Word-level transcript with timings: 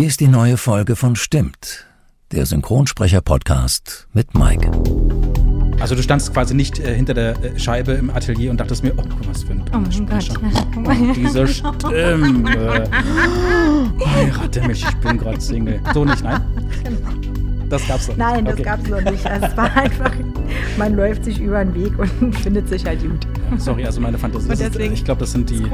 Hier 0.00 0.06
ist 0.08 0.20
die 0.20 0.28
neue 0.28 0.56
Folge 0.56 0.96
von 0.96 1.14
Stimmt, 1.14 1.86
der 2.32 2.46
Synchronsprecher-Podcast 2.46 4.08
mit 4.14 4.32
Mike. 4.34 4.70
Also 5.78 5.94
du 5.94 6.02
standst 6.02 6.32
quasi 6.32 6.54
nicht 6.54 6.78
äh, 6.78 6.94
hinter 6.96 7.12
der 7.12 7.32
äh, 7.44 7.58
Scheibe 7.58 7.92
im 7.92 8.08
Atelier 8.08 8.50
und 8.50 8.58
dachtest 8.58 8.82
mir, 8.82 8.94
oh, 8.96 9.02
guck 9.02 9.20
mal, 9.20 9.28
was 9.28 9.42
für 9.42 9.52
ein 9.52 9.62
Oh 9.74 9.76
mein 9.76 9.92
Sprecher. 9.92 10.32
Gott. 10.32 10.50
Oh, 10.88 11.12
diese 11.14 11.46
Stimme. 11.46 12.88
Heirate 14.06 14.66
mich, 14.66 14.82
ich 14.88 14.96
bin 14.96 15.18
gerade 15.18 15.38
Single. 15.38 15.78
So 15.92 16.06
nicht, 16.06 16.24
nein? 16.24 16.40
Das 17.68 17.86
gab's 17.86 18.06
doch 18.06 18.16
nicht. 18.16 18.18
Nein, 18.18 18.46
das 18.46 18.54
Okay. 18.54 18.62
gab's 18.62 18.88
noch 18.88 19.02
nicht. 19.02 19.26
Also 19.26 19.46
es 19.48 19.56
war 19.58 19.76
einfach, 19.76 20.12
man 20.78 20.94
läuft 20.94 21.26
sich 21.26 21.38
über 21.38 21.62
den 21.62 21.74
Weg 21.74 21.98
und 21.98 22.32
findet 22.40 22.70
sich 22.70 22.86
halt 22.86 23.02
gut. 23.02 23.26
Sorry, 23.58 23.84
also 23.84 24.00
meine 24.00 24.16
Fantasie. 24.16 24.44
Und 24.44 24.52
Das 24.52 24.60
ist, 24.60 24.74
deswegen- 24.76 24.94
ich 24.94 25.04
glaube, 25.04 25.20
das 25.20 25.32
sind 25.32 25.50
die, 25.50 25.56
sind 25.58 25.68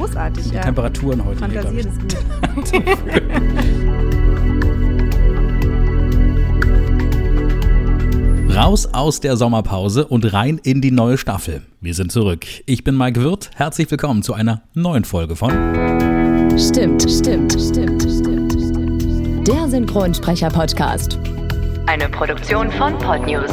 die 0.51 0.53
ja. 0.53 0.61
Temperaturen 0.63 1.23
heute 1.23 1.45
hier, 1.47 1.61
Fantasieren 1.61 1.93
ich. 1.95 2.65
ist 2.65 2.73
gut. 2.73 3.86
Raus 8.57 8.87
aus 8.87 9.19
der 9.19 9.37
Sommerpause 9.37 10.07
und 10.07 10.33
rein 10.33 10.59
in 10.63 10.81
die 10.81 10.89
neue 10.89 11.19
Staffel. 11.19 11.61
Wir 11.79 11.93
sind 11.93 12.11
zurück. 12.11 12.47
Ich 12.65 12.83
bin 12.83 12.97
Mike 12.97 13.21
Wirth. 13.21 13.51
Herzlich 13.53 13.91
willkommen 13.91 14.23
zu 14.23 14.33
einer 14.33 14.63
neuen 14.73 15.05
Folge 15.05 15.35
von 15.35 15.51
Stimmt, 16.57 17.03
stimmt, 17.03 17.53
stimmt, 17.53 18.01
stimmt, 18.01 18.51
stimmt. 18.51 19.47
Der 19.47 19.69
Synchronsprecher-Podcast. 19.69 21.19
Eine 21.85 22.09
Produktion 22.09 22.71
von 22.71 22.97
Podnews. 22.97 23.51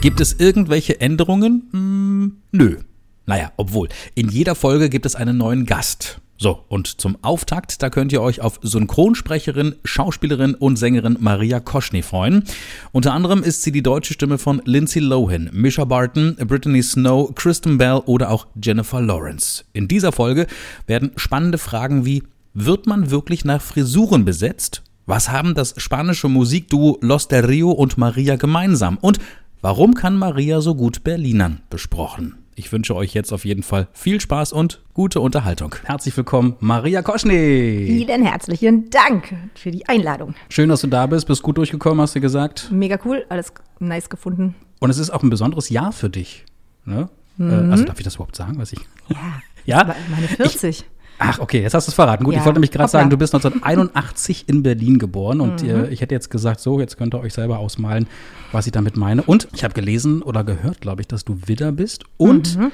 Gibt 0.00 0.20
es 0.20 0.32
irgendwelche 0.40 1.00
Änderungen? 1.00 1.68
Hm, 1.70 2.36
nö. 2.50 2.78
Naja, 3.26 3.52
obwohl, 3.56 3.90
in 4.16 4.28
jeder 4.28 4.56
Folge 4.56 4.88
gibt 4.88 5.06
es 5.06 5.14
einen 5.14 5.36
neuen 5.36 5.66
Gast. 5.66 6.20
So, 6.38 6.64
und 6.68 7.00
zum 7.00 7.16
Auftakt, 7.22 7.82
da 7.82 7.88
könnt 7.88 8.12
ihr 8.12 8.20
euch 8.20 8.42
auf 8.42 8.60
Synchronsprecherin, 8.62 9.76
Schauspielerin 9.84 10.54
und 10.54 10.76
Sängerin 10.76 11.16
Maria 11.18 11.60
Koschny 11.60 12.02
freuen. 12.02 12.44
Unter 12.92 13.14
anderem 13.14 13.42
ist 13.42 13.62
sie 13.62 13.72
die 13.72 13.82
deutsche 13.82 14.12
Stimme 14.12 14.36
von 14.36 14.60
Lindsay 14.66 15.00
Lohan, 15.00 15.48
Misha 15.52 15.84
Barton, 15.84 16.36
Brittany 16.36 16.82
Snow, 16.82 17.34
Kristen 17.34 17.78
Bell 17.78 18.02
oder 18.04 18.30
auch 18.30 18.46
Jennifer 18.62 19.00
Lawrence. 19.00 19.64
In 19.72 19.88
dieser 19.88 20.12
Folge 20.12 20.46
werden 20.86 21.12
spannende 21.16 21.56
Fragen 21.56 22.04
wie, 22.04 22.22
wird 22.52 22.86
man 22.86 23.10
wirklich 23.10 23.44
nach 23.44 23.62
Frisuren 23.62 24.24
besetzt? 24.24 24.82
Was 25.06 25.30
haben 25.30 25.54
das 25.54 25.74
spanische 25.76 26.28
Musikduo 26.28 26.98
Los 27.00 27.28
del 27.28 27.46
Rio 27.46 27.70
und 27.70 27.96
Maria 27.96 28.36
gemeinsam? 28.36 28.98
Und 29.00 29.18
warum 29.62 29.94
kann 29.94 30.18
Maria 30.18 30.60
so 30.60 30.74
gut 30.74 31.02
Berlinern 31.04 31.62
besprochen? 31.70 32.45
Ich 32.58 32.72
wünsche 32.72 32.96
euch 32.96 33.12
jetzt 33.12 33.32
auf 33.34 33.44
jeden 33.44 33.62
Fall 33.62 33.86
viel 33.92 34.18
Spaß 34.18 34.54
und 34.54 34.80
gute 34.94 35.20
Unterhaltung. 35.20 35.74
Herzlich 35.84 36.16
willkommen, 36.16 36.56
Maria 36.60 37.02
Koschny. 37.02 37.84
Vielen 37.86 38.24
herzlichen 38.24 38.88
Dank 38.88 39.34
für 39.54 39.70
die 39.70 39.86
Einladung. 39.86 40.34
Schön, 40.48 40.70
dass 40.70 40.80
du 40.80 40.86
da 40.86 41.04
bist. 41.06 41.26
Bist 41.26 41.42
gut 41.42 41.58
durchgekommen, 41.58 42.00
hast 42.00 42.14
du 42.14 42.20
gesagt. 42.22 42.68
Mega 42.72 42.98
cool, 43.04 43.26
alles 43.28 43.52
nice 43.78 44.08
gefunden. 44.08 44.54
Und 44.80 44.88
es 44.88 44.96
ist 44.96 45.10
auch 45.10 45.22
ein 45.22 45.28
besonderes 45.28 45.68
Jahr 45.68 45.92
für 45.92 46.08
dich. 46.08 46.46
Ne? 46.86 47.10
Äh, 47.38 47.42
also 47.42 47.84
darf 47.84 47.98
ich 47.98 48.04
das 48.04 48.14
überhaupt 48.14 48.36
sagen? 48.36 48.54
Was 48.56 48.72
ich 48.72 48.80
Ja. 49.08 49.42
Ja? 49.66 49.94
Meine 50.08 50.26
40. 50.26 50.86
Ach, 51.18 51.38
okay, 51.38 51.62
jetzt 51.62 51.72
hast 51.74 51.86
du 51.88 51.90
es 51.90 51.94
verraten. 51.94 52.24
Gut, 52.24 52.34
Ja, 52.34 52.40
ich 52.40 52.44
wollte 52.46 52.58
nämlich 52.58 52.70
gerade 52.70 52.90
sagen, 52.90 53.08
du 53.10 53.16
bist 53.16 53.34
1981 53.34 54.48
in 54.48 54.62
Berlin 54.62 54.98
geboren 54.98 55.40
und 55.40 55.62
Mhm. 55.62 55.68
äh, 55.68 55.88
ich 55.88 56.00
hätte 56.00 56.14
jetzt 56.14 56.30
gesagt, 56.30 56.60
so, 56.60 56.78
jetzt 56.80 56.96
könnt 56.98 57.14
ihr 57.14 57.20
euch 57.20 57.32
selber 57.32 57.58
ausmalen, 57.58 58.06
was 58.52 58.66
ich 58.66 58.72
damit 58.72 58.96
meine. 58.96 59.22
Und 59.22 59.48
ich 59.54 59.64
habe 59.64 59.74
gelesen 59.74 60.22
oder 60.22 60.44
gehört, 60.44 60.80
glaube 60.80 61.00
ich, 61.00 61.08
dass 61.08 61.24
du 61.24 61.38
Widder 61.46 61.72
bist 61.72 62.04
und 62.16 62.56
Mhm. 62.58 62.72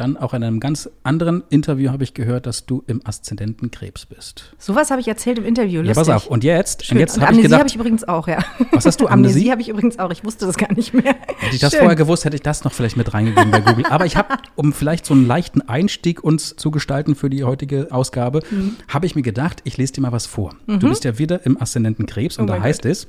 Dann 0.00 0.16
auch 0.16 0.34
in 0.34 0.42
einem 0.42 0.58
ganz 0.58 0.88
anderen 1.04 1.44
Interview 1.50 1.90
habe 1.90 2.02
ich 2.02 2.14
gehört, 2.14 2.46
dass 2.46 2.66
du 2.66 2.82
im 2.86 3.00
Aszendenten 3.06 3.70
Krebs 3.70 4.06
bist. 4.06 4.54
Sowas 4.58 4.90
habe 4.90 5.00
ich 5.00 5.06
erzählt 5.08 5.38
im 5.38 5.44
Interview. 5.44 5.80
Ja, 5.82 5.88
Lustig. 5.88 5.94
pass 6.06 6.08
auf. 6.08 6.26
Und 6.26 6.42
jetzt, 6.42 6.84
Schön. 6.84 6.96
und 6.96 7.00
jetzt 7.00 7.16
Und 7.16 7.22
habe 7.22 7.32
ich 7.32 7.38
Amnesie 7.38 7.42
gedacht, 7.48 7.58
habe 7.60 7.68
ich 7.68 7.76
übrigens 7.76 8.08
auch, 8.08 8.26
ja. 8.26 8.38
Was 8.72 8.86
hast 8.86 9.00
du, 9.00 9.06
Amnesie 9.08 9.32
Amnesie? 9.34 9.50
habe 9.52 9.60
ich 9.62 9.68
übrigens 9.68 9.98
auch. 9.98 10.10
Ich 10.10 10.24
wusste 10.24 10.46
das 10.46 10.56
gar 10.56 10.72
nicht 10.72 10.94
mehr. 10.94 11.14
Hätte 11.38 11.54
ich 11.54 11.60
das 11.60 11.70
Schön. 11.72 11.80
vorher 11.80 11.96
gewusst, 11.96 12.24
hätte 12.24 12.34
ich 12.36 12.42
das 12.42 12.64
noch 12.64 12.72
vielleicht 12.72 12.96
mit 12.96 13.12
reingegeben 13.14 13.50
bei 13.50 13.60
Google. 13.60 13.84
Aber 13.86 14.06
ich 14.06 14.16
habe, 14.16 14.34
um 14.56 14.72
vielleicht 14.72 15.04
so 15.06 15.14
einen 15.14 15.26
leichten 15.26 15.60
Einstieg 15.62 16.24
uns 16.24 16.56
zu 16.56 16.70
gestalten 16.70 17.14
für 17.14 17.30
die 17.30 17.44
heutige 17.44 17.88
Ausgabe, 17.92 18.40
Mhm. 18.50 18.76
habe 18.88 19.06
ich 19.06 19.14
mir 19.14 19.22
gedacht, 19.22 19.60
ich 19.64 19.76
lese 19.76 19.92
dir 19.92 20.00
mal 20.00 20.12
was 20.12 20.26
vor. 20.26 20.54
Du 20.66 20.88
bist 20.88 21.04
ja 21.04 21.18
wieder 21.18 21.44
im 21.46 21.60
Aszendenten 21.60 22.06
Krebs 22.06 22.38
und 22.38 22.44
Oh 22.44 22.46
da 22.48 22.52
mein 22.54 22.62
heißt 22.62 22.84
es, 22.86 23.06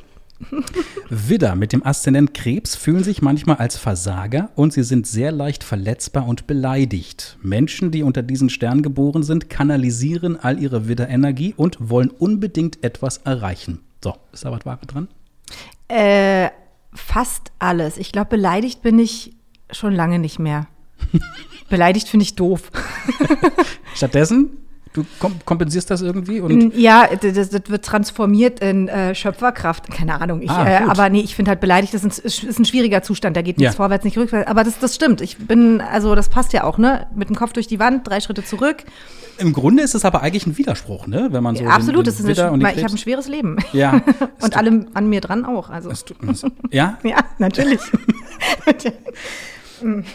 Widder 1.09 1.55
mit 1.55 1.73
dem 1.73 1.85
Aszendent 1.85 2.33
Krebs 2.33 2.75
fühlen 2.75 3.03
sich 3.03 3.21
manchmal 3.21 3.57
als 3.57 3.77
Versager 3.77 4.49
und 4.55 4.73
sie 4.73 4.83
sind 4.83 5.07
sehr 5.07 5.31
leicht 5.31 5.63
verletzbar 5.63 6.27
und 6.27 6.47
beleidigt. 6.47 7.37
Menschen, 7.41 7.91
die 7.91 8.03
unter 8.03 8.23
diesen 8.23 8.49
Stern 8.49 8.81
geboren 8.81 9.23
sind, 9.23 9.49
kanalisieren 9.49 10.37
all 10.37 10.59
ihre 10.59 10.87
Widderenergie 10.87 11.53
und 11.55 11.77
wollen 11.89 12.09
unbedingt 12.09 12.83
etwas 12.83 13.17
erreichen. 13.17 13.79
So, 14.03 14.15
ist 14.31 14.45
da 14.45 14.51
was 14.51 14.65
Wahres 14.65 14.87
dran? 14.87 15.07
Äh, 15.87 16.49
fast 16.93 17.51
alles. 17.59 17.97
Ich 17.97 18.11
glaube, 18.11 18.29
beleidigt 18.29 18.81
bin 18.81 18.99
ich 18.99 19.35
schon 19.71 19.93
lange 19.93 20.19
nicht 20.19 20.39
mehr. 20.39 20.67
beleidigt 21.69 22.07
finde 22.07 22.23
ich 22.23 22.35
doof. 22.35 22.71
Stattdessen, 23.95 24.57
du 24.93 25.05
kom 25.19 25.33
kompensierst 25.45 25.89
das 25.89 26.01
irgendwie 26.01 26.39
und 26.41 26.75
Ja, 26.75 27.07
das, 27.21 27.49
das 27.49 27.61
wird 27.69 27.85
transformiert 27.85 28.59
in 28.59 28.87
äh, 28.87 29.15
Schöpferkraft. 29.15 29.89
Keine 29.91 30.19
Ahnung. 30.21 30.41
Ich, 30.41 30.49
Ah, 30.51 30.67
äh, 30.67 30.75
aber 30.87 31.09
nee, 31.09 31.21
ich 31.21 31.35
finde 31.35 31.49
halt 31.49 31.61
beleidigt, 31.61 31.93
das 31.93 32.03
ist 32.03 32.23
ein, 32.43 32.49
ist 32.49 32.59
ein 32.59 32.65
schwieriger 32.65 33.01
Zustand. 33.03 33.37
Da 33.37 33.41
geht 33.41 33.57
nichts 33.57 33.73
Ja. 33.73 33.77
vorwärts, 33.77 34.03
nicht 34.03 34.17
rückwärts. 34.17 34.49
Aber 34.49 34.63
das, 34.63 34.79
das 34.79 34.95
stimmt. 34.95 35.21
Ich 35.21 35.37
bin, 35.37 35.79
also 35.81 36.13
das 36.15 36.29
passt 36.29 36.51
ja 36.53 36.63
auch, 36.65 36.77
ne? 36.77 37.07
Mit 37.15 37.29
dem 37.29 37.35
Kopf 37.35 37.53
durch 37.53 37.67
die 37.67 37.79
Wand, 37.79 38.07
drei 38.07 38.19
Schritte 38.19 38.43
zurück. 38.43 38.83
Im 39.37 39.53
Grunde 39.53 39.81
ist 39.81 39.95
es 39.95 40.03
aber 40.05 40.21
eigentlich 40.21 40.45
ein 40.45 40.57
Widerspruch, 40.57 41.07
ne? 41.07 41.29
Wenn 41.31 41.41
man 41.41 41.55
so 41.55 41.63
Absolut, 41.65 42.05
den, 42.05 42.15
den 42.15 42.27
ist 42.29 42.39
eine, 42.39 42.73
ich 42.73 42.83
habe 42.83 42.93
ein 42.93 42.97
schweres 42.97 43.27
Leben. 43.27 43.57
Ja. 43.73 44.01
Und 44.41 44.57
alle 44.57 44.85
an 44.93 45.09
mir 45.09 45.21
dran 45.21 45.45
auch. 45.45 45.69
Also. 45.69 45.91
Ja? 46.69 46.97
Ja, 47.03 47.17
natürlich. 47.39 47.79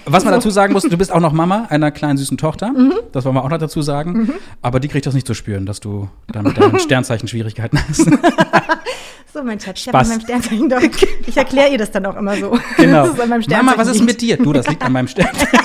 Was 0.05 0.25
man 0.25 0.33
dazu 0.35 0.51
sagen 0.51 0.73
muss, 0.73 0.83
du 0.85 0.97
bist 0.97 1.13
auch 1.13 1.21
noch 1.21 1.33
Mama 1.33 1.67
einer 1.71 1.91
kleinen 1.91 2.19
süßen 2.19 2.37
Tochter. 2.39 2.73
Das 3.13 3.25
wollen 3.25 3.35
wir 3.35 3.45
auch 3.45 3.49
noch 3.51 3.59
dazu 3.59 3.83
sagen. 3.83 4.31
Aber 4.63 4.81
die 4.81 4.89
kriegt 4.89 5.07
das 5.07 5.15
nicht 5.15 5.27
zu 5.27 5.35
spüren, 5.35 5.67
dass 5.67 5.81
du 5.81 6.09
da 6.33 6.43
mit 6.43 6.57
deinen 6.59 6.79
Sternzeichen 6.81 7.29
Schwierigkeiten 7.29 7.79
hast. 7.89 8.05
so, 9.33 9.43
mein 9.43 9.61
Schatz, 9.61 9.81
ich 9.81 9.89
habe 9.89 9.99
an 9.99 10.09
meinem 10.09 10.21
Sternzeichen 10.21 10.69
doch. 10.69 10.81
Ich 11.27 11.37
erkläre 11.37 11.71
ihr 11.73 11.79
das 11.79 11.91
dann 11.91 12.07
auch 12.07 12.17
immer 12.17 12.37
so. 12.37 12.59
Genau. 12.77 13.09
Mama, 13.51 13.75
was 13.77 13.89
ist 13.89 14.03
mit 14.03 14.21
dir? 14.21 14.37
Du, 14.37 14.53
das 14.53 14.69
liegt 14.69 14.83
an 14.83 14.93
meinem 14.93 15.09
Sternzeichen. 15.09 15.59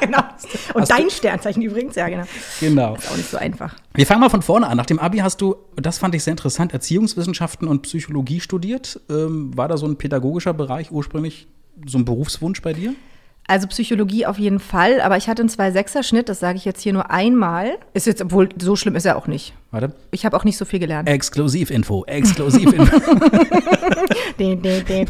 Genau. 0.00 0.18
Und 0.74 0.82
Hast 0.82 0.90
du- 0.90 0.96
dein 0.96 1.10
Sternzeichen 1.10 1.62
übrigens, 1.62 1.94
ja, 1.96 2.08
genau. 2.08 2.24
genau. 2.60 2.94
Ist 2.94 3.10
auch 3.10 3.16
nicht 3.16 3.30
so 3.30 3.36
einfach. 3.36 3.74
Wir 3.94 4.06
fangen 4.06 4.20
mal 4.20 4.28
von 4.28 4.42
vorne 4.42 4.66
an. 4.68 4.76
Nach 4.76 4.86
dem 4.86 4.98
Abi 4.98 5.18
hast 5.18 5.40
du, 5.40 5.56
das 5.76 5.98
fand 5.98 6.14
ich 6.14 6.22
sehr 6.24 6.32
interessant, 6.32 6.72
Erziehungswissenschaften 6.72 7.66
und 7.68 7.82
Psychologie 7.82 8.40
studiert. 8.40 9.00
Ähm, 9.10 9.56
war 9.56 9.68
da 9.68 9.76
so 9.76 9.86
ein 9.86 9.96
pädagogischer 9.96 10.54
Bereich 10.54 10.90
ursprünglich 10.90 11.48
so 11.86 11.98
ein 11.98 12.04
Berufswunsch 12.04 12.62
bei 12.62 12.72
dir? 12.72 12.94
Also 13.48 13.66
Psychologie 13.66 14.26
auf 14.26 14.38
jeden 14.38 14.60
Fall, 14.60 15.00
aber 15.00 15.16
ich 15.16 15.26
hatte 15.28 15.40
einen 15.40 15.48
2-6er-Schnitt, 15.48 16.28
das 16.28 16.38
sage 16.38 16.58
ich 16.58 16.66
jetzt 16.66 16.82
hier 16.82 16.92
nur 16.92 17.10
einmal. 17.10 17.78
Ist 17.94 18.06
jetzt, 18.06 18.20
obwohl 18.22 18.50
so 18.60 18.76
schlimm 18.76 18.94
ist 18.94 19.06
er 19.06 19.16
auch 19.16 19.26
nicht. 19.26 19.54
Warte. 19.70 19.92
Ich 20.10 20.26
habe 20.26 20.36
auch 20.36 20.44
nicht 20.44 20.58
so 20.58 20.66
viel 20.66 20.78
gelernt. 20.78 21.08
Exklusivinfo, 21.08 22.04
Exklusivinfo. 22.04 23.00
Den, 24.38 24.60
den, 24.62 24.84
den. 24.84 25.08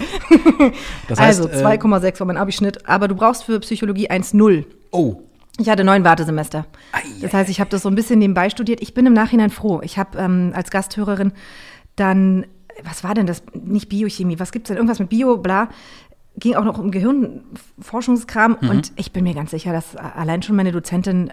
Das 1.08 1.18
heißt, 1.18 1.40
also 1.40 1.48
äh, 1.48 1.64
2,6 1.64 2.20
war 2.20 2.26
mein 2.28 2.36
Abischnitt, 2.36 2.88
aber 2.88 3.08
du 3.08 3.16
brauchst 3.16 3.42
für 3.44 3.58
Psychologie 3.60 4.08
1,0. 4.08 4.64
Oh, 4.92 5.16
Ich 5.58 5.68
hatte 5.68 5.82
neun 5.82 6.04
Wartesemester. 6.04 6.66
Das 7.20 7.32
heißt, 7.32 7.50
ich 7.50 7.58
habe 7.58 7.70
das 7.70 7.82
so 7.82 7.88
ein 7.88 7.96
bisschen 7.96 8.20
nebenbei 8.20 8.50
studiert. 8.50 8.80
Ich 8.80 8.94
bin 8.94 9.04
im 9.06 9.14
Nachhinein 9.14 9.50
froh. 9.50 9.80
Ich 9.82 9.98
habe 9.98 10.16
ähm, 10.16 10.52
als 10.54 10.70
Gasthörerin 10.70 11.32
dann, 11.96 12.46
was 12.84 13.02
war 13.02 13.14
denn 13.14 13.26
das? 13.26 13.42
Nicht 13.52 13.88
Biochemie, 13.88 14.38
was 14.38 14.52
gibt's 14.52 14.68
denn? 14.68 14.76
Irgendwas 14.76 15.00
mit 15.00 15.08
Bio, 15.08 15.38
bla. 15.38 15.68
Ging 16.38 16.54
auch 16.54 16.64
noch 16.64 16.78
um 16.78 16.90
Gehirnforschungskram. 16.90 18.54
Und 18.60 18.92
ich 18.96 19.12
bin 19.12 19.24
mir 19.24 19.34
ganz 19.34 19.50
sicher, 19.50 19.72
dass 19.72 19.96
allein 19.96 20.42
schon 20.42 20.56
meine 20.56 20.72
Dozentin 20.72 21.30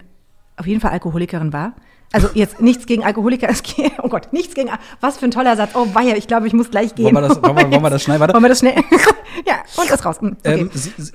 auf 0.56 0.66
jeden 0.66 0.80
Fall 0.80 0.90
Alkoholikerin 0.92 1.52
war. 1.52 1.74
Also 2.12 2.28
jetzt 2.34 2.60
nichts 2.60 2.86
gegen 2.86 3.02
Alkoholiker, 3.04 3.48
oh 4.02 4.08
Gott, 4.08 4.32
nichts 4.32 4.54
gegen, 4.54 4.70
was 5.00 5.18
für 5.18 5.24
ein 5.26 5.32
toller 5.32 5.56
Satz. 5.56 5.72
Oh 5.74 5.86
weia, 5.92 6.16
ich 6.16 6.28
glaube, 6.28 6.46
ich 6.46 6.52
muss 6.52 6.70
gleich 6.70 6.94
gehen. 6.94 7.06
Wollen 7.06 7.16
wir 7.16 7.20
das- 7.28 7.42
wollen 7.42 7.56
wir- 7.56 7.70
wollen 7.70 7.82
wir 7.82 7.90
das 7.90 8.02
schnell 8.04 8.20
weiter? 8.20 8.32
Wollen 8.32 8.44
wir 8.44 8.48
das 8.48 8.60
schnell? 8.60 8.74
ja, 9.46 9.54
und 9.76 9.90
das 9.90 10.04
raus. 10.04 10.20
Hm, 10.20 10.36
Okay. 10.38 10.60
ähm, 10.60 10.70
sie, 10.72 10.92
sie, 10.96 11.12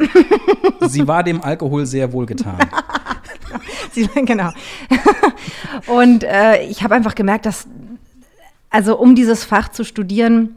sie 0.88 1.08
war 1.08 1.24
dem 1.24 1.42
Alkohol 1.42 1.86
sehr 1.86 2.12
wohlgetan. 2.12 2.58
Sie, 3.94 4.08
genau. 4.26 4.52
Und 5.88 6.24
äh, 6.24 6.64
ich 6.64 6.82
habe 6.84 6.96
einfach 6.96 7.14
gemerkt, 7.16 7.46
dass, 7.46 7.68
also 8.70 8.98
um 8.98 9.16
dieses 9.16 9.44
Fach 9.44 9.68
zu 9.70 9.84
studieren, 9.84 10.56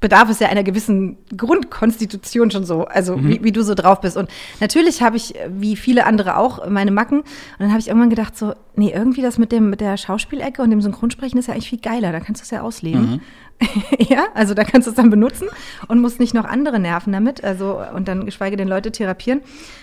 bedarf 0.00 0.30
es 0.30 0.38
ja 0.38 0.48
einer 0.48 0.62
gewissen 0.62 1.16
Grundkonstitution 1.36 2.50
schon 2.50 2.64
so, 2.64 2.84
also 2.84 3.16
Mhm. 3.16 3.28
wie, 3.28 3.44
wie 3.44 3.52
du 3.52 3.62
so 3.62 3.74
drauf 3.74 4.00
bist. 4.00 4.16
Und 4.16 4.30
natürlich 4.60 5.02
habe 5.02 5.16
ich, 5.16 5.34
wie 5.48 5.74
viele 5.76 6.06
andere 6.06 6.36
auch, 6.36 6.68
meine 6.68 6.90
Macken. 6.90 7.20
Und 7.20 7.26
dann 7.58 7.70
habe 7.70 7.80
ich 7.80 7.88
irgendwann 7.88 8.10
gedacht, 8.10 8.36
so, 8.36 8.54
nee, 8.76 8.92
irgendwie 8.94 9.22
das 9.22 9.38
mit, 9.38 9.50
dem, 9.50 9.70
mit 9.70 9.80
der 9.80 9.96
Schauspielecke 9.96 10.62
und 10.62 10.70
dem 10.70 10.80
Synchronsprechen 10.80 11.38
ist 11.38 11.46
ja 11.46 11.54
eigentlich 11.54 11.68
viel 11.68 11.80
geiler. 11.80 12.12
Da 12.12 12.20
kannst 12.20 12.40
du 12.40 12.44
es 12.44 12.50
ja 12.50 12.62
ausleben. 12.62 13.10
Mhm. 13.10 13.20
ja, 13.98 14.26
also 14.34 14.54
da 14.54 14.62
kannst 14.62 14.86
du 14.86 14.90
es 14.90 14.96
dann 14.96 15.10
benutzen 15.10 15.48
und 15.88 16.00
musst 16.00 16.20
nicht 16.20 16.32
noch 16.32 16.44
andere 16.44 16.78
nerven 16.78 17.12
damit. 17.12 17.42
Also, 17.42 17.80
und 17.94 18.06
dann 18.06 18.24
geschweige 18.24 18.56
denn 18.56 18.68
Leute 18.68 18.92
therapieren. 18.92 19.40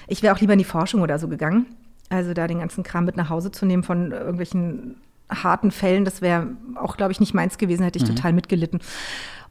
Ich 0.08 0.24
wäre 0.24 0.34
auch 0.34 0.40
lieber 0.40 0.54
in 0.54 0.60
die 0.60 0.66
Forschung 0.66 1.02
oder 1.02 1.20
so 1.20 1.28
gegangen. 1.28 1.66
Also 2.10 2.34
da 2.34 2.48
den 2.48 2.60
ganzen 2.60 2.84
Kram 2.84 3.04
mit 3.04 3.18
nach 3.18 3.30
Hause 3.30 3.52
zu 3.52 3.66
nehmen 3.66 3.84
von 3.84 4.12
irgendwelchen 4.12 4.96
harten 5.30 5.72
Fällen, 5.72 6.06
das 6.06 6.22
wäre 6.22 6.48
auch, 6.76 6.98
glaube 6.98 7.12
ich, 7.12 7.20
nicht 7.20 7.34
meins 7.34 7.58
gewesen, 7.58 7.84
hätte 7.84 7.98
ich 7.98 8.06
total 8.06 8.32
mitgelitten. 8.32 8.80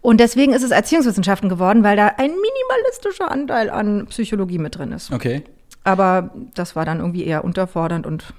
Und 0.05 0.21
deswegen 0.21 0.53
ist 0.53 0.63
es 0.63 0.71
Erziehungswissenschaften 0.71 1.49
geworden, 1.49 1.83
weil 1.83 1.97
da 1.97 2.09
ein 2.19 2.31
minimalistischer 2.31 3.31
Anteil 3.31 3.71
an 3.71 4.05
Psychologie 4.11 4.59
mit 4.59 4.77
drin 4.77 4.93
ist. 4.93 5.11
Okay. 5.11 5.43
Aber 5.83 6.31
das 6.53 6.77
war 6.77 6.85
dann 6.85 6.99
irgendwie 6.99 7.25
eher 7.25 7.43
unterfordernd 7.43 8.07
und 8.07 8.35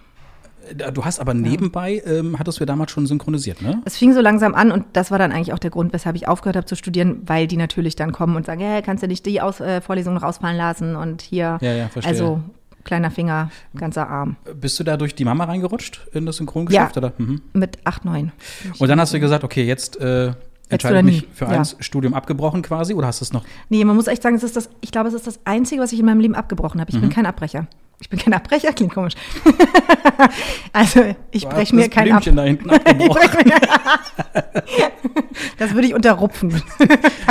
Du 0.94 1.06
hast 1.06 1.19
aber 1.19 1.33
nebenbei, 1.35 2.01
ähm, 2.07 2.38
hattest 2.39 2.59
du 2.59 2.63
ja 2.63 2.65
damals 2.65 2.91
schon 2.91 3.06
synchronisiert, 3.06 3.62
ne? 3.62 3.83
es 3.85 3.97
fing 3.97 4.13
so 4.13 4.21
langsam 4.21 4.56
an 4.56 4.71
und 4.71 4.85
das 4.94 5.12
war 5.12 5.19
dann 5.19 5.31
eigentlich 5.31 5.53
auch 5.53 5.59
der 5.59 5.69
Grund, 5.69 5.94
weshalb 5.94 6.15
ich 6.15 6.27
aufgehört 6.27 6.56
habe 6.56 6.65
zu 6.65 6.75
studieren, 6.75 7.21
weil 7.27 7.45
die 7.45 7.57
natürlich 7.57 7.95
dann 7.95 8.12
kommen 8.12 8.35
und 8.35 8.47
sagen, 8.47 8.62
hey, 8.62 8.81
kannst 8.81 9.03
du 9.03 9.07
nicht 9.07 9.25
die 9.27 9.41
Aus 9.41 9.59
äh, 9.59 9.81
Vorlesung 9.81 10.15
noch 10.15 10.23
ausfallen 10.23 10.57
lassen 10.57 10.95
und 10.95 11.21
hier, 11.21 11.59
Ja, 11.62 11.73
ja, 11.73 11.88
verstehe. 11.89 12.12
also 12.12 12.41
kleiner 12.83 13.12
Finger, 13.12 13.51
ganzer 13.75 14.09
Arm. 14.09 14.38
Bist 14.59 14.79
du 14.79 14.83
da 14.83 14.97
durch 14.97 15.13
die 15.13 15.25
Mama 15.25 15.44
reingerutscht 15.44 16.07
in 16.13 16.25
das 16.25 16.38
Synchrongeschäft? 16.38 16.95
Ja. 16.95 17.01
Oder? 17.01 17.13
Mhm. 17.19 17.41
Mit 17.53 17.77
8, 17.83 18.06
9. 18.06 18.31
Und 18.79 18.88
dann 18.88 19.00
hast 19.00 19.13
du 19.13 19.19
gesagt, 19.19 19.44
okay, 19.44 19.63
jetzt 19.65 19.97
äh, 20.01 20.33
entscheide 20.69 21.03
mich 21.03 21.27
für 21.33 21.45
Ja. 21.45 21.51
eins, 21.51 21.75
Studium 21.79 22.13
abgebrochen 22.13 22.62
quasi, 22.62 22.94
oder 22.94 23.07
hast 23.07 23.21
du 23.21 23.25
es 23.25 23.33
noch? 23.33 23.44
Nee, 23.69 23.83
man 23.85 23.95
muss 23.95 24.07
echt 24.07 24.23
sagen, 24.23 24.35
es 24.35 24.44
ist 24.44 24.56
das, 24.56 24.69
ich 24.81 24.91
glaube, 24.91 25.09
es 25.09 25.13
ist 25.15 25.27
das 25.27 25.39
Einzige, 25.45 25.81
was 25.81 25.91
ich 25.91 26.00
in 26.00 26.06
meinem 26.06 26.19
Leben 26.19 26.35
abgebrochen 26.35 26.79
habe. 26.81 26.89
Ich 26.91 26.97
Mhm. 26.97 27.01
bin 27.01 27.09
kein 27.12 27.25
Abbrecher. 27.25 27.67
Ich 28.01 28.09
bin 28.09 28.19
kein 28.19 28.33
Abbrecher, 28.33 28.73
klingt 28.73 28.94
komisch. 28.94 29.13
also 30.73 31.01
ich 31.31 31.47
breche 31.47 31.73
mir 31.75 31.88
kein 31.89 32.12
ab. 32.12 32.23
Blümchen 32.23 32.35
da 32.35 32.44
hinten 32.44 32.69
abgebrochen. 32.71 33.51
Das 35.57 35.73
würde 35.73 35.88
ich 35.88 35.94
unterrupfen. 35.94 36.62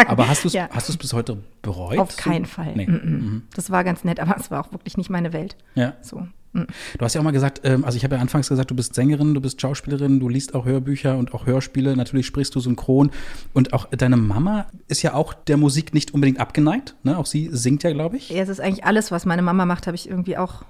aber 0.07 0.29
hast 0.29 0.45
du 0.45 0.49
es 0.49 0.55
Ja. 0.55 0.69
hast 0.73 0.89
du's 0.89 0.97
bis 0.97 1.13
heute 1.13 1.39
bereut? 1.63 1.99
Auf 1.99 2.17
keinen 2.17 2.45
Fall. 2.47 2.73
Nee. 2.75 2.87
Mm-mm. 2.87 3.43
Das 3.55 3.71
war 3.71 3.85
ganz 3.85 4.05
nett, 4.05 4.21
aber 4.21 4.37
es 4.39 4.51
war 4.51 4.65
auch 4.65 4.73
wirklich 4.73 4.97
nicht 4.97 5.11
meine 5.11 5.33
Welt. 5.33 5.57
Ja. 5.75 5.95
So. 6.03 6.27
Mm. 6.55 6.67
Du 6.99 7.05
hast 7.05 7.15
ja 7.15 7.21
auch 7.21 7.25
mal 7.25 7.33
gesagt, 7.33 7.61
ähm, 7.65 7.85
also 7.85 7.97
ich 7.97 8.05
habe 8.05 8.17
ja 8.17 8.21
anfangs 8.21 8.49
gesagt, 8.49 8.71
du 8.71 8.75
bist 8.75 8.95
Sängerin, 8.95 9.35
du 9.35 9.41
bist 9.41 9.61
Schauspielerin, 9.61 10.21
du 10.21 10.29
liest 10.29 10.55
auch 10.55 10.65
Hörbücher 10.65 11.19
und 11.19 11.35
auch 11.35 11.47
Hörspiele, 11.47 11.97
natürlich 11.97 12.27
sprichst 12.27 12.55
du 12.55 12.61
synchron 12.61 13.11
und 13.53 13.73
auch 13.73 13.87
deine 13.91 14.17
Mama 14.17 14.67
ist 14.89 15.03
ja 15.03 15.15
auch 15.15 15.35
der 15.35 15.59
Musik 15.59 15.95
nicht 15.95 16.15
unbedingt 16.15 16.41
abgeneigt, 16.41 16.95
ne? 17.03 17.19
Auch 17.19 17.27
sie 17.27 17.51
singt 17.53 17.83
ja, 17.83 17.93
glaube 17.93 18.17
ich. 18.17 18.31
Ja, 18.31 18.43
es 18.43 18.49
ist 18.49 18.61
eigentlich 18.61 18.85
alles, 18.85 19.11
was 19.11 19.27
meine 19.27 19.43
Mama 19.43 19.67
macht, 19.67 19.87
habe 19.87 19.95
ich 19.95 20.09
irgendwie 20.09 20.37
auch 20.37 20.65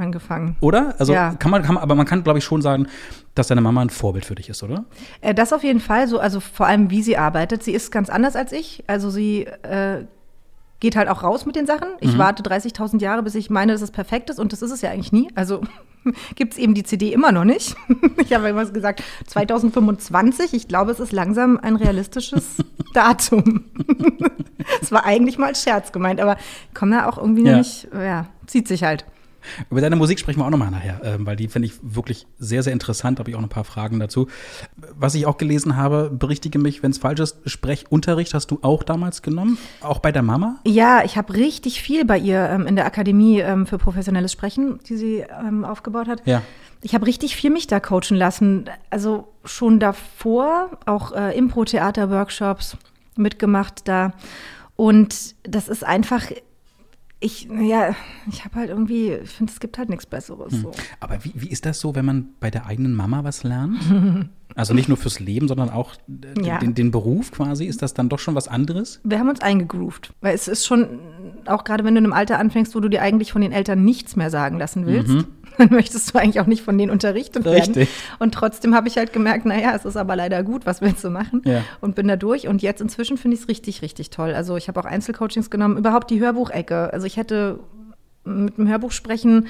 angefangen. 0.00 0.56
Oder? 0.60 0.94
Also 0.98 1.12
Ja. 1.12 1.34
kann 1.34 1.50
man, 1.50 1.62
kann 1.62 1.74
man, 1.74 1.82
aber 1.82 1.94
man 1.94 2.06
kann, 2.06 2.24
glaube 2.24 2.38
ich, 2.38 2.44
schon 2.44 2.62
sagen, 2.62 2.86
dass 3.34 3.48
deine 3.48 3.60
Mama 3.60 3.82
ein 3.82 3.90
Vorbild 3.90 4.24
für 4.24 4.34
dich 4.34 4.48
ist, 4.48 4.62
oder? 4.62 4.84
Äh, 5.20 5.34
das 5.34 5.52
auf 5.52 5.62
jeden 5.62 5.80
Fall, 5.80 6.08
so, 6.08 6.18
also 6.18 6.40
vor 6.40 6.66
allem, 6.66 6.90
wie 6.90 7.02
sie 7.02 7.16
arbeitet. 7.16 7.62
Sie 7.62 7.72
ist 7.72 7.92
ganz 7.92 8.08
anders 8.10 8.34
als 8.34 8.52
ich. 8.52 8.82
Also 8.86 9.10
sie 9.10 9.44
äh, 9.44 10.04
geht 10.80 10.96
halt 10.96 11.08
auch 11.08 11.22
raus 11.22 11.46
mit 11.46 11.56
den 11.56 11.66
Sachen. 11.66 11.88
Ich 12.00 12.16
warte 12.18 12.42
30.000 12.42 13.00
Jahre, 13.00 13.22
bis 13.22 13.34
ich 13.34 13.50
meine, 13.50 13.72
dass 13.72 13.82
es 13.82 13.90
perfekt 13.90 14.30
ist 14.30 14.38
und 14.40 14.52
das 14.52 14.62
ist 14.62 14.70
es 14.70 14.80
ja 14.80 14.90
eigentlich 14.90 15.12
nie. 15.12 15.28
Also 15.34 15.60
gibt 16.36 16.54
es 16.54 16.58
eben 16.58 16.72
die 16.74 16.82
CD 16.82 17.12
immer 17.12 17.32
noch 17.32 17.44
nicht. 17.44 17.76
ich 18.16 18.32
habe 18.32 18.48
immer 18.48 18.64
gesagt, 18.64 19.02
2025. 19.26 20.54
Ich 20.54 20.68
glaube, 20.68 20.90
es 20.92 21.00
ist 21.00 21.12
langsam 21.12 21.58
ein 21.58 21.76
realistisches 21.76 22.56
Datum. 22.94 23.64
Es 24.80 24.90
war 24.90 25.04
eigentlich 25.04 25.38
mal 25.38 25.48
als 25.48 25.62
Scherz 25.62 25.92
gemeint, 25.92 26.20
aber 26.20 26.36
kommen 26.74 26.92
da 26.92 27.06
auch 27.08 27.18
irgendwie 27.18 27.44
Ja. 27.44 27.58
nicht, 27.58 27.88
ja, 27.92 28.26
zieht 28.46 28.66
sich 28.66 28.82
halt. 28.82 29.04
Über 29.70 29.80
deine 29.80 29.96
Musik 29.96 30.18
sprechen 30.18 30.40
wir 30.40 30.46
auch 30.46 30.50
nochmal 30.50 30.70
nachher, 30.70 31.00
ähm, 31.04 31.26
weil 31.26 31.36
die 31.36 31.48
finde 31.48 31.66
ich 31.66 31.74
wirklich 31.82 32.26
sehr, 32.38 32.62
sehr 32.62 32.72
interessant. 32.72 33.18
Habe 33.18 33.30
ich 33.30 33.36
auch 33.36 33.40
noch 33.40 33.48
ein 33.48 33.50
paar 33.50 33.64
Fragen 33.64 33.98
dazu. 34.00 34.28
Was 34.76 35.14
ich 35.14 35.26
auch 35.26 35.38
gelesen 35.38 35.76
habe, 35.76 36.10
berichtige 36.12 36.58
mich, 36.58 36.82
wenn 36.82 36.90
es 36.90 36.98
falsch 36.98 37.20
ist, 37.20 37.38
Sprechunterricht 37.46 38.34
hast 38.34 38.50
du 38.50 38.58
auch 38.62 38.82
damals 38.82 39.22
genommen? 39.22 39.58
Auch 39.80 39.98
bei 39.98 40.12
der 40.12 40.22
Mama? 40.22 40.56
Ja, 40.66 41.02
ich 41.04 41.16
habe 41.16 41.34
richtig 41.34 41.82
viel 41.82 42.04
bei 42.04 42.18
ihr 42.18 42.48
ähm, 42.50 42.66
in 42.66 42.76
der 42.76 42.86
Akademie 42.86 43.40
ähm, 43.40 43.66
für 43.66 43.78
professionelles 43.78 44.32
Sprechen, 44.32 44.80
die 44.88 44.96
sie 44.96 45.24
ähm, 45.46 45.64
aufgebaut 45.64 46.08
hat. 46.08 46.26
Ja. 46.26 46.42
Ich 46.82 46.94
habe 46.94 47.06
richtig 47.06 47.36
viel 47.36 47.50
mich 47.50 47.66
da 47.66 47.78
coachen 47.78 48.16
lassen. 48.16 48.70
Also 48.88 49.28
schon 49.44 49.80
davor, 49.80 50.70
auch 50.86 51.12
äh, 51.12 51.36
Impro-Theater-Workshops 51.36 52.76
mitgemacht 53.16 53.86
da. 53.86 54.12
Und 54.76 55.34
das 55.42 55.68
ist 55.68 55.84
einfach, 55.84 56.22
ich, 57.20 57.48
ja, 57.60 57.94
ich 58.30 58.44
habe 58.44 58.56
halt 58.56 58.70
irgendwie, 58.70 59.12
ich 59.12 59.30
finde, 59.30 59.52
es 59.52 59.60
gibt 59.60 59.76
halt 59.78 59.90
nichts 59.90 60.06
Besseres. 60.06 60.52
So. 60.54 60.72
Aber 61.00 61.22
wie, 61.24 61.32
wie 61.34 61.48
ist 61.48 61.66
das 61.66 61.78
so, 61.78 61.94
wenn 61.94 62.04
man 62.06 62.28
bei 62.40 62.50
der 62.50 62.66
eigenen 62.66 62.94
Mama 62.94 63.24
was 63.24 63.44
lernt? 63.44 63.78
Also 64.56 64.74
nicht 64.74 64.88
nur 64.88 64.96
fürs 64.98 65.20
Leben, 65.20 65.46
sondern 65.46 65.70
auch 65.70 65.94
äh, 66.34 66.44
Ja. 66.44 66.58
den, 66.58 66.74
den 66.74 66.90
Beruf 66.90 67.30
quasi? 67.30 67.66
Ist 67.66 67.82
das 67.82 67.94
dann 67.94 68.08
doch 68.08 68.18
schon 68.18 68.34
was 68.34 68.48
anderes? 68.48 69.00
Wir 69.04 69.20
haben 69.20 69.28
uns 69.28 69.40
eingegroovt, 69.40 70.12
weil 70.22 70.34
es 70.34 70.48
ist 70.48 70.66
schon, 70.66 70.98
auch 71.46 71.62
gerade 71.62 71.84
wenn 71.84 71.94
du 71.94 72.00
in 72.00 72.04
einem 72.06 72.12
Alter 72.12 72.40
anfängst, 72.40 72.74
wo 72.74 72.80
du 72.80 72.88
dir 72.88 73.00
eigentlich 73.00 73.30
von 73.30 73.42
den 73.42 73.52
Eltern 73.52 73.84
nichts 73.84 74.16
mehr 74.16 74.28
sagen 74.28 74.58
lassen 74.58 74.86
willst, 74.86 75.24
dann 75.60 75.70
möchtest 75.70 76.12
du 76.12 76.18
eigentlich 76.18 76.40
auch 76.40 76.46
nicht 76.46 76.62
von 76.62 76.76
denen 76.76 76.90
unterrichtet 76.90 77.44
werden. 77.44 77.74
Richtig. 77.74 77.88
Und 78.18 78.34
trotzdem 78.34 78.74
habe 78.74 78.88
ich 78.88 78.96
halt 78.96 79.12
gemerkt, 79.12 79.46
naja, 79.46 79.72
es 79.76 79.84
ist 79.84 79.96
aber 79.96 80.16
leider 80.16 80.42
gut, 80.42 80.66
was 80.66 80.80
willst 80.80 81.04
du 81.04 81.10
machen? 81.10 81.42
Ja. 81.44 81.62
Und 81.80 81.94
bin 81.94 82.08
da 82.08 82.16
durch. 82.16 82.48
Und 82.48 82.62
jetzt 82.62 82.80
inzwischen 82.80 83.16
finde 83.18 83.36
ich 83.36 83.42
es 83.42 83.48
richtig, 83.48 83.82
richtig 83.82 84.10
toll. 84.10 84.34
Also 84.34 84.56
ich 84.56 84.66
habe 84.68 84.80
auch 84.80 84.84
Einzelcoachings 84.86 85.50
genommen, 85.50 85.76
überhaupt 85.78 86.10
die 86.10 86.18
Hörbuchecke. 86.20 86.92
Also 86.92 87.06
ich 87.06 87.16
hätte 87.16 87.60
mit 88.24 88.58
dem 88.58 88.68
Hörbuch 88.68 88.92
sprechen, 88.92 89.46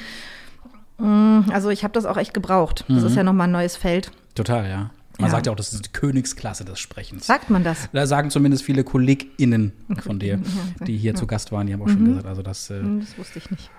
mh, 0.98 1.46
also 1.52 1.70
ich 1.70 1.82
habe 1.84 1.92
das 1.94 2.04
auch 2.06 2.16
echt 2.16 2.34
gebraucht. 2.34 2.84
Das 2.88 3.02
ist 3.02 3.16
ja 3.16 3.22
nochmal 3.22 3.48
ein 3.48 3.52
neues 3.52 3.76
Feld. 3.76 4.10
Total, 4.34 4.68
ja. 4.68 4.90
Man 5.18 5.28
Ja. 5.28 5.32
sagt 5.32 5.46
ja 5.46 5.52
auch, 5.52 5.56
das 5.56 5.72
ist 5.74 5.84
die 5.84 5.92
Königsklasse 5.92 6.64
des 6.64 6.78
Sprechens. 6.78 7.26
Sagt 7.26 7.50
man 7.50 7.62
das? 7.62 7.90
Da 7.92 8.06
sagen 8.06 8.30
zumindest 8.30 8.62
viele 8.62 8.84
KollegInnen 8.84 9.72
von 10.02 10.18
dir, 10.18 10.38
ja. 10.80 10.84
die 10.86 10.96
hier 10.96 11.14
zu 11.14 11.26
Gast 11.26 11.52
waren, 11.52 11.66
die 11.66 11.74
haben 11.74 11.82
auch 11.82 11.88
schon 11.90 12.06
gesagt, 12.06 12.26
also 12.26 12.40
das 12.42 12.70
äh, 12.70 12.78
Hm, 12.80 13.00
Das 13.00 13.18
wusste 13.18 13.38
ich 13.38 13.50
nicht. 13.50 13.70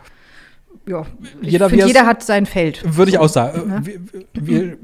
Ja, 0.87 1.05
Jeder, 1.41 1.69
find, 1.69 1.85
jeder 1.85 2.05
hat 2.05 2.23
sein 2.23 2.45
Feld. 2.45 2.81
Würde 2.97 3.11
ich 3.11 3.17
auch 3.19 3.29
sagen. 3.29 3.71
Äh, 3.71 3.85
Wir, 3.85 3.99
wir 4.33 4.77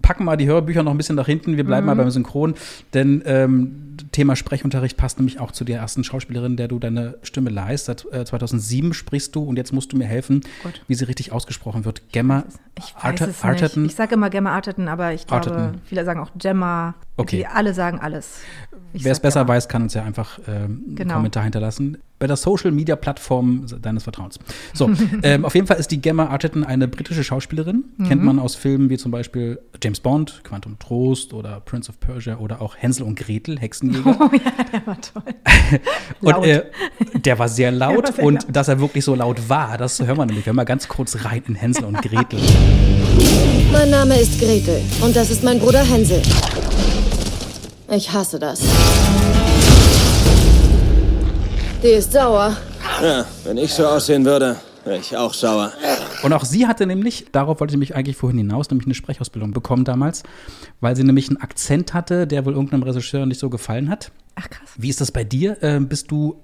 packen 0.00 0.24
mal 0.24 0.36
die 0.36 0.46
Hörbücher 0.46 0.82
noch 0.82 0.90
ein 0.90 0.96
bisschen 0.96 1.14
nach 1.16 1.26
hinten. 1.26 1.56
Wir 1.56 1.64
bleiben 1.64 1.86
mal 1.86 1.94
beim 1.94 2.10
Synchron, 2.10 2.54
denn 2.94 3.22
ähm, 3.24 3.96
Thema 4.10 4.34
Sprechunterricht 4.34 4.96
passt 4.96 5.18
nämlich 5.18 5.38
auch 5.38 5.52
zu 5.52 5.62
der 5.64 5.78
ersten 5.78 6.02
Schauspielerin, 6.02 6.56
der 6.56 6.66
du 6.66 6.78
deine 6.80 7.18
Stimme 7.22 7.50
leihst. 7.50 7.84
Seit 7.84 8.06
äh, 8.12 8.24
2007 8.24 8.94
sprichst 8.94 9.36
du 9.36 9.44
und 9.44 9.56
jetzt 9.56 9.72
musst 9.72 9.92
du 9.92 9.96
mir 9.96 10.06
helfen, 10.06 10.40
Gott. 10.64 10.82
wie 10.88 10.94
sie 10.94 11.04
richtig 11.04 11.30
ausgesprochen 11.30 11.84
wird. 11.84 12.02
Gemma 12.10 12.44
Ich 12.78 12.94
weiß 12.96 13.04
Arte- 13.04 13.24
es 13.26 13.44
Arterton. 13.44 13.82
nicht. 13.82 13.92
Ich 13.92 13.96
sage 13.96 14.14
immer 14.14 14.28
Gemma 14.30 14.52
Arterton, 14.54 14.88
aber 14.88 15.12
ich 15.12 15.26
glaube, 15.26 15.46
Arterton. 15.50 15.80
viele 15.84 16.04
sagen 16.04 16.18
auch 16.20 16.30
Gemma. 16.36 16.94
Okay. 17.16 17.36
Die 17.36 17.46
alle 17.46 17.72
sagen 17.74 18.00
alles. 18.00 18.40
Wer 18.92 19.12
es 19.12 19.20
besser 19.20 19.40
Gemma. 19.40 19.54
weiß, 19.54 19.68
kann 19.68 19.82
uns 19.82 19.94
ja 19.94 20.02
einfach 20.04 20.38
ähm, 20.46 20.54
einen 20.86 20.94
Genau. 20.96 21.14
Kommentar 21.14 21.42
hinterlassen. 21.44 21.98
Bei 22.18 22.26
der 22.28 22.36
Social 22.36 22.70
Media 22.70 22.94
Plattform 22.94 23.66
deines 23.82 24.04
Vertrauens. 24.04 24.38
So, 24.74 24.90
ähm, 25.24 25.44
auf 25.44 25.54
jeden 25.56 25.66
Fall 25.66 25.78
ist 25.78 25.90
die 25.90 26.00
Gemma 26.00 26.26
Arterton 26.26 26.62
eine 26.62 26.86
britische 26.86 27.24
Schauspielerin. 27.24 27.84
Mhm. 27.96 28.04
Kennt 28.08 28.22
man 28.22 28.38
aus 28.38 28.54
Filmen 28.54 28.90
wie 28.90 28.96
zum 28.98 29.10
Beispiel 29.10 29.58
James 29.82 29.98
Bond, 30.00 30.40
Quantum 30.44 30.78
Trost 30.78 31.32
oder 31.34 31.60
Prince 31.60 31.90
of 31.90 31.98
Persia 31.98 32.36
oder 32.38 32.62
auch 32.62 32.76
Hänsel 32.76 33.04
und 33.04 33.18
Gretel, 33.18 33.58
Hexenjäger. 33.58 34.16
Oh 34.20 34.30
ja, 34.32 34.64
der 34.72 34.86
war 34.86 34.98
toll. 35.00 35.22
Und 36.20 36.30
Laut. 36.30 36.46
äh, 36.46 36.62
der 37.14 37.38
war 37.38 37.48
sehr 37.48 37.72
laut 37.72 38.04
war 38.04 38.12
sehr 38.12 38.24
und 38.24 38.34
laut. 38.34 38.46
dass 38.56 38.68
er 38.68 38.78
wirklich 38.80 39.04
so 39.04 39.14
laut 39.16 39.48
war, 39.48 39.76
das 39.78 40.00
hören 40.00 40.16
wir 40.18 40.26
nämlich. 40.26 40.44
Wir 40.46 40.50
hören 40.50 40.56
mal 40.56 40.64
ganz 40.64 40.86
kurz 40.86 41.24
rein 41.24 41.42
in 41.48 41.54
Hänsel 41.56 41.84
und 41.84 42.00
Gretel. 42.02 42.38
Mein 43.72 43.90
Name 43.90 44.20
ist 44.20 44.38
Gretel 44.38 44.80
und 45.00 45.16
das 45.16 45.30
ist 45.30 45.42
mein 45.42 45.58
Bruder 45.58 45.82
Hänsel. 45.82 46.22
Ich 47.94 48.10
hasse 48.10 48.38
das. 48.38 48.62
Die 51.82 51.88
ist 51.88 52.10
sauer. 52.10 52.56
Ja, 53.02 53.26
wenn 53.44 53.58
ich 53.58 53.74
so 53.74 53.86
aussehen 53.86 54.24
würde, 54.24 54.56
wäre 54.84 54.96
ich 54.96 55.14
auch 55.14 55.34
sauer. 55.34 55.72
Und 56.22 56.32
auch 56.32 56.46
sie 56.46 56.66
hatte 56.66 56.86
nämlich, 56.86 57.26
darauf 57.32 57.60
wollte 57.60 57.74
ich 57.74 57.78
mich 57.78 57.94
eigentlich 57.94 58.16
vorhin 58.16 58.38
hinaus, 58.38 58.70
nämlich 58.70 58.86
eine 58.86 58.94
Sprechausbildung 58.94 59.52
bekommen 59.52 59.84
damals, 59.84 60.22
weil 60.80 60.96
sie 60.96 61.04
nämlich 61.04 61.28
einen 61.28 61.36
Akzent 61.42 61.92
hatte, 61.92 62.26
der 62.26 62.46
wohl 62.46 62.54
irgendeinem 62.54 62.82
Regisseur 62.82 63.26
nicht 63.26 63.38
so 63.38 63.50
gefallen 63.50 63.90
hat. 63.90 64.10
Ach 64.36 64.48
krass. 64.48 64.70
Wie 64.78 64.88
ist 64.88 65.02
das 65.02 65.12
bei 65.12 65.24
dir? 65.24 65.58
Ähm, 65.60 65.88
bist 65.88 66.10
du, 66.10 66.40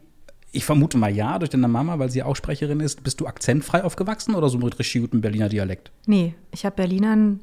ich 0.53 0.67
vermute 0.67 0.99
mal 0.99 1.15
ja, 1.17 1.39
durch 1.39 1.49
deine 1.49 1.67
Mama, 1.67 1.99
weil 1.99 2.11
sie 2.11 2.19
ja 2.19 2.27
auch 2.27 2.37
Sprecherin 2.37 2.81
ist, 2.81 3.03
bist 3.05 3.23
du 3.23 3.27
akzentfrei 3.27 3.85
aufgewachsen 3.85 4.35
oder 4.35 4.51
so 4.51 4.59
mit 4.59 4.79
richtig 4.79 5.01
gutem 5.01 5.23
Berliner 5.23 5.49
Dialekt? 5.49 5.93
Nee, 6.05 6.35
ich 6.51 6.67
habe 6.67 6.77
Berlinern 6.77 7.41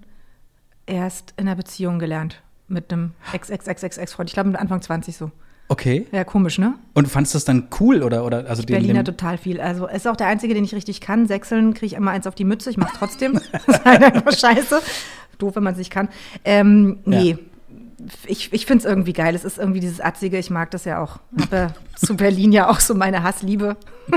erst 0.86 1.34
in 1.38 1.48
einer 1.48 1.56
Beziehung 1.56 1.98
gelernt. 1.98 2.44
Mit 2.68 2.92
einem 2.92 3.12
Ex-Ex-Ex-Ex-Freund. 3.32 4.30
Ich 4.30 4.34
glaube, 4.34 4.50
mit 4.50 4.60
Anfang 4.60 4.82
20 4.82 5.16
so. 5.16 5.32
Okay. 5.68 6.06
Ja, 6.12 6.24
komisch, 6.24 6.60
ne? 6.60 6.76
Und 6.94 7.08
fandest 7.08 7.34
du 7.34 7.38
das 7.38 7.46
dann 7.46 7.68
cool 7.80 8.04
oder, 8.04 8.24
oder 8.26 8.48
also 8.48 8.62
den, 8.62 8.76
Berliner 8.76 9.04
total 9.04 9.38
viel. 9.38 9.60
Also 9.60 9.88
ist 9.88 10.08
auch 10.08 10.16
der 10.16 10.28
einzige, 10.28 10.54
den 10.54 10.64
ich 10.64 10.76
richtig 10.76 11.02
kann. 11.02 11.28
Sechseln 11.28 11.74
kriege 11.74 11.88
ich 11.88 11.94
immer 11.94 12.12
eins 12.12 12.28
auf 12.28 12.36
die 12.36 12.44
Mütze. 12.44 12.70
Ich 12.70 12.78
mache 12.78 12.96
trotzdem. 12.98 13.34
das 13.52 13.68
ist 13.68 13.86
halt 13.86 14.04
einfach 14.04 14.32
scheiße. 14.34 14.82
Doof, 15.40 15.56
wenn 15.56 15.64
man 15.64 15.74
es 15.74 15.80
nicht 15.80 15.92
kann. 15.92 16.10
Ähm, 16.44 17.00
nee. 17.06 17.32
Ja. 17.32 17.38
Ich, 18.26 18.52
ich 18.52 18.66
finde 18.66 18.84
es 18.84 18.86
irgendwie 18.90 19.14
geil. 19.14 19.36
Es 19.36 19.46
ist 19.46 19.58
irgendwie 19.58 19.80
dieses 19.80 20.02
Atzige. 20.02 20.38
Ich 20.38 20.50
mag 20.50 20.72
das 20.72 20.86
ja 20.86 21.02
auch. 21.02 21.20
Habe 21.40 21.74
zu 21.96 22.16
Berlin 22.18 22.52
ja 22.52 22.70
auch 22.70 22.80
so 22.80 22.94
meine 22.94 23.24
Hassliebe. 23.24 23.78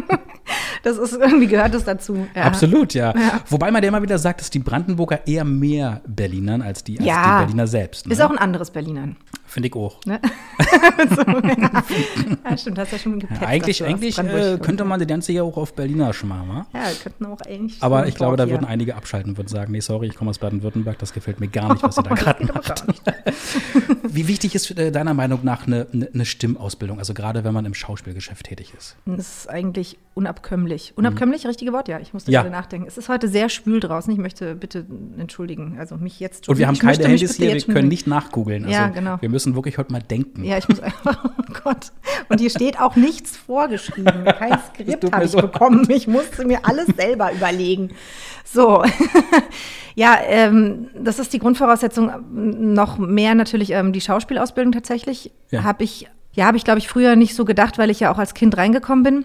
das 0.82 0.98
ist 0.98 1.12
irgendwie 1.14 1.46
gehört 1.46 1.74
das 1.74 1.84
dazu. 1.84 2.26
Ja. 2.34 2.42
Absolut, 2.44 2.94
ja. 2.94 3.14
Ja. 3.14 3.40
Wobei 3.48 3.70
man 3.70 3.82
ja 3.82 3.88
immer 3.88 4.02
wieder 4.02 4.18
sagt, 4.18 4.40
dass 4.40 4.50
die 4.50 4.58
Brandenburger 4.58 5.26
eher 5.26 5.44
mehr 5.44 6.00
Berlinern 6.06 6.62
als 6.62 6.82
die, 6.84 6.98
als 6.98 7.06
Ja. 7.06 7.38
die 7.40 7.44
Berliner 7.46 7.66
selbst. 7.66 8.06
Ne? 8.06 8.12
Ist 8.12 8.20
auch 8.20 8.30
ein 8.30 8.38
anderes 8.38 8.70
Berlinern. 8.70 9.16
Finde 9.48 9.68
ich 9.68 9.74
auch. 9.74 9.98
Ne? 10.04 10.20
so, 11.08 11.22
ja. 11.22 11.82
ja, 12.50 12.58
stimmt, 12.58 12.78
hast 12.78 12.92
ja 12.92 12.98
schon 12.98 13.18
gepetzt. 13.18 13.40
Ja, 13.40 13.48
eigentlich 13.48 13.82
eigentlich 13.82 14.18
äh, 14.18 14.58
könnte 14.60 14.84
man 14.84 15.00
das 15.00 15.08
Ganze 15.08 15.32
ja 15.32 15.42
auch 15.42 15.56
auf 15.56 15.72
Berliner 15.72 16.12
schmarrn, 16.12 16.48
wa? 16.48 16.66
Ja, 16.74 16.84
könnten 17.02 17.24
auch 17.24 17.40
eigentlich. 17.40 17.82
Aber 17.82 18.06
ich 18.06 18.14
glaube, 18.14 18.36
da 18.36 18.48
würden 18.50 18.66
einige 18.66 18.94
abschalten 18.94 19.30
und 19.30 19.38
würden 19.38 19.48
sagen, 19.48 19.72
nee, 19.72 19.80
sorry, 19.80 20.08
ich 20.08 20.14
komme 20.16 20.30
aus 20.30 20.38
Baden-Württemberg, 20.38 20.98
das 20.98 21.14
gefällt 21.14 21.40
mir 21.40 21.48
gar 21.48 21.72
nicht, 21.72 21.82
was 21.82 21.96
ihr 21.96 22.02
da 22.02 22.10
Oh, 22.12 22.14
gerade 22.14 22.44
aber 22.44 22.52
macht. 22.54 22.84
Wie 24.10 24.28
wichtig 24.28 24.54
ist 24.54 24.70
äh, 24.78 24.90
deiner 24.92 25.14
Meinung 25.14 25.40
nach 25.42 25.66
eine, 25.66 25.86
eine, 25.92 26.08
eine 26.12 26.24
Stimmausbildung, 26.24 26.98
also 26.98 27.14
gerade 27.14 27.44
wenn 27.44 27.54
man 27.54 27.64
im 27.64 27.74
Schauspielgeschäft 27.74 28.46
tätig 28.46 28.72
ist? 28.76 28.96
Das 29.06 29.18
ist 29.38 29.50
eigentlich 29.50 29.98
unabkömmlich. 30.14 30.92
Unabkömmlich, 30.96 31.46
richtige 31.46 31.72
Wort? 31.72 31.88
Ja, 31.88 32.00
ich 32.00 32.12
musste 32.12 32.30
Mhm. 32.30 32.34
Ja. 32.34 32.42
gerade 32.42 32.52
nachdenken. 32.54 32.86
Es 32.88 32.98
ist 32.98 33.08
heute 33.08 33.28
sehr 33.28 33.48
schwül 33.48 33.80
draußen. 33.80 34.12
Ich 34.12 34.18
möchte 34.18 34.54
bitte 34.56 34.84
entschuldigen. 35.18 35.76
Also 35.78 35.96
mich 35.96 36.18
jetzt 36.20 36.48
Und 36.48 36.58
wir 36.58 36.66
haben 36.66 36.74
ich 36.74 36.80
keine 36.80 37.04
Handys 37.04 37.36
hier, 37.36 37.54
wir 37.54 37.60
können 37.62 37.88
nicht 37.88 38.06
nachgoogeln. 38.06 38.64
Also 38.64 38.74
Ja, 38.76 38.88
genau. 38.88 39.16
Wir 39.20 39.28
müssen 39.28 39.54
wirklich 39.54 39.78
heute 39.78 39.92
mal 39.92 40.02
denken. 40.02 40.42
Ja, 40.44 40.58
ich 40.58 40.68
muss 40.68 40.80
einfach, 40.80 41.24
oh 41.38 41.52
Gott. 41.64 41.92
Und 42.28 42.40
hier 42.40 42.50
steht 42.50 42.80
auch 42.80 42.96
nichts 42.96 43.36
vorgeschrieben. 43.36 44.24
Kein 44.24 44.58
Skript 44.74 45.12
habe 45.12 45.24
ich 45.24 45.30
so 45.30 45.38
bekommen. 45.38 45.88
Ich 45.90 46.06
musste 46.08 46.44
mir 46.44 46.60
alles 46.66 46.86
selber 46.96 47.32
überlegen. 47.32 47.90
So. 48.52 48.84
ja, 49.94 50.18
ähm, 50.24 50.88
das 50.94 51.18
ist 51.18 51.32
die 51.32 51.38
Grundvoraussetzung. 51.38 52.10
Noch 52.74 52.98
mehr 52.98 53.34
natürlich 53.34 53.70
ähm, 53.70 53.92
die 53.92 54.00
Schauspielausbildung 54.00 54.72
tatsächlich. 54.72 55.32
Ja. 55.50 55.64
Habe 55.64 55.84
ich, 55.84 56.08
ja, 56.32 56.46
habe 56.46 56.56
ich, 56.56 56.64
glaube 56.64 56.78
ich, 56.78 56.88
früher 56.88 57.16
nicht 57.16 57.34
so 57.34 57.44
gedacht, 57.44 57.78
weil 57.78 57.90
ich 57.90 58.00
ja 58.00 58.12
auch 58.12 58.18
als 58.18 58.34
Kind 58.34 58.56
reingekommen 58.56 59.04
bin 59.04 59.24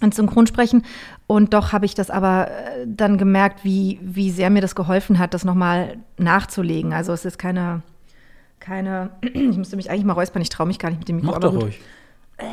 ins 0.00 0.16
Synchronsprechen. 0.16 0.84
Und 1.26 1.54
doch 1.54 1.72
habe 1.72 1.84
ich 1.84 1.94
das 1.94 2.10
aber 2.10 2.48
äh, 2.48 2.86
dann 2.86 3.18
gemerkt, 3.18 3.64
wie, 3.64 3.98
wie 4.02 4.30
sehr 4.30 4.50
mir 4.50 4.60
das 4.60 4.74
geholfen 4.74 5.18
hat, 5.18 5.34
das 5.34 5.44
nochmal 5.44 5.98
nachzulegen. 6.16 6.92
Also 6.92 7.12
es 7.12 7.24
ist 7.24 7.38
keine, 7.38 7.82
keine, 8.60 9.10
ich 9.22 9.56
müsste 9.56 9.76
mich 9.76 9.90
eigentlich 9.90 10.04
mal 10.04 10.14
räuspern, 10.14 10.42
ich 10.42 10.48
traue 10.48 10.66
mich 10.66 10.78
gar 10.78 10.90
nicht 10.90 11.00
mit 11.00 11.08
dem 11.08 11.16
Mikro. 11.16 11.32
Mach 11.32 11.40
doch 11.40 11.54
ruhig. 11.54 11.80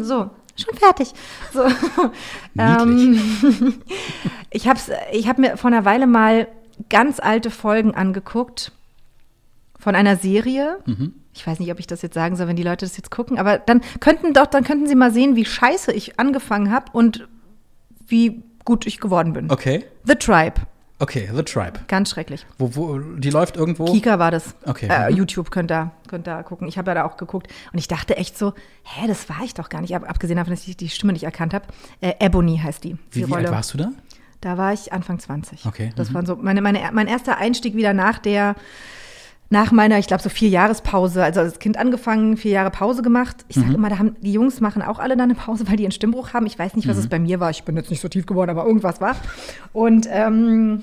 So, 0.00 0.30
schon 0.60 0.74
fertig. 0.74 1.12
So. 1.52 1.64
ähm, 2.58 3.20
ich 4.50 4.68
habe 4.68 4.80
ich 5.12 5.28
hab 5.28 5.38
mir 5.38 5.56
vor 5.56 5.70
einer 5.70 5.84
Weile 5.84 6.06
mal 6.06 6.48
ganz 6.88 7.20
alte 7.20 7.50
Folgen 7.50 7.94
angeguckt 7.94 8.72
von 9.78 9.94
einer 9.94 10.16
Serie. 10.16 10.78
Mhm. 10.86 11.14
Ich 11.34 11.46
weiß 11.46 11.60
nicht, 11.60 11.70
ob 11.70 11.78
ich 11.78 11.86
das 11.86 12.02
jetzt 12.02 12.14
sagen 12.14 12.36
soll, 12.36 12.48
wenn 12.48 12.56
die 12.56 12.64
Leute 12.64 12.84
das 12.84 12.96
jetzt 12.96 13.10
gucken, 13.10 13.38
aber 13.38 13.58
dann 13.58 13.80
könnten 14.00 14.32
doch, 14.34 14.46
dann 14.46 14.64
könnten 14.64 14.88
sie 14.88 14.96
mal 14.96 15.12
sehen, 15.12 15.36
wie 15.36 15.44
scheiße 15.44 15.92
ich 15.92 16.18
angefangen 16.18 16.72
habe 16.72 16.86
und 16.92 17.28
wie 18.06 18.42
gut 18.64 18.86
ich 18.86 18.98
geworden 18.98 19.32
bin. 19.32 19.50
Okay. 19.50 19.84
The 20.04 20.16
Tribe, 20.16 20.62
Okay, 21.00 21.28
The 21.32 21.42
Tribe. 21.44 21.80
ganz 21.86 22.10
schrecklich. 22.10 22.44
Wo, 22.58 22.74
wo, 22.74 22.98
die 22.98 23.30
läuft 23.30 23.56
irgendwo. 23.56 23.84
Kika 23.92 24.18
war 24.18 24.30
das. 24.30 24.54
Okay. 24.64 24.88
Äh, 24.90 25.10
Mhm. 25.12 25.16
YouTube 25.18 25.50
könnt 25.50 25.70
ihr, 25.70 25.92
könnt 26.08 26.26
ihr 26.26 26.42
gucken. 26.42 26.66
Ich 26.66 26.76
habe 26.76 26.90
ja 26.90 26.94
da 26.96 27.04
auch 27.04 27.16
geguckt. 27.16 27.46
Und 27.72 27.78
ich 27.78 27.86
dachte 27.88 28.16
echt 28.16 28.36
so, 28.36 28.52
hä, 28.82 29.06
das 29.06 29.28
war 29.28 29.42
ich 29.44 29.54
doch 29.54 29.68
gar 29.68 29.80
nicht. 29.80 29.94
Ab, 29.94 30.04
abgesehen 30.08 30.36
davon, 30.38 30.52
dass 30.54 30.66
ich 30.66 30.76
die 30.76 30.88
Stimme 30.88 31.12
nicht 31.12 31.22
erkannt 31.24 31.54
habe. 31.54 31.66
Äh, 32.00 32.14
Ebony 32.18 32.58
heißt 32.62 32.82
die. 32.82 32.96
Wie, 33.12 33.22
die 33.22 33.28
wie 33.28 33.34
alt 33.34 33.50
warst 33.50 33.74
du 33.74 33.78
da? 33.78 33.92
Da 34.40 34.56
war 34.58 34.72
ich 34.72 34.92
Anfang 34.92 35.18
20. 35.18 35.66
Okay, 35.66 35.92
Das 35.96 36.10
mhm. 36.10 36.14
war 36.14 36.26
so 36.26 36.36
meine, 36.36 36.62
meine, 36.62 36.80
mein 36.92 37.06
erster 37.06 37.38
Einstieg 37.38 37.74
wieder 37.74 37.92
nach 37.92 38.18
der, 38.18 38.54
nach 39.50 39.72
meiner, 39.72 39.98
ich 39.98 40.06
glaube, 40.06 40.22
so 40.22 40.28
vier 40.28 40.48
Jahrespause. 40.50 41.24
Also 41.24 41.40
als 41.40 41.58
Kind 41.58 41.78
angefangen, 41.78 42.36
vier 42.36 42.50
Jahre 42.52 42.70
Pause 42.70 43.00
gemacht. 43.02 43.44
Ich 43.48 43.56
Mhm. 43.56 43.60
sage 43.62 43.74
immer, 43.74 43.88
da 43.88 43.98
haben, 43.98 44.16
die 44.20 44.32
Jungs 44.32 44.60
machen 44.60 44.82
auch 44.82 44.98
alle 44.98 45.16
dann 45.16 45.24
eine 45.30 45.34
Pause, 45.34 45.66
weil 45.68 45.76
die 45.76 45.84
einen 45.84 45.92
Stimmbruch 45.92 46.34
haben. 46.34 46.44
Ich 46.46 46.58
weiß 46.58 46.76
nicht, 46.76 46.86
was 46.86 46.96
Mhm. 46.96 47.02
es 47.02 47.08
bei 47.08 47.18
mir 47.18 47.40
war. 47.40 47.50
Ich 47.50 47.64
bin 47.64 47.76
jetzt 47.76 47.90
nicht 47.90 48.00
so 48.00 48.08
tief 48.08 48.26
geworden, 48.26 48.50
aber 48.50 48.66
irgendwas 48.66 49.00
war. 49.00 49.16
Und 49.72 50.06
ähm, 50.10 50.82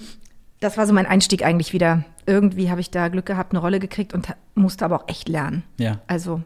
das 0.62 0.77
war 0.77 0.88
so 0.88 0.93
mein 0.93 1.05
Einstieg 1.05 1.45
eigentlich 1.45 1.74
wieder. 1.74 2.05
Irgendwie 2.25 2.72
habe 2.72 2.81
ich 2.81 2.89
da 2.89 3.07
Glück 3.10 3.27
gehabt, 3.27 3.51
eine 3.51 3.60
Rolle 3.60 3.79
gekriegt 3.79 4.13
und 4.15 4.27
musste 4.55 4.84
aber 4.86 4.95
auch 4.95 5.07
echt 5.07 5.29
lernen. 5.29 5.62
Ja. 5.77 6.00
Also 6.07 6.41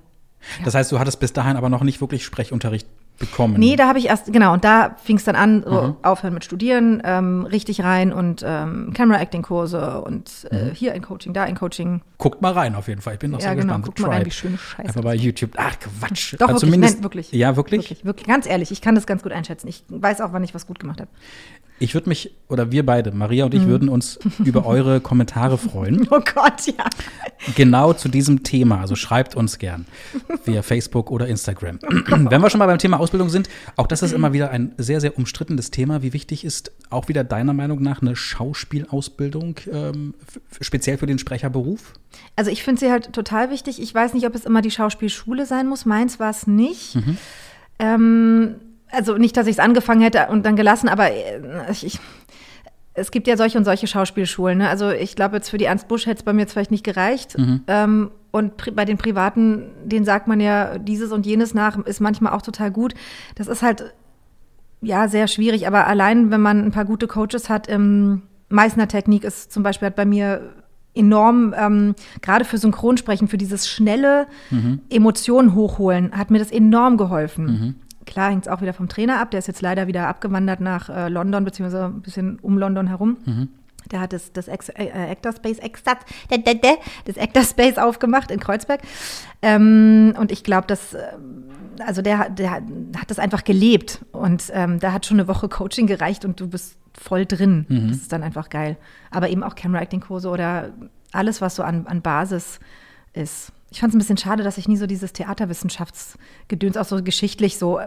Das 0.65 0.75
heißt, 0.75 0.91
du 0.91 0.99
hattest 0.99 1.19
bis 1.21 1.31
dahin 1.31 1.55
aber 1.55 1.69
noch 1.69 1.83
nicht 1.83 2.01
wirklich 2.01 2.25
Sprechunterricht 2.25 2.88
bekommen. 3.19 3.55
Nee, 3.59 3.75
da 3.75 3.88
habe 3.88 3.99
ich 3.99 4.07
erst, 4.07 4.31
genau, 4.31 4.53
und 4.53 4.63
da 4.63 4.95
fing 5.03 5.17
es 5.17 5.23
dann 5.25 5.35
an, 5.35 5.63
so 5.65 5.81
Mhm. 5.81 5.95
aufhören 6.01 6.33
mit 6.33 6.43
Studieren, 6.45 7.01
ähm, 7.05 7.45
richtig 7.45 7.83
rein 7.83 8.11
und 8.13 8.43
ähm, 8.45 8.91
Camera-Acting-Kurse 8.93 10.01
und 10.01 10.47
Mhm. 10.51 10.57
äh, 10.57 10.75
hier 10.75 10.93
ein 10.93 11.01
Coaching, 11.01 11.33
da 11.33 11.43
ein 11.43 11.55
Coaching. 11.55 12.01
Guckt 12.17 12.41
mal 12.41 12.53
rein 12.53 12.75
auf 12.75 12.88
jeden 12.88 13.01
Fall. 13.01 13.13
Ich 13.13 13.19
bin 13.19 13.31
noch 13.31 13.39
Ja, 13.39 13.45
sehr 13.47 13.55
genau, 13.55 13.65
gespannt. 13.75 13.85
guckt 13.85 13.99
mal 13.99 14.09
rein, 14.09 14.25
wie 14.25 14.31
schöne 14.31 14.57
Scheiße 14.57 14.88
Einfach 14.89 15.01
bei 15.03 15.15
YouTube. 15.15 15.51
Ach, 15.57 15.75
Quatsch. 15.79 16.33
Doch, 16.39 16.47
Also 16.47 16.53
wirklich, 16.53 16.59
zumindest, 16.71 16.95
nein, 16.95 17.03
wirklich. 17.03 17.31
Ja, 17.31 17.55
wirklich? 17.55 17.81
Wirklich, 17.81 18.05
wirklich, 18.05 18.27
ganz 18.27 18.45
ehrlich, 18.47 18.71
ich 18.71 18.81
kann 18.81 18.95
das 18.95 19.05
ganz 19.05 19.23
gut 19.23 19.31
einschätzen. 19.31 19.67
Ich 19.67 19.83
weiß 19.89 20.21
auch, 20.21 20.33
wann 20.33 20.43
ich 20.43 20.53
was 20.55 20.65
gut 20.67 20.79
gemacht 20.79 20.99
habe. 21.01 21.09
Ich 21.79 21.93
würde 21.93 22.09
mich, 22.09 22.31
oder 22.50 22.71
wir 22.71 22.86
beide, 22.86 23.12
Maria 23.12 23.45
und 23.45 23.53
Mhm. 23.53 23.59
ich, 23.62 23.67
würden 23.67 23.89
uns 23.89 24.19
über 24.39 24.65
eure 24.65 25.00
Kommentare 25.01 25.57
freuen. 25.57 26.07
Oh 26.12 26.19
Gott, 26.19 26.65
ja. 26.67 26.86
Genau 27.55 27.93
zu 27.93 28.09
diesem 28.09 28.43
Thema. 28.43 28.81
Also 28.81 28.95
schreibt 28.95 29.36
uns 29.36 29.57
gern 29.59 29.86
via 30.43 30.62
Facebook 30.62 31.09
oder 31.12 31.27
Instagram. 31.27 31.79
Wenn 32.07 32.41
wir 32.41 32.50
schon 32.50 32.59
mal 32.59 32.65
beim 32.65 32.79
Thema 32.79 33.00
Ausbildung 33.00 33.29
sind, 33.29 33.48
auch 33.77 33.88
das 33.88 34.01
ist 34.03 34.12
immer 34.12 34.33
wieder 34.33 34.51
ein 34.51 34.74
sehr, 34.77 35.00
sehr 35.00 35.17
umstrittenes 35.17 35.71
Thema. 35.71 36.01
Wie 36.01 36.12
wichtig 36.13 36.43
ist 36.43 36.71
auch 36.89 37.07
wieder 37.07 37.24
deiner 37.24 37.53
Meinung 37.53 37.81
nach 37.81 38.01
eine 38.01 38.15
Schauspielausbildung, 38.15 39.55
ähm, 39.71 40.13
speziell 40.62 40.98
für 40.98 41.05
den 41.05 41.19
Sprecherberuf? 41.19 41.93
Also 42.36 42.51
ich 42.51 42.63
finde 42.63 42.79
sie 42.79 42.91
halt 42.91 43.13
total 43.13 43.50
wichtig. 43.51 43.81
Ich 43.81 43.93
weiß 43.93 44.13
nicht, 44.13 44.25
ob 44.25 44.36
es 44.36 44.45
immer 44.45 44.62
die 44.62 44.71
Schauspielschule 44.71 45.45
sein 45.45 45.67
muss. 45.67 45.86
Meins 45.86 46.19
war 46.19 46.29
es 46.31 46.48
nicht. 46.48 46.95
Mhm. 46.95 47.17
Ähm, 47.79 48.55
also 48.91 49.17
nicht, 49.17 49.38
dass 49.38 49.48
ich 49.48 49.53
es 49.53 49.60
angefangen 49.60 50.01
hätte 50.01 50.27
und 50.29 50.46
dann 50.46 50.55
gelassen, 50.55 50.89
aber 50.89 51.12
äh, 51.12 51.41
ich, 51.72 51.86
ich, 51.86 52.00
es 52.93 53.12
gibt 53.12 53.27
ja 53.27 53.38
solche 53.38 53.58
und 53.58 53.65
solche 53.65 53.88
Schauspielschulen. 53.88 54.58
Ne? 54.58 54.69
Also 54.69 54.89
ich 54.89 55.15
glaube, 55.15 55.38
jetzt 55.38 55.50
für 55.50 55.58
die 55.58 55.65
Ernst 55.65 55.88
Busch 55.88 56.05
hätte 56.05 56.19
es 56.19 56.24
bei 56.24 56.34
mir 56.34 56.41
jetzt 56.41 56.53
vielleicht 56.53 56.72
nicht 56.72 56.84
gereicht. 56.84 57.38
Mhm. 57.38 57.62
Ähm, 57.67 58.12
und 58.31 58.75
bei 58.75 58.86
den 58.86 58.98
Privaten, 58.98 59.63
denen 59.86 60.05
sagt 60.05 60.27
man 60.27 60.39
ja 60.39 60.77
dieses 60.77 61.12
und 61.12 61.25
jenes 61.25 61.53
nach, 61.53 61.77
ist 61.86 62.00
manchmal 62.00 62.34
auch 62.34 62.41
total 62.41 62.72
gut. 62.72 62.93
Das 63.36 63.48
ist 63.48 63.63
halt 63.63 63.93
ja 64.81 65.08
sehr 65.08 65.27
schwierig, 65.27 65.67
aber 65.67 65.88
allein, 65.88 66.31
wenn 66.31 66.41
man 66.41 66.63
ein 66.63 66.72
paar 66.72 66.86
gute 66.86 67.08
Coaches 67.08 67.50
hat, 67.50 67.69
ähm, 67.69 68.24
Meißner 68.50 68.88
Technik 68.88 69.24
ist 69.24 69.51
zum 69.51 69.62
Beispiel 69.62 69.88
hat 69.88 69.96
bei 69.96 70.05
mir 70.05 70.53
enorm, 70.96 71.53
ähm, 71.55 71.96
gerade 72.22 72.46
für 72.46 72.58
Synchronsprechen, 72.58 73.27
für 73.27 73.38
dieses 73.38 73.69
schnelle 73.69 74.25
Emotionen 74.89 75.53
hochholen, 75.53 76.12
hat 76.17 76.31
mir 76.31 76.39
das 76.39 76.51
enorm 76.51 76.98
geholfen. 76.98 77.75
Klar 78.09 78.31
hängt 78.31 78.45
es 78.47 78.51
auch 78.51 78.61
wieder 78.61 78.73
vom 78.73 78.89
Trainer 78.89 79.19
ab, 79.21 79.29
der 79.31 79.37
ist 79.37 79.47
jetzt 79.47 79.61
leider 79.61 79.85
wieder 79.87 80.07
abgewandert 80.07 80.59
nach 80.61 80.89
äh, 80.89 81.09
London, 81.09 81.43
beziehungsweise 81.45 81.85
ein 81.85 82.01
bisschen 82.01 82.39
um 82.41 82.57
London 82.57 82.87
herum. 82.87 83.17
Der 83.91 84.01
hat 84.01 84.13
das, 84.13 84.33
das 84.33 84.47
Ex, 84.47 84.69
äh, 84.69 84.89
Actor 85.11 85.31
Space, 85.33 85.59
Extat, 85.59 85.99
das 87.05 87.17
Actor 87.17 87.43
Space 87.43 87.77
aufgemacht 87.77 88.31
in 88.31 88.39
Kreuzberg. 88.39 88.81
Ähm, 89.41 90.13
und 90.19 90.31
ich 90.31 90.43
glaube, 90.43 90.67
dass, 90.67 90.93
ähm, 90.95 91.45
also 91.85 92.01
der, 92.01 92.17
hat- 92.17 92.39
der 92.39 92.51
hat 92.51 92.63
das 93.07 93.19
einfach 93.19 93.43
gelebt. 93.43 94.03
Und 94.11 94.51
ähm, 94.53 94.79
da 94.79 94.91
hat 94.91 95.05
schon 95.05 95.19
eine 95.19 95.27
Woche 95.27 95.47
Coaching 95.47 95.87
gereicht 95.87 96.25
und 96.25 96.39
du 96.39 96.47
bist 96.47 96.77
voll 96.99 97.25
drin. 97.25 97.65
Das 97.69 97.97
ist 97.97 98.11
dann 98.11 98.23
einfach 98.23 98.49
geil. 98.49 98.75
Aber 99.11 99.29
eben 99.29 99.43
auch 99.43 99.55
Camera 99.55 99.81
Acting 99.83 100.01
Kurse 100.01 100.29
oder 100.29 100.71
alles, 101.13 101.39
was 101.41 101.55
so 101.55 101.63
an, 101.63 101.85
an 101.87 102.01
Basis 102.01 102.59
ist. 103.13 103.51
Ich 103.71 103.79
fand 103.79 103.91
es 103.91 103.95
ein 103.95 103.99
bisschen 103.99 104.17
schade, 104.17 104.43
dass 104.43 104.57
ich 104.57 104.67
nie 104.67 104.77
so 104.77 104.88
dieses 104.88 105.13
Theaterwissenschaftsgedöns, 105.13 106.77
auch 106.77 106.85
so 106.85 107.01
geschichtlich 107.03 107.57
so, 107.57 107.79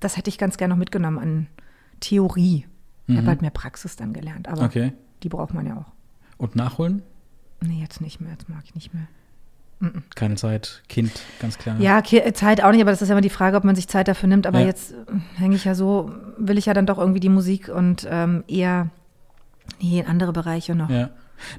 das 0.00 0.16
hätte 0.16 0.30
ich 0.30 0.38
ganz 0.38 0.56
gerne 0.56 0.72
noch 0.74 0.78
mitgenommen 0.78 1.18
an 1.18 1.46
Theorie. 2.00 2.66
Ich 3.06 3.16
habe 3.16 3.26
halt 3.28 3.40
mehr 3.40 3.50
Praxis 3.50 3.96
dann 3.96 4.12
gelernt, 4.12 4.48
aber 4.48 4.64
Okay. 4.64 4.92
die 5.22 5.30
braucht 5.30 5.54
man 5.54 5.66
ja 5.66 5.76
auch. 5.78 5.92
Und 6.36 6.56
nachholen? 6.56 7.02
Nee, 7.62 7.80
jetzt 7.80 8.00
nicht 8.02 8.20
mehr, 8.20 8.32
jetzt 8.32 8.48
mag 8.50 8.62
ich 8.64 8.74
nicht 8.74 8.92
mehr. 8.92 9.06
Keine 10.14 10.34
Zeit, 10.34 10.82
Kind, 10.88 11.12
ganz 11.40 11.56
klar. 11.56 11.78
Ja, 11.80 12.02
Ki- 12.02 12.32
Zeit 12.34 12.62
auch 12.62 12.72
nicht, 12.72 12.80
aber 12.82 12.90
das 12.90 13.00
ist 13.00 13.08
ja 13.08 13.14
immer 13.14 13.20
die 13.22 13.30
Frage, 13.30 13.56
ob 13.56 13.64
man 13.64 13.76
sich 13.76 13.88
Zeit 13.88 14.08
dafür 14.08 14.28
nimmt. 14.28 14.46
Aber 14.46 14.60
Ja. 14.60 14.66
jetzt 14.66 14.92
äh, 14.92 14.96
hänge 15.36 15.54
ich 15.56 15.64
ja 15.64 15.74
so, 15.74 16.10
will 16.36 16.58
ich 16.58 16.66
ja 16.66 16.74
dann 16.74 16.84
doch 16.84 16.98
irgendwie 16.98 17.20
die 17.20 17.28
Musik 17.28 17.68
und 17.68 18.06
ähm, 18.10 18.44
eher 18.48 18.90
nee, 19.80 20.00
in 20.00 20.06
andere 20.06 20.32
Bereiche 20.32 20.74
noch. 20.74 20.90
Ja. 20.90 21.10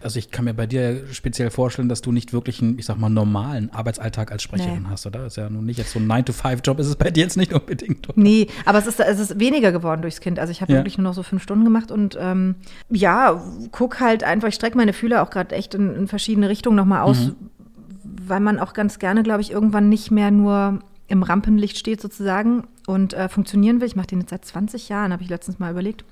Also 0.02 0.20
ich 0.20 0.32
kann 0.32 0.46
mir 0.46 0.54
bei 0.54 0.66
dir 0.68 1.04
speziell 1.12 1.50
vorstellen, 1.50 1.90
dass 1.90 2.02
du 2.02 2.12
nicht 2.12 2.34
wirklich 2.34 2.62
einen, 2.62 2.78
ich 2.80 2.86
sag 2.86 2.98
mal, 2.98 3.10
normalen 3.10 3.70
Arbeitsalltag 3.74 4.32
als 4.32 4.44
Sprecherin 4.44 4.84
Nee. 4.84 4.90
hast, 4.90 5.06
oder? 5.06 5.26
Ist 5.26 5.38
ja 5.38 5.50
nun 5.50 5.66
nicht 5.66 5.78
jetzt 5.78 5.92
so 5.92 6.00
ein 6.00 6.08
9-to-5-Job, 6.08 6.80
ist 6.80 6.88
es 6.88 6.96
bei 6.96 7.12
dir 7.12 7.24
jetzt 7.24 7.38
nicht 7.38 7.54
unbedingt. 7.54 8.08
Oder? 8.10 8.20
Nee, 8.20 8.48
aber 8.66 8.80
es 8.80 8.88
ist, 8.88 9.00
es 9.00 9.20
ist 9.20 9.40
weniger 9.40 9.72
geworden 9.72 10.02
durchs 10.02 10.20
Kind. 10.22 10.40
Also 10.40 10.52
ich 10.52 10.62
habe 10.62 10.72
Ja. 10.74 10.80
wirklich 10.80 10.98
nur 10.98 11.04
noch 11.06 11.14
so 11.14 11.24
fünf 11.24 11.44
Stunden 11.44 11.64
gemacht 11.66 11.92
und 11.92 12.18
ähm, 12.20 12.56
ja, 12.90 13.42
guck 13.72 14.00
halt 14.00 14.24
einfach, 14.24 14.48
ich 14.50 14.56
strecke 14.56 14.78
meine 14.78 14.94
Fühler 14.94 15.24
auch 15.24 15.30
gerade 15.30 15.56
echt 15.56 15.74
in, 15.76 15.96
in 15.96 16.08
verschiedene 16.08 16.50
Richtungen 16.50 16.76
nochmal 16.76 17.02
aus, 17.02 17.20
Mhm. 17.28 17.36
weil 18.28 18.40
man 18.40 18.60
auch 18.60 18.74
ganz 18.74 19.00
gerne, 19.00 19.24
glaube 19.24 19.42
ich, 19.42 19.52
irgendwann 19.52 19.90
nicht 19.90 20.12
mehr 20.12 20.32
nur 20.32 20.80
im 21.08 21.24
Rampenlicht 21.24 21.78
steht 21.78 22.02
sozusagen 22.02 22.64
und 22.86 23.14
äh, 23.14 23.30
funktionieren 23.30 23.82
will. 23.82 23.88
Ich 23.88 23.96
mache 23.96 24.08
den 24.08 24.20
jetzt 24.20 24.30
seit 24.30 24.46
20 24.46 24.90
Jahren, 24.90 25.12
habe 25.12 25.24
ich 25.24 25.30
letztens 25.30 25.58
mal 25.60 25.72
überlegt. 25.72 26.06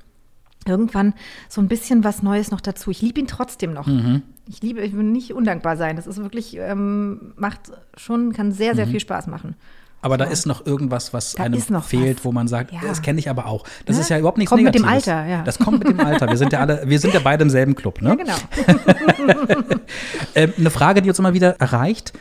Irgendwann 0.68 1.14
so 1.50 1.62
ein 1.62 1.68
bisschen 1.68 2.04
was 2.04 2.22
Neues 2.24 2.52
noch 2.52 2.62
dazu. 2.62 2.92
Ich 2.92 3.02
liebe 3.02 3.20
ihn 3.20 3.28
trotzdem 3.28 3.74
noch. 3.74 3.88
Mhm. 3.88 4.22
Ich 4.50 4.62
liebe, 4.62 4.82
ich 4.82 4.96
will 4.96 5.04
nicht 5.04 5.34
undankbar 5.34 5.76
sein. 5.78 5.96
Das 5.96 6.08
ist 6.08 6.18
wirklich, 6.18 6.56
ähm, 6.58 7.34
macht 7.36 7.60
schon, 7.98 8.34
kann 8.34 8.52
sehr, 8.52 8.76
sehr 8.76 8.88
viel 8.88 9.00
Spaß 9.00 9.28
machen. 9.28 9.56
Aber 10.00 10.18
da 10.18 10.26
ist 10.26 10.46
noch 10.46 10.64
irgendwas, 10.66 11.12
was 11.12 11.34
Da 11.34 11.44
einem 11.44 11.60
fehlt, 11.82 12.18
was. 12.20 12.26
wo 12.26 12.32
man 12.32 12.48
sagt, 12.48 12.72
Ja. 12.72 12.80
das 12.88 13.02
kenne 13.02 13.18
ich 13.20 13.30
aber 13.32 13.48
auch. 13.48 13.66
Das 13.86 13.96
Ne? 13.96 14.04
ist 14.04 14.10
ja 14.10 14.20
überhaupt 14.20 14.38
nichts 14.38 14.52
Kommt 14.52 14.64
mit 14.64 14.76
dem 14.76 14.84
Negatives. 14.84 15.08
Alter, 15.08 15.28
ja. 15.28 15.42
Das 15.44 15.58
kommt 15.58 15.80
mit 15.80 15.88
dem 15.90 16.00
Alter. 16.00 16.28
Wir 16.30 16.38
sind 16.38 16.54
ja 16.54 16.60
alle, 16.60 16.84
wir 16.86 17.00
sind 17.00 17.14
ja 17.16 17.20
beide 17.22 17.42
im 17.44 17.50
selben 17.50 17.74
Club, 17.76 18.02
ne? 18.02 18.10
Ja, 18.10 18.16
genau. 18.16 18.36
Ähm, 20.36 20.54
eine 20.58 20.70
Frage, 20.70 21.02
die 21.02 21.10
uns 21.10 21.18
immer 21.20 21.34
wieder 21.34 21.60
erreicht, 21.60 22.14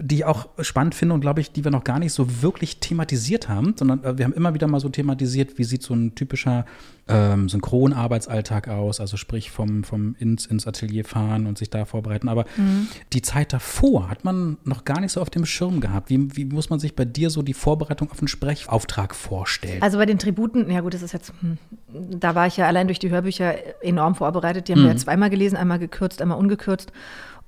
die 0.00 0.16
ich 0.16 0.24
auch 0.24 0.48
spannend 0.60 0.94
finde 0.94 1.14
und 1.14 1.20
glaube 1.20 1.40
ich, 1.40 1.52
die 1.52 1.64
wir 1.64 1.70
noch 1.70 1.84
gar 1.84 1.98
nicht 1.98 2.12
so 2.12 2.42
wirklich 2.42 2.80
thematisiert 2.80 3.48
haben, 3.48 3.74
sondern 3.78 4.04
äh, 4.04 4.18
wir 4.18 4.24
haben 4.24 4.32
immer 4.34 4.54
wieder 4.54 4.66
mal 4.66 4.80
so 4.80 4.88
thematisiert, 4.88 5.58
wie 5.58 5.64
sieht 5.64 5.82
so 5.82 5.94
ein 5.94 6.14
typischer 6.14 6.64
ähm, 7.08 7.48
Synchronarbeitsalltag 7.48 8.68
aus, 8.68 9.00
also 9.00 9.16
sprich 9.16 9.50
vom, 9.50 9.84
vom 9.84 10.14
ins, 10.18 10.46
ins 10.46 10.66
Atelier 10.66 11.04
fahren 11.04 11.46
und 11.46 11.58
sich 11.58 11.70
da 11.70 11.84
vorbereiten. 11.84 12.28
Aber 12.28 12.44
Mhm. 12.56 12.88
die 13.12 13.22
Zeit 13.22 13.52
davor 13.52 14.10
hat 14.10 14.24
man 14.24 14.58
noch 14.64 14.84
gar 14.84 15.00
nicht 15.00 15.12
so 15.12 15.20
auf 15.20 15.30
dem 15.30 15.46
Schirm 15.46 15.80
gehabt. 15.80 16.10
Wie, 16.10 16.36
wie 16.36 16.44
muss 16.44 16.70
man 16.70 16.78
sich 16.78 16.94
bei 16.94 17.04
dir 17.04 17.30
so 17.30 17.42
die 17.42 17.54
Vorbereitung 17.54 18.10
auf 18.10 18.18
einen 18.18 18.28
Sprechauftrag 18.28 19.14
vorstellen? 19.14 19.82
Also 19.82 19.98
bei 19.98 20.06
den 20.06 20.18
Tributen, 20.18 20.70
ja 20.70 20.80
gut, 20.80 20.94
das 20.94 21.02
ist 21.02 21.12
jetzt, 21.12 21.32
hm, 21.40 21.58
da 22.20 22.34
war 22.34 22.46
ich 22.46 22.56
ja 22.56 22.66
allein 22.66 22.88
durch 22.88 22.98
die 22.98 23.10
Hörbücher 23.10 23.54
enorm 23.82 24.14
vorbereitet. 24.14 24.68
Die 24.68 24.72
haben 24.72 24.82
wir 24.82 24.88
ja 24.90 24.96
zweimal 24.96 25.30
gelesen, 25.30 25.56
einmal 25.56 25.78
gekürzt, 25.78 26.20
einmal 26.20 26.38
ungekürzt. 26.38 26.92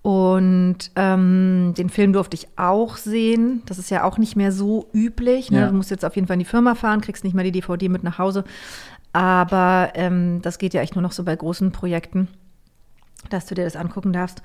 Und 0.03 0.79
ähm, 0.97 1.75
den 1.77 1.91
Film 1.91 2.15
durfte 2.15 2.35
ich 2.35 2.49
auch 2.57 2.97
sehen. 2.97 3.63
Das 3.67 3.79
ist 3.79 3.91
ja 3.91 4.05
auch 4.05 4.17
nicht 4.17 4.35
mehr 4.35 4.51
so 4.51 4.89
üblich. 4.95 5.51
Ne? 5.51 5.61
Ja. 5.61 5.67
Du 5.67 5.75
musst 5.75 5.91
jetzt 5.91 6.05
auf 6.05 6.15
jeden 6.15 6.27
Fall 6.27 6.35
in 6.35 6.41
die 6.41 6.47
Firma 6.47 6.75
fahren, 6.75 7.03
kriegst 7.03 7.23
nicht 7.23 7.35
mehr 7.35 7.45
die 7.45 7.53
DVD 7.53 7.89
mit 7.89 8.03
nach 8.03 8.19
Hause. 8.19 8.45
Aber 9.13 9.91
ähm, 9.95 10.41
das 10.41 10.59
geht 10.59 10.73
ja 10.73 10.81
echt 10.81 10.95
nur 10.95 11.03
noch 11.03 11.13
so 11.13 11.25
bei 11.25 11.37
großen 11.37 11.73
Projekten, 11.73 12.29
dass 13.29 13.47
du 13.47 13.55
dir 13.55 13.65
das 13.65 13.77
angucken 13.77 14.13
darfst 14.13 14.43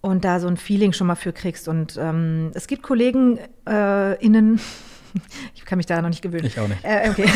und 0.00 0.24
da 0.24 0.40
so 0.40 0.46
ein 0.46 0.56
Feeling 0.56 0.92
schon 0.92 1.08
mal 1.08 1.14
für 1.14 1.32
kriegst. 1.32 1.68
Und 1.68 1.98
ähm, 2.00 2.52
es 2.54 2.66
gibt 2.66 2.82
Kollegen 2.82 3.38
äh, 3.68 4.24
innen, 4.24 4.60
ich 5.54 5.64
kann 5.64 5.76
mich 5.76 5.86
da 5.86 6.00
noch 6.00 6.08
nicht 6.08 6.22
gewöhnen. 6.22 6.46
Ich 6.46 6.58
auch 6.58 6.68
nicht. 6.68 6.84
Äh, 6.84 7.10
okay. 7.10 7.28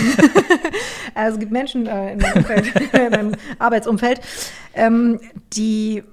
also 1.14 1.35
es 1.35 1.40
gibt 1.40 1.52
Menschen 1.52 1.87
äh, 1.87 2.12
in 2.12 2.19
meinem, 2.21 2.37
Umfeld, 2.38 2.73
in 2.95 3.11
meinem 3.11 3.33
Arbeitsumfeld, 3.59 4.21
ähm, 4.75 5.21
die 5.52 6.05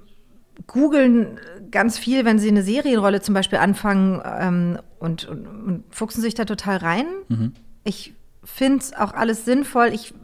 googeln 0.66 1.38
ganz 1.70 1.98
viel, 1.98 2.24
wenn 2.24 2.38
sie 2.38 2.48
eine 2.48 2.62
Serienrolle 2.62 3.20
zum 3.20 3.34
Beispiel 3.34 3.58
anfangen 3.58 4.20
ähm, 4.24 4.78
und, 4.98 5.26
und, 5.26 5.46
und 5.46 5.84
fuchsen 5.90 6.22
sich 6.22 6.34
da 6.34 6.44
total 6.44 6.78
rein. 6.78 7.06
Ich 7.84 8.14
finde 8.44 8.78
es 8.78 8.92
auch 8.94 9.12
alles 9.12 9.44
sinnvoll. 9.44 9.88
Ich 9.92 10.14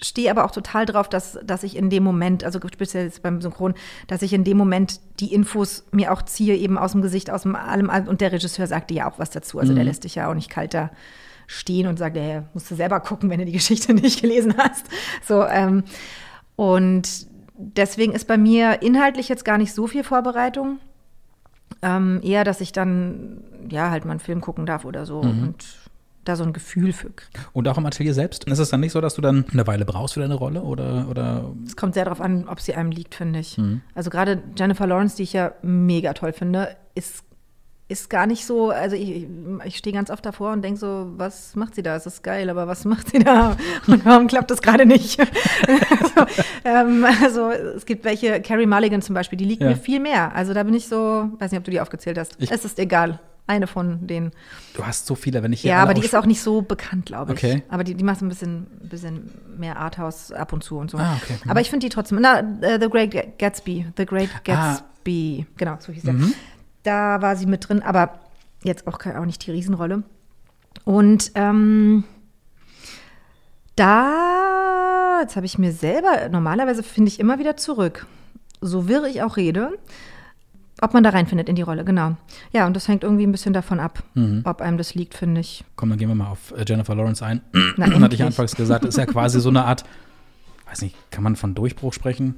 stehe 0.00 0.30
aber 0.30 0.44
auch 0.44 0.50
total 0.50 0.86
drauf, 0.86 1.08
dass, 1.08 1.38
dass 1.44 1.62
ich 1.62 1.76
in 1.76 1.90
dem 1.90 2.02
Moment, 2.02 2.44
also 2.44 2.58
speziell 2.72 3.04
jetzt 3.04 3.22
beim 3.22 3.40
Synchron, 3.40 3.74
dass 4.08 4.22
ich 4.22 4.32
in 4.32 4.44
dem 4.44 4.56
Moment 4.56 5.00
die 5.20 5.32
Infos 5.32 5.84
mir 5.92 6.12
auch 6.12 6.22
ziehe, 6.22 6.56
eben 6.56 6.78
aus 6.78 6.92
dem 6.92 7.02
Gesicht, 7.02 7.30
aus 7.30 7.42
dem 7.42 7.54
allem. 7.54 7.90
Und 8.08 8.20
der 8.20 8.32
Regisseur 8.32 8.66
sagte 8.66 8.94
ja 8.94 9.10
auch 9.10 9.18
was 9.18 9.30
dazu. 9.30 9.58
Also 9.58 9.74
der 9.74 9.84
lässt 9.84 10.04
dich 10.04 10.16
ja 10.16 10.28
auch 10.28 10.34
nicht 10.34 10.50
kalt 10.50 10.74
da 10.74 10.90
stehen 11.46 11.86
und 11.86 11.98
sagt, 11.98 12.16
hey, 12.16 12.42
musst 12.54 12.70
du 12.70 12.74
selber 12.74 13.00
gucken, 13.00 13.30
wenn 13.30 13.38
du 13.38 13.44
die 13.44 13.52
Geschichte 13.52 13.94
nicht 13.94 14.20
gelesen 14.20 14.54
hast. 14.56 14.86
So, 15.26 15.44
ähm, 15.44 15.84
und 16.56 17.26
deswegen 17.76 18.12
ist 18.12 18.26
bei 18.26 18.36
mir 18.36 18.82
inhaltlich 18.82 19.28
jetzt 19.28 19.44
gar 19.44 19.58
nicht 19.58 19.72
so 19.72 19.86
viel 19.86 20.04
Vorbereitung. 20.04 20.78
Ähm, 21.80 22.20
eher, 22.22 22.44
dass 22.44 22.60
ich 22.60 22.72
dann 22.72 23.42
ja 23.68 23.90
halt 23.90 24.04
mal 24.04 24.12
einen 24.12 24.20
Film 24.20 24.40
gucken 24.40 24.66
darf 24.66 24.84
oder 24.84 25.06
so 25.06 25.20
und 25.20 25.56
da 26.24 26.36
so 26.36 26.44
ein 26.44 26.52
Gefühl 26.52 26.92
für 26.92 27.10
kriege. 27.10 27.40
Und 27.52 27.66
auch 27.66 27.78
im 27.78 27.86
Atelier 27.86 28.14
selbst? 28.14 28.44
Ist 28.44 28.58
es 28.58 28.70
dann 28.70 28.80
nicht 28.80 28.92
so, 28.92 29.00
dass 29.00 29.14
du 29.14 29.22
dann 29.22 29.44
eine 29.52 29.66
Weile 29.66 29.84
brauchst 29.84 30.14
für 30.14 30.20
deine 30.20 30.34
Rolle? 30.34 30.62
Oder, 30.62 31.08
oder 31.08 31.50
Es 31.66 31.76
kommt 31.76 31.94
sehr 31.94 32.04
darauf 32.04 32.20
an, 32.20 32.48
ob 32.48 32.60
sie 32.60 32.74
einem 32.74 32.90
liegt, 32.90 33.14
finde 33.14 33.40
ich. 33.40 33.60
Also 33.94 34.10
gerade 34.10 34.42
Jennifer 34.56 34.86
Lawrence, 34.86 35.16
die 35.16 35.24
ich 35.24 35.32
ja 35.32 35.52
mega 35.62 36.12
toll 36.12 36.32
finde, 36.32 36.76
ist, 36.94 37.24
ist 37.92 38.10
gar 38.10 38.26
nicht 38.26 38.44
so, 38.46 38.70
also 38.70 38.96
ich, 38.96 39.26
ich 39.64 39.76
stehe 39.76 39.94
ganz 39.94 40.10
oft 40.10 40.24
davor 40.26 40.52
und 40.52 40.62
denke 40.62 40.80
so, 40.80 41.12
was 41.16 41.54
macht 41.54 41.74
sie 41.76 41.82
da? 41.82 41.94
Es 41.94 42.06
ist 42.06 42.22
geil, 42.22 42.50
aber 42.50 42.66
was 42.66 42.84
macht 42.92 43.10
sie 43.10 43.18
da? 43.20 43.56
Und 43.86 44.04
warum 44.04 44.26
klappt 44.26 44.50
das 44.50 44.60
gerade 44.62 44.84
nicht? 44.86 45.20
also, 45.68 46.26
ähm, 46.64 47.04
also 47.22 47.50
es 47.50 47.86
gibt 47.86 48.04
welche, 48.04 48.40
Carrie 48.40 48.66
Mulligan 48.66 49.02
zum 49.02 49.14
Beispiel, 49.14 49.36
die 49.38 49.44
liegt 49.44 49.62
Ja. 49.62 49.68
mir 49.68 49.76
viel 49.76 50.00
mehr. 50.00 50.34
Also 50.34 50.54
da 50.54 50.62
bin 50.64 50.74
ich 50.74 50.88
so, 50.88 51.28
weiß 51.38 51.50
nicht, 51.52 51.58
ob 51.58 51.64
du 51.64 51.70
die 51.70 51.80
aufgezählt 51.80 52.18
hast. 52.18 52.34
Ich- 52.38 52.50
es 52.50 52.64
ist 52.64 52.78
egal. 52.78 53.20
Eine 53.48 53.66
von 53.66 54.06
denen. 54.06 54.30
du 54.74 54.86
hast 54.86 55.04
so 55.06 55.16
viele, 55.16 55.42
wenn 55.42 55.52
ich 55.52 55.62
hier 55.62 55.72
Ja, 55.72 55.82
aber 55.82 55.94
die 55.94 56.04
ist 56.04 56.14
auch 56.14 56.26
nicht 56.26 56.40
so 56.40 56.62
bekannt, 56.62 57.06
glaube 57.06 57.32
ich. 57.32 57.38
Okay. 57.44 57.62
Aber 57.68 57.82
die, 57.82 57.94
die 57.96 58.04
macht 58.04 58.22
ein 58.22 58.28
bisschen, 58.28 58.68
bisschen 58.82 59.30
mehr 59.58 59.78
Arthouse 59.78 60.30
ab 60.30 60.52
und 60.52 60.62
zu 60.62 60.78
und 60.78 60.92
so. 60.92 60.96
Ah, 60.98 61.16
okay. 61.20 61.34
Aber 61.48 61.60
ich 61.60 61.68
finde 61.68 61.84
die 61.84 61.90
trotzdem. 61.92 62.18
Na, 62.20 62.38
äh, 62.60 62.78
The 62.80 62.88
Great 62.88 63.38
Gatsby. 63.40 63.86
The 63.96 64.06
Great 64.06 64.28
Ah. 64.32 64.40
Gatsby. 64.44 65.44
Genau, 65.56 65.76
so 65.80 65.92
hieß 65.92 66.04
er. 66.04 66.12
Mhm. 66.12 66.32
Da 66.82 67.22
war 67.22 67.36
sie 67.36 67.46
mit 67.46 67.68
drin, 67.68 67.82
aber 67.82 68.18
jetzt 68.62 68.86
auch, 68.86 68.98
auch 69.04 69.24
nicht 69.24 69.46
die 69.46 69.50
Riesenrolle. 69.50 70.02
Und 70.84 71.32
ähm, 71.34 72.04
da, 73.76 75.20
jetzt 75.22 75.36
habe 75.36 75.46
ich 75.46 75.58
mir 75.58 75.72
selber, 75.72 76.28
normalerweise 76.30 76.82
finde 76.82 77.08
ich 77.08 77.20
immer 77.20 77.38
wieder 77.38 77.56
zurück. 77.56 78.06
So 78.60 78.88
wirr 78.88 79.04
ich 79.06 79.22
auch 79.22 79.36
rede, 79.36 79.70
ob 80.80 80.94
man 80.94 81.02
da 81.02 81.10
reinfindet 81.10 81.48
in 81.48 81.56
die 81.56 81.62
Rolle, 81.62 81.84
genau. 81.84 82.16
Ja, 82.52 82.66
und 82.66 82.74
das 82.76 82.88
hängt 82.88 83.02
irgendwie 83.04 83.24
ein 83.26 83.32
bisschen 83.32 83.52
davon 83.52 83.80
ab, 83.80 84.02
Mhm. 84.14 84.42
ob 84.44 84.60
einem 84.60 84.78
das 84.78 84.94
liegt, 84.94 85.14
finde 85.14 85.40
ich. 85.40 85.64
Komm, 85.76 85.90
dann 85.90 85.98
gehen 85.98 86.08
wir 86.08 86.14
mal 86.14 86.28
auf 86.28 86.52
äh, 86.56 86.64
Jennifer 86.66 86.94
Lawrence 86.94 87.24
ein. 87.24 87.40
Na, 87.76 87.86
Hatte 88.00 88.14
ich 88.14 88.22
anfangs 88.22 88.54
gesagt, 88.54 88.84
ist 88.84 88.98
ja 88.98 89.06
quasi 89.06 89.40
so 89.40 89.48
eine 89.48 89.64
Art, 89.64 89.84
weiß 90.66 90.82
nicht, 90.82 90.96
kann 91.10 91.22
man 91.24 91.36
von 91.36 91.54
Durchbruch 91.54 91.92
sprechen? 91.92 92.34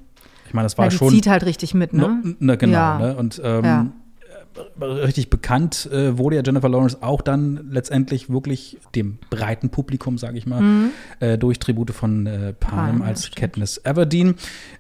Ich 0.47 0.55
meine, 0.55 0.67
das 0.67 0.77
war 0.79 0.87
Ja, 0.87 0.91
die 0.91 0.97
schon. 0.97 1.11
zieht 1.11 1.27
halt 1.27 1.45
richtig 1.45 1.75
mit, 1.75 1.93
ne? 1.95 2.21
No, 2.23 2.35
ne, 2.39 2.57
genau, 2.59 2.73
Ja. 2.73 2.99
ne? 2.99 3.17
Und 3.17 3.41
ähm, 3.43 3.65
Ja. 3.65 3.87
Richtig 4.81 5.31
bekannt 5.31 5.89
äh, 5.93 6.17
wurde 6.19 6.37
ja 6.37 6.43
Jennifer 6.45 6.69
Lawrence 6.69 6.99
auch 7.03 7.23
dann 7.23 7.69
letztendlich 7.71 8.31
wirklich 8.31 8.79
dem 8.95 9.19
breiten 9.31 9.71
Publikum, 9.71 10.19
sage 10.19 10.39
ich 10.39 10.47
mal, 10.47 10.91
äh, 11.21 11.37
durch 11.39 11.59
Tribute 11.59 11.91
von 11.91 12.27
äh, 12.27 12.53
Panem 12.53 12.55
Panem, 12.55 13.03
als 13.03 13.21
Mhm. 13.21 13.27
stimmt. 13.27 13.37
Katniss 13.41 13.81
Everdeen. 13.85 14.35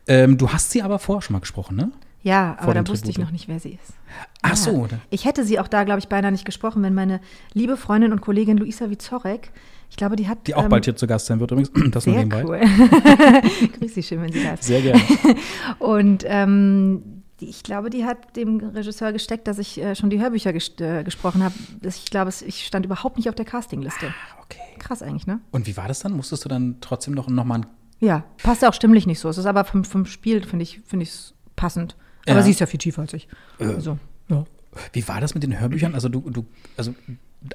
Ähm, 0.07 0.39
du 0.39 0.51
hast 0.51 0.71
sie 0.71 0.83
aber 0.83 0.99
vorher 0.99 1.23
schon 1.23 1.35
mal 1.35 1.41
gesprochen, 1.41 1.77
ne? 1.77 1.91
Ja, 2.23 2.57
aber 2.59 2.73
da 2.73 2.87
wusste 2.89 3.11
ich 3.11 3.19
noch 3.19 3.31
nicht, 3.33 3.49
wer 3.49 3.61
sie 3.61 3.73
ist. 3.83 3.93
Ach 4.41 4.51
Ja. 4.51 4.57
so. 4.57 4.87
da- 4.89 4.99
Ich 5.11 5.27
hätte 5.27 5.45
sie 5.45 5.59
auch 5.61 5.69
da, 5.69 5.85
glaube 5.85 5.99
ich, 5.99 6.09
beinahe 6.09 6.33
nicht 6.33 6.47
gesprochen, 6.47 6.83
wenn 6.83 6.95
meine 6.95 7.21
liebe 7.53 7.77
Freundin 7.77 8.13
und 8.13 8.23
Kollegin 8.23 8.57
Luisa 8.57 8.89
Wizorek, 8.89 9.51
ich 9.91 9.97
glaube, 9.97 10.17
die 10.17 10.27
hat. 10.27 10.47
Die 10.47 10.55
auch 10.55 10.63
ähm, 10.65 10.71
bald 10.71 10.87
hier 10.87 10.97
zu 10.97 11.07
Gast 11.07 11.27
sein 11.27 11.39
wird 11.41 11.51
übrigens. 11.51 11.71
Das 11.93 12.07
nur 12.07 12.15
Sehr 12.17 12.25
nebenbei. 12.25 12.45
cool. 12.45 12.61
Grüß 13.79 13.95
Sie 13.95 14.03
schön, 14.03 14.23
wenn 14.23 14.33
sie 14.33 14.43
da 14.43 14.55
ist. 14.55 14.65
Sehr 14.65 14.81
gerne. 14.81 15.03
Und 15.79 16.25
ähm, 16.27 17.03
ich 17.40 17.62
glaube, 17.62 17.90
die 17.90 18.05
hat 18.05 18.37
dem 18.37 18.59
Regisseur 18.61 19.12
gesteckt, 19.12 19.47
dass 19.49 19.59
ich 19.59 19.79
äh, 19.81 19.94
schon 19.97 20.11
die 20.11 20.20
Hörbücher 20.20 20.53
gest 20.53 20.81
äh, 20.81 21.03
gesprochen 21.05 21.42
habe. 21.42 21.55
Ich 21.83 22.07
glaube, 22.07 22.31
ich 22.47 22.66
stand 22.66 22.87
überhaupt 22.87 23.16
nicht 23.16 23.29
auf 23.29 23.35
der 23.35 23.44
Castingliste. 23.44 24.12
Okay. 24.42 24.61
Krass 24.79 25.03
eigentlich, 25.03 25.27
ne? 25.27 25.40
Und 25.51 25.66
wie 25.66 25.77
war 25.77 25.88
das 25.88 26.01
dann? 26.01 26.12
Musstest 26.12 26.44
du 26.44 26.49
dann 26.49 26.77
trotzdem 26.81 27.14
noch, 27.14 27.29
noch 27.29 27.44
mal 27.44 27.57
ein 27.61 27.66
Ja, 28.01 28.25
passt 28.42 28.62
ja 28.62 28.68
auch 28.68 28.75
stimmlich 28.75 29.07
nicht 29.07 29.18
so. 29.18 29.29
Es 29.29 29.38
ist 29.38 29.47
aber 29.47 29.64
vom, 29.64 29.85
vom 29.85 30.07
Spiel, 30.07 30.42
finde 30.47 30.62
ich, 30.62 30.81
finde 30.87 31.03
ich 31.05 31.11
es 31.11 31.35
passend. 31.57 31.97
Aber 32.27 32.37
Ja. 32.37 32.42
sie 32.42 32.51
ist 32.53 32.61
ja 32.61 32.66
viel 32.66 32.79
tiefer 32.79 33.03
als 33.03 33.12
ich. 33.12 33.29
Also, 33.59 33.99
ja. 34.29 34.44
Wie 34.92 35.07
war 35.07 35.20
das 35.20 35.35
mit 35.35 35.42
den 35.42 35.59
Hörbüchern? 35.61 35.94
Also 35.94 36.09
du, 36.09 36.20
du, 36.31 36.47
also 36.77 36.94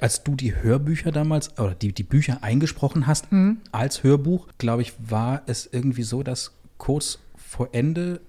als 0.00 0.22
du 0.24 0.34
die 0.36 0.54
Hörbücher 0.54 1.10
damals 1.12 1.58
oder 1.58 1.74
die, 1.74 1.92
die 1.92 2.02
Bücher 2.04 2.38
eingesprochen 2.42 3.06
hast 3.06 3.30
Mhm. 3.32 3.58
als 3.72 4.02
Hörbuch, 4.02 4.48
glaube 4.58 4.82
ich, 4.82 4.92
war 4.98 5.42
es 5.46 5.68
irgendwie 5.70 6.02
so, 6.04 6.22
dass 6.22 6.52
kurz 6.78 7.18
vor 7.36 7.68
Ende, 7.72 8.20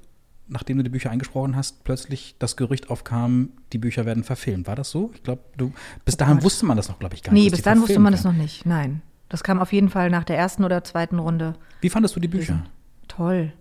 nachdem 0.52 0.78
du 0.78 0.84
die 0.84 0.90
Bücher 0.90 1.10
eingesprochen 1.10 1.56
hast, 1.56 1.84
plötzlich 1.84 2.36
das 2.38 2.58
Gerücht 2.58 2.90
aufkam, 2.90 3.50
die 3.74 3.78
Bücher 3.78 4.06
werden 4.06 4.24
verfilmt. 4.24 4.68
War 4.68 4.76
das 4.76 4.92
so? 4.92 5.12
Ich 5.16 5.24
glaube, 5.24 5.42
du 5.58 5.74
bis 6.06 6.18
dahin 6.18 6.36
Gott. 6.36 6.44
wusste 6.44 6.66
man 6.66 6.78
das 6.78 6.90
noch, 6.90 7.00
glaube 7.00 7.16
ich, 7.16 7.24
gar 7.24 7.34
nicht. 7.34 7.44
Nee, 7.44 7.50
bis 7.50 7.62
dann 7.62 7.82
wusste 7.82 8.00
man 8.00 8.12
das 8.12 8.24
noch 8.24 8.34
nicht. 8.34 8.66
Nein. 8.66 9.02
Das 9.30 9.44
kam 9.44 9.60
auf 9.60 9.72
jeden 9.72 9.90
Fall 9.90 10.10
nach 10.10 10.26
der 10.26 10.38
ersten 10.38 10.66
oder 10.66 10.84
zweiten 10.84 11.18
Runde. 11.18 11.56
Wie 11.80 11.90
fandest 11.90 12.16
du 12.16 12.20
die 12.20 12.28
Bücher? 12.28 12.66
Toll. 13.08 13.54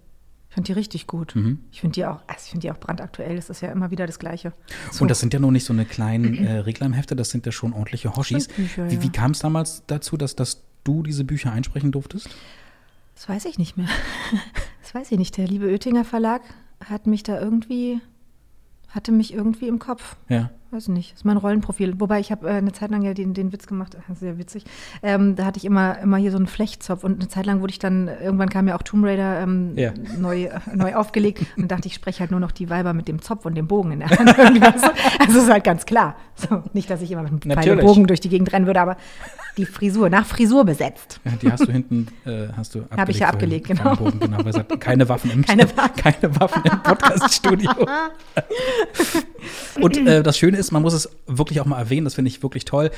Ich 0.48 0.54
finde 0.54 0.66
die 0.66 0.72
richtig 0.72 1.06
gut. 1.06 1.36
Mhm. 1.36 1.60
Ich 1.70 1.80
finde 1.80 1.94
die 1.94 2.04
auch, 2.04 2.22
also 2.26 2.40
ich 2.44 2.50
finde 2.50 2.66
die 2.66 2.72
auch 2.72 2.78
brandaktuell. 2.78 3.36
Das 3.36 3.50
ist 3.50 3.62
ja 3.62 3.70
immer 3.70 3.92
wieder 3.92 4.04
das 4.04 4.18
Gleiche. 4.18 4.52
So. 4.90 5.02
Und 5.02 5.08
das 5.08 5.20
sind 5.20 5.32
ja 5.32 5.38
noch 5.38 5.52
nicht 5.52 5.64
so 5.64 5.72
eine 5.72 5.84
kleinen 5.84 6.44
äh, 6.44 6.58
Reklamhefte, 6.58 7.14
das 7.14 7.30
sind 7.30 7.46
ja 7.46 7.52
schon 7.52 7.72
ordentliche 7.72 8.16
Hoshis. 8.16 8.48
Bücher, 8.48 8.90
wie 8.90 8.96
ja. 8.96 9.02
wie 9.02 9.10
kam 9.10 9.30
es 9.30 9.38
damals 9.38 9.84
dazu, 9.86 10.16
dass, 10.16 10.34
dass 10.34 10.64
du 10.82 11.04
diese 11.04 11.22
Bücher 11.22 11.52
einsprechen 11.52 11.92
durftest? 11.92 12.28
Das 13.14 13.28
weiß 13.28 13.44
ich 13.44 13.58
nicht 13.58 13.76
mehr. 13.76 13.88
Das 14.82 14.94
weiß 14.94 15.12
ich 15.12 15.18
nicht. 15.18 15.36
Der 15.36 15.46
liebe 15.46 15.66
Oettinger 15.66 16.04
Verlag 16.04 16.42
hat 16.84 17.06
mich 17.06 17.22
da 17.22 17.40
irgendwie, 17.40 18.00
hatte 18.88 19.12
mich 19.12 19.32
irgendwie 19.32 19.68
im 19.68 19.78
Kopf. 19.78 20.16
Ja. 20.28 20.50
Weiß 20.72 20.86
nicht, 20.86 21.10
das 21.12 21.20
ist 21.20 21.24
mein 21.24 21.36
Rollenprofil. 21.36 21.98
Wobei 21.98 22.20
ich 22.20 22.30
habe 22.30 22.48
äh, 22.48 22.52
eine 22.52 22.70
Zeit 22.70 22.92
lang 22.92 23.02
ja 23.02 23.12
den, 23.12 23.34
den 23.34 23.52
Witz 23.52 23.66
gemacht, 23.66 23.96
sehr 24.20 24.38
witzig. 24.38 24.64
Ähm, 25.02 25.34
da 25.34 25.44
hatte 25.44 25.58
ich 25.58 25.64
immer, 25.64 25.98
immer 25.98 26.16
hier 26.16 26.30
so 26.30 26.36
einen 26.36 26.46
Flechtzopf 26.46 27.02
und 27.02 27.18
eine 27.18 27.28
Zeit 27.28 27.46
lang 27.46 27.60
wurde 27.60 27.72
ich 27.72 27.80
dann, 27.80 28.06
irgendwann 28.06 28.48
kam 28.48 28.68
ja 28.68 28.76
auch 28.76 28.82
Tomb 28.82 29.04
Raider 29.04 29.40
ähm, 29.40 29.72
Ja. 29.76 29.92
neu, 30.16 30.44
äh, 30.44 30.60
neu 30.72 30.94
aufgelegt 30.94 31.44
und 31.56 31.72
dachte 31.72 31.88
ich, 31.88 31.94
spreche 31.94 32.20
halt 32.20 32.30
nur 32.30 32.38
noch 32.38 32.52
die 32.52 32.70
Weiber 32.70 32.92
mit 32.92 33.08
dem 33.08 33.20
Zopf 33.20 33.46
und 33.46 33.56
dem 33.56 33.66
Bogen 33.66 33.90
in 33.92 33.98
der 34.00 34.10
Hand. 34.10 34.30
Also 35.18 35.40
ist 35.40 35.50
halt 35.50 35.64
ganz 35.64 35.86
klar. 35.86 36.16
So, 36.34 36.62
nicht, 36.72 36.88
dass 36.88 37.02
ich 37.02 37.10
immer 37.10 37.22
mit 37.22 37.44
einem 37.44 37.62
Pfeil 37.62 37.72
und. 37.72 37.80
Bogen 37.80 38.06
durch 38.06 38.20
die 38.20 38.28
Gegend 38.28 38.52
rennen 38.52 38.66
würde, 38.66 38.80
aber 38.80 38.96
die 39.56 39.66
Frisur, 39.66 40.08
nach 40.08 40.24
Frisur 40.24 40.64
besetzt. 40.64 41.20
Ja, 41.24 41.32
die 41.40 41.52
hast 41.52 41.66
du 41.66 41.72
hinten, 41.72 42.08
äh, 42.24 42.48
hast 42.56 42.74
du 42.74 42.80
abgelegt. 42.80 43.00
Hab 43.00 43.08
ich 43.08 43.18
ja 43.18 43.28
abgelegt, 43.28 43.66
genau. 43.68 43.96
Bogen, 43.96 44.20
genau. 44.20 44.42
keine 44.78 45.08
Waffen 45.08 45.30
im, 45.30 45.44
Keine 45.44 45.66
keine 45.66 46.40
Waffen 46.40 46.62
im 46.64 46.82
Podcast-Studio. 46.82 47.70
Und 49.80 49.96
äh, 49.96 50.22
das 50.22 50.38
Schöne 50.38 50.56
ist, 50.56 50.70
man 50.70 50.82
muss 50.82 50.94
es 50.94 51.08
wirklich 51.26 51.60
auch 51.60 51.66
mal 51.66 51.78
erwähnen, 51.78 52.04
das 52.04 52.14
finde 52.14 52.28
ich 52.28 52.42
wirklich 52.42 52.64
toll. 52.64 52.90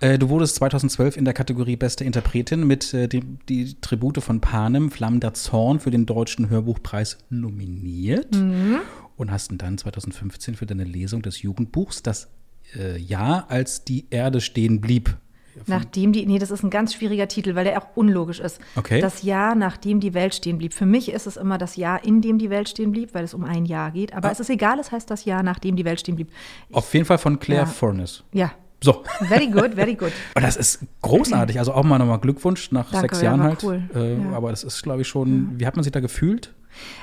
Äh, 0.00 0.18
du 0.18 0.28
wurdest 0.28 0.56
2012 0.56 1.16
in 1.16 1.24
der 1.24 1.34
Kategorie 1.34 1.76
Beste 1.76 2.04
Interpretin 2.04 2.66
mit 2.66 2.92
äh, 2.94 3.08
die, 3.08 3.22
die 3.48 3.80
Tribute 3.80 4.22
von 4.22 4.40
Panem, 4.40 4.90
Flammen 4.90 5.20
der 5.20 5.34
Zorn 5.34 5.80
für 5.80 5.90
den 5.90 6.06
Deutschen 6.06 6.50
Hörbuchpreis 6.50 7.18
nominiert. 7.30 8.34
Mhm. 8.34 8.80
Und 9.16 9.30
hast 9.30 9.50
dann 9.56 9.78
2015 9.78 10.56
für 10.56 10.66
deine 10.66 10.84
Lesung 10.84 11.22
des 11.22 11.40
Jugendbuchs 11.40 12.02
das 12.02 12.28
äh, 12.74 12.98
Jahr, 12.98 13.46
als 13.48 13.84
die 13.84 14.06
Erde 14.10 14.40
stehen 14.40 14.80
blieb. 14.80 15.16
Nachdem 15.66 16.12
die, 16.12 16.26
nee, 16.26 16.38
das 16.38 16.50
ist 16.50 16.62
ein 16.62 16.70
ganz 16.70 16.94
schwieriger 16.94 17.28
Titel, 17.28 17.54
weil 17.54 17.64
der 17.64 17.80
auch 17.80 17.86
unlogisch 17.96 18.40
ist. 18.40 18.60
Okay. 18.76 19.00
Das 19.00 19.22
Jahr, 19.22 19.54
nachdem 19.54 20.00
die 20.00 20.12
Welt 20.14 20.34
stehen 20.34 20.58
blieb. 20.58 20.74
Für 20.74 20.86
mich 20.86 21.10
ist 21.10 21.26
es 21.26 21.36
immer 21.36 21.58
das 21.58 21.76
Jahr, 21.76 22.04
in 22.04 22.20
dem 22.20 22.38
die 22.38 22.50
Welt 22.50 22.68
stehen 22.68 22.92
blieb, 22.92 23.14
weil 23.14 23.24
es 23.24 23.34
um 23.34 23.44
ein 23.44 23.64
Jahr 23.64 23.90
geht. 23.90 24.12
Aber 24.14 24.28
Ah. 24.28 24.32
es 24.32 24.40
ist 24.40 24.50
egal, 24.50 24.78
es 24.78 24.92
heißt 24.92 25.10
das 25.10 25.24
Jahr, 25.24 25.42
nachdem 25.42 25.76
die 25.76 25.84
Welt 25.84 26.00
stehen 26.00 26.16
blieb. 26.16 26.28
Auf 26.72 26.92
jeden 26.94 27.06
Fall 27.06 27.18
von 27.18 27.38
Claire 27.38 27.62
Ja. 27.62 27.66
Furness. 27.66 28.22
Ja, 28.32 28.52
So. 28.82 29.02
very 29.28 29.46
good, 29.48 29.74
very 29.74 29.94
good. 29.94 30.12
Und 30.34 30.42
das 30.42 30.56
ist 30.56 30.80
großartig. 31.02 31.58
Also 31.58 31.72
auch 31.72 31.84
mal 31.84 31.98
nochmal 31.98 32.18
Glückwunsch 32.20 32.70
nach 32.72 32.90
Danke, 32.90 33.08
sechs 33.08 33.22
ja, 33.22 33.30
Jahren 33.30 33.40
war 33.40 33.48
halt. 33.48 33.64
cool. 33.64 33.82
Äh, 33.94 34.14
Ja. 34.22 34.32
Aber 34.36 34.50
das 34.50 34.62
ist, 34.64 34.82
glaube 34.82 35.02
ich, 35.02 35.08
schon. 35.08 35.58
Wie 35.58 35.66
hat 35.66 35.76
man 35.76 35.82
sich 35.82 35.92
da 35.92 36.00
gefühlt? 36.00 36.52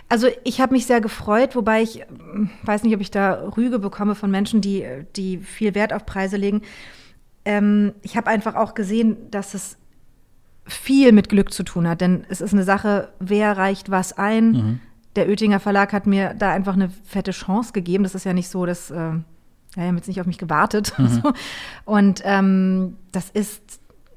Also 0.08 0.28
ich 0.44 0.62
habe 0.62 0.74
mich 0.74 0.86
sehr 0.86 1.02
gefreut, 1.02 1.56
wobei 1.56 1.82
ich 1.82 2.02
ähm, 2.02 2.52
weiß 2.64 2.84
nicht, 2.84 2.94
ob 2.94 3.02
ich 3.02 3.10
da 3.10 3.50
Rüge 3.58 3.80
bekomme 3.80 4.14
von 4.14 4.30
Menschen, 4.30 4.62
die, 4.62 4.86
die 5.16 5.40
viel 5.40 5.74
Wert 5.74 5.94
auf 5.94 6.06
Preise 6.06 6.38
legen. 6.38 6.62
Ähm, 7.46 7.94
ich 8.02 8.16
habe 8.18 8.28
einfach 8.28 8.56
auch 8.56 8.74
gesehen, 8.74 9.18
dass 9.32 9.54
es 9.54 9.78
viel 10.66 11.12
mit 11.12 11.30
Glück 11.30 11.54
zu 11.54 11.64
tun 11.64 11.88
hat, 11.88 12.02
denn 12.02 12.26
es 12.30 12.40
ist 12.42 12.54
eine 12.54 12.64
Sache, 12.64 13.10
wer 13.20 13.58
reicht 13.58 13.92
was 13.92 14.14
ein. 14.18 14.80
Der 15.16 15.28
Oettinger 15.28 15.60
Verlag 15.60 15.94
hat 15.94 16.08
mir 16.08 16.34
da 16.34 16.52
einfach 16.52 16.74
eine 16.74 16.90
fette 17.04 17.32
Chance 17.32 17.74
gegeben. 17.74 18.04
Das 18.04 18.16
ist 18.16 18.24
ja 18.24 18.34
nicht 18.34 18.50
so, 18.50 18.66
dass, 18.66 18.90
äh, 18.90 18.96
ja, 18.96 19.24
haben 19.76 19.98
jetzt 19.98 20.08
nicht 20.08 20.22
auf 20.22 20.28
mich 20.28 20.38
gewartet. 20.38 20.94
So. 20.98 21.34
Und 21.86 22.22
ähm, 22.24 22.98
das 23.12 23.30
ist, 23.30 23.62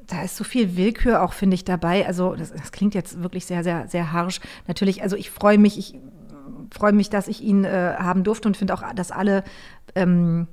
da 0.07 0.23
ist 0.23 0.37
so 0.37 0.45
viel 0.45 0.77
Willkür 0.77 1.23
auch, 1.23 1.33
finde 1.33 1.55
ich, 1.55 1.65
dabei. 1.65 2.07
Also 2.07 2.35
das, 2.35 2.53
das 2.53 2.73
klingt 2.73 2.95
jetzt 2.95 3.23
wirklich 3.23 3.45
sehr, 3.45 3.65
sehr, 3.65 3.89
sehr 3.89 4.13
harsch. 4.13 4.41
Natürlich, 4.69 5.03
also 5.03 5.17
ich 5.17 5.31
freue 5.31 5.59
mich, 5.59 5.79
ich 5.79 5.99
freue 6.71 6.93
mich, 6.93 7.11
dass 7.11 7.29
ich 7.29 7.43
ihn 7.43 7.65
äh, 7.65 7.95
haben 7.99 8.25
durfte 8.25 8.49
und 8.49 8.57
finde 8.57 8.75
auch, 8.75 8.83
dass 8.95 9.11
alle, 9.11 9.45
ähm, 9.95 10.47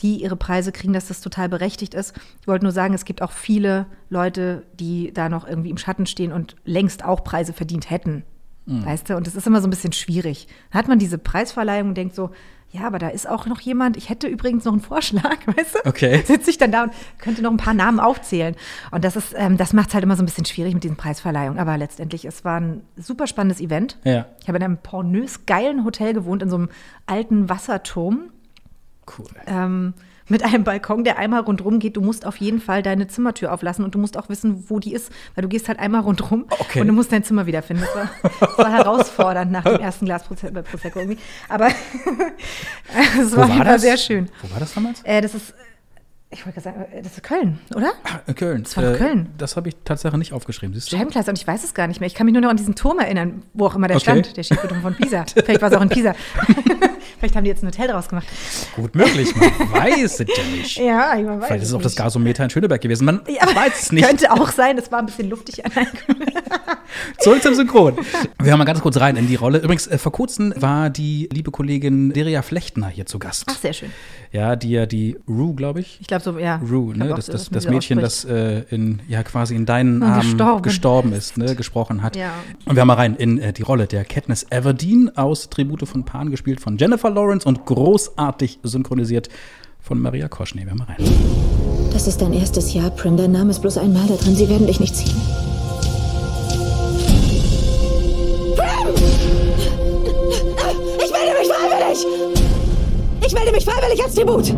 die 0.00 0.22
ihre 0.22 0.36
Preise 0.36 0.72
kriegen, 0.72 0.92
dass 0.92 1.08
das 1.08 1.20
total 1.20 1.48
berechtigt 1.48 1.94
ist. 1.94 2.14
Ich 2.40 2.48
wollte 2.48 2.64
nur 2.64 2.72
sagen, 2.72 2.94
es 2.94 3.04
gibt 3.04 3.22
auch 3.22 3.32
viele 3.32 3.86
Leute, 4.10 4.64
die 4.74 5.12
da 5.12 5.28
noch 5.28 5.46
irgendwie 5.46 5.70
im 5.70 5.78
Schatten 5.78 6.06
stehen 6.06 6.32
und 6.32 6.56
längst 6.64 7.04
auch 7.04 7.24
Preise 7.24 7.52
verdient 7.52 7.90
hätten. 7.90 8.24
Weißt 8.64 9.10
du? 9.10 9.16
Und 9.16 9.26
das 9.26 9.34
ist 9.34 9.46
immer 9.46 9.60
so 9.60 9.66
ein 9.66 9.70
bisschen 9.70 9.92
schwierig. 9.92 10.46
Dann 10.70 10.78
hat 10.78 10.88
man 10.88 10.98
diese 11.00 11.18
Preisverleihung 11.18 11.88
und 11.88 11.96
denkt 11.96 12.14
so, 12.14 12.30
ja, 12.70 12.86
aber 12.86 12.98
da 12.98 13.08
ist 13.08 13.28
auch 13.28 13.46
noch 13.46 13.60
jemand, 13.60 13.98
ich 13.98 14.08
hätte 14.08 14.28
übrigens 14.28 14.64
noch 14.64 14.72
einen 14.72 14.80
Vorschlag, 14.80 15.38
weißt 15.46 15.74
du? 15.74 15.88
Okay. 15.88 16.22
Sitze 16.24 16.50
ich 16.50 16.58
dann 16.58 16.72
da 16.72 16.84
und 16.84 16.92
könnte 17.18 17.42
noch 17.42 17.50
ein 17.50 17.58
paar 17.58 17.74
Namen 17.74 18.00
aufzählen. 18.00 18.56
Und 18.90 19.04
das 19.04 19.16
ist, 19.16 19.34
ähm, 19.36 19.58
das 19.58 19.72
macht 19.72 19.88
es 19.88 19.94
halt 19.94 20.04
immer 20.04 20.16
so 20.16 20.22
ein 20.22 20.26
bisschen 20.26 20.46
schwierig 20.46 20.72
mit 20.72 20.84
diesen 20.84 20.96
Preisverleihungen. 20.96 21.58
Aber 21.58 21.76
letztendlich, 21.76 22.24
es 22.24 22.44
war 22.44 22.60
ein 22.60 22.82
super 22.96 23.26
spannendes 23.26 23.60
Event. 23.60 23.98
Ja. 24.04 24.26
Ich 24.40 24.48
habe 24.48 24.56
in 24.56 24.64
einem 24.64 24.78
pornös 24.78 25.44
geilen 25.44 25.84
Hotel 25.84 26.14
gewohnt, 26.14 26.42
in 26.42 26.48
so 26.48 26.56
einem 26.56 26.68
alten 27.06 27.50
Wasserturm. 27.50 28.30
Cool. 29.06 29.26
Ähm, 29.46 29.94
mit 30.28 30.44
einem 30.44 30.64
Balkon, 30.64 31.04
der 31.04 31.18
einmal 31.18 31.40
rundrum 31.40 31.78
geht. 31.78 31.96
Du 31.96 32.00
musst 32.00 32.24
auf 32.24 32.36
jeden 32.36 32.60
Fall 32.60 32.82
deine 32.82 33.08
Zimmertür 33.08 33.52
auflassen 33.52 33.84
und 33.84 33.94
du 33.94 33.98
musst 33.98 34.16
auch 34.16 34.28
wissen, 34.28 34.64
wo 34.68 34.78
die 34.78 34.94
ist, 34.94 35.10
weil 35.34 35.42
du 35.42 35.48
gehst 35.48 35.68
halt 35.68 35.78
einmal 35.78 36.02
rundrum 36.02 36.46
Okay. 36.48 36.80
und 36.80 36.86
du 36.86 36.92
musst 36.92 37.12
dein 37.12 37.24
Zimmer 37.24 37.46
wiederfinden. 37.46 37.84
Das 37.84 37.94
war, 37.94 38.10
das 38.40 38.58
war 38.58 38.72
herausfordernd 38.72 39.52
nach 39.52 39.64
dem 39.64 39.80
ersten 39.80 40.06
Glas 40.06 40.22
äh, 40.42 40.62
Prosecco 40.62 41.00
irgendwie. 41.00 41.18
Aber 41.48 41.68
es 43.20 43.36
war, 43.36 43.48
war 43.48 43.78
sehr 43.78 43.96
schön. 43.96 44.28
Wo 44.40 44.50
war 44.52 44.60
das 44.60 44.72
damals? 44.74 45.02
Äh, 45.02 45.20
das 45.20 45.34
ist, 45.34 45.54
ich 46.32 46.46
wollte 46.46 46.60
gerade 46.60 46.76
sagen, 46.76 46.92
äh, 46.92 47.02
das 47.02 47.12
ist 47.12 47.22
Köln, 47.22 47.58
oder? 47.74 47.92
In 48.26 48.34
Köln. 48.34 48.62
Das 48.62 48.76
war 48.76 48.84
doch 48.84 48.96
Köln. 48.98 49.28
Das 49.38 49.56
habe 49.56 49.68
ich 49.68 49.76
tatsächlich 49.84 50.18
nicht 50.18 50.32
aufgeschrieben. 50.32 50.74
Siehst 50.74 50.92
du? 50.92 50.96
Und 50.96 51.38
ich 51.38 51.46
weiß 51.46 51.62
es 51.64 51.74
gar 51.74 51.86
nicht 51.86 52.00
mehr. 52.00 52.06
Ich 52.06 52.14
kann 52.14 52.24
mich 52.26 52.32
nur 52.32 52.42
noch 52.42 52.50
an 52.50 52.56
diesen 52.56 52.74
Turm 52.74 52.98
erinnern, 52.98 53.42
wo 53.54 53.66
auch 53.66 53.74
immer 53.74 53.88
der 53.88 53.96
Okay. 53.98 54.04
stand, 54.04 54.36
der 54.36 54.42
Skifreturm 54.42 54.82
von 54.82 54.94
Pisa. 54.94 55.24
Vielleicht 55.34 55.60
war 55.62 55.70
es 55.70 55.76
auch 55.76 55.82
in 55.82 55.88
Pisa. 55.88 56.14
Vielleicht 57.18 57.36
haben 57.36 57.44
die 57.44 57.50
jetzt 57.50 57.62
ein 57.62 57.68
Hotel 57.68 57.86
draus 57.86 58.08
gemacht. 58.08 58.26
Gut 58.74 58.96
möglich, 58.96 59.32
man 59.36 59.50
weiß 59.72 60.02
es 60.02 60.18
ja 60.18 60.44
nicht. 60.56 60.76
Ja, 60.78 61.16
ich 61.16 61.24
weiß 61.24 61.46
Vielleicht 61.46 61.62
ist 61.62 61.68
es 61.68 61.74
auch 61.74 61.82
das 61.82 61.92
nicht. 61.92 61.98
Gasometer 61.98 62.42
in 62.44 62.50
Schöneberg 62.50 62.80
gewesen. 62.80 63.04
Man 63.04 63.20
Ja, 63.28 63.46
weiß 63.54 63.82
es 63.82 63.92
nicht. 63.92 64.04
Könnte 64.04 64.32
auch 64.32 64.50
sein, 64.50 64.76
es 64.78 64.90
war 64.90 64.98
ein 64.98 65.06
bisschen 65.06 65.28
luftig. 65.30 65.62
Zurück 67.18 67.42
zum 67.42 67.54
Synchron. 67.54 67.96
Wir 68.40 68.50
hören 68.50 68.58
mal 68.58 68.64
ganz 68.64 68.80
kurz 68.80 68.98
rein 68.98 69.16
in 69.16 69.28
die 69.28 69.36
Rolle. 69.36 69.58
Übrigens, 69.58 69.86
äh, 69.86 69.98
vor 69.98 70.12
kurzem 70.12 70.52
war 70.56 70.90
die 70.90 71.28
liebe 71.32 71.50
Kollegin 71.50 72.12
Deria 72.12 72.42
Flechtner 72.42 72.88
hier 72.88 73.06
zu 73.06 73.18
Gast. 73.18 73.44
Ach, 73.48 73.56
sehr 73.58 73.72
schön. 73.72 73.92
Ja, 74.32 74.56
die 74.56 74.70
ja 74.70 74.86
die 74.86 75.18
Rue, 75.28 75.54
glaube 75.54 75.80
ich. 75.80 75.98
Ich 76.00 76.06
glaube 76.06 76.24
so, 76.24 76.38
ja. 76.38 76.56
Rue, 76.56 76.96
ne? 76.96 77.08
Das, 77.14 77.26
das, 77.26 77.50
das 77.50 77.68
Mädchen, 77.68 78.00
das 78.00 78.24
äh, 78.24 78.62
in, 78.70 79.00
ja, 79.06 79.22
quasi 79.22 79.54
in 79.54 79.66
deinen 79.66 80.02
Armen 80.02 80.22
gestorben. 80.22 80.62
gestorben 80.62 81.12
ist, 81.12 81.36
ne? 81.36 81.54
gesprochen 81.54 82.02
hat. 82.02 82.16
Ja. 82.16 82.32
Und 82.64 82.74
wir 82.76 82.80
haben 82.80 82.88
mal 82.88 82.94
rein 82.94 83.14
in 83.14 83.38
äh, 83.38 83.52
die 83.52 83.60
Rolle 83.60 83.86
der 83.86 84.06
Katniss 84.06 84.46
Everdeen 84.48 85.14
aus 85.18 85.50
Tribute 85.50 85.86
von 85.86 86.04
Pan, 86.06 86.30
gespielt 86.30 86.60
von 86.62 86.78
Jennifer 86.78 87.10
Lawrence 87.10 87.46
und 87.46 87.66
großartig 87.66 88.60
synchronisiert 88.62 89.28
von 89.80 90.00
Maria 90.00 90.28
Koschny. 90.28 90.62
Wir 90.62 90.70
haben 90.70 90.78
mal 90.78 90.84
rein. 90.84 91.92
Das 91.92 92.06
ist 92.06 92.22
dein 92.22 92.32
erstes 92.32 92.72
Jahr, 92.72 92.88
Prim. 92.88 93.18
Dein 93.18 93.32
Name 93.32 93.50
ist 93.50 93.60
bloß 93.60 93.76
einmal 93.76 94.06
da 94.06 94.14
drin. 94.14 94.34
Sie 94.34 94.48
werden 94.48 94.66
dich 94.66 94.80
nicht 94.80 94.96
ziehen. 94.96 95.51
Ich 103.24 103.32
melde 103.34 103.52
mich 103.52 103.64
freiwillig 103.64 104.02
als 104.02 104.14
Tribut! 104.14 104.50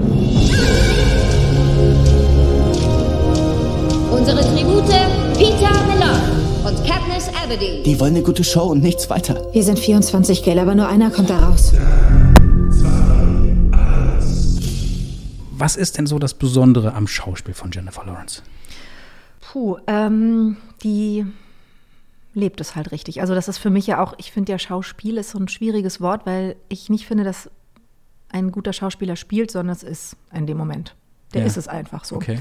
Unsere 4.10 4.40
Tribute 4.40 5.36
Peter 5.36 5.70
Miller 5.86 6.20
und 6.66 6.86
Katniss 6.86 7.28
Everdeen. 7.28 7.82
Die 7.84 8.00
wollen 8.00 8.14
eine 8.14 8.24
gute 8.24 8.42
Show 8.42 8.64
und 8.64 8.82
nichts 8.82 9.10
weiter. 9.10 9.52
Wir 9.52 9.62
sind 9.62 9.78
24 9.78 10.44
Gale, 10.44 10.62
aber 10.62 10.74
nur 10.74 10.88
einer 10.88 11.10
kommt 11.10 11.28
da 11.28 11.40
raus. 11.40 11.72
Was 15.56 15.76
ist 15.76 15.98
denn 15.98 16.06
so 16.06 16.18
das 16.18 16.32
Besondere 16.34 16.94
am 16.94 17.06
Schauspiel 17.06 17.54
von 17.54 17.70
Jennifer 17.70 18.04
Lawrence? 18.04 18.42
Puh, 19.40 19.76
ähm, 19.86 20.56
die 20.82 21.26
lebt 22.32 22.60
es 22.60 22.74
halt 22.74 22.92
richtig. 22.92 23.20
Also 23.20 23.34
das 23.34 23.48
ist 23.48 23.58
für 23.58 23.70
mich 23.70 23.86
ja 23.86 24.02
auch, 24.02 24.14
ich 24.18 24.32
finde 24.32 24.52
ja 24.52 24.58
Schauspiel 24.58 25.18
ist 25.18 25.30
so 25.30 25.38
ein 25.38 25.48
schwieriges 25.48 26.00
Wort, 26.00 26.24
weil 26.24 26.56
ich 26.68 26.88
nicht 26.88 27.06
finde, 27.06 27.24
dass 27.24 27.50
ein 28.30 28.50
guter 28.52 28.72
Schauspieler 28.72 29.16
spielt, 29.16 29.50
sondern 29.50 29.74
es 29.74 29.82
ist 29.82 30.16
in 30.32 30.46
dem 30.46 30.56
Moment. 30.56 30.94
Der 31.32 31.42
Ja. 31.42 31.46
ist 31.46 31.56
es 31.56 31.68
einfach 31.68 32.04
so. 32.04 32.16
Okay. 32.16 32.38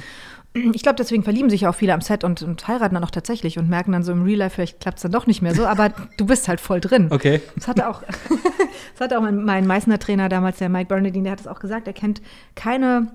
Ich 0.56 0.84
glaube, 0.84 0.98
deswegen 0.98 1.24
verlieben 1.24 1.50
sich 1.50 1.62
ja 1.62 1.70
auch 1.72 1.76
viele 1.76 1.96
am 1.96 2.02
Set 2.02 2.24
und, 2.24 2.44
und 2.44 2.68
heiraten 2.68 2.94
dann 2.94 3.04
auch 3.04 3.10
tatsächlich 3.10 3.58
und 3.58 3.70
merken 3.70 3.92
dann 3.92 4.04
so 4.04 4.12
im 4.12 4.22
Real 4.24 4.38
Life, 4.38 4.54
vielleicht 4.56 4.80
klappt 4.80 4.98
es 5.00 5.02
dann 5.02 5.12
doch 5.12 5.26
nicht 5.26 5.42
mehr 5.42 5.56
so, 5.56 5.66
aber 5.66 5.90
du 6.18 6.28
bist 6.28 6.48
halt 6.48 6.62
voll 6.62 6.80
drin. 6.80 7.08
Okay. 7.10 7.42
Das 7.56 7.68
hatte 7.68 7.88
auch, 7.90 8.04
das 8.94 9.02
hatte 9.02 9.18
auch 9.18 9.24
mein, 9.24 9.44
mein 9.44 9.66
Meißner 9.66 9.98
Trainer 9.98 10.30
damals, 10.30 10.60
der 10.60 10.70
Mike 10.70 10.90
Bernardine, 10.90 11.24
der 11.24 11.32
hat 11.32 11.40
es 11.40 11.48
auch 11.48 11.60
gesagt, 11.60 11.88
er 11.88 11.94
kennt 11.94 12.22
keine, 12.56 13.08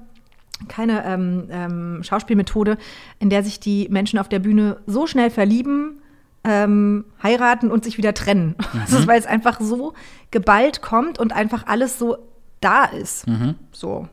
keine 0.67 1.05
ähm, 1.05 1.45
ähm, 1.51 2.01
Schauspielmethode, 2.03 2.77
in 3.21 3.31
der 3.31 3.45
sich 3.45 3.61
die 3.61 3.87
Menschen 3.89 4.19
auf 4.19 4.29
der 4.29 4.41
Bühne 4.41 4.79
so 4.89 5.07
schnell 5.07 5.31
verlieben, 5.31 6.01
ähm, 6.43 7.05
heiraten 7.23 7.71
und 7.71 7.85
sich 7.85 7.99
wieder 7.99 8.15
trennen. 8.15 8.57
Das 8.81 8.93
ist, 8.99 9.07
weil 9.07 9.19
es 9.21 9.27
einfach 9.27 9.61
so 9.61 9.93
geballt 10.33 10.83
kommt 10.83 11.21
und 11.21 11.33
einfach 11.33 11.67
alles 11.69 12.01
so 12.01 12.17
da 12.61 12.85
ist. 12.85 13.25
So, 13.73 14.09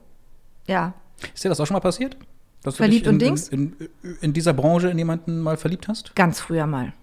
ja. 0.68 0.94
Ist 1.34 1.44
dir 1.44 1.50
das 1.50 1.60
auch 1.60 1.66
schon 1.68 1.76
mal 1.76 1.80
passiert? 1.82 2.18
Dass 2.64 2.78
Verliebt 2.78 3.06
du 3.06 3.12
dich 3.12 3.14
und 3.14 3.22
in, 3.22 3.28
Dings? 3.36 3.50
In, 3.50 3.76
in, 4.04 4.18
in 4.22 4.34
dieser 4.34 4.54
Branche 4.54 4.90
in 4.90 4.98
jemanden 4.98 5.40
mal 5.42 5.56
verliebt 5.58 5.88
hast? 5.88 6.16
Ganz 6.16 6.40
früher 6.40 6.66
mal. 6.66 6.94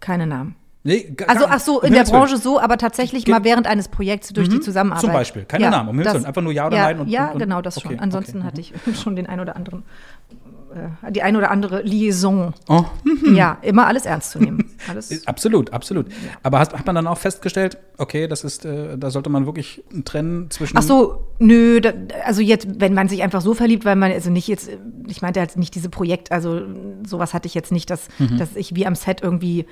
Keine 0.00 0.26
Namen. 0.26 0.56
Nee, 0.84 1.16
Also, 1.26 1.46
ach 1.48 1.58
so, 1.58 1.80
um 1.80 1.86
in 1.88 1.94
der. 1.94 2.04
Branche 2.04 2.36
so, 2.36 2.60
aber 2.60 2.78
tatsächlich 2.78 3.24
Ge- 3.24 3.34
mal 3.34 3.42
während 3.42 3.66
eines 3.66 3.88
Projekts 3.88 4.28
durch 4.28 4.48
die 4.48 4.60
Zusammenarbeit. 4.60 5.00
Zum 5.00 5.12
Beispiel. 5.12 5.44
Keine 5.44 5.68
Namen, 5.68 5.88
um 5.88 5.96
Himmels 5.98 6.14
Willen. 6.14 6.24
Einfach 6.26 6.42
nur 6.42 6.52
Ja 6.52 6.68
oder 6.68 6.76
ja, 6.76 6.82
Nein 6.84 7.00
und- 7.00 7.08
Ja, 7.08 7.26
und- 7.26 7.32
und- 7.32 7.38
genau, 7.40 7.60
das 7.60 7.76
okay, 7.76 7.88
schon. 7.88 7.98
Ansonsten 7.98 8.38
okay, 8.38 8.46
hatte 8.46 8.60
ich 8.60 8.72
schon 9.02 9.16
den 9.16 9.26
ein 9.26 9.40
oder 9.40 9.56
anderen, 9.56 9.82
äh, 10.76 11.12
die 11.12 11.22
ein 11.22 11.34
oder 11.36 11.50
andere 11.50 11.82
Liaison. 11.82 12.54
Oh, 12.68 12.84
Ja, 13.34 13.58
immer 13.62 13.86
alles 13.86 14.06
ernst 14.06 14.30
zu 14.32 14.38
nehmen. 14.38 14.70
Alles, 14.88 15.26
absolut, 15.26 15.72
absolut. 15.72 16.06
Aber 16.42 16.58
hast, 16.60 16.72
hat 16.72 16.86
man 16.86 16.94
dann 16.94 17.06
auch 17.08 17.18
festgestellt, 17.18 17.76
okay, 17.98 18.28
das 18.28 18.44
ist, 18.44 18.64
äh, 18.64 18.96
da 18.96 19.10
sollte 19.10 19.30
man 19.30 19.46
wirklich 19.46 19.82
trennen 20.04 20.50
zwischen. 20.50 20.76
Ach 20.78 20.82
so, 20.82 21.26
nö, 21.38 21.80
da, 21.80 21.92
also 22.24 22.40
jetzt, 22.42 22.68
wenn 22.80 22.94
man 22.94 23.08
sich 23.08 23.22
einfach 23.22 23.40
so 23.40 23.54
verliebt, 23.54 23.84
weil 23.84 23.96
man, 23.96 24.12
also 24.12 24.30
nicht 24.30 24.46
jetzt, 24.48 24.70
ich 25.08 25.22
meinte 25.22 25.40
jetzt 25.40 25.56
nicht 25.56 25.74
diese 25.74 25.88
Projekt, 25.88 26.30
also 26.30 26.62
sowas 27.06 27.34
hatte 27.34 27.46
ich 27.46 27.54
jetzt 27.54 27.72
nicht, 27.72 27.90
dass, 27.90 28.08
Mhm. 28.18 28.38
dass 28.38 28.54
ich 28.54 28.74
wie 28.76 28.86
am 28.86 28.94
Set 28.94 29.22
irgendwie, 29.22 29.66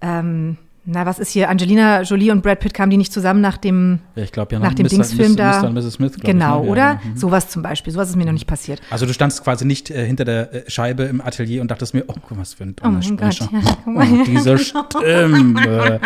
ähm, 0.00 0.58
na, 0.84 1.06
was 1.06 1.18
ist 1.20 1.30
hier, 1.30 1.48
Angelina 1.48 2.02
Jolie 2.02 2.32
und 2.32 2.42
Brad 2.42 2.58
Pitt 2.60 2.74
kamen 2.74 2.90
die 2.90 2.96
nicht 2.96 3.12
zusammen 3.12 3.40
nach 3.40 3.56
dem, 3.56 4.00
Ja, 4.16 4.24
ich 4.24 4.32
glaube 4.32 4.54
ja 4.54 4.58
nach 4.58 4.74
dem 4.74 4.86
Mr. 4.86 4.90
Dingsfilm 4.90 5.36
da. 5.36 5.60
Mr. 5.62 5.68
und 5.68 5.74
Mrs. 5.74 5.92
Smith, 5.94 6.12
glaub 6.14 6.24
genau, 6.24 6.60
ich, 6.60 6.64
ne? 6.66 6.70
Oder? 6.72 6.80
ja, 6.82 7.00
mhm. 7.04 7.16
Sowas 7.16 7.48
zum 7.48 7.62
Beispiel, 7.62 7.92
sowas 7.92 8.08
ist 8.10 8.16
mir 8.16 8.24
noch 8.24 8.32
nicht 8.32 8.46
passiert. 8.48 8.80
Also 8.90 9.06
du 9.06 9.12
standst 9.12 9.44
quasi 9.44 9.64
nicht 9.64 9.90
äh, 9.90 10.04
hinter 10.06 10.24
der 10.24 10.52
äh, 10.52 10.70
Scheibe 10.70 11.04
im 11.04 11.20
Atelier 11.20 11.60
und 11.62 11.70
dachtest 11.70 11.94
mir, 11.94 12.04
oh, 12.08 12.14
guck 12.14 12.32
mal, 12.32 12.38
was 12.40 12.54
für 12.54 12.64
ein 12.64 12.74
Oh 12.82 12.88
mein 12.88 13.00
Donnersprecher. 13.00 13.48
Gott, 13.52 13.62
ja, 13.62 14.18
oh, 14.20 14.24
diese 14.26 14.58
Stimme. 14.58 16.00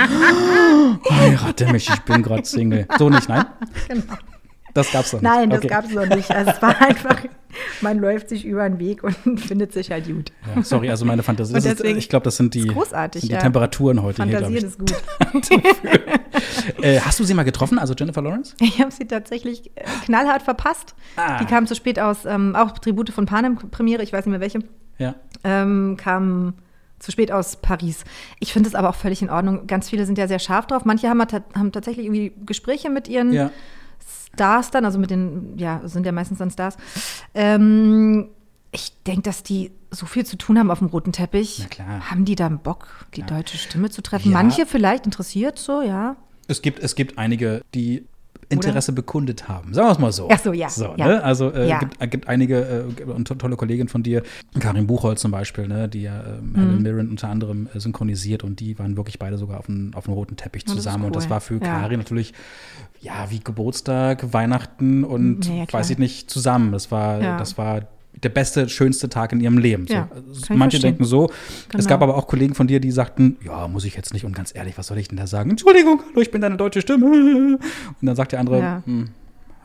Heirate 1.10 1.72
mich, 1.72 1.88
ich 1.88 2.00
bin 2.00 2.22
gerade 2.22 2.44
Single. 2.44 2.86
So 2.98 3.08
nicht, 3.08 3.28
nein? 3.28 3.44
Genau. 3.88 4.02
Das 4.74 4.92
gab's 4.92 5.12
noch 5.14 5.22
nicht. 5.22 5.30
Nein, 5.30 5.48
das 5.50 5.58
Okay. 5.60 5.68
gab's 5.68 5.90
noch 5.90 6.06
nicht. 6.06 6.30
Also 6.30 6.50
es 6.50 6.60
war 6.60 6.80
einfach, 6.86 7.16
man 7.80 7.98
läuft 7.98 8.28
sich 8.28 8.44
über 8.44 8.68
den 8.68 8.78
Weg 8.78 9.02
und 9.04 9.14
findet 9.40 9.72
sich 9.72 9.90
halt 9.90 10.06
gut. 10.06 10.32
Ja, 10.54 10.62
sorry, 10.62 10.90
also 10.90 11.04
meine 11.04 11.22
Fantasie. 11.22 11.56
Ist, 11.56 11.84
ich 11.84 12.08
glaube, 12.08 12.24
das 12.24 12.36
sind 12.36 12.54
die, 12.54 12.62
sind 12.62 13.22
die 13.22 13.28
ja. 13.28 13.38
Temperaturen 13.38 14.02
heute 14.02 14.22
hier, 14.24 14.38
Fantasieren 14.38 14.64
ich. 14.64 14.64
ist 14.64 14.78
gut. 14.78 14.92
Äh, 16.82 17.00
hast 17.00 17.20
du 17.20 17.24
sie 17.24 17.34
mal 17.34 17.44
getroffen, 17.44 17.78
also 17.78 17.94
Jennifer 17.94 18.22
Lawrence? 18.22 18.54
Ich 18.60 18.80
habe 18.80 18.90
sie 18.90 19.06
tatsächlich 19.06 19.70
äh, 19.76 19.84
knallhart 20.04 20.42
verpasst. 20.42 20.94
Ah. 21.16 21.38
Die 21.38 21.44
kam 21.46 21.66
zu 21.66 21.74
spät 21.74 21.98
aus, 21.98 22.24
ähm, 22.24 22.54
auch 22.56 22.78
Tribute 22.78 23.10
von 23.10 23.26
Panem 23.26 23.56
Premiere, 23.56 24.02
ich 24.02 24.12
weiß 24.12 24.26
nicht 24.26 24.32
mehr 24.32 24.40
welche, 24.40 24.60
Ja. 24.98 25.14
ähm, 25.44 25.96
kam 25.96 26.54
zu 26.98 27.12
spät 27.12 27.30
aus 27.30 27.56
Paris. 27.56 28.04
Ich 28.40 28.52
finde 28.52 28.68
es 28.68 28.74
aber 28.74 28.88
auch 28.88 28.94
völlig 28.94 29.20
in 29.22 29.30
Ordnung. 29.30 29.66
Ganz 29.66 29.90
viele 29.90 30.06
sind 30.06 30.16
ja 30.18 30.28
sehr 30.28 30.38
scharf 30.38 30.66
drauf. 30.66 30.84
Manche 30.84 31.08
haben, 31.08 31.20
haben 31.54 31.72
tatsächlich 31.72 32.06
irgendwie 32.06 32.32
Gespräche 32.46 32.88
mit 32.90 33.06
ihren 33.08 33.32
Ja. 33.32 33.50
Stars 34.36 34.70
dann, 34.70 34.84
also 34.84 34.98
mit 34.98 35.10
den, 35.10 35.56
ja, 35.56 35.80
sind 35.84 36.04
ja 36.04 36.12
meistens 36.12 36.38
dann 36.38 36.50
Stars. 36.50 36.76
Ähm, 37.34 38.28
ich 38.70 38.92
denke, 39.06 39.22
dass 39.22 39.42
die 39.42 39.72
so 39.90 40.04
viel 40.04 40.26
zu 40.26 40.36
tun 40.36 40.58
haben 40.58 40.70
auf 40.70 40.80
dem 40.80 40.88
roten 40.88 41.12
Teppich. 41.12 41.66
Haben 41.78 42.26
die 42.26 42.34
dann 42.34 42.58
Bock, 42.58 43.06
die 43.16 43.22
deutsche 43.22 43.56
Stimme 43.56 43.88
zu 43.88 44.02
treffen? 44.02 44.30
Ja. 44.30 44.34
Manche 44.34 44.66
vielleicht 44.66 45.06
interessiert 45.06 45.58
so, 45.58 45.80
ja. 45.80 46.16
Es 46.48 46.60
gibt, 46.60 46.80
es 46.80 46.94
gibt 46.94 47.16
einige, 47.16 47.62
die 47.74 48.04
Interesse 48.48 48.92
bekundet 48.92 49.48
haben. 49.48 49.74
Sagen 49.74 49.88
wir 49.88 49.92
es 49.92 49.98
mal 49.98 50.12
so. 50.12 50.28
Ach 50.30 50.38
so, 50.38 50.52
ja, 50.52 50.68
So, 50.68 50.94
ja. 50.96 51.06
Ne? 51.06 51.22
Also 51.22 51.50
äh, 51.52 51.68
Ja. 51.68 51.78
gibt, 51.78 51.98
gibt 52.10 52.28
einige 52.28 52.60
äh, 52.60 53.22
tolle 53.24 53.56
Kolleginnen 53.56 53.88
von 53.88 54.02
dir, 54.02 54.22
Karin 54.60 54.86
Buchholz 54.86 55.20
zum 55.20 55.30
Beispiel, 55.30 55.66
ne? 55.68 55.88
die 55.88 56.02
ja 56.02 56.22
ähm, 56.24 56.54
Helen 56.54 56.82
Mirren 56.82 57.10
unter 57.10 57.28
anderem 57.28 57.68
äh, 57.74 57.80
synchronisiert 57.80 58.44
und 58.44 58.60
die 58.60 58.78
waren 58.78 58.96
wirklich 58.96 59.18
beide 59.18 59.38
sogar 59.38 59.58
auf 59.58 59.66
dem, 59.66 59.92
auf 59.94 60.08
roten 60.08 60.36
Teppich 60.36 60.64
das 60.64 60.74
ist 60.74 60.82
zusammen. 60.84 61.04
Und 61.06 61.16
das 61.16 61.24
cool. 61.24 61.30
war 61.30 61.40
für 61.40 61.54
Ja. 61.54 61.60
Karin 61.80 61.98
natürlich 61.98 62.32
ja 63.00 63.26
wie 63.30 63.40
Geburtstag, 63.40 64.32
Weihnachten 64.32 65.04
und 65.04 65.46
Ja, 65.46 65.64
weiß 65.70 65.90
ich 65.90 65.98
nicht 65.98 66.30
zusammen. 66.30 66.72
Das 66.72 66.90
war, 66.90 67.18
das 67.38 67.58
war 67.58 67.82
der 68.22 68.28
beste, 68.30 68.68
schönste 68.68 69.08
Tag 69.08 69.32
in 69.32 69.40
ihrem 69.40 69.58
Leben. 69.58 69.86
Ja, 69.88 70.08
so. 70.30 70.42
ich 70.44 70.50
Manche 70.50 70.78
denken 70.78 71.04
so. 71.04 71.28
Es 71.28 71.68
Genau. 71.68 71.88
gab 71.88 72.02
aber 72.02 72.16
auch 72.16 72.26
Kollegen 72.26 72.54
von 72.54 72.66
dir, 72.66 72.80
die 72.80 72.90
sagten, 72.90 73.36
ja, 73.44 73.68
muss 73.68 73.84
ich 73.84 73.94
jetzt 73.96 74.12
nicht. 74.12 74.24
Und 74.24 74.34
ganz 74.34 74.54
ehrlich, 74.54 74.78
was 74.78 74.86
soll 74.86 74.98
ich 74.98 75.08
denn 75.08 75.18
da 75.18 75.26
sagen? 75.26 75.50
Entschuldigung, 75.50 76.00
hallo, 76.10 76.20
ich 76.22 76.30
bin 76.30 76.40
deine 76.40 76.56
deutsche 76.56 76.80
Stimme. 76.80 77.06
Und 77.06 77.60
dann 78.00 78.16
sagt 78.16 78.32
der 78.32 78.40
andere, 78.40 78.58
Ja. 78.58 78.82
hm, 78.86 79.08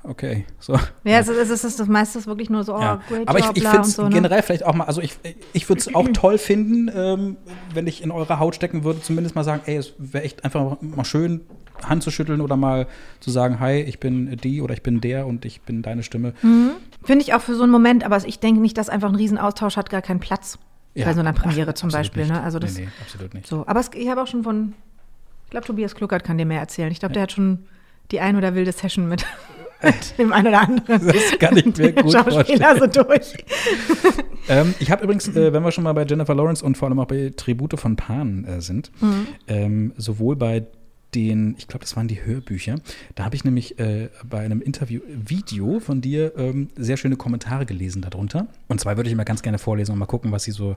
okay, 0.03 0.45
so. 0.59 0.73
Ja, 1.03 1.19
es 1.19 1.27
ist, 1.29 1.49
es 1.49 1.63
ist 1.63 1.79
das 1.79 1.87
meiste 1.87 2.19
ist 2.19 2.27
wirklich 2.27 2.49
nur 2.49 2.63
so, 2.63 2.75
oh, 2.75 2.81
Ja. 2.81 3.01
great 3.07 3.27
Aber 3.27 3.39
ich, 3.39 3.45
ich 3.55 3.63
finde 3.67 3.81
es 3.87 3.93
so. 3.93 4.03
Ne? 4.03 4.09
generell 4.09 4.41
vielleicht 4.41 4.65
auch 4.65 4.75
mal, 4.75 4.83
also 4.85 5.01
ich, 5.01 5.17
ich 5.53 5.67
würde 5.69 5.79
es 5.79 5.95
auch 5.95 6.07
toll 6.13 6.37
finden, 6.37 6.91
ähm, 6.93 7.37
wenn 7.73 7.87
ich 7.87 8.03
in 8.03 8.11
eure 8.11 8.39
Haut 8.39 8.55
stecken 8.55 8.83
würde, 8.83 9.01
zumindest 9.01 9.35
mal 9.35 9.43
sagen, 9.43 9.61
ey, 9.65 9.77
es 9.77 9.93
wäre 9.97 10.23
echt 10.23 10.43
einfach 10.43 10.77
mal 10.81 11.05
schön, 11.05 11.41
Hand 11.83 12.03
zu 12.03 12.11
schütteln 12.11 12.41
oder 12.41 12.57
mal 12.57 12.85
zu 13.21 13.31
sagen, 13.31 13.59
hi, 13.59 13.79
ich 13.81 13.99
bin 13.99 14.37
die 14.37 14.61
oder 14.61 14.73
ich 14.73 14.83
bin 14.83 15.01
der 15.01 15.25
und 15.25 15.45
ich 15.45 15.61
bin 15.61 15.81
deine 15.81 16.03
Stimme. 16.03 16.33
Finde 17.03 17.23
ich 17.23 17.33
auch 17.33 17.41
für 17.41 17.55
so 17.55 17.63
einen 17.63 17.71
Moment, 17.71 18.03
aber 18.03 18.17
ich 18.25 18.39
denke 18.39 18.61
nicht, 18.61 18.77
dass 18.77 18.89
einfach 18.89 19.09
ein 19.09 19.15
Riesenaustausch 19.15 19.77
hat 19.77 19.89
gar 19.89 20.01
keinen 20.01 20.19
Platz. 20.19 20.57
Ja. 20.93 21.05
Bei 21.05 21.13
so 21.13 21.21
einer 21.21 21.33
Premiere 21.33 21.69
Ach, 21.71 21.75
zum 21.75 21.89
Beispiel. 21.89 22.23
nicht. 22.23 22.33
Ne? 22.33 22.41
Also 22.43 22.59
das, 22.59 22.75
nee, 22.77 22.81
nee, 22.81 22.89
absolut 23.01 23.33
nicht. 23.33 23.47
So, 23.47 23.63
aber 23.65 23.79
es, 23.79 23.89
ich 23.95 24.09
habe 24.09 24.21
auch 24.21 24.27
schon 24.27 24.43
von, 24.43 24.73
ich 25.45 25.51
glaube, 25.51 25.65
Tobias 25.65 25.95
Kluckert 25.95 26.23
kann 26.23 26.37
dir 26.37 26.45
mehr 26.45 26.59
erzählen. 26.59 26.91
Ich 26.91 26.99
glaube, 26.99 27.13
der 27.13 27.23
hat 27.23 27.31
schon 27.31 27.59
die 28.11 28.19
ein 28.19 28.35
oder 28.35 28.55
wilde 28.55 28.73
Session 28.73 29.07
mit, 29.07 29.25
mit 29.81 29.95
dem 30.17 30.33
einen 30.33 30.47
oder 30.47 30.61
anderen 30.61 31.07
Das 31.07 31.39
kann 31.39 31.55
ich 31.55 31.65
mir 31.77 31.93
gut 31.93 32.11
Schauspieler 32.11 32.77
so 32.77 32.87
durch. 32.87 33.33
Ähm, 34.49 34.73
ich 34.79 34.89
habe 34.89 35.03
übrigens, 35.03 35.27
äh, 35.29 35.53
wenn 35.53 35.61
wir 35.63 35.71
schon 35.71 35.83
mal 35.83 35.93
bei 35.93 36.03
Jennifer 36.03 36.33
Lawrence 36.33 36.65
und 36.65 36.75
vor 36.75 36.87
allem 36.89 36.99
auch 36.99 37.05
bei 37.05 37.31
Tribute 37.37 37.79
von 37.79 37.95
Pan 37.95 38.43
äh, 38.45 38.59
sind, 38.59 38.91
Mhm. 38.99 39.27
ähm, 39.47 39.93
sowohl 39.97 40.35
bei 40.35 40.65
den, 41.15 41.55
ich 41.57 41.67
glaube, 41.67 41.81
das 41.83 41.95
waren 41.97 42.07
die 42.07 42.23
Hörbücher, 42.23 42.75
da 43.15 43.25
habe 43.25 43.35
ich 43.35 43.43
nämlich 43.43 43.77
äh, 43.79 44.09
bei 44.29 44.39
einem 44.39 44.61
Interview-Video 44.61 45.79
von 45.79 46.01
dir 46.01 46.33
ähm, 46.37 46.69
sehr 46.77 46.97
schöne 46.97 47.15
Kommentare 47.17 47.65
gelesen 47.65 48.01
darunter. 48.01 48.47
Und 48.67 48.79
zwar 48.79 48.95
würde 48.97 49.09
ich 49.09 49.13
immer 49.13 49.25
ganz 49.25 49.41
gerne 49.41 49.57
vorlesen 49.57 49.91
und 49.93 49.99
mal 49.99 50.05
gucken, 50.05 50.31
was 50.31 50.43
sie 50.43 50.51
so. 50.51 50.75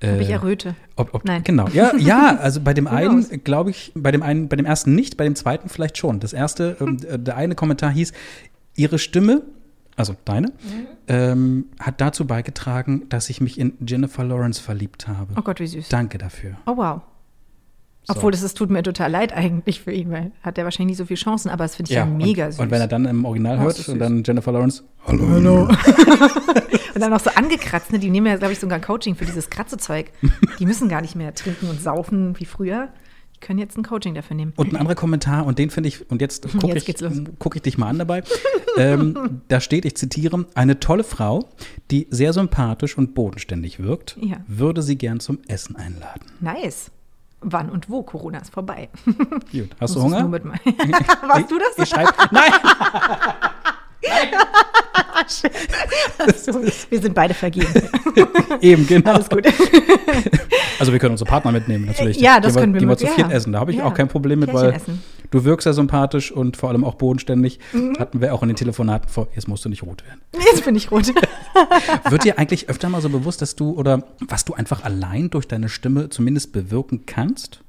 Äh, 0.00 0.14
Ob 0.14 0.20
ich 0.20 0.30
erröte. 0.30 0.74
Ob, 0.96 1.14
ob, 1.14 1.24
Nein. 1.24 1.42
Genau. 1.44 1.68
Ja, 1.68 1.94
ja, 1.98 2.36
also 2.36 2.60
bei 2.60 2.74
dem 2.74 2.86
einen, 2.86 3.26
glaube 3.44 3.70
ich, 3.70 3.92
bei 3.94 4.10
dem 4.12 4.22
einen, 4.22 4.48
bei 4.48 4.56
dem 4.56 4.66
ersten 4.66 4.94
nicht, 4.94 5.16
bei 5.16 5.24
dem 5.24 5.34
zweiten 5.34 5.68
vielleicht 5.68 5.96
schon. 5.98 6.20
Das 6.20 6.32
erste, 6.32 6.76
ähm, 6.80 6.98
äh, 7.08 7.18
der 7.18 7.36
eine 7.36 7.54
Kommentar 7.54 7.90
hieß, 7.90 8.12
ihre 8.76 8.98
Stimme, 8.98 9.42
also 9.96 10.14
deine, 10.24 10.48
Mhm. 10.48 10.86
ähm, 11.08 11.64
hat 11.78 12.00
dazu 12.00 12.26
beigetragen, 12.26 13.08
dass 13.08 13.28
ich 13.30 13.40
mich 13.40 13.58
in 13.58 13.74
Jennifer 13.86 14.24
Lawrence 14.24 14.60
verliebt 14.60 15.08
habe. 15.08 15.32
Oh 15.36 15.42
Gott, 15.42 15.60
wie 15.60 15.66
süß. 15.66 15.88
Danke 15.88 16.16
dafür. 16.18 16.56
Oh 16.66 16.76
wow. 16.76 17.02
Obwohl, 18.08 18.32
es 18.34 18.42
es 18.42 18.54
tut 18.54 18.70
mir 18.70 18.82
total 18.82 19.10
leid 19.10 19.32
eigentlich 19.32 19.80
für 19.80 19.92
ihn, 19.92 20.10
weil 20.10 20.32
hat 20.42 20.58
er 20.58 20.64
wahrscheinlich 20.64 20.92
nicht 20.92 20.98
so 20.98 21.04
viele 21.04 21.18
Chancen, 21.20 21.48
aber 21.48 21.64
das 21.64 21.76
finde 21.76 21.90
ich 21.92 21.96
ja, 21.96 22.04
mega 22.06 22.46
und, 22.46 22.52
süß. 22.52 22.60
Und 22.60 22.70
wenn 22.70 22.80
er 22.80 22.88
dann 22.88 23.04
im 23.04 23.24
Original 23.24 23.58
Oh, 23.58 23.62
hört 23.62 23.88
und 23.88 23.98
dann 23.98 24.22
Jennifer 24.24 24.50
Lawrence, 24.52 24.82
hallo, 25.06 25.28
hallo. 25.28 25.68
Und 26.94 27.00
dann 27.02 27.10
noch 27.12 27.20
so 27.20 27.30
angekratzt, 27.30 27.92
ne? 27.92 27.98
Die 28.00 28.10
nehmen 28.10 28.26
ja, 28.26 28.36
glaube 28.36 28.52
ich, 28.52 28.58
sogar 28.58 28.76
ein 28.78 28.82
Coaching 28.82 29.14
für 29.14 29.24
dieses 29.24 29.48
Kratzezeug. 29.48 30.10
Die 30.58 30.66
müssen 30.66 30.88
gar 30.88 31.00
nicht 31.00 31.14
mehr 31.14 31.34
trinken 31.34 31.68
und 31.70 31.80
saufen 31.80 32.38
wie 32.38 32.44
früher. 32.44 32.88
Die 33.36 33.40
können 33.40 33.58
jetzt 33.60 33.78
ein 33.78 33.84
Coaching 33.84 34.12
dafür 34.14 34.36
nehmen. 34.36 34.52
Und 34.56 34.72
ein 34.72 34.76
anderer 34.76 34.96
Kommentar, 34.96 35.46
und 35.46 35.58
den 35.58 35.70
finde 35.70 35.88
ich, 35.88 36.10
und 36.10 36.20
jetzt 36.20 36.50
gucke 36.60 36.74
Jetzt 36.74 36.88
ich, 37.02 37.24
guck 37.38 37.56
ich 37.56 37.62
dich 37.62 37.78
mal 37.78 37.86
an 37.88 37.98
dabei. 37.98 38.22
ähm, 38.76 39.40
da 39.48 39.60
steht, 39.60 39.84
ich 39.84 39.96
zitiere, 39.96 40.44
eine 40.54 40.80
tolle 40.80 41.04
Frau, 41.04 41.48
die 41.90 42.06
sehr 42.10 42.32
sympathisch 42.32 42.98
und 42.98 43.14
bodenständig 43.14 43.78
wirkt, 43.82 44.18
Ja. 44.20 44.38
würde 44.48 44.82
sie 44.82 44.96
gern 44.98 45.20
zum 45.20 45.38
Essen 45.46 45.76
einladen. 45.76 46.26
Nice. 46.40 46.90
Wann 47.42 47.70
und 47.70 47.88
wo? 47.88 48.02
Corona 48.02 48.38
ist 48.38 48.52
vorbei. 48.52 48.90
Gut, 49.52 49.70
hast 49.80 49.96
du 49.96 50.02
Hunger? 50.02 50.30
Warst 50.32 51.50
du 51.50 51.58
das? 51.58 51.78
Ich 51.78 51.88
schreibe, 51.88 52.12
nein! 52.30 52.52
So, 56.36 56.60
wir 56.90 57.00
sind 57.00 57.14
beide 57.14 57.34
vergeben. 57.34 57.68
Eben, 58.60 58.86
genau. 58.86 59.12
Alles 59.14 59.28
gut. 59.28 59.46
Also 60.78 60.92
wir 60.92 60.98
können 60.98 61.12
unsere 61.12 61.28
Partner 61.28 61.52
mitnehmen, 61.52 61.84
natürlich. 61.84 62.18
Ja, 62.18 62.40
das 62.40 62.54
Gehen 62.54 62.60
können 62.62 62.72
wir 62.72 62.80
Gehen 62.80 62.88
wir 62.88 62.96
zu 62.96 63.04
ja. 63.04 63.12
viert 63.12 63.30
essen, 63.30 63.52
da 63.52 63.60
habe 63.60 63.70
ich 63.70 63.76
Ja. 63.78 63.84
auch 63.84 63.92
kein 63.92 64.08
Problem 64.08 64.38
mit, 64.38 64.48
Pärchen 64.48 64.68
weil 64.68 64.74
essen. 64.76 65.02
du 65.30 65.44
wirkst 65.44 65.64
sehr 65.64 65.74
sympathisch 65.74 66.32
und 66.32 66.56
vor 66.56 66.70
allem 66.70 66.84
auch 66.84 66.94
bodenständig. 66.94 67.58
Mhm. 67.74 67.98
Hatten 67.98 68.22
wir 68.22 68.32
auch 68.32 68.40
in 68.42 68.48
den 68.48 68.56
Telefonaten 68.56 69.06
vor, 69.10 69.28
jetzt 69.34 69.46
musst 69.46 69.62
du 69.62 69.68
nicht 69.68 69.82
rot 69.82 70.02
werden. 70.06 70.22
Jetzt 70.42 70.64
bin 70.64 70.74
ich 70.76 70.90
rot. 70.90 71.06
Wird 72.08 72.24
dir 72.24 72.38
eigentlich 72.38 72.70
öfter 72.70 72.88
mal 72.88 73.02
so 73.02 73.10
bewusst, 73.10 73.42
dass 73.42 73.56
du 73.56 73.72
oder 73.72 74.04
was 74.20 74.46
du 74.46 74.54
einfach 74.54 74.82
allein 74.82 75.28
durch 75.28 75.46
deine 75.46 75.68
Stimme 75.68 76.08
zumindest 76.08 76.52
bewirken 76.52 77.04
kannst? 77.04 77.60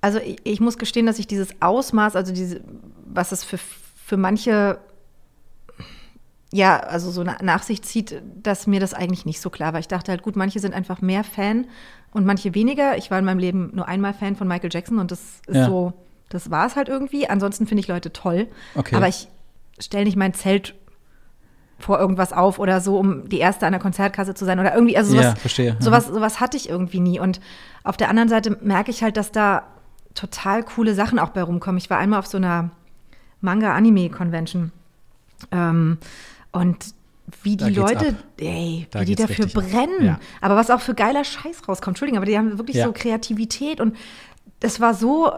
Also 0.00 0.18
ich, 0.18 0.38
ich 0.42 0.58
muss 0.58 0.78
gestehen, 0.78 1.06
dass 1.06 1.20
ich 1.20 1.28
dieses 1.28 1.50
Ausmaß, 1.60 2.16
also 2.16 2.32
diese, 2.34 2.60
was 3.06 3.30
es 3.30 3.44
für, 3.44 3.58
für 4.04 4.16
manche 4.16 4.78
ja, 6.54 6.78
also 6.78 7.10
so 7.10 7.24
na- 7.24 7.38
nach 7.42 7.64
sich 7.64 7.82
zieht, 7.82 8.22
dass 8.40 8.68
mir 8.68 8.78
das 8.78 8.94
eigentlich 8.94 9.26
nicht 9.26 9.40
so 9.40 9.50
klar 9.50 9.72
war. 9.72 9.80
Ich 9.80 9.88
dachte 9.88 10.12
halt, 10.12 10.22
gut, 10.22 10.36
manche 10.36 10.60
sind 10.60 10.72
einfach 10.72 11.00
mehr 11.02 11.24
Fan 11.24 11.66
und 12.12 12.24
manche 12.24 12.54
weniger. 12.54 12.96
Ich 12.96 13.10
war 13.10 13.18
in 13.18 13.24
meinem 13.24 13.40
Leben 13.40 13.70
nur 13.74 13.88
einmal 13.88 14.14
Fan 14.14 14.36
von 14.36 14.46
Michael 14.46 14.70
Jackson 14.72 15.00
und 15.00 15.10
das 15.10 15.20
ist 15.48 15.56
Ja. 15.56 15.66
so, 15.66 15.92
das 16.28 16.52
war 16.52 16.66
es 16.66 16.76
halt 16.76 16.88
irgendwie. 16.88 17.28
Ansonsten 17.28 17.66
finde 17.66 17.80
ich 17.80 17.88
Leute 17.88 18.12
toll. 18.12 18.46
Okay. 18.76 18.94
Aber 18.94 19.08
ich 19.08 19.26
stelle 19.80 20.04
nicht 20.04 20.16
mein 20.16 20.32
Zelt 20.32 20.76
vor 21.80 21.98
irgendwas 21.98 22.32
auf 22.32 22.60
oder 22.60 22.80
so, 22.80 22.98
um 23.00 23.28
die 23.28 23.40
erste 23.40 23.66
an 23.66 23.72
der 23.72 23.80
Konzertkasse 23.80 24.34
zu 24.34 24.44
sein 24.44 24.60
oder 24.60 24.72
irgendwie, 24.74 24.96
also 24.96 25.10
sowas, 25.10 25.24
Ja, 25.24 25.34
verstehe. 25.34 25.76
sowas, 25.80 26.06
sowas 26.06 26.38
hatte 26.38 26.56
ich 26.56 26.68
irgendwie 26.68 27.00
nie. 27.00 27.18
Und 27.18 27.40
auf 27.82 27.96
der 27.96 28.08
anderen 28.10 28.28
Seite 28.28 28.56
merke 28.62 28.92
ich 28.92 29.02
halt, 29.02 29.16
dass 29.16 29.32
da 29.32 29.64
total 30.14 30.62
coole 30.62 30.94
Sachen 30.94 31.18
auch 31.18 31.30
bei 31.30 31.42
rumkommen. 31.42 31.78
Ich 31.78 31.90
war 31.90 31.98
einmal 31.98 32.20
auf 32.20 32.28
so 32.28 32.36
einer 32.36 32.70
Manga-Anime-Convention. 33.40 34.70
Ähm, 35.50 35.98
und 36.54 36.94
wie 37.42 37.56
die 37.56 37.70
Leute, 37.70 38.08
ab. 38.08 38.14
ey, 38.38 38.86
Da 38.90 39.00
wie 39.00 39.04
die 39.06 39.14
dafür 39.14 39.46
brennen. 39.46 40.04
Ja. 40.04 40.20
Aber 40.40 40.56
was 40.56 40.70
auch 40.70 40.80
für 40.80 40.94
geiler 40.94 41.24
Scheiß 41.24 41.68
rauskommt. 41.68 41.94
Entschuldigung, 41.94 42.18
aber 42.18 42.26
die 42.26 42.36
haben 42.36 42.58
wirklich 42.58 42.76
Ja. 42.76 42.86
so 42.86 42.92
Kreativität 42.92 43.80
und 43.80 43.96
das 44.60 44.78
war 44.80 44.94
so 44.94 45.30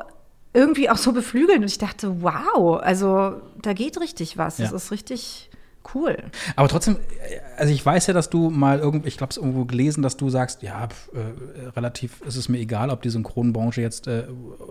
irgendwie 0.52 0.88
auch 0.90 0.96
so 0.96 1.12
beflügelnd 1.12 1.60
und 1.62 1.70
ich 1.70 1.78
dachte, 1.78 2.22
wow, 2.22 2.80
also 2.80 3.40
da 3.62 3.72
geht 3.72 4.00
richtig 4.00 4.36
was. 4.38 4.56
Das 4.56 4.70
Ja. 4.70 4.76
ist 4.76 4.90
richtig 4.90 5.50
cool. 5.94 6.16
Aber 6.56 6.66
trotzdem, 6.68 6.96
äh, 6.96 7.38
also 7.56 7.72
ich 7.72 7.84
weiß 7.86 8.08
ja, 8.08 8.14
dass 8.14 8.30
du 8.30 8.50
mal 8.50 8.78
irgendwo, 8.80 9.06
ich 9.06 9.16
glaube 9.16 9.30
es 9.30 9.36
irgendwo 9.36 9.64
gelesen, 9.66 10.02
dass 10.02 10.16
du 10.16 10.28
sagst, 10.30 10.62
ja, 10.62 10.88
pf, 10.88 11.10
äh, 11.14 11.68
relativ 11.76 12.20
ist 12.22 12.36
es 12.36 12.48
mir 12.48 12.58
egal, 12.58 12.90
ob 12.90 13.02
die 13.02 13.10
Synchronbranche 13.10 13.80
jetzt 13.82 14.06
äh, 14.08 14.24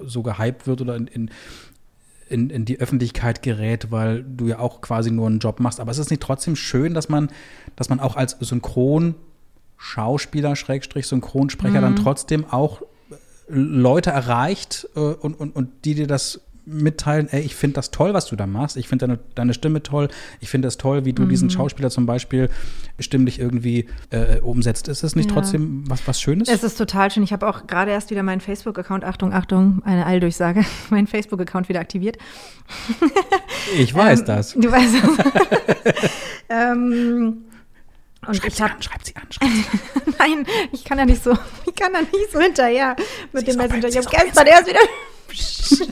so 0.06 0.22
gehypt 0.24 0.68
wird 0.68 0.82
oder 0.82 0.96
in, 0.98 1.08
in, 1.08 1.30
in, 2.28 2.50
in 2.50 2.66
die 2.66 2.80
Öffentlichkeit 2.80 3.42
gerät, 3.42 3.92
weil 3.92 4.24
du 4.24 4.48
ja 4.48 4.60
auch 4.60 4.82
quasi 4.82 5.12
nur 5.12 5.28
einen 5.28 5.40
Job 5.40 5.60
machst. 5.60 5.80
Aber 5.80 5.92
es 5.92 5.98
ist 5.98 6.10
nicht 6.10 6.22
trotzdem 6.22 6.56
schön, 6.56 6.94
dass 6.94 7.10
man, 7.10 7.30
dass 7.76 7.90
man 7.90 8.00
auch 8.00 8.16
als 8.16 8.38
Synchronschauspieler, 8.40 10.56
Schrägstrich, 10.56 11.08
Synchronsprecher 11.08 11.82
dann 11.82 11.96
trotzdem 11.96 12.46
auch 12.46 12.82
Leute 13.48 14.10
erreicht 14.10 14.90
äh, 14.96 15.00
und, 15.00 15.36
und, 15.36 15.56
und 15.56 15.86
die 15.86 15.96
dir 15.96 16.08
das 16.08 16.42
mitteilen, 16.66 17.28
ey, 17.30 17.42
ich 17.42 17.56
finde 17.56 17.76
das 17.76 17.92
toll, 17.92 18.14
was 18.14 18.26
du 18.28 18.36
da 18.36 18.48
machst. 18.48 18.78
Ich 18.78 18.88
finde 18.88 19.08
deine, 19.08 19.20
deine 19.36 19.54
Stimme 19.54 19.84
toll. 19.84 20.10
Ich 20.40 20.50
finde 20.50 20.68
das 20.68 20.78
toll, 20.78 21.06
wie 21.06 21.14
du 21.14 21.24
mhm. 21.24 21.30
diesen 21.30 21.50
Schauspieler 21.50 21.90
zum 21.90 22.06
Beispiel 22.06 22.50
stimmlich 23.00 23.40
irgendwie 23.40 23.88
äh, 24.10 24.40
umsetzt. 24.40 24.88
Ist 24.88 25.04
es 25.04 25.16
nicht 25.16 25.30
ja. 25.30 25.36
trotzdem 25.36 25.84
was, 25.88 26.08
was 26.08 26.20
Schönes? 26.20 26.50
Es 26.50 26.64
ist 26.64 26.78
total 26.78 27.12
schön. 27.12 27.24
Ich 27.24 27.34
habe 27.34 27.48
auch 27.48 27.68
gerade 27.68 27.92
erst 27.92 28.10
wieder 28.10 28.24
meinen 28.24 28.42
Facebook-Account, 28.42 29.04
Achtung, 29.04 29.34
Achtung, 29.34 29.82
eine 29.86 30.06
Alldurchsage, 30.06 30.66
meinen 30.90 31.08
Facebook-Account 31.08 31.70
wieder 31.70 31.80
aktiviert. 31.80 32.18
Ich 33.78 33.94
weiß 33.94 34.20
ähm, 34.20 34.26
das. 34.26 34.54
Du 34.54 34.72
weißt 34.72 34.94
das. 34.94 36.12
ähm, 36.50 37.46
und 38.28 38.36
schreibt, 38.36 38.54
ich 38.54 38.62
hab, 38.62 38.70
sie 38.70 38.76
an, 38.76 38.82
schreibt 38.82 39.06
sie 39.06 39.16
an, 39.16 39.24
schreibt 39.32 39.52
sie 39.52 40.12
an. 40.12 40.16
Nein, 40.20 40.48
ich 40.72 40.84
kann 40.84 40.98
da 40.98 41.06
nicht 41.06 41.24
so, 41.24 41.38
ich 41.66 41.76
kann 41.76 41.94
da 41.94 42.02
nicht 42.02 42.32
so 42.32 42.40
hinterher 42.40 42.96
mit 43.34 43.48
dem 43.48 43.58
Messenger. 43.58 43.88
Ich 43.88 43.98
habe 43.98 44.08
gestern 44.10 44.48
erst 44.48 44.68
wieder. 44.68 44.80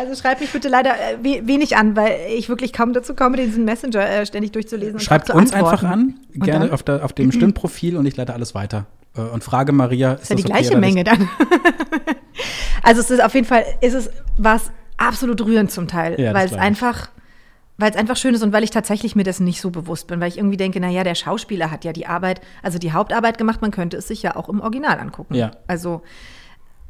Also 0.00 0.14
schreib 0.14 0.40
mich 0.40 0.50
bitte 0.50 0.68
leider 0.70 0.92
äh, 0.92 1.22
wenig 1.22 1.76
an, 1.76 1.94
weil 1.94 2.20
ich 2.30 2.48
wirklich 2.48 2.72
kaum 2.72 2.94
dazu 2.94 3.14
komme, 3.14 3.36
diesen 3.36 3.66
Messenger 3.66 4.08
äh, 4.08 4.24
ständig 4.24 4.52
durchzulesen. 4.52 4.98
Schreibt 4.98 5.28
uns 5.28 5.52
einfach 5.52 5.82
an, 5.82 6.14
gerne 6.32 6.72
auf, 6.72 6.82
der, 6.82 7.04
auf, 7.04 7.12
dem 7.12 7.30
Stimmprofil 7.30 7.98
und 7.98 8.06
ich 8.06 8.16
leite 8.16 8.32
alles 8.32 8.54
weiter. 8.54 8.86
Äh, 9.14 9.20
und 9.20 9.44
frage 9.44 9.72
Maria, 9.72 10.14
ist, 10.14 10.22
ist 10.22 10.30
ja 10.30 10.36
die 10.36 10.44
okay, 10.44 10.52
gleiche 10.52 10.78
Menge 10.78 11.04
dann. 11.04 11.28
also 12.82 13.02
es 13.02 13.10
ist 13.10 13.22
auf 13.22 13.34
jeden 13.34 13.46
Fall, 13.46 13.62
ist 13.82 13.92
es 13.92 14.08
was 14.38 14.70
absolut 14.96 15.44
rührend 15.44 15.70
zum 15.70 15.86
Teil, 15.86 16.18
ja, 16.18 16.32
weil 16.32 16.46
es 16.46 16.54
einfach 16.54 17.10
weil 17.76 17.90
es 17.90 17.96
einfach 17.96 18.16
schön 18.16 18.34
ist 18.34 18.42
und 18.42 18.52
weil 18.52 18.62
ich 18.62 18.70
tatsächlich 18.70 19.16
mir 19.16 19.22
dessen 19.22 19.44
nicht 19.44 19.60
so 19.60 19.70
bewusst 19.70 20.06
bin, 20.06 20.20
weil 20.20 20.28
ich 20.28 20.36
irgendwie 20.36 20.58
denke, 20.58 20.80
naja, 20.80 21.02
der 21.02 21.14
Schauspieler 21.14 21.70
hat 21.70 21.84
ja 21.84 21.92
die 21.92 22.06
Arbeit, 22.06 22.42
also 22.62 22.78
die 22.78 22.92
Hauptarbeit 22.92 23.38
gemacht, 23.38 23.62
man 23.62 23.70
könnte 23.70 23.96
es 23.96 24.08
sich 24.08 24.22
ja 24.22 24.36
auch 24.36 24.48
im 24.50 24.60
Original 24.60 24.98
angucken. 24.98 25.34
Ja. 25.34 25.52
Also, 25.66 26.02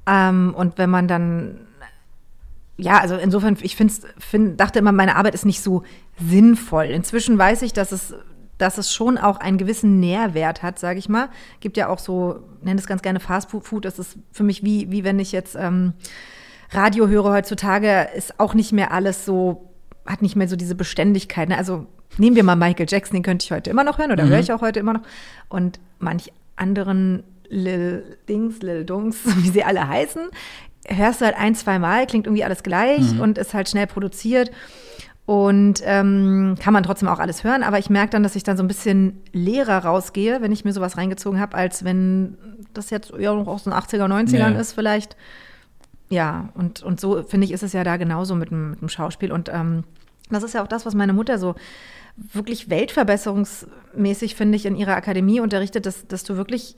ähm, 0.06 0.54
und 0.56 0.78
wenn 0.78 0.90
man 0.90 1.08
dann, 1.08 1.60
ja, 2.76 2.98
also 2.98 3.16
insofern, 3.16 3.56
ich 3.60 3.76
find's, 3.76 4.02
find, 4.18 4.58
dachte 4.60 4.78
immer, 4.78 4.92
meine 4.92 5.16
Arbeit 5.16 5.34
ist 5.34 5.46
nicht 5.46 5.62
so 5.62 5.82
sinnvoll. 6.18 6.86
Inzwischen 6.86 7.38
weiß 7.38 7.62
ich, 7.62 7.72
dass 7.72 7.92
es, 7.92 8.14
dass 8.58 8.78
es 8.78 8.92
schon 8.92 9.18
auch 9.18 9.38
einen 9.38 9.58
gewissen 9.58 10.00
Nährwert 10.00 10.62
hat, 10.62 10.78
sage 10.78 10.98
ich 10.98 11.08
mal. 11.08 11.28
Gibt 11.60 11.76
ja 11.76 11.88
auch 11.88 11.98
so, 11.98 12.40
nenne 12.62 12.80
es 12.80 12.86
ganz 12.86 13.02
gerne 13.02 13.20
Fast 13.20 13.50
Food, 13.50 13.84
das 13.84 13.98
ist 13.98 14.16
für 14.32 14.44
mich 14.44 14.64
wie, 14.64 14.90
wie 14.90 15.04
wenn 15.04 15.18
ich 15.18 15.32
jetzt 15.32 15.56
ähm, 15.56 15.94
Radio 16.70 17.08
höre 17.08 17.32
heutzutage, 17.32 18.08
ist 18.14 18.38
auch 18.38 18.54
nicht 18.54 18.72
mehr 18.72 18.92
alles 18.92 19.24
so 19.24 19.70
hat 20.06 20.22
nicht 20.22 20.36
mehr 20.36 20.48
so 20.48 20.56
diese 20.56 20.74
Beständigkeit. 20.74 21.48
Ne? 21.48 21.56
Also 21.56 21.86
nehmen 22.18 22.36
wir 22.36 22.42
mal 22.42 22.56
Michael 22.56 22.86
Jackson, 22.88 23.14
den 23.14 23.22
könnte 23.22 23.44
ich 23.44 23.52
heute 23.52 23.70
immer 23.70 23.84
noch 23.84 23.98
hören 23.98 24.12
oder 24.12 24.24
mhm. 24.24 24.30
höre 24.30 24.40
ich 24.40 24.52
auch 24.52 24.60
heute 24.60 24.80
immer 24.80 24.94
noch. 24.94 25.02
Und 25.48 25.78
manch 25.98 26.32
anderen 26.56 27.22
Lil 27.50 28.16
Dings, 28.28 28.62
Lil 28.62 28.84
Dungs, 28.84 29.18
wie 29.24 29.50
sie 29.50 29.64
alle 29.64 29.86
heißen, 29.86 30.22
hörst 30.86 31.20
du 31.20 31.26
halt 31.26 31.36
ein, 31.36 31.54
zwei 31.54 31.78
Mal, 31.78 32.06
klingt 32.06 32.26
irgendwie 32.26 32.44
alles 32.44 32.62
gleich 32.62 33.12
mhm. 33.12 33.20
und 33.20 33.38
ist 33.38 33.54
halt 33.54 33.68
schnell 33.68 33.86
produziert. 33.86 34.50
Und 35.26 35.80
ähm, 35.84 36.56
kann 36.58 36.72
man 36.72 36.82
trotzdem 36.82 37.08
auch 37.08 37.20
alles 37.20 37.44
hören, 37.44 37.62
aber 37.62 37.78
ich 37.78 37.88
merke 37.88 38.10
dann, 38.10 38.24
dass 38.24 38.34
ich 38.34 38.42
dann 38.42 38.56
so 38.56 38.64
ein 38.64 38.68
bisschen 38.68 39.20
leerer 39.32 39.84
rausgehe, 39.84 40.42
wenn 40.42 40.50
ich 40.50 40.64
mir 40.64 40.72
sowas 40.72 40.96
reingezogen 40.96 41.38
habe, 41.38 41.56
als 41.56 41.84
wenn 41.84 42.36
das 42.74 42.90
jetzt 42.90 43.12
ja 43.16 43.32
noch 43.32 43.46
aus 43.46 43.62
den 43.62 43.72
80er, 43.72 44.06
90ern 44.06 44.36
ja. 44.36 44.48
ist 44.48 44.72
vielleicht. 44.72 45.16
Ja, 46.08 46.48
und, 46.54 46.82
und 46.82 47.00
so 47.00 47.22
finde 47.22 47.44
ich, 47.44 47.52
ist 47.52 47.62
es 47.62 47.72
ja 47.72 47.84
da 47.84 47.96
genauso 47.96 48.34
mit 48.34 48.50
dem, 48.50 48.70
mit 48.70 48.80
dem 48.80 48.88
Schauspiel. 48.88 49.30
Und 49.30 49.48
ähm, 49.52 49.84
das 50.30 50.42
ist 50.42 50.54
ja 50.54 50.64
auch 50.64 50.68
das, 50.68 50.84
was 50.84 50.94
meine 50.96 51.12
Mutter 51.12 51.38
so 51.38 51.54
wirklich 52.16 52.68
weltverbesserungsmäßig, 52.68 54.34
finde 54.34 54.56
ich, 54.56 54.66
in 54.66 54.74
ihrer 54.74 54.96
Akademie 54.96 55.38
unterrichtet, 55.38 55.86
dass, 55.86 56.08
dass 56.08 56.24
du 56.24 56.36
wirklich 56.36 56.76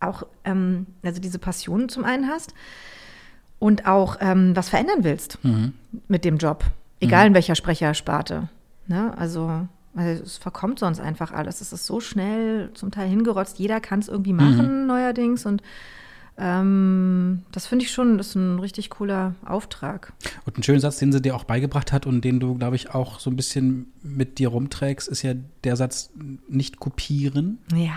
auch 0.00 0.24
ähm, 0.44 0.86
also 1.02 1.20
diese 1.20 1.38
Passion 1.38 1.88
zum 1.88 2.04
einen 2.04 2.28
hast 2.28 2.54
und 3.58 3.86
auch 3.86 4.16
ähm, 4.20 4.54
was 4.54 4.68
verändern 4.68 5.02
willst 5.02 5.38
mhm. 5.42 5.72
mit 6.08 6.24
dem 6.24 6.36
Job, 6.36 6.64
egal 7.00 7.24
mhm. 7.24 7.28
in 7.28 7.34
welcher 7.34 7.54
Sprechersparte. 7.54 8.48
Ne? 8.86 9.16
Also, 9.16 9.66
also 9.94 10.22
es 10.22 10.36
verkommt 10.36 10.78
sonst 10.78 11.00
einfach 11.00 11.32
alles. 11.32 11.60
Es 11.60 11.72
ist 11.72 11.86
so 11.86 12.00
schnell 12.00 12.70
zum 12.74 12.90
Teil 12.90 13.08
hingerotzt. 13.08 13.58
Jeder 13.58 13.80
kann 13.80 14.00
es 14.00 14.08
irgendwie 14.08 14.32
machen 14.32 14.82
mhm. 14.82 14.86
neuerdings 14.86 15.46
und 15.46 15.62
ähm, 16.38 17.44
das 17.50 17.66
finde 17.66 17.84
ich 17.86 17.90
schon, 17.90 18.18
das 18.18 18.28
ist 18.28 18.34
ein 18.34 18.58
richtig 18.58 18.90
cooler 18.90 19.34
Auftrag. 19.44 20.12
Und 20.44 20.58
ein 20.58 20.62
schöner 20.62 20.80
Satz, 20.80 20.98
den 20.98 21.10
sie 21.10 21.22
dir 21.22 21.34
auch 21.34 21.44
beigebracht 21.44 21.92
hat 21.92 22.04
und 22.04 22.22
den 22.22 22.40
du, 22.40 22.56
glaube 22.56 22.76
ich, 22.76 22.94
auch 22.94 23.20
so 23.20 23.30
ein 23.30 23.36
bisschen 23.36 23.92
mit 24.02 24.38
dir 24.38 24.48
rumträgst, 24.48 25.08
ist 25.08 25.22
ja 25.22 25.32
der 25.64 25.76
Satz, 25.76 26.10
nicht 26.48 26.78
kopieren, 26.78 27.58
ja. 27.74 27.94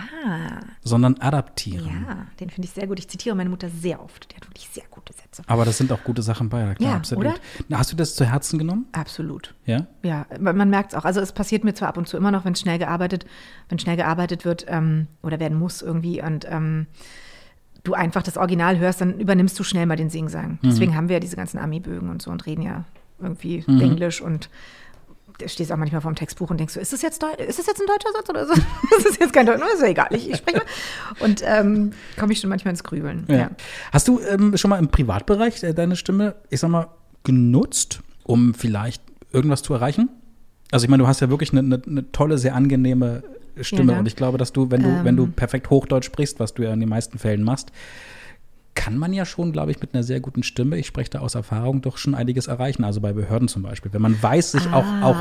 sondern 0.82 1.18
adaptieren. 1.18 2.04
Ja, 2.08 2.26
den 2.40 2.48
finde 2.48 2.66
ich 2.66 2.72
sehr 2.72 2.86
gut. 2.86 2.98
Ich 2.98 3.08
zitiere 3.08 3.36
meine 3.36 3.50
Mutter 3.50 3.68
sehr 3.68 4.02
oft. 4.02 4.32
Die 4.32 4.36
hat 4.36 4.46
wirklich 4.48 4.68
sehr 4.70 4.84
gute 4.90 5.12
Sätze. 5.12 5.42
Aber 5.46 5.66
das 5.66 5.76
sind 5.76 5.92
auch 5.92 6.02
gute 6.02 6.22
Sachen 6.22 6.48
bei. 6.48 6.74
Klar, 6.74 6.90
ja, 6.90 6.96
absolut. 6.96 7.26
Oder? 7.26 7.34
Na, 7.68 7.78
hast 7.78 7.92
du 7.92 7.96
das 7.96 8.14
zu 8.14 8.24
Herzen 8.24 8.58
genommen? 8.58 8.86
Absolut. 8.92 9.54
Ja? 9.66 9.86
Ja, 10.02 10.26
man 10.40 10.70
merkt 10.70 10.92
es 10.92 10.98
auch. 10.98 11.04
Also 11.04 11.20
es 11.20 11.32
passiert 11.32 11.62
mir 11.62 11.74
zwar 11.74 11.88
ab 11.88 11.98
und 11.98 12.08
zu 12.08 12.16
immer 12.16 12.30
noch, 12.30 12.46
wenn 12.46 12.54
schnell 12.54 12.78
gearbeitet, 12.78 13.26
wenn 13.68 13.78
schnell 13.78 13.96
gearbeitet 13.96 14.46
wird 14.46 14.64
ähm, 14.68 15.08
oder 15.22 15.38
werden 15.40 15.58
muss 15.58 15.82
irgendwie 15.82 16.22
und 16.22 16.46
ähm, 16.48 16.86
du 17.84 17.94
einfach 17.94 18.22
das 18.22 18.36
Original 18.36 18.78
hörst, 18.78 19.00
dann 19.00 19.18
übernimmst 19.18 19.58
du 19.58 19.64
schnell 19.64 19.86
mal 19.86 19.96
den 19.96 20.10
Singsang. 20.10 20.58
Mhm. 20.62 20.68
Deswegen 20.68 20.96
haben 20.96 21.08
wir 21.08 21.16
ja 21.16 21.20
diese 21.20 21.36
ganzen 21.36 21.58
Ami-Bögen 21.58 22.10
und 22.10 22.22
so 22.22 22.30
und 22.30 22.46
reden 22.46 22.62
ja 22.62 22.84
irgendwie 23.20 23.64
mhm. 23.66 23.80
Englisch 23.80 24.20
und 24.20 24.48
stehst 25.46 25.72
auch 25.72 25.76
manchmal 25.76 26.00
vor 26.02 26.12
dem 26.12 26.16
Textbuch 26.16 26.50
und 26.50 26.58
denkst 26.58 26.74
so, 26.74 26.80
ist 26.80 26.92
das 26.92 27.00
jetzt, 27.02 27.22
ist 27.22 27.58
das 27.58 27.66
jetzt 27.66 27.80
ein 27.80 27.86
deutscher 27.86 28.12
Satz 28.12 28.28
oder 28.28 28.46
so? 28.46 28.52
ist 28.98 29.06
das 29.06 29.18
jetzt 29.18 29.32
kein 29.32 29.46
deutscher? 29.46 29.64
Ist 29.72 29.80
ja 29.80 29.88
egal, 29.88 30.08
ich, 30.10 30.28
ich 30.28 30.36
spreche. 30.36 30.62
Und 31.20 31.42
ähm, 31.44 31.92
komme 32.18 32.32
ich 32.32 32.40
schon 32.40 32.50
manchmal 32.50 32.72
ins 32.72 32.84
Grübeln. 32.84 33.24
Ja. 33.28 33.36
Ja. 33.36 33.50
Hast 33.92 34.08
du 34.08 34.20
ähm, 34.20 34.56
schon 34.56 34.68
mal 34.68 34.78
im 34.78 34.88
Privatbereich 34.88 35.62
äh, 35.62 35.72
deine 35.72 35.96
Stimme, 35.96 36.34
ich 36.50 36.60
sag 36.60 36.68
mal, 36.70 36.88
genutzt, 37.24 38.00
um 38.24 38.54
vielleicht 38.54 39.02
irgendwas 39.32 39.62
zu 39.62 39.72
erreichen? 39.72 40.10
Also 40.70 40.84
ich 40.84 40.90
meine, 40.90 41.02
du 41.02 41.08
hast 41.08 41.20
ja 41.20 41.30
wirklich 41.30 41.52
eine, 41.52 41.60
eine, 41.60 41.82
eine 41.84 42.12
tolle, 42.12 42.38
sehr 42.38 42.54
angenehme 42.54 43.22
Stimme. 43.60 43.92
Ja, 43.92 43.98
und 43.98 44.06
ich 44.06 44.16
glaube, 44.16 44.38
dass 44.38 44.52
du, 44.52 44.70
wenn 44.70 44.82
du, 44.82 44.88
ähm. 44.88 45.04
wenn 45.04 45.16
du 45.16 45.24
ähm. 45.24 45.32
perfekt 45.32 45.70
Hochdeutsch 45.70 46.06
sprichst, 46.06 46.40
was 46.40 46.54
du 46.54 46.62
ja 46.62 46.72
in 46.72 46.80
den 46.80 46.88
meisten 46.88 47.18
Fällen 47.18 47.42
machst, 47.42 47.72
kann 48.74 48.96
man 48.96 49.12
ja 49.12 49.26
schon, 49.26 49.52
glaube 49.52 49.72
ich, 49.72 49.80
mit 49.80 49.94
einer 49.94 50.02
sehr 50.02 50.20
guten 50.20 50.42
Stimme, 50.42 50.78
ich 50.78 50.86
spreche 50.86 51.10
da 51.10 51.18
aus 51.20 51.34
Erfahrung, 51.34 51.82
doch 51.82 51.98
schon 51.98 52.14
einiges 52.14 52.46
erreichen. 52.46 52.84
Also 52.84 53.00
bei 53.00 53.12
Behörden 53.12 53.48
zum 53.48 53.62
Beispiel. 53.62 53.92
Wenn 53.92 54.02
man 54.02 54.22
weiß, 54.22 54.52
sich 54.52 54.66
ah. 54.68 54.78
auch, 54.78 55.10
auch 55.10 55.16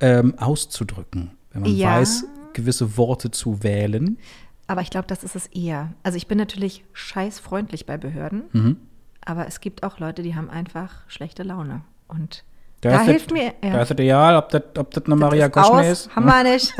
ähm, 0.00 0.34
auszudrücken. 0.38 1.30
Wenn 1.52 1.62
man 1.62 1.76
ja. 1.76 1.98
weiß, 1.98 2.24
gewisse 2.52 2.96
Worte 2.96 3.30
zu 3.30 3.62
wählen. 3.62 4.18
Aber 4.66 4.80
ich 4.80 4.90
glaube, 4.90 5.06
das 5.06 5.22
ist 5.22 5.36
es 5.36 5.46
eher. 5.46 5.92
Also 6.02 6.16
ich 6.16 6.26
bin 6.26 6.38
natürlich 6.38 6.84
scheißfreundlich 6.94 7.86
bei 7.86 7.96
Behörden. 7.96 8.42
Mhm. 8.52 8.76
Aber 9.24 9.46
es 9.46 9.60
gibt 9.60 9.82
auch 9.82 9.98
Leute, 9.98 10.22
die 10.22 10.34
haben 10.34 10.50
einfach 10.50 11.02
schlechte 11.08 11.42
Laune. 11.42 11.82
Und 12.08 12.44
da, 12.80 12.90
da 12.90 13.00
hilft 13.02 13.30
das, 13.30 13.32
mir. 13.32 13.52
Ja. 13.62 13.72
Da 13.72 13.82
ist 13.82 13.90
es 13.90 13.98
egal, 13.98 14.36
ob 14.36 14.48
das, 14.50 14.62
ob 14.78 14.90
das 14.92 15.04
eine 15.04 15.16
Maria 15.16 15.48
Koschner 15.48 15.88
ist. 15.88 16.14
Haben 16.14 16.26
wir 16.26 16.42
nicht. 16.42 16.72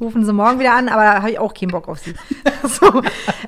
Rufen 0.00 0.24
sie 0.24 0.32
morgen 0.32 0.58
wieder 0.58 0.74
an, 0.74 0.88
aber 0.88 1.02
da 1.02 1.14
habe 1.18 1.30
ich 1.30 1.38
auch 1.38 1.54
keinen 1.54 1.70
Bock 1.70 1.88
auf 1.88 1.98
sie. 1.98 2.14
so, 2.64 3.02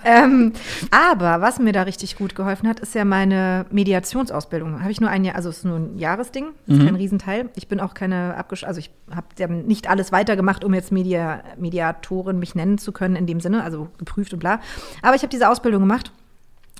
ähm, 0.04 0.52
aber 0.90 1.40
was 1.40 1.58
mir 1.58 1.72
da 1.72 1.82
richtig 1.82 2.16
gut 2.16 2.34
geholfen 2.34 2.68
hat, 2.68 2.80
ist 2.80 2.94
ja 2.94 3.04
meine 3.04 3.66
Mediationsausbildung. 3.70 4.80
Habe 4.80 4.92
ich 4.92 5.00
nur 5.00 5.10
ein 5.10 5.24
Jahr, 5.24 5.36
also 5.36 5.48
es 5.48 5.58
ist 5.58 5.64
nur 5.64 5.76
ein 5.76 5.98
Jahresding, 5.98 6.48
ist 6.66 6.78
mhm. 6.78 6.86
kein 6.86 6.96
Riesenteil. 6.96 7.48
Ich 7.56 7.68
bin 7.68 7.80
auch 7.80 7.94
keine 7.94 8.36
abgesch, 8.36 8.64
also 8.64 8.78
ich 8.78 8.90
habe 9.14 9.26
ja 9.38 9.46
nicht 9.46 9.88
alles 9.88 10.12
weitergemacht, 10.12 10.64
um 10.64 10.74
jetzt 10.74 10.92
Media, 10.92 11.42
Mediatorin 11.58 12.38
mich 12.38 12.54
nennen 12.54 12.78
zu 12.78 12.92
können 12.92 13.16
in 13.16 13.26
dem 13.26 13.40
Sinne, 13.40 13.62
also 13.62 13.88
geprüft 13.98 14.32
und 14.32 14.38
bla. 14.38 14.60
Aber 15.02 15.14
ich 15.14 15.22
habe 15.22 15.30
diese 15.30 15.48
Ausbildung 15.48 15.80
gemacht 15.80 16.12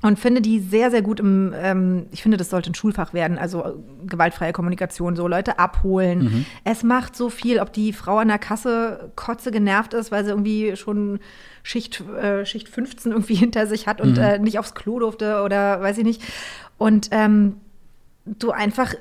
und 0.03 0.19
finde 0.19 0.41
die 0.41 0.59
sehr, 0.59 0.91
sehr 0.91 1.01
gut 1.01 1.21
im, 1.21 1.55
ähm, 1.57 2.07
ich 2.11 2.23
finde, 2.23 2.37
das 2.37 2.51
sollte 2.51 2.71
ein 2.71 2.75
Schulfach 2.75 3.15
werden, 3.15 3.39
also 3.39 3.65
äh, 3.65 3.73
gewaltfreie 4.07 4.53
Kommunikation, 4.53 5.15
so 5.15 5.29
Leute 5.29 5.59
abholen. 5.61 6.25
Mhm. 6.25 6.47
Es 6.65 6.83
macht 6.83 7.17
so 7.17 7.31
viel, 7.31 7.61
ob 7.61 7.73
die 7.73 7.93
Frau 7.93 8.19
an 8.19 8.29
der 8.29 8.39
Kasse 8.39 9.13
kotze 9.15 9.53
genervt 9.53 9.95
ist, 9.95 10.11
weil 10.11 10.25
sie 10.25 10.31
irgendwie 10.31 10.77
schon 10.77 11.21
Schicht, 11.63 12.01
äh, 12.01 12.45
Schicht 12.45 12.69
15 12.69 13.13
irgendwie 13.13 13.35
hinter 13.37 13.67
sich 13.69 13.87
hat 13.87 14.01
und 14.01 14.17
mhm. 14.17 14.23
äh, 14.23 14.39
nicht 14.39 14.59
aufs 14.59 14.75
Klo 14.75 14.99
durfte 14.99 15.43
oder 15.43 15.81
weiß 15.81 15.99
ich 15.99 16.05
nicht. 16.05 16.23
Und 16.79 17.09
ähm, 17.13 17.57
du 18.25 18.51
einfach 18.51 18.95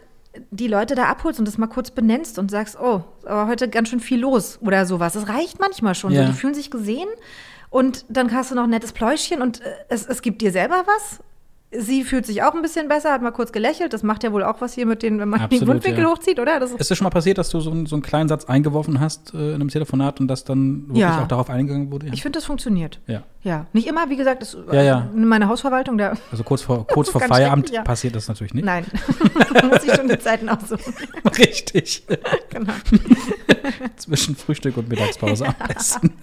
die 0.52 0.68
Leute 0.68 0.96
da 0.96 1.06
abholst 1.06 1.40
und 1.40 1.48
das 1.48 1.58
mal 1.58 1.68
kurz 1.68 1.92
benennst 1.92 2.40
und 2.40 2.52
sagst, 2.52 2.78
oh, 2.80 3.04
aber 3.26 3.48
heute 3.48 3.68
ganz 3.68 3.90
schön 3.90 4.00
viel 4.00 4.20
los 4.20 4.60
oder 4.62 4.86
sowas. 4.86 5.14
Das 5.14 5.28
reicht 5.28 5.60
manchmal 5.60 5.96
schon. 5.96 6.14
Ja. 6.14 6.22
So, 6.22 6.32
die 6.32 6.38
fühlen 6.38 6.54
sich 6.54 6.72
gesehen 6.72 7.10
und 7.72 8.06
dann 8.10 8.32
hast 8.32 8.52
du 8.52 8.56
noch 8.56 8.66
ein 8.66 8.70
nettes 8.70 8.92
Pläuschchen 8.92 9.42
und 9.42 9.62
äh, 9.62 9.74
es, 9.90 10.06
es 10.06 10.22
gibt 10.22 10.42
dir 10.44 10.52
selber 10.52 10.84
was. 10.86 11.20
Sie 11.74 12.04
fühlt 12.04 12.26
sich 12.26 12.44
auch 12.44 12.54
ein 12.54 12.62
bisschen 12.62 12.90
besser, 12.90 13.14
hat 13.14 13.22
mal 13.22 13.32
kurz 13.32 13.54
gelächelt. 13.54 13.94
Das 13.94 14.04
macht 14.04 14.24
ja 14.24 14.34
wohl 14.34 14.44
auch 14.44 14.60
was 14.60 14.74
hier 14.74 14.86
mit 14.86 15.04
den, 15.04 15.20
wenn 15.20 15.30
man 15.30 15.40
Absolut, 15.40 15.62
den 15.62 15.68
Mundwinkel 15.68 16.04
ja. 16.04 16.10
hochzieht, 16.10 16.40
oder? 16.40 16.60
Das 16.60 16.72
ist 16.72 16.92
es 16.92 16.98
schon 16.98 17.06
mal 17.06 17.12
passiert, 17.12 17.38
dass 17.38 17.50
du 17.50 17.62
so, 17.62 17.72
einen, 17.72 17.86
so 17.86 17.96
einen 17.96 18.04
kleinen 18.04 18.28
Satz 18.28 18.46
eingeworfen 18.46 19.00
hast 19.00 19.34
äh, 19.34 19.50
in 19.50 19.56
einem 19.56 19.70
Telefonat 19.70 20.20
und 20.20 20.28
das 20.28 20.44
dann 20.44 20.88
wirklich 20.88 21.00
ja. 21.00 21.24
auch 21.24 21.28
darauf 21.28 21.50
eingegangen 21.50 21.90
wurde? 21.90 22.08
Ja. 22.08 22.14
Ich 22.14 22.24
finde, 22.24 22.38
das 22.38 22.46
funktioniert. 22.46 23.00
Ja. 23.08 23.24
Ja, 23.44 23.66
nicht 23.74 23.88
immer, 23.88 24.10
wie 24.10 24.18
gesagt, 24.18 24.44
ist 24.44 24.56
Ja, 24.72 24.84
ja. 24.84 25.10
meine 25.16 25.48
Hausverwaltung, 25.48 25.98
da 25.98 26.14
Also 26.32 26.44
kurz 26.44 26.62
vor, 26.62 26.86
kurz 26.86 27.10
vor 27.10 27.22
Feierabend 27.22 27.72
passiert 27.84 28.16
das 28.16 28.28
natürlich 28.28 28.54
nicht. 28.54 28.66
Nein, 28.66 28.86
muss 29.70 29.84
ich 29.84 29.94
schon 29.96 30.08
die 30.08 30.20
Zeiten 30.20 30.48
aussuchen. 30.50 30.94
Richtig. 31.38 32.04
Genau. 32.50 32.74
Zwischen 33.96 34.36
Frühstück 34.36 34.78
und 34.78 34.90
Mittagspause 34.90 35.48
am 35.48 35.56
besten. 35.68 36.14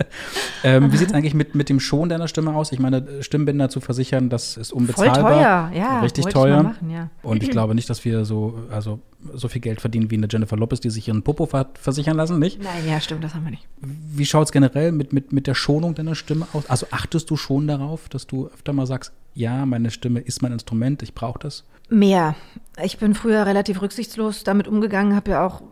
ähm, 0.62 0.92
wie 0.92 0.96
sieht 0.96 1.08
es 1.08 1.14
eigentlich 1.14 1.34
mit, 1.34 1.54
mit 1.54 1.68
dem 1.68 1.80
Schon 1.80 2.08
deiner 2.08 2.28
Stimme 2.28 2.54
aus? 2.54 2.70
Ich 2.70 2.78
meine, 2.78 3.22
Stimmbänder 3.22 3.68
zu 3.68 3.80
versichern, 3.80 4.28
das 4.28 4.56
ist 4.56 4.72
unbezahlbar. 4.72 5.37
Teuer, 5.42 5.70
ja. 5.74 6.00
Richtig 6.00 6.26
teuer. 6.26 6.62
machen, 6.62 6.90
ja. 6.90 7.10
Und 7.22 7.42
ich 7.42 7.50
glaube 7.50 7.74
nicht, 7.74 7.88
dass 7.88 8.04
wir 8.04 8.24
so, 8.24 8.58
also 8.70 9.00
so 9.34 9.48
viel 9.48 9.60
Geld 9.60 9.80
verdienen 9.80 10.10
wie 10.10 10.16
eine 10.16 10.28
Jennifer 10.30 10.56
Lopez, 10.56 10.80
die 10.80 10.90
sich 10.90 11.08
ihren 11.08 11.22
Popo 11.22 11.46
ver 11.46 11.70
versichern 11.74 12.16
lassen, 12.16 12.38
nicht? 12.38 12.62
Nein, 12.62 12.88
ja, 12.88 13.00
stimmt, 13.00 13.24
das 13.24 13.34
haben 13.34 13.44
wir 13.44 13.50
nicht. 13.50 13.66
Wie 13.80 14.24
schaut 14.24 14.46
es 14.46 14.52
generell 14.52 14.92
mit, 14.92 15.12
mit, 15.12 15.32
mit 15.32 15.46
der 15.46 15.54
Schonung 15.54 15.94
deiner 15.94 16.14
Stimme 16.14 16.46
aus? 16.52 16.68
Also 16.70 16.86
achtest 16.90 17.30
du 17.30 17.36
schon 17.36 17.66
darauf, 17.66 18.08
dass 18.08 18.26
du 18.26 18.46
öfter 18.46 18.72
mal 18.72 18.86
sagst, 18.86 19.12
ja, 19.34 19.66
meine 19.66 19.90
Stimme 19.90 20.20
ist 20.20 20.42
mein 20.42 20.52
Instrument, 20.52 21.02
ich 21.02 21.14
brauche 21.14 21.38
das? 21.38 21.64
Mehr. 21.88 22.34
Ich 22.82 22.98
bin 22.98 23.14
früher 23.14 23.46
relativ 23.46 23.82
rücksichtslos 23.82 24.44
damit 24.44 24.68
umgegangen, 24.68 25.16
habe 25.16 25.32
ja 25.32 25.46
auch, 25.46 25.62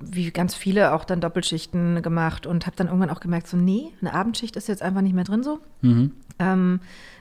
wie 0.00 0.30
ganz 0.30 0.54
viele, 0.54 0.92
auch 0.92 1.04
dann 1.04 1.20
Doppelschichten 1.20 2.02
gemacht 2.02 2.46
und 2.46 2.66
habe 2.66 2.76
dann 2.76 2.88
irgendwann 2.88 3.10
auch 3.10 3.20
gemerkt, 3.20 3.46
so, 3.46 3.56
nee, 3.56 3.92
eine 4.00 4.12
Abendschicht 4.12 4.56
ist 4.56 4.68
jetzt 4.68 4.82
einfach 4.82 5.00
nicht 5.00 5.14
mehr 5.14 5.24
drin 5.24 5.42
so. 5.42 5.60
Ähm, 6.38 6.80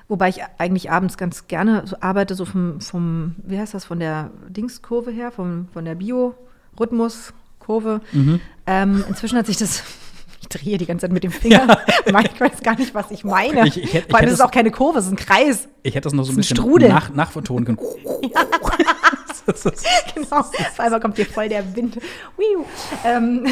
wobei 0.09 0.27
ich 0.29 0.41
eigentlich 0.57 0.91
abends 0.91 1.17
ganz 1.17 1.47
gerne 1.47 1.83
so 1.85 1.95
arbeite, 2.01 2.35
so 2.35 2.43
vom, 2.43 2.81
vom, 2.81 3.35
wie 3.45 3.57
heißt 3.57 3.73
das, 3.73 3.85
von 3.85 3.99
der 4.01 4.31
Dingskurve 4.49 5.11
her, 5.11 5.31
vom, 5.31 5.69
von 5.71 5.85
der 5.85 5.95
Biorhythmuskurve. 5.95 8.01
Ähm, 8.67 9.05
inzwischen 9.07 9.37
hat 9.37 9.45
sich 9.45 9.55
das, 9.57 9.83
ich 10.41 10.49
drehe 10.49 10.77
die 10.77 10.85
ganze 10.85 11.03
Zeit 11.05 11.13
mit 11.13 11.23
dem 11.23 11.31
Finger, 11.41 11.77
weil 12.11 12.25
ich 12.25 12.39
weiß 12.41 12.61
gar 12.63 12.75
nicht, 12.75 12.93
was 12.93 13.09
ich 13.11 13.23
meine. 13.23 13.65
Ich- 13.67 13.81
ich 13.81 13.93
hätte- 13.93 14.09
Vor 14.09 14.19
allem 14.19 14.27
ist 14.27 14.33
es 14.35 14.41
auch 14.41 14.51
keine 14.51 14.71
Kurve, 14.71 14.99
es 14.99 15.05
ist 15.05 15.11
ein 15.11 15.15
Kreis. 15.17 15.67
Ich 15.83 15.95
hätte 15.95 16.05
das 16.05 16.13
noch 16.13 16.23
so 16.25 16.31
ein 16.31 16.35
Das 16.37 16.47
ein 16.47 16.55
bisschen 16.55 16.57
Strudel. 16.57 16.89
nach, 16.89 17.13
nachvertonen 17.13 17.65
können. 17.65 17.79
Das 19.45 19.65
ist- 19.65 19.83
genau. 20.13 20.41
Auf 20.41 20.79
einmal 20.79 20.99
kommt 20.99 21.15
hier 21.15 21.25
voll 21.25 21.49
der 21.49 21.75
Wind. 21.75 21.97
Ähm, 23.03 23.47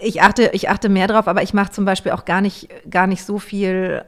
ich, 0.00 0.22
achte, 0.22 0.50
ich 0.52 0.68
achte 0.68 0.88
mehr 0.88 1.08
drauf, 1.08 1.26
aber 1.26 1.42
ich 1.42 1.52
mache 1.54 1.72
zum 1.72 1.84
Beispiel 1.84 2.12
auch 2.12 2.24
gar 2.24 2.40
nicht, 2.40 2.68
gar 2.88 3.08
nicht 3.08 3.24
so 3.24 3.40
viel 3.40 4.04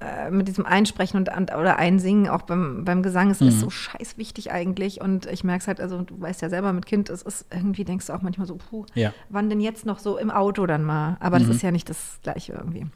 äh, 0.00 0.30
mit 0.30 0.46
diesem 0.48 0.66
Einsprechen 0.66 1.18
und, 1.18 1.30
an- 1.30 1.44
oder 1.58 1.76
Einsingen, 1.78 2.28
auch 2.28 2.42
beim, 2.42 2.84
beim 2.84 3.02
Gesang. 3.02 3.30
Es 3.30 3.40
Mhm. 3.40 3.48
ist 3.48 3.60
so 3.60 3.70
scheiß 3.70 4.18
wichtig 4.18 4.52
eigentlich. 4.52 5.00
Und 5.00 5.26
ich 5.26 5.42
merke 5.44 5.62
es 5.62 5.68
halt, 5.68 5.80
also 5.80 6.02
du 6.02 6.20
weißt 6.20 6.42
ja 6.42 6.48
selber 6.50 6.72
mit 6.72 6.84
Kind, 6.86 7.08
es 7.10 7.22
ist 7.22 7.46
irgendwie, 7.50 7.84
denkst 7.84 8.06
du 8.06 8.12
auch 8.12 8.22
manchmal 8.22 8.46
so, 8.46 8.56
puh, 8.56 8.84
Ja. 8.94 9.12
wann 9.30 9.48
denn 9.48 9.60
jetzt 9.60 9.86
noch 9.86 9.98
so 9.98 10.18
im 10.18 10.30
Auto 10.30 10.66
dann 10.66 10.84
mal? 10.84 11.16
Aber 11.20 11.38
das 11.38 11.48
ist 11.48 11.62
ja 11.62 11.70
nicht 11.70 11.88
das 11.88 12.18
Gleiche 12.22 12.52
irgendwie. 12.52 12.86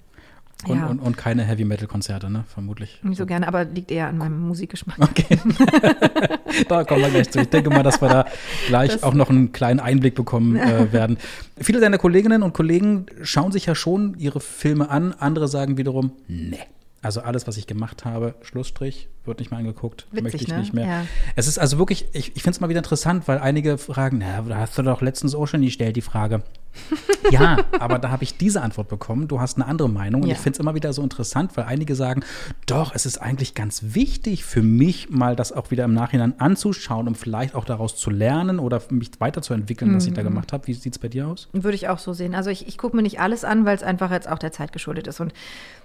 Und, 0.68 0.76
ja, 0.78 0.88
und, 0.88 0.98
und 0.98 1.16
keine 1.16 1.42
Heavy-Metal-Konzerte, 1.44 2.28
ne? 2.28 2.44
Vermutlich. 2.46 3.00
nicht 3.02 3.16
so 3.16 3.24
gerne, 3.24 3.48
aber 3.48 3.64
liegt 3.64 3.90
eher 3.90 4.08
an 4.08 4.18
meinem 4.18 4.40
Musikgeschmack. 4.46 4.98
Okay. 5.00 5.38
da 6.68 6.84
kommen 6.84 7.00
wir 7.00 7.08
gleich 7.08 7.30
zu. 7.30 7.40
Ich 7.40 7.48
denke 7.48 7.70
mal, 7.70 7.82
dass 7.82 8.02
wir 8.02 8.08
da 8.10 8.24
gleich 8.68 8.92
Das- 8.92 9.02
auch 9.02 9.14
noch 9.14 9.30
einen 9.30 9.52
kleinen 9.52 9.80
Einblick 9.80 10.14
bekommen 10.14 10.56
äh, 10.56 10.92
werden. 10.92 11.16
Viele 11.58 11.80
deiner 11.80 11.96
Kolleginnen 11.96 12.42
und 12.42 12.52
Kollegen 12.52 13.06
schauen 13.22 13.52
sich 13.52 13.64
ja 13.64 13.74
schon 13.74 14.14
ihre 14.18 14.40
Filme 14.40 14.90
an. 14.90 15.14
Andere 15.18 15.48
sagen 15.48 15.78
wiederum, 15.78 16.12
nee. 16.28 16.58
Also 17.02 17.22
alles, 17.22 17.46
was 17.46 17.56
ich 17.56 17.66
gemacht 17.66 18.04
habe, 18.04 18.34
Schlussstrich, 18.42 19.08
wird 19.24 19.38
nicht 19.38 19.50
mehr 19.50 19.58
angeguckt, 19.58 20.06
Witzig, 20.10 20.22
möchte 20.22 20.36
ich 20.42 20.48
ne? 20.48 20.58
nicht 20.58 20.74
mehr. 20.74 20.86
Ja. 20.86 21.06
Es 21.34 21.46
ist 21.46 21.58
also 21.58 21.78
wirklich, 21.78 22.08
ich, 22.12 22.36
ich 22.36 22.42
finde 22.42 22.56
es 22.56 22.60
mal 22.60 22.68
wieder 22.68 22.80
interessant, 22.80 23.26
weil 23.26 23.38
einige 23.38 23.78
fragen, 23.78 24.18
na, 24.18 24.42
da 24.42 24.58
hast 24.58 24.76
du 24.76 24.82
doch 24.82 25.00
letztens 25.00 25.34
auch 25.34 25.46
schon 25.46 25.62
gestellt, 25.62 25.96
die 25.96 26.02
Frage. 26.02 26.42
ja, 27.30 27.58
aber 27.78 27.98
da 27.98 28.10
habe 28.10 28.22
ich 28.24 28.36
diese 28.36 28.62
Antwort 28.62 28.88
bekommen. 28.88 29.28
Du 29.28 29.40
hast 29.40 29.56
eine 29.56 29.66
andere 29.66 29.88
Meinung. 29.88 30.22
Und 30.22 30.28
Ja. 30.28 30.34
ich 30.34 30.40
finde 30.40 30.56
es 30.56 30.60
immer 30.60 30.74
wieder 30.74 30.92
so 30.92 31.02
interessant, 31.02 31.56
weil 31.56 31.64
einige 31.64 31.94
sagen, 31.94 32.22
doch, 32.66 32.94
es 32.94 33.06
ist 33.06 33.18
eigentlich 33.18 33.54
ganz 33.54 33.80
wichtig 33.94 34.44
für 34.44 34.62
mich, 34.62 35.10
mal 35.10 35.36
das 35.36 35.52
auch 35.52 35.70
wieder 35.70 35.84
im 35.84 35.94
Nachhinein 35.94 36.38
anzuschauen, 36.40 37.08
um 37.08 37.14
vielleicht 37.14 37.54
auch 37.54 37.64
daraus 37.64 37.96
zu 37.96 38.10
lernen 38.10 38.58
oder 38.58 38.80
mich 38.90 39.10
weiterzuentwickeln, 39.18 39.94
was 39.94 40.04
ich 40.04 40.12
Mhm. 40.12 40.16
da 40.16 40.22
gemacht 40.22 40.52
habe. 40.52 40.66
Wie 40.68 40.74
sieht 40.74 40.94
es 40.94 40.98
bei 40.98 41.08
dir 41.08 41.28
aus? 41.28 41.48
Würde 41.52 41.74
ich 41.74 41.88
auch 41.88 41.98
so 41.98 42.12
sehen. 42.12 42.34
Also 42.34 42.50
ich, 42.50 42.66
ich 42.68 42.78
gucke 42.78 42.94
mir 42.96 43.02
nicht 43.02 43.20
alles 43.20 43.44
an, 43.44 43.64
weil 43.64 43.76
es 43.76 43.82
einfach 43.82 44.10
jetzt 44.10 44.28
auch 44.28 44.38
der 44.38 44.52
Zeit 44.52 44.72
geschuldet 44.72 45.06
ist. 45.06 45.20
Und 45.20 45.32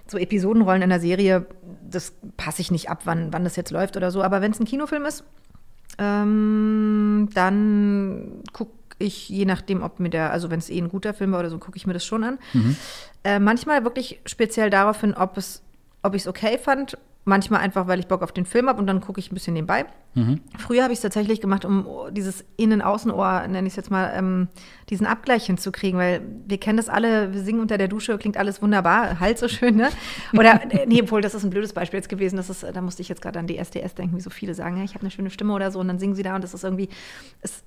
so 0.06 0.18
Episodenrollen 0.18 0.82
in 0.82 0.88
der 0.90 1.00
Serie, 1.00 1.46
das 1.90 2.12
passe 2.36 2.62
ich 2.62 2.70
nicht 2.70 2.88
ab, 2.90 3.00
wann, 3.04 3.32
wann 3.32 3.44
das 3.44 3.56
jetzt 3.56 3.70
läuft 3.72 3.96
oder 3.96 4.10
so. 4.10 4.22
Aber 4.22 4.40
wenn 4.40 4.52
es 4.52 4.60
ein 4.60 4.66
Kinofilm 4.66 5.04
ist, 5.04 5.24
ähm, 5.98 7.28
dann 7.34 8.42
gucke 8.52 8.72
ich, 8.98 9.28
je 9.28 9.44
nachdem, 9.44 9.82
ob 9.82 10.00
mir 10.00 10.10
der, 10.10 10.32
also 10.32 10.50
wenn 10.50 10.58
es 10.58 10.70
eh 10.70 10.78
ein 10.78 10.88
guter 10.88 11.14
Film 11.14 11.32
war 11.32 11.40
oder 11.40 11.50
so, 11.50 11.58
gucke 11.58 11.76
ich 11.76 11.86
mir 11.86 11.92
das 11.92 12.04
schon 12.04 12.24
an. 12.24 12.38
Äh, 13.24 13.38
manchmal 13.40 13.84
wirklich 13.84 14.20
speziell 14.24 14.70
darauf 14.70 15.00
hin, 15.00 15.14
ob 15.14 15.36
es, 15.36 15.62
ob 16.02 16.14
ich 16.14 16.22
es 16.22 16.28
okay 16.28 16.58
fand. 16.58 16.96
Manchmal 17.28 17.60
einfach, 17.60 17.88
weil 17.88 17.98
ich 17.98 18.06
Bock 18.06 18.22
auf 18.22 18.30
den 18.30 18.46
Film 18.46 18.68
habe 18.68 18.78
und 18.78 18.86
dann 18.86 19.00
gucke 19.00 19.18
ich 19.18 19.32
ein 19.32 19.34
bisschen 19.34 19.54
nebenbei. 19.54 19.84
Früher 20.58 20.84
habe 20.84 20.92
ich 20.92 20.98
es 20.98 21.02
tatsächlich 21.02 21.40
gemacht, 21.40 21.64
um 21.64 21.84
dieses 22.12 22.44
Innen-Außen-Ohr, 22.56 23.48
nenne 23.48 23.66
ich 23.66 23.72
es 23.72 23.76
jetzt 23.76 23.90
mal, 23.90 24.12
ähm, 24.14 24.46
diesen 24.90 25.06
Abgleich 25.06 25.44
hinzukriegen, 25.44 25.98
weil 25.98 26.22
wir 26.46 26.58
kennen 26.58 26.76
das 26.76 26.88
alle, 26.88 27.34
wir 27.34 27.42
singen 27.42 27.58
unter 27.60 27.78
der 27.78 27.88
Dusche, 27.88 28.16
klingt 28.16 28.36
alles 28.36 28.62
wunderbar, 28.62 29.18
halt 29.18 29.38
so 29.38 29.48
schön, 29.48 29.74
ne? 29.74 29.88
Oder, 30.34 30.72
äh, 30.72 30.86
nee, 30.86 31.02
obwohl, 31.02 31.20
das 31.20 31.34
ist 31.34 31.42
ein 31.42 31.50
blödes 31.50 31.72
Beispiel 31.72 31.98
jetzt 31.98 32.08
gewesen, 32.08 32.36
das 32.36 32.48
ist, 32.48 32.62
da 32.62 32.80
musste 32.80 33.02
ich 33.02 33.08
jetzt 33.08 33.20
gerade 33.20 33.40
an 33.40 33.48
die 33.48 33.58
SDS 33.58 33.96
denken, 33.96 34.16
wie 34.16 34.20
so 34.20 34.30
viele 34.30 34.54
sagen, 34.54 34.76
ja, 34.76 34.84
ich 34.84 34.94
habe 34.94 35.02
eine 35.02 35.10
schöne 35.10 35.30
Stimme 35.30 35.52
oder 35.52 35.72
so 35.72 35.80
und 35.80 35.88
dann 35.88 35.98
singen 35.98 36.14
sie 36.14 36.22
da 36.22 36.36
und 36.36 36.44
das 36.44 36.54
ist 36.54 36.62
irgendwie, 36.62 36.88
es 37.42 37.64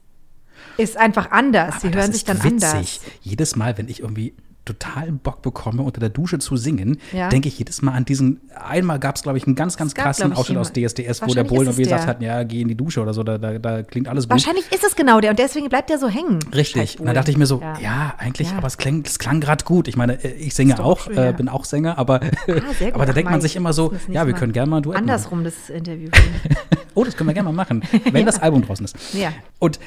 ist 0.78 0.97
einfach 0.97 1.32
anders, 1.32 1.82
sie 1.82 1.88
Aber 1.88 1.95
das 1.97 2.03
hören 2.05 2.14
sich 2.14 2.24
dann 2.26 2.38
witzig. 2.43 2.70
anders. 2.70 2.99
Jedes 3.22 3.55
Mal, 3.55 3.78
wenn 3.78 3.88
ich 3.89 3.99
irgendwie 4.01 4.34
total 4.66 5.12
Bock 5.14 5.41
bekomme, 5.41 5.82
unter 5.82 5.99
der 5.99 6.10
Dusche 6.10 6.38
zu 6.38 6.55
singen, 6.55 6.99
Ja. 7.12 7.30
denke 7.30 7.47
ich 7.47 7.57
jedes 7.57 7.82
Mal 7.82 7.93
an 7.93 8.05
diesen, 8.05 8.39
einmal 8.55 8.99
gab 8.99 9.16
es, 9.16 9.24
glaube 9.24 9.39
ich, 9.39 9.47
einen 9.47 9.55
ganz, 9.55 9.78
ganz 9.78 9.95
gab, 9.95 10.05
krassen 10.05 10.32
Ausschnitt 10.32 10.60
aus 10.60 10.72
DSDS, 10.74 11.24
wo 11.24 11.34
der 11.34 11.43
Bohlen 11.43 11.64
irgendwie 11.70 11.82
es 11.84 11.88
gesagt 11.88 12.05
hat, 12.07 12.22
ja, 12.22 12.43
geh 12.43 12.62
in 12.62 12.68
die 12.68 12.76
Dusche 12.76 13.01
oder 13.01 13.16
so, 13.16 13.24
da, 13.24 13.39
da, 13.39 13.57
da 13.57 13.82
klingt 13.82 14.07
alles 14.07 14.26
gut. 14.26 14.32
Wahrscheinlich 14.34 14.72
ist 14.72 14.84
es 14.84 14.95
genau 14.95 15.22
der 15.22 15.32
und 15.32 15.39
deswegen 15.39 15.70
bleibt 15.70 15.89
der 15.89 15.97
so 15.97 16.07
hängen. 16.07 16.38
Richtig. 16.53 16.91
Scheiß 16.91 16.99
Und 16.99 17.07
dann 17.07 17.16
dachte 17.16 17.32
ich 17.32 17.38
mir 17.38 17.47
so, 17.47 17.60
Ja. 17.62 17.80
ja, 17.80 18.14
eigentlich, 18.20 18.51
Ja. 18.51 18.57
aber 18.57 18.68
es 18.68 18.78
klang, 18.78 19.01
es 19.03 19.18
klang 19.18 19.39
gerade 19.41 19.66
gut. 19.66 19.88
Ich 19.88 19.97
meine, 19.97 20.24
äh, 20.24 20.34
ich 20.34 20.53
singe 20.53 20.80
auch, 20.84 20.99
schön, 21.05 21.18
äh, 21.18 21.34
bin 21.36 21.49
auch 21.49 21.66
Sänger, 21.66 21.97
aber, 21.97 22.22
Ah, 22.22 22.28
aber 22.93 23.05
da 23.07 23.12
Ach, 23.12 23.14
denkt 23.16 23.32
man 23.32 23.41
sich 23.41 23.55
immer 23.55 23.74
so, 23.74 23.93
ja, 24.07 24.28
wir 24.28 24.34
können 24.36 24.53
gerne 24.53 24.70
mal 24.70 24.78
ein 24.78 24.84
Duett 24.84 24.97
machen. 24.97 25.10
Andersrum 25.10 25.43
das 25.43 25.70
Interview. 25.72 26.10
Oh, 26.95 27.03
das 27.05 27.16
können 27.16 27.30
wir 27.30 27.34
gerne 27.34 27.47
mal 27.49 27.55
machen, 27.55 27.84
wenn 28.12 28.26
das 28.26 28.39
Album 28.41 28.62
draußen 28.64 28.84
ist. 28.84 28.95
Ja. 29.14 29.32
Und 29.60 29.80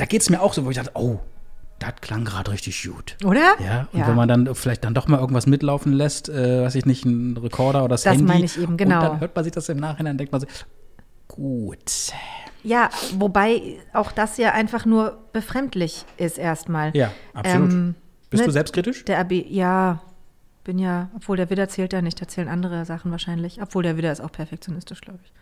da 0.00 0.06
geht 0.06 0.22
es 0.22 0.30
mir 0.30 0.40
auch 0.40 0.54
so, 0.54 0.64
wo 0.64 0.70
ich 0.70 0.76
dachte, 0.76 0.92
oh, 0.94 1.20
das 1.78 1.94
klang 2.00 2.24
gerade 2.24 2.50
richtig 2.50 2.82
gut. 2.82 3.16
Oder? 3.24 3.54
Ja, 3.60 3.88
und 3.92 4.06
wenn 4.06 4.14
man 4.14 4.28
dann 4.28 4.54
vielleicht 4.54 4.84
dann 4.84 4.94
doch 4.94 5.08
mal 5.08 5.18
irgendwas 5.18 5.46
mitlaufen 5.46 5.92
lässt, 5.92 6.28
äh, 6.28 6.62
weiß 6.64 6.74
ich 6.74 6.86
nicht, 6.86 7.04
ein 7.04 7.36
Rekorder 7.36 7.80
oder 7.80 7.90
das, 7.90 8.02
Das 8.02 8.12
Handy. 8.12 8.24
meine 8.24 8.44
ich 8.44 8.58
eben, 8.58 8.76
genau. 8.76 8.96
Und 8.96 9.02
dann 9.04 9.20
hört 9.20 9.34
man 9.34 9.44
sich 9.44 9.52
das 9.52 9.68
im 9.68 9.78
Nachhinein, 9.78 10.16
denkt 10.16 10.32
man 10.32 10.40
sich, 10.40 10.50
gut. 11.28 12.12
Ja, 12.62 12.90
wobei 13.18 13.78
auch 13.92 14.12
das 14.12 14.36
ja 14.36 14.52
einfach 14.52 14.84
nur 14.84 15.18
befremdlich 15.32 16.04
ist 16.16 16.38
erstmal. 16.38 16.94
Ja, 16.94 17.12
absolut. 17.32 17.72
Ähm, 17.72 17.94
Bist 18.28 18.42
ne, 18.42 18.46
du 18.46 18.52
selbstkritisch? 18.52 19.04
Der 19.06 19.18
AB, 19.18 19.32
ja, 19.32 20.00
bin 20.64 20.78
ja, 20.78 21.08
obwohl 21.16 21.36
der 21.38 21.48
Widder 21.48 21.68
zählt 21.68 21.92
ja 21.92 22.02
nicht, 22.02 22.20
da 22.20 22.28
zählen 22.28 22.48
andere 22.48 22.84
Sachen 22.84 23.10
wahrscheinlich. 23.10 23.62
Obwohl 23.62 23.82
der 23.82 23.96
Widder 23.96 24.12
ist 24.12 24.20
auch 24.20 24.32
perfektionistisch, 24.32 25.00
glaube 25.00 25.20
ich. 25.24 25.32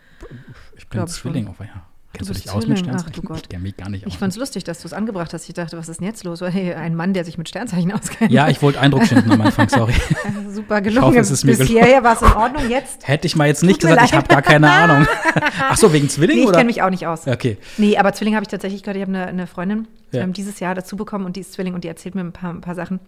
Ich 0.77 0.89
bin 0.89 1.07
Zwilling, 1.07 1.49
aber 1.49 1.65
ja. 1.65 1.83
Kennst 2.15 2.31
du 2.31 2.35
dich 2.35 2.51
aus 2.51 2.67
mit 2.67 2.79
Zwilling, 2.79 2.95
ach, 2.95 3.01
Sternzeichen? 3.01 3.23
du 3.23 3.29
Gott. 3.29 3.43
Ich 3.43 3.49
kenne 3.51 3.63
mich 3.63 3.77
gar 3.77 3.89
nicht 3.91 4.07
aus. 4.07 4.13
Ich 4.13 4.19
fand 4.19 4.33
es 4.33 4.39
lustig, 4.39 4.65
dass 4.65 4.81
du 4.81 4.87
es 4.89 4.93
angebracht 4.95 5.33
hast. 5.35 5.47
Ich 5.49 5.55
dachte, 5.55 5.77
was 5.77 5.89
ist 5.91 6.01
denn 6.01 6.07
jetzt 6.07 6.25
los? 6.25 6.41
Hey, 6.41 6.73
ein 6.75 6.95
Mann, 6.95 7.13
der 7.13 7.25
sich 7.25 7.37
mit 7.37 7.49
Sternzeichen 7.49 7.93
auskennt. 7.95 8.33
ja, 8.33 8.49
ich 8.49 8.63
wollte 8.63 8.81
Eindruck 8.81 9.05
schinden 9.07 9.31
am 9.31 9.41
Anfang, 9.43 9.69
sorry. 9.69 9.93
Super 10.51 10.81
gelungen. 10.81 11.07
hoffe, 11.07 11.19
es 11.21 11.31
ist 11.31 11.45
mir 11.45 11.57
Bis 11.57 11.69
hierher 11.69 12.03
war 12.03 12.15
es 12.15 12.23
in 12.23 12.33
Ordnung. 12.33 12.69
Jetzt? 12.71 13.07
Hätte 13.07 13.27
ich 13.27 13.37
mal 13.37 13.47
jetzt 13.47 13.63
nicht 13.63 13.81
gesagt, 13.81 14.03
ich 14.05 14.11
leid. 14.13 14.19
habe 14.25 14.29
gar 14.29 14.43
keine 14.43 14.71
Ahnung. 14.73 15.07
Ach 15.61 15.77
so, 15.77 15.93
wegen 15.93 16.09
Zwilling 16.09 16.39
Nee, 16.39 16.45
ich 16.45 16.53
kenne 16.53 16.65
mich 16.65 16.83
auch 16.83 16.91
nicht 16.91 17.07
aus. 17.07 17.27
Okay. 17.27 17.59
Nee, 17.77 17.99
aber 17.99 18.13
Zwilling 18.15 18.35
habe 18.35 18.43
ich 18.45 18.49
tatsächlich 18.49 18.83
gehört. 18.83 18.97
Ich 18.97 19.03
habe 19.03 19.13
eine, 19.15 19.27
eine 19.27 19.47
Freundin 19.47 19.87
Ja. 20.11 20.23
ähm, 20.23 20.33
dieses 20.33 20.61
Jahr 20.61 20.75
dazu 20.75 20.97
bekommen 20.97 21.27
und 21.27 21.37
die 21.37 21.41
ist 21.41 21.53
Zwilling 21.53 21.75
und 21.75 21.85
die 21.85 21.89
erzählt 21.89 22.15
mir 22.15 22.23
ein 22.23 22.33
paar, 22.33 22.51
ein 22.55 22.63
paar 22.63 22.75
Sachen. 22.75 23.01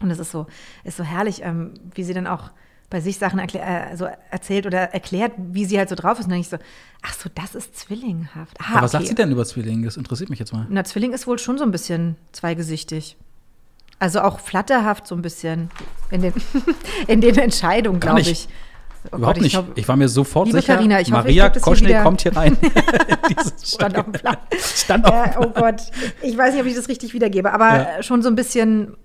Und 0.00 0.10
es 0.10 0.18
ist 0.18 0.32
so, 0.32 0.46
ist 0.82 0.96
so 0.96 1.04
herrlich, 1.04 1.42
ähm, 1.44 1.74
wie 1.94 2.02
sie 2.02 2.12
dann 2.12 2.26
auch 2.26 2.50
bei 2.92 3.00
sich 3.00 3.16
Sachen 3.18 3.38
äh, 3.40 3.96
so 3.96 4.06
erzählt 4.30 4.66
oder 4.66 4.92
erklärt, 4.92 5.32
wie 5.38 5.64
sie 5.64 5.78
halt 5.78 5.88
so 5.88 5.94
drauf 5.94 6.18
ist. 6.18 6.26
Und 6.26 6.30
dann 6.32 6.40
ich 6.40 6.48
so, 6.50 6.58
ach 7.02 7.14
so, 7.14 7.30
das 7.34 7.54
ist 7.54 7.74
zwillinghaft. 7.76 8.56
Ah, 8.60 8.72
Aber 8.74 8.82
was 8.82 8.92
sagt 8.92 9.04
okay. 9.04 9.08
sie 9.08 9.14
denn 9.14 9.32
über 9.32 9.44
Zwilling? 9.46 9.82
Das 9.82 9.96
interessiert 9.96 10.28
mich 10.28 10.38
jetzt 10.38 10.52
mal. 10.52 10.66
Na, 10.68 10.84
Zwilling 10.84 11.12
ist 11.14 11.26
wohl 11.26 11.38
schon 11.38 11.56
so 11.56 11.64
ein 11.64 11.70
bisschen 11.70 12.16
zweigesichtig. 12.32 13.16
Also 13.98 14.20
auch 14.20 14.40
flatterhaft 14.40 15.06
so 15.06 15.14
ein 15.14 15.22
bisschen 15.22 15.70
in 16.10 16.20
den, 16.20 16.34
in 17.06 17.20
den 17.22 17.38
Entscheidungen, 17.38 17.98
glaube 17.98 18.20
ich. 18.20 18.46
Oh 19.10 19.16
Überhaupt 19.16 19.36
Gott, 19.38 19.42
nicht. 19.42 19.52
glaub, 19.52 19.66
ich 19.78 19.88
war 19.88 19.96
mir 19.96 20.08
sofort 20.08 20.46
Liebe 20.48 20.60
sicher, 20.60 20.74
Carina, 20.76 21.00
ich 21.00 21.10
hoffe, 21.12 21.28
ich 21.30 21.36
Maria 21.38 21.52
hier 21.64 21.76
wieder- 21.88 22.02
kommt 22.04 22.22
hier 22.22 22.36
rein. 22.36 22.56
Stand 23.64 23.96
auf 23.98 24.04
dem 24.04 24.12
Plan. 24.12 24.36
Stand 24.60 25.06
auf 25.06 25.14
Äh, 25.14 25.30
oh 25.40 25.48
Gott, 25.48 25.82
ich 26.20 26.36
weiß 26.38 26.52
nicht, 26.52 26.60
ob 26.62 26.68
ich 26.68 26.76
das 26.76 26.88
richtig 26.88 27.12
wiedergebe, 27.14 27.52
aber 27.52 27.68
Ja. 27.96 28.02
schon 28.02 28.22
so 28.22 28.28
ein 28.28 28.36
bisschen 28.36 28.96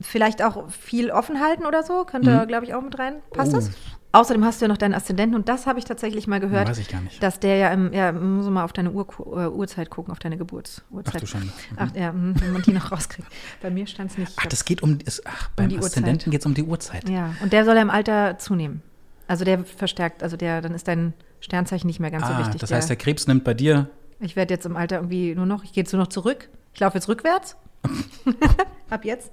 vielleicht 0.00 0.42
auch 0.42 0.70
viel 0.70 1.10
offen 1.10 1.40
halten 1.40 1.66
oder 1.66 1.82
so, 1.82 2.04
könnte, 2.04 2.30
Mhm. 2.42 2.48
glaube 2.48 2.64
ich, 2.64 2.74
auch 2.74 2.82
mit 2.82 2.98
rein. 2.98 3.16
Passt 3.32 3.52
Oh. 3.52 3.56
das? 3.56 3.70
Außerdem 4.12 4.44
hast 4.44 4.60
du 4.60 4.64
ja 4.64 4.68
noch 4.68 4.76
deinen 4.78 4.94
Aszendenten 4.94 5.36
und 5.36 5.48
das 5.48 5.68
habe 5.68 5.78
ich 5.78 5.84
tatsächlich 5.84 6.26
mal 6.26 6.40
gehört. 6.40 6.68
Weiß 6.68 6.78
ich 6.78 6.88
gar 6.88 7.00
nicht. 7.00 7.22
Dass 7.22 7.38
der 7.38 7.56
ja, 7.58 7.68
im, 7.68 7.92
ja, 7.92 8.10
muss 8.10 8.44
man 8.46 8.54
mal 8.54 8.64
auf 8.64 8.72
deine 8.72 8.90
Uhr, 8.90 9.06
äh, 9.36 9.46
Uhrzeit 9.46 9.88
gucken, 9.88 10.10
auf 10.10 10.18
deine 10.18 10.36
Geburtsurzeit. 10.36 11.14
Ach 11.14 11.20
du 11.20 11.26
Schande. 11.26 11.46
Mhm. 11.46 11.76
Ach 11.76 11.94
ja, 11.94 12.12
mh, 12.12 12.34
wenn 12.40 12.52
man 12.52 12.62
die 12.62 12.72
noch 12.72 12.90
rauskriegt. 12.92 13.28
Bei 13.62 13.70
mir 13.70 13.86
stand 13.86 14.10
es 14.10 14.18
nicht. 14.18 14.32
Ach, 14.36 14.46
das 14.46 14.64
geht 14.64 14.82
um, 14.82 14.98
ist, 15.04 15.24
ach, 15.26 15.48
beim 15.54 15.68
die 15.68 15.78
Aszendenten 15.78 16.32
geht 16.32 16.40
es 16.40 16.46
um 16.46 16.54
die 16.54 16.64
Uhrzeit. 16.64 17.08
Ja, 17.08 17.34
und 17.40 17.52
der 17.52 17.64
soll 17.64 17.76
ja 17.76 17.82
im 17.82 17.90
Alter 17.90 18.36
zunehmen. 18.38 18.82
Also 19.28 19.44
der 19.44 19.62
verstärkt, 19.64 20.24
also 20.24 20.36
der, 20.36 20.60
dann 20.60 20.74
ist 20.74 20.88
dein 20.88 21.12
Sternzeichen 21.38 21.86
nicht 21.86 22.00
mehr 22.00 22.10
ganz 22.10 22.26
so 22.26 22.32
Ah, 22.32 22.40
wichtig. 22.40 22.60
das 22.60 22.72
heißt, 22.72 22.88
der 22.88 22.96
Krebs 22.96 23.28
nimmt 23.28 23.44
bei 23.44 23.54
dir 23.54 23.88
ich 24.22 24.36
werde 24.36 24.52
jetzt 24.52 24.66
im 24.66 24.76
Alter 24.76 24.96
irgendwie 24.96 25.34
nur 25.34 25.46
noch, 25.46 25.64
ich 25.64 25.72
gehe 25.72 25.82
jetzt 25.82 25.92
nur 25.94 26.00
noch 26.02 26.08
zurück. 26.08 26.50
Ich 26.74 26.80
laufe 26.80 26.98
jetzt 26.98 27.08
rückwärts. 27.08 27.56
Ab 28.90 29.04
jetzt. 29.06 29.30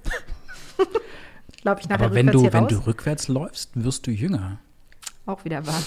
Laufe 1.64 1.80
ich 1.80 1.88
nachher 1.88 2.06
Aber 2.06 2.14
wenn 2.14 2.26
du, 2.28 2.40
hier 2.42 2.52
wenn 2.52 2.64
raus. 2.64 2.72
du 2.72 2.86
rückwärts 2.86 3.28
läufst, 3.28 3.70
wirst 3.74 4.06
du 4.06 4.10
jünger. 4.10 4.58
Auch 5.26 5.44
wieder 5.44 5.66
wahr. 5.66 5.82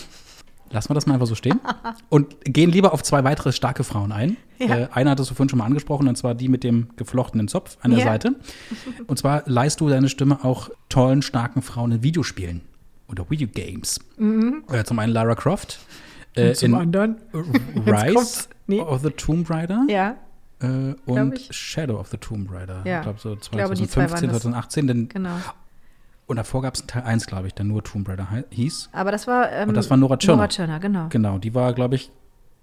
Lassen 0.70 0.89
wir 0.89 0.94
das 0.96 1.06
mal 1.06 1.16
einfach 1.16 1.28
so 1.28 1.36
stehen. 1.36 1.60
Und 2.10 2.36
gehen 2.46 2.72
lieber 2.72 2.94
auf 2.94 3.04
zwei 3.04 3.24
weitere 3.24 3.52
starke 3.52 3.84
Frauen 3.84 4.12
ein. 4.12 4.38
Ja. 4.60 4.78
Äh, 4.78 4.88
eine 4.94 5.10
hattest 5.12 5.30
du 5.32 5.36
vorhin 5.36 5.50
schon 5.50 5.60
mal 5.60 5.66
angesprochen, 5.66 6.08
und 6.08 6.18
zwar 6.18 6.34
die 6.36 6.48
mit 6.48 6.64
dem 6.64 6.88
geflochtenen 6.96 7.48
Zopf 7.48 7.78
an 7.82 7.92
der 7.92 8.00
Ja. 8.00 8.06
Seite. 8.06 8.36
Und 9.08 9.18
zwar 9.20 9.44
leihst 9.48 9.82
du 9.82 9.89
deine 9.89 10.08
Stimme 10.08 10.44
auch 10.46 10.70
tollen, 10.88 11.22
starken 11.22 11.62
Frauen 11.62 11.92
in 11.92 12.04
Videospielen 12.04 12.62
oder 13.10 13.30
Videogames. 13.30 14.00
Äh, 14.72 14.84
zum 14.86 15.00
einen 15.00 15.12
Lara 15.14 15.36
Croft. 15.36 15.80
Äh, 16.36 16.54
in 16.64 16.74
anderen. 16.74 17.18
Rise. 17.86 18.48
Nee. 18.68 18.80
of 18.80 19.02
the 19.02 19.10
Tomb 19.10 19.50
Raider 19.50 19.86
Ja, 19.89 20.16
äh, 20.62 20.95
und 21.05 21.34
ich. 21.36 21.49
Shadow 21.55 21.99
of 21.99 22.07
the 22.09 22.18
Tomb 22.18 22.51
Raider. 22.51 22.82
Ja. 22.86 22.97
Ich 22.99 23.03
glaube 23.03 23.20
so 23.20 23.36
glaube, 23.51 23.76
die 23.76 23.88
zwei 23.88 24.05
2015, 24.07 24.30
waren 24.30 24.34
das. 24.34 24.41
2018. 24.43 24.88
Denn, 24.88 25.09
genau. 25.09 25.36
Und 26.28 26.36
davor 26.38 26.62
gab 26.62 26.76
es 26.76 26.86
Teil 26.88 27.03
1, 27.03 27.26
glaube 27.28 27.47
ich, 27.47 27.53
der 27.53 27.66
nur 27.66 27.84
Tomb 27.84 28.07
Raider 28.07 28.28
hieß. 28.51 28.89
Aber 28.93 29.12
das 29.12 29.28
war. 29.28 29.51
Ähm, 29.51 29.70
Und 29.70 29.76
das 29.76 29.89
war 29.89 29.97
Nora 29.97 30.18
Tschirner. 30.18 30.38
Nora 30.38 30.47
Tschirner, 30.47 30.80
genau. 30.80 31.07
Genau, 31.09 31.38
die 31.39 31.53
war, 31.53 31.74
glaube 31.74 31.95
ich, 31.95 32.12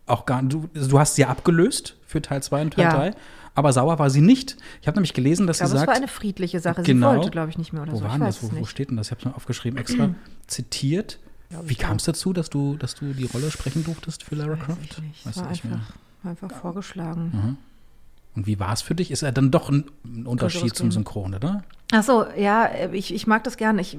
auch 0.07 0.25
gar 0.25 0.43
du, 0.43 0.69
du 0.73 0.99
hast 0.99 1.17
sie 1.17 1.23
ja 1.23 1.29
abgelöst 1.29 1.97
für 2.07 2.23
Teil 2.23 2.43
2 2.43 2.63
und 2.63 2.75
Teil 2.75 2.85
Ja. 2.85 2.97
3, 2.97 3.15
aber 3.55 3.73
sauer 3.73 3.99
war 3.99 4.09
sie 4.09 4.23
nicht. 4.23 4.57
Ich 4.81 4.87
habe 4.87 4.97
nämlich 4.97 5.13
gelesen, 5.13 5.47
dass 5.47 5.57
Ich 5.57 5.61
glaube, 5.61 5.73
sie 5.73 5.77
sagt, 5.79 5.89
war 5.89 5.97
eine 5.97 6.09
friedliche 6.09 6.61
Sache. 6.61 6.83
Genau. 6.83 7.11
Sie 7.11 7.17
wollte, 7.19 7.31
glaube 7.31 7.51
ich, 7.51 7.59
nicht 7.59 7.73
mehr 7.75 7.83
oder 7.83 7.93
wo 7.93 7.97
so. 7.97 8.03
war 8.05 8.11
Ich 8.11 8.17
denn 8.17 8.27
weiß 8.27 8.41
das? 8.41 8.53
Wo, 8.53 8.61
wo 8.61 8.65
steht 8.65 8.89
denn 8.91 8.97
das? 8.97 9.09
Ich 9.09 9.11
habe 9.11 9.19
es 9.21 9.25
mal 9.27 9.33
aufgeschrieben, 9.33 9.79
extra 9.79 10.11
zitiert. 10.47 11.19
Wie 11.65 11.75
kam 11.75 11.97
es 11.97 12.05
dazu, 12.05 12.33
dass 12.33 12.51
du, 12.51 12.77
dass 12.77 12.95
du 12.95 13.13
die 13.13 13.25
Rolle 13.25 13.51
sprechen 13.51 13.83
durftest 13.85 14.23
für 14.23 14.35
Lara 14.35 14.53
Weiß 14.53 14.59
Croft? 14.61 14.79
ich 14.83 14.99
nicht. 15.03 15.27
Du 15.27 15.41
war 15.41 15.49
nicht 15.51 15.65
mehr. 15.65 15.81
einfach, 16.25 16.47
einfach 16.49 16.61
vorgeschlagen. 16.61 17.59
Und 18.39 18.47
wie 18.47 18.61
war 18.61 18.73
es 18.73 18.83
für 18.83 18.95
dich? 18.95 19.11
Ist 19.11 19.23
er 19.23 19.33
dann 19.33 19.51
doch 19.51 19.69
ein, 19.69 19.85
ein 20.05 20.25
Unterschied 20.27 20.77
zum. 20.77 20.93
Synchron, 20.93 21.35
oder? 21.35 21.65
Ach 21.93 22.05
so, 22.05 22.25
ja, 22.37 22.67
äh, 22.67 22.89
ich, 22.97 23.13
ich 23.13 23.27
mag 23.27 23.43
das 23.43 23.57
gerne. 23.57 23.81
Ich, 23.81 23.99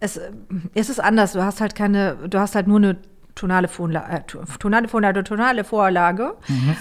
es, 0.00 0.16
äh, 0.16 0.32
es 0.74 0.88
ist 0.90 0.98
anders. 0.98 1.34
Du 1.34 1.42
hast 1.44 1.60
halt 1.60 1.76
keine, 1.76 2.16
du 2.28 2.38
hast 2.40 2.56
halt 2.56 2.66
nur 2.66 2.78
eine 2.78 2.96
tonale 3.36 3.68
Vorlage, 3.68 4.12
äh, 4.12 4.20
to- 4.26 4.42
tonale 4.58 4.88
Vorlage, 4.88 5.22
tonale 5.22 5.62
Vorlage. 5.62 6.34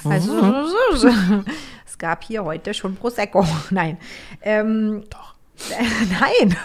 Also, 0.03 0.41
es 1.85 1.97
gab 1.99 2.23
hier 2.23 2.43
heute 2.43 2.73
schon 2.73 2.95
Prosecco. 2.95 3.45
Nein. 3.69 3.99
Ähm, 4.41 5.03
Doch. 5.11 5.35
nein. 5.69 6.55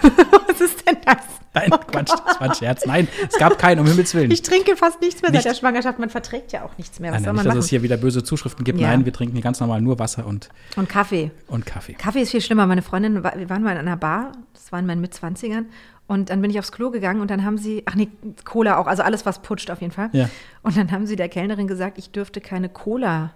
Was 0.49 0.61
ist 0.61 0.86
denn 0.88 0.97
das? 1.07 1.16
Nein, 1.55 1.70
Quatsch, 1.70 2.11
das 2.26 2.40
war 2.40 2.48
ein 2.48 2.55
Scherz. 2.55 2.86
Nein, 2.86 3.09
es 3.30 3.38
gab 3.38 3.59
keinen, 3.59 3.80
um 3.80 3.86
Himmels 3.86 4.14
Willen. 4.14 4.30
Ich 4.30 4.40
trinke 4.42 4.74
fast 4.76 5.00
nichts 5.03 5.20
mehr 5.20 5.30
Nicht- 5.30 5.42
seit 5.42 5.53
der 5.53 5.59
Schwangerschaft. 5.59 5.98
Man 5.98 6.09
verträgt 6.09 6.53
ja 6.53 6.64
auch 6.64 6.76
nichts 6.78 6.98
mehr. 6.98 7.11
Was 7.12 7.18
Nein, 7.18 7.24
soll 7.24 7.32
man 7.34 7.36
nicht, 7.44 7.46
dass 7.48 7.55
machen? 7.57 7.64
es 7.64 7.68
hier 7.70 7.82
wieder 7.82 7.96
böse 7.98 8.24
Zuschriften 8.24 8.64
gibt. 8.64 8.80
Ja. 8.80 8.88
Nein, 8.88 9.05
wir 9.05 9.12
trinken 9.12 9.34
hier 9.34 9.42
ganz 9.42 9.61
normal 9.61 9.82
nur 9.82 9.98
Wasser 9.98 10.26
und, 10.26 10.48
Und 10.76 10.88
Kaffee. 10.88 11.30
und 11.48 11.66
Kaffee. 11.66 11.92
Kaffee 11.94 12.22
ist 12.22 12.30
viel 12.30 12.40
schlimmer. 12.40 12.66
Meine 12.66 12.80
Freundin, 12.82 13.14
wir 13.22 13.50
waren 13.50 13.62
mal 13.62 13.72
in 13.72 13.78
einer 13.78 13.96
Bar, 13.98 14.32
das 14.55 14.72
war 14.72 14.78
in 14.78 14.86
meinen 14.86 15.00
Mitzwanzigern, 15.03 15.66
und 16.07 16.30
dann 16.30 16.40
bin 16.42 16.50
ich 16.50 16.59
aufs 16.59 16.72
Klo 16.72 16.90
gegangen 16.90 17.20
und 17.20 17.30
dann 17.30 17.44
haben 17.44 17.59
sie, 17.59 17.82
ach 17.86 17.94
nee, 17.94 18.09
Cola 18.44 18.76
auch, 18.78 18.86
also 18.86 19.03
alles, 19.03 19.24
was 19.24 19.40
putscht 19.40 19.70
auf 19.70 19.80
jeden 19.80 19.92
Fall. 19.92 20.09
Ja. 20.12 20.28
Und 20.62 20.76
dann 20.76 20.90
haben 20.90 21.07
sie 21.07 21.16
der 21.16 21.28
Kellnerin 21.28 21.66
gesagt, 21.68 21.96
ich 21.98 22.11
dürfte 22.11 22.40
keine 22.40 22.68
Cola 22.68 23.32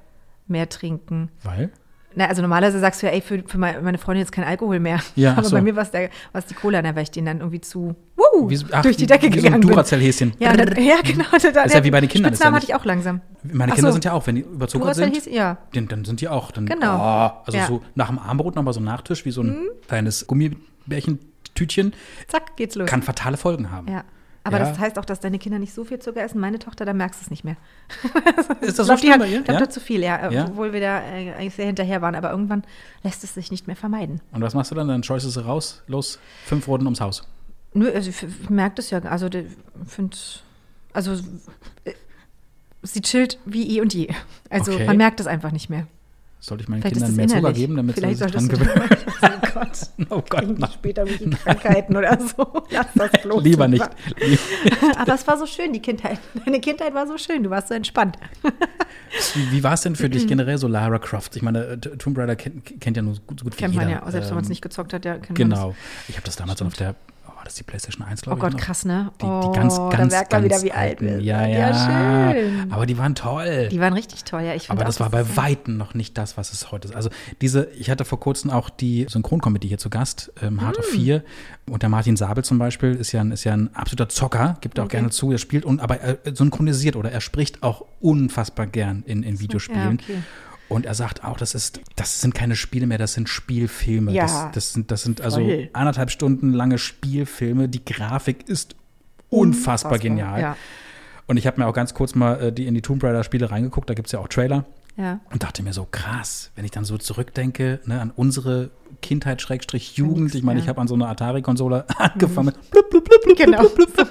mehr 0.48 0.68
trinken. 0.68 1.30
Weil? 1.42 1.70
Na, 2.18 2.24
also 2.26 2.40
normalerweise 2.40 2.80
sagst 2.80 3.02
du 3.02 3.06
ja, 3.06 3.12
ey, 3.12 3.20
für, 3.20 3.42
für 3.46 3.58
meine 3.58 3.98
Freundin 3.98 4.22
jetzt 4.22 4.32
kein 4.32 4.44
Alkohol 4.44 4.80
mehr. 4.80 5.00
Ja, 5.16 5.32
Aber 5.32 5.44
so. 5.44 5.54
bei 5.54 5.60
mir 5.60 5.76
war 5.76 5.82
es 5.84 6.46
die 6.46 6.54
Cola, 6.54 6.80
da 6.80 6.94
war 6.96 7.02
ich 7.02 7.10
denen 7.10 7.26
dann 7.26 7.38
irgendwie 7.40 7.60
zu 7.60 7.94
wuhu, 8.16 8.48
Wie 8.48 8.58
ach, 8.72 8.80
durch 8.80 8.96
die 8.96 9.06
Decke 9.06 9.26
wie 9.26 9.32
so 9.32 9.46
ein 9.46 9.60
gegangen. 9.60 9.60
Duracell-Häschen. 9.68 10.32
Ja, 10.38 10.56
dann, 10.56 10.82
ja, 10.82 10.96
genau. 11.04 11.24
Da, 11.52 11.62
ist 11.64 11.74
ja 11.74 11.84
wie 11.84 11.90
bei 11.90 12.00
den 12.00 12.08
Kindern, 12.08 12.32
ist 12.32 12.38
ja 12.40 12.46
Spitznamen 12.46 12.54
hatte 12.56 12.66
ich 12.66 12.74
auch 12.74 12.84
langsam. 12.86 13.20
Meine 13.42 13.72
Kinder 13.72 13.90
so. 13.90 13.92
sind 13.92 14.06
ja 14.06 14.12
auch, 14.14 14.26
wenn 14.26 14.36
die 14.36 14.40
überzuckert 14.40 14.96
Duracell 14.96 15.14
sind, 15.14 15.26
ja. 15.34 15.58
dann, 15.74 15.88
dann 15.88 16.04
sind 16.06 16.22
die 16.22 16.28
auch. 16.28 16.50
Dann, 16.52 16.64
Genau. 16.64 16.96
Oh, 16.96 17.42
also 17.44 17.58
Ja. 17.58 17.66
so 17.66 17.82
nach 17.94 18.08
dem 18.08 18.18
Armbrot 18.18 18.56
nochmal 18.56 18.72
so 18.72 18.80
ein 18.80 18.84
Nachtisch, 18.84 19.26
wie 19.26 19.30
so 19.30 19.42
ein 19.42 19.48
Mhm. 19.50 19.68
kleines 19.86 20.26
Gummibärchentütchen, 20.26 21.92
Zack, 22.28 22.56
geht's 22.56 22.74
los. 22.76 22.88
kann 22.88 23.02
fatale 23.02 23.36
Folgen 23.36 23.70
haben. 23.70 23.88
Ja. 23.88 24.04
Aber 24.46 24.58
Ja. 24.60 24.68
das 24.68 24.78
heißt 24.78 24.96
auch, 24.98 25.04
dass 25.04 25.18
deine 25.18 25.38
Kinder 25.40 25.58
nicht 25.58 25.74
so 25.74 25.84
viel 25.84 25.98
Zucker 25.98 26.22
essen. 26.22 26.38
Meine 26.40 26.60
Tochter, 26.60 26.84
da 26.84 26.92
merkst 26.92 27.20
du 27.20 27.24
es 27.24 27.30
nicht 27.30 27.42
mehr. 27.44 27.56
Ist 28.60 28.78
das 28.78 28.86
so 28.86 28.96
schlimm 28.96 29.18
bei 29.18 29.28
ihr? 29.28 29.38
Ich 29.40 29.44
glaube, 29.44 29.60
Ja? 29.62 29.68
zu 29.68 29.80
viel, 29.80 30.02
ja. 30.02 30.30
Ja? 30.30 30.44
Obwohl 30.46 30.72
wir 30.72 30.80
da 30.80 31.00
äh, 31.00 31.32
eigentlich 31.34 31.54
sehr 31.54 31.66
hinterher 31.66 32.00
waren. 32.00 32.14
Aber 32.14 32.30
irgendwann 32.30 32.62
lässt 33.02 33.24
es 33.24 33.34
sich 33.34 33.50
nicht 33.50 33.66
mehr 33.66 33.74
vermeiden. 33.76 34.20
Und 34.32 34.42
was 34.42 34.54
machst 34.54 34.70
du 34.70 34.74
dann? 34.76 34.86
Dann 34.86 35.02
scheust 35.02 35.26
du 35.26 35.30
sie 35.30 35.44
raus, 35.44 35.82
los, 35.88 36.20
fünf 36.44 36.68
Runden 36.68 36.86
ums 36.86 37.00
Haus. 37.00 37.26
Nö, 37.74 37.90
also 37.92 38.08
ich 38.10 38.48
merke 38.48 38.76
das 38.76 38.90
ja. 38.90 39.00
Also, 39.00 39.28
finde, 39.86 40.16
also 40.92 41.12
äh, 41.84 41.92
sie 42.82 43.00
chillt 43.02 43.38
wie 43.46 43.76
eh 43.76 43.80
und 43.80 43.92
je. 43.92 44.08
Also 44.48 44.72
Okay. 44.72 44.86
man 44.86 44.96
merkt 44.96 45.18
es 45.20 45.26
einfach 45.26 45.50
nicht 45.50 45.68
mehr. 45.70 45.86
Sollte 46.38 46.62
ich 46.62 46.68
meinen 46.68 46.82
Vielleicht 46.82 46.96
Kindern 46.96 47.16
mehr 47.16 47.28
Zucker 47.28 47.52
geben, 47.52 47.76
damit 47.76 47.94
Vielleicht 47.96 48.18
sie 48.18 48.24
sich 48.24 48.32
dran 48.32 48.48
gewöhnen? 48.48 48.88
Oh 49.22 49.28
Gott. 49.54 49.78
Oh 50.10 50.22
Gott, 50.28 50.58
nein. 50.58 50.70
später 50.72 51.06
irgendwelche 51.06 51.42
Krankheiten 51.44 51.96
oder 51.96 52.18
so. 52.20 52.62
Lass 52.70 52.86
das 52.94 53.10
bloß. 53.22 53.42
Lieber 53.42 53.66
nicht. 53.68 53.82
Aber 54.98 55.14
es 55.14 55.26
war 55.26 55.38
so 55.38 55.46
schön, 55.46 55.72
die 55.72 55.80
Kindheit. 55.80 56.18
Deine 56.44 56.60
Kindheit 56.60 56.94
war 56.94 57.06
so 57.06 57.16
schön, 57.18 57.42
du 57.42 57.50
warst 57.50 57.68
so 57.68 57.74
entspannt. 57.74 58.16
Wie, 59.34 59.50
wie 59.50 59.64
war 59.64 59.72
es 59.72 59.80
denn 59.80 59.96
für 59.96 60.10
dich 60.10 60.26
generell 60.26 60.58
so 60.58 60.68
Lara 60.68 60.98
Croft? 60.98 61.36
Ich 61.36 61.42
meine, 61.42 61.64
äh, 61.64 61.78
Tomb 61.78 62.18
Raider 62.18 62.36
kennt, 62.36 62.80
kennt 62.80 62.96
ja 62.96 63.02
nur 63.02 63.14
so 63.14 63.20
gut, 63.26 63.40
so 63.40 63.44
gut 63.44 63.54
wie 63.54 63.58
Kennt 63.58 63.72
jeder. 63.74 63.84
man 63.86 63.92
ja, 63.92 64.02
auch 64.04 64.10
selbst 64.10 64.28
wenn 64.28 64.34
man 64.34 64.42
es 64.44 64.48
Ähm, 64.48 64.52
nicht 64.52 64.62
gezockt 64.62 64.92
hat, 64.92 65.04
ja, 65.04 65.14
kennt 65.14 65.30
man 65.30 65.48
Genau. 65.50 65.74
Ich 66.08 66.16
habe 66.16 66.26
das 66.26 66.36
damals 66.36 66.60
auf 66.60 66.74
der, 66.74 66.94
das 67.46 67.52
ist 67.54 67.60
die 67.60 67.64
PlayStation 67.64 68.04
1, 68.04 68.20
das. 68.20 68.22
glaube 68.22 68.34
Oh 68.34 68.38
ich. 68.38 68.42
Gott, 68.42 68.52
noch. 68.60 68.66
krass, 68.66 68.84
ne? 68.84 69.12
Die, 69.20 69.24
oh, 69.24 69.40
die 69.52 69.58
ganz, 69.58 69.76
ganz, 69.76 70.12
da 70.12 70.18
merkt 70.18 70.32
man 70.32 70.44
wieder, 70.44 70.62
wie 70.62 70.72
alt 70.72 71.00
wir 71.00 71.10
sind. 71.12 71.20
Ja, 71.20 71.46
ja. 71.46 72.32
schön. 72.32 72.72
Aber 72.72 72.86
die 72.86 72.98
waren 72.98 73.14
toll. 73.14 73.68
Die 73.70 73.78
waren 73.80 73.92
richtig 73.92 74.24
toll, 74.24 74.42
ja. 74.42 74.54
Ich 74.54 74.70
Aber 74.70 74.84
das 74.84 74.96
auch, 74.96 75.00
war 75.00 75.10
bei 75.10 75.36
Weitem 75.36 75.76
noch 75.76 75.94
nicht 75.94 76.18
das, 76.18 76.36
was 76.36 76.52
es 76.52 76.72
heute 76.72 76.88
ist. 76.88 76.94
Also 76.96 77.08
diese, 77.40 77.68
ich 77.78 77.88
hatte 77.88 78.04
vor 78.04 78.18
kurzem 78.18 78.50
auch 78.50 78.68
die 78.68 79.06
Synchronkomödie 79.08 79.68
hier 79.68 79.78
zu 79.78 79.88
Gast, 79.90 80.32
ähm, 80.42 80.60
Hard 80.60 80.76
Mm. 80.76 80.80
of 80.80 80.86
4. 80.86 81.22
Und 81.70 81.82
der 81.82 81.88
Martin 81.88 82.16
Sabel 82.16 82.44
zum 82.44 82.58
Beispiel 82.58 82.94
ist 82.94 83.12
ja 83.12 83.20
ein, 83.20 83.30
ist 83.32 83.44
ja 83.44 83.52
ein 83.52 83.74
absoluter 83.74 84.08
Zocker, 84.08 84.56
gibt 84.60 84.78
auch 84.80 84.88
gerne 84.88 85.10
zu, 85.10 85.30
er 85.32 85.38
spielt, 85.38 85.64
und, 85.64 85.80
aber 85.80 86.00
er 86.00 86.18
synchronisiert 86.34 86.96
oder 86.96 87.10
er 87.12 87.20
spricht 87.20 87.62
auch 87.62 87.84
unfassbar 88.00 88.66
gern 88.66 89.02
in, 89.06 89.22
in 89.22 89.38
Videospielen. 89.40 90.00
okay. 90.02 90.22
Und 90.68 90.84
er 90.86 90.94
sagt 90.94 91.24
auch, 91.24 91.36
das 91.36 91.54
ist, 91.54 91.80
das 91.94 92.20
sind 92.20 92.34
keine 92.34 92.56
Spiele 92.56 92.86
mehr, 92.86 92.98
das 92.98 93.14
sind 93.14 93.28
Spielfilme. 93.28 94.12
Ja. 94.12 94.22
Das, 94.26 94.48
das 94.52 94.72
sind, 94.72 94.90
das 94.90 95.02
sind 95.02 95.20
also 95.20 95.40
Voll. 95.40 95.70
anderthalb 95.72 96.10
Stunden 96.10 96.52
lange 96.52 96.78
Spielfilme. 96.78 97.68
Die 97.68 97.84
Grafik 97.84 98.48
ist 98.48 98.74
unfassbar, 99.28 99.40
Unfassbar, 99.40 99.98
genial. 99.98 100.40
ja. 100.40 100.56
Und 101.26 101.36
ich 101.36 101.46
habe 101.46 101.60
mir 101.60 101.66
auch 101.66 101.72
ganz 101.74 101.94
kurz 101.94 102.14
mal 102.14 102.40
äh, 102.40 102.52
die 102.52 102.66
in 102.66 102.74
die 102.74 102.82
Tomb 102.82 103.02
Raider 103.02 103.24
Spiele 103.24 103.50
reingeguckt, 103.50 103.90
da 103.90 103.94
gibt 103.94 104.06
es 104.08 104.12
ja 104.12 104.18
auch 104.20 104.28
Trailer. 104.28 104.64
Ja. 104.96 105.20
Und 105.30 105.42
dachte 105.42 105.62
mir 105.62 105.72
so, 105.72 105.86
krass, 105.90 106.50
wenn 106.56 106.64
ich 106.64 106.70
dann 106.70 106.84
so 106.84 106.96
zurückdenke 106.98 107.80
ne, 107.84 108.00
an 108.00 108.10
unsere 108.14 108.70
Kindheit, 109.02 109.40
Schrägstrich, 109.42 109.96
Jugend. 109.96 110.34
Ich 110.34 110.42
meine, 110.42 110.58
ich 110.60 110.68
habe 110.68 110.80
an 110.80 110.88
so 110.88 110.94
einer 110.94 111.08
Atari-Konsole 111.08 111.84
angefangen 111.98 112.46
mit 112.46 112.70
blub, 112.70 112.90
blub, 112.90 113.04
blub, 113.04 113.22
blub, 113.22 113.36
Genau. 113.36 113.68
blub, 113.68 113.94
blub. 113.94 114.08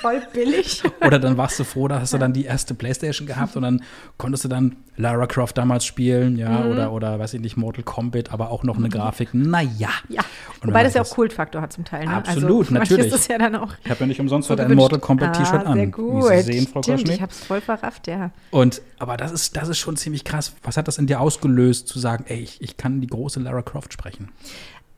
Voll 0.00 0.22
billig. 0.32 0.82
Oder 1.04 1.18
dann 1.18 1.36
warst 1.36 1.58
du 1.58 1.64
froh, 1.64 1.88
da 1.88 2.00
hast 2.00 2.12
du 2.12 2.18
dann 2.18 2.32
die 2.32 2.44
erste 2.44 2.74
Playstation 2.74 3.26
gehabt 3.26 3.56
und 3.56 3.62
dann 3.62 3.82
konntest 4.16 4.44
du 4.44 4.48
dann 4.48 4.76
Lara 4.96 5.26
Croft 5.26 5.56
damals 5.58 5.84
spielen, 5.84 6.36
ja, 6.36 6.48
Mhm. 6.50 6.70
oder, 6.72 6.92
oder 6.92 7.18
weiß 7.18 7.34
ich 7.34 7.40
nicht, 7.40 7.56
Mortal 7.56 7.84
Kombat, 7.84 8.32
aber 8.32 8.50
auch 8.50 8.64
noch 8.64 8.76
eine 8.76 8.88
Grafik. 8.88 9.32
Naja. 9.32 9.88
Ja. 10.08 10.22
Und 10.60 10.70
Wobei 10.70 10.82
das 10.82 10.94
ja 10.94 11.00
das- 11.02 11.12
auch 11.12 11.14
Kultfaktor 11.14 11.62
hat 11.62 11.72
zum 11.72 11.84
Teil. 11.84 12.04
Ne? 12.06 12.14
Absolut, 12.14 12.62
also, 12.66 12.74
natürlich. 12.74 13.06
ist 13.06 13.14
es 13.14 13.28
ja 13.28 13.38
dann 13.38 13.54
auch. 13.54 13.72
Ich 13.84 13.90
habe 13.90 14.00
ja 14.00 14.06
nicht 14.06 14.20
umsonst 14.20 14.48
so 14.48 14.52
heute 14.54 14.64
ein. 14.66 14.74
Mortal 14.74 14.98
Kombat 14.98 15.36
T-Shirt 15.36 15.54
ah, 15.64 15.70
an. 15.70 15.74
Sehr 15.74 15.86
Wie 15.86 15.90
gut. 15.92 16.24
Sie 16.28 16.42
sehen, 16.42 16.66
Frau 16.66 16.82
Stimmt, 16.82 17.08
ich 17.08 17.22
habe 17.22 17.30
es 17.30 17.44
voll 17.44 17.60
verrafft, 17.60 18.08
ja. 18.08 18.30
Und, 18.50 18.82
aber 18.98 19.16
das 19.16 19.30
ist, 19.30 19.56
das 19.56 19.68
ist 19.68 19.78
schon 19.78 19.96
ziemlich 19.96 20.24
krass. 20.24 20.52
Was 20.64 20.76
hat 20.76 20.88
das 20.88 20.98
in 20.98 21.06
dir 21.06 21.20
ausgelöst, 21.20 21.86
zu 21.86 21.98
sagen, 22.00 22.24
ey, 22.26 22.40
ich, 22.40 22.60
ich 22.60 22.76
kann 22.76 23.00
die 23.00 23.06
große 23.06 23.38
Lara 23.40 23.62
Croft 23.62 23.92
sprechen? 23.98 24.28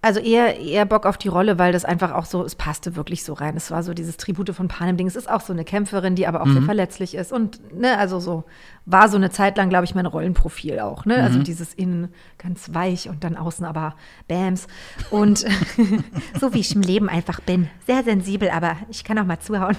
Also 0.03 0.19
eher, 0.19 0.59
eher 0.59 0.87
Bock 0.87 1.05
auf 1.05 1.19
die 1.19 1.29
Rolle, 1.29 1.59
weil 1.59 1.73
das 1.73 1.85
einfach 1.85 2.13
auch 2.13 2.25
so, 2.25 2.43
es 2.43 2.55
passte 2.55 2.97
wirklich 2.97 3.23
so 3.23 3.35
rein. 3.35 3.55
Es 3.59 3.71
war 3.71 3.83
so 3.83 3.93
dieses 3.93 4.17
Tribute 4.17 4.55
von 4.55 4.67
Panem-Ding. 4.67 5.07
Es 5.07 5.15
ist 5.15 5.29
auch 5.29 5.43
so 5.43 5.53
eine 5.53 5.63
Kämpferin, 5.63 6.15
die 6.15 6.27
aber 6.27 6.41
auch 6.41 6.47
Mhm. 6.47 6.53
sehr 6.55 6.63
verletzlich 6.63 7.15
ist. 7.15 7.33
Und, 7.33 7.61
ne, 7.79 7.99
also 7.99 8.19
so, 8.19 8.45
war 8.87 9.11
so 9.11 9.19
eine 9.19 9.31
Zeit 9.31 9.59
lang, 9.59 9.69
glaube 9.69 9.85
ich, 9.85 9.95
mein 9.95 10.07
Rollenprofil 10.07 10.81
auch, 10.81 11.05
ne? 11.05 11.19
Mhm. 11.19 11.25
Also 11.25 11.39
dieses 11.41 11.75
Innen 11.75 12.09
ganz 12.39 12.73
weich 12.73 13.11
und 13.11 13.25
dann 13.25 13.37
außen 13.37 13.67
aber 13.67 13.95
Bams. 14.27 14.69
Und 15.11 15.45
so 16.41 16.55
wie 16.55 16.61
ich 16.61 16.75
im 16.75 16.81
Leben 16.81 17.11
einfach 17.11 17.41
bin. 17.41 17.69
Sehr 17.87 18.03
sensibel, 18.03 18.49
aber 18.49 18.77
ich 18.89 19.05
kann 19.05 19.19
auch 19.19 19.27
mal 19.27 19.41
zuhauen. 19.41 19.77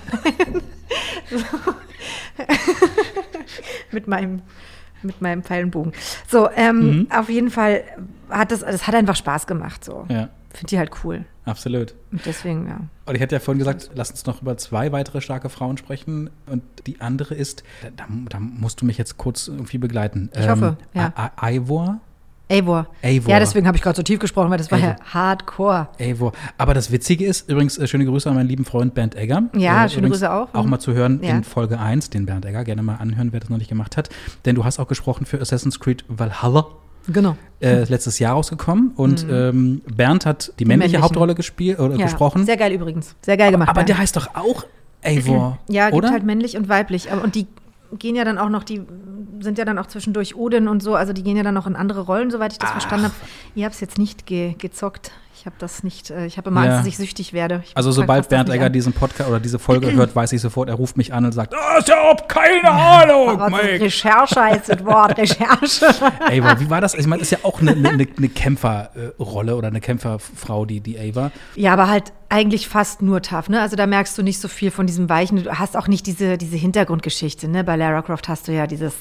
mit 3.92 4.08
meinem 4.08 4.44
mit 5.04 5.20
meinem 5.20 5.42
Pfeil 5.42 5.64
und 5.64 5.72
Bogen. 5.72 5.94
So, 6.28 6.48
ähm, 6.56 7.08
auf 7.10 7.28
jeden 7.28 7.50
Fall 7.50 7.84
hat 8.32 8.52
das, 8.52 8.62
das 8.62 8.88
hat 8.88 8.96
einfach 8.96 9.16
Spaß 9.16 9.48
gemacht. 9.48 9.84
So. 9.84 10.06
Ja, 10.10 10.30
Finde 10.52 10.68
die 10.70 10.78
halt 10.80 10.92
cool. 11.04 11.26
absolut. 11.46 11.94
Und 12.12 12.26
deswegen, 12.26 12.68
ja. 12.68 12.80
Und 13.06 13.16
ich 13.16 13.22
hatte 13.22 13.36
ja 13.36 13.40
vorhin 13.40 13.60
gesagt, 13.60 13.92
lass 13.94 14.12
uns 14.12 14.26
noch 14.26 14.42
über 14.42 14.58
zwei 14.58 14.92
weitere 14.92 15.22
starke 15.22 15.50
Frauen 15.50 15.78
sprechen. 15.78 16.30
Und 16.46 16.64
die 16.88 17.00
andere 17.02 17.36
ist, 17.36 17.64
da, 17.96 18.06
da 18.30 18.40
musst 18.40 18.82
du 18.82 18.86
mich 18.86 18.98
jetzt 18.98 19.18
kurz 19.18 19.48
irgendwie 19.48 19.78
begleiten. 19.78 20.30
Ähm, 20.34 20.42
Ich 20.44 20.50
hoffe, 20.50 20.78
ja. 20.94 21.14
Ivor 21.42 22.00
Eivor. 22.50 22.86
Ja, 23.02 23.40
deswegen 23.40 23.66
habe 23.66 23.78
ich 23.78 23.82
gerade 23.84 23.96
so 23.96 24.04
tief 24.04 24.20
gesprochen, 24.20 24.50
weil 24.52 24.58
das 24.58 24.70
war 24.72 24.78
Eivor. 24.78 24.90
ja 24.90 25.14
hardcore. 25.14 25.88
Eivor. 25.98 26.34
Aber 26.58 26.74
das 26.74 26.92
Witzige 26.92 27.26
ist, 27.26 27.50
übrigens, 27.50 27.78
äh, 27.78 27.88
schöne 27.88 28.04
Grüße 28.06 28.28
an 28.30 28.36
meinen 28.36 28.50
lieben 28.50 28.66
Freund 28.66 28.94
Bernd 28.94 29.16
Egger. 29.16 29.44
Ja, 29.56 29.86
Äh, 29.86 29.90
schöne 29.90 30.10
Grüße 30.10 30.30
auch. 30.30 30.54
Auch 30.54 30.66
mal 30.66 30.80
zu 30.80 30.92
hören 30.94 31.22
Ja. 31.24 31.30
in 31.30 31.46
Folge 31.46 31.80
1, 31.80 32.10
den 32.10 32.26
Bernd 32.26 32.46
Egger. 32.46 32.66
Gerne 32.66 32.84
mal 32.84 32.96
anhören, 32.96 33.32
wer 33.32 33.40
das 33.40 33.50
noch 33.50 33.58
nicht 33.58 33.70
gemacht 33.70 33.96
hat. 33.96 34.10
Denn 34.44 34.56
du 34.56 34.66
hast 34.66 34.80
auch 34.80 34.90
gesprochen 34.90 35.26
für 35.26 35.40
Assassin's 35.40 35.80
Creed 35.80 36.04
Valhalla. 36.10 36.66
Genau. 37.08 37.38
Äh, 37.60 37.84
letztes 37.84 38.20
Jahr 38.20 38.34
rausgekommen 38.34 38.92
und 38.96 39.26
ähm, 39.30 39.82
Bernd 39.96 40.26
hat 40.26 40.54
die 40.60 40.66
männliche 40.66 40.94
männlichen. 40.94 41.04
Hauptrolle 41.04 41.36
gespielt 41.36 41.80
oder 41.80 41.96
Ja, 41.96 42.06
gesprochen. 42.06 42.46
Sehr 42.46 42.58
geil 42.58 42.72
übrigens. 42.74 43.16
Sehr 43.22 43.38
geil 43.38 43.52
gemacht. 43.52 43.70
aber 43.70 43.76
Bernd. 43.76 43.90
der 43.90 43.98
heißt 44.00 44.16
doch 44.16 44.36
auch 44.36 44.66
Eivor. 45.04 45.60
Ja, 45.68 45.86
gibt 45.86 45.98
oder? 45.98 46.12
halt 46.12 46.24
männlich 46.24 46.58
und 46.58 46.70
weiblich. 46.70 47.12
Aber, 47.12 47.24
und 47.24 47.36
die 47.36 47.48
gehen 47.98 48.16
ja 48.16 48.24
dann 48.24 48.38
auch 48.38 48.50
noch, 48.50 48.64
die 48.64 48.82
sind 49.40 49.58
ja 49.58 49.66
dann 49.66 49.78
auch 49.78 49.88
zwischendurch 49.88 50.36
Odin 50.36 50.68
und 50.68 50.82
so, 50.82 50.96
also 50.96 51.14
die 51.14 51.24
gehen 51.24 51.36
ja 51.38 51.44
dann 51.44 51.54
noch 51.54 51.68
in 51.68 51.76
andere 51.76 52.02
Rollen, 52.02 52.32
soweit 52.32 52.54
ich 52.54 52.60
das 52.60 52.72
verstanden 52.72 53.06
habe. 53.06 53.16
Ihr 53.56 53.66
habt 53.66 53.76
es 53.76 53.82
jetzt 53.82 53.98
nicht 53.98 54.26
ge 54.26 54.54
gezockt. 54.58 55.12
Ich 55.42 55.48
habe 55.48 55.56
das 55.58 55.82
nicht, 55.84 56.12
äh, 56.12 56.28
ich 56.28 56.38
habe 56.38 56.52
immer 56.52 56.64
Ja. 56.64 56.70
Angst, 56.74 56.80
dass 56.82 56.88
ich 56.88 56.98
süchtig 56.98 57.34
werde. 57.34 57.64
Ich 57.66 57.76
Also 57.76 57.92
sobald 57.92 58.30
Bernd 58.30 58.48
Egger 58.52 58.68
an. 58.68 58.74
diesen 58.74 58.94
Podcast 58.94 59.28
oder 59.28 59.40
diese 59.40 59.58
Folge 59.58 59.92
hört, 59.96 60.16
weiß 60.16 60.32
ich 60.34 60.40
sofort, 60.42 60.70
er 60.70 60.76
ruft 60.76 60.98
mich 60.98 61.16
an 61.16 61.26
und 61.26 61.32
sagt, 61.32 61.56
ah, 61.56 61.80
ich 61.84 61.92
hab 61.92 62.30
keine 62.30 62.70
Ahnung, 62.70 63.30
Aber 63.42 63.50
Mike. 63.50 63.82
Recherche 63.82 64.40
heißt 64.40 64.70
das 64.70 64.86
Wort, 64.86 65.18
Recherche. 65.18 65.88
Ava, 66.30 66.60
wie 66.60 66.70
war 66.70 66.80
das? 66.80 66.94
Ich 66.94 67.08
meine, 67.08 67.24
ist 67.24 67.32
ja 67.32 67.40
auch 67.42 67.60
eine, 67.60 67.72
eine, 67.72 67.90
eine 67.90 68.30
Kämpferrolle 68.30 69.56
oder 69.56 69.70
eine 69.70 69.82
Kämpferfrau, 69.82 70.66
die, 70.66 70.80
die 70.80 71.00
Ava. 71.00 71.32
Ja, 71.56 71.74
aber 71.74 71.90
halt 71.90 72.14
eigentlich 72.30 72.68
fast 72.68 73.02
nur 73.02 73.24
tough, 73.24 73.50
ne? 73.50 73.62
Also 73.62 73.76
da 73.76 73.88
merkst 73.88 74.16
du 74.20 74.22
nicht 74.22 74.40
so 74.40 74.48
viel 74.48 74.70
von 74.70 74.86
diesem 74.86 75.10
Weichen. 75.10 75.44
Du 75.44 75.58
hast 75.58 75.76
auch 75.76 75.88
nicht 75.88 76.06
diese, 76.06 76.38
diese 76.38 76.56
Hintergrundgeschichte, 76.58 77.48
ne? 77.48 77.64
Bei 77.64 77.78
Lara 77.78 78.04
Croft 78.04 78.30
hast 78.30 78.48
du 78.48 78.52
ja 78.52 78.68
dieses, 78.68 78.94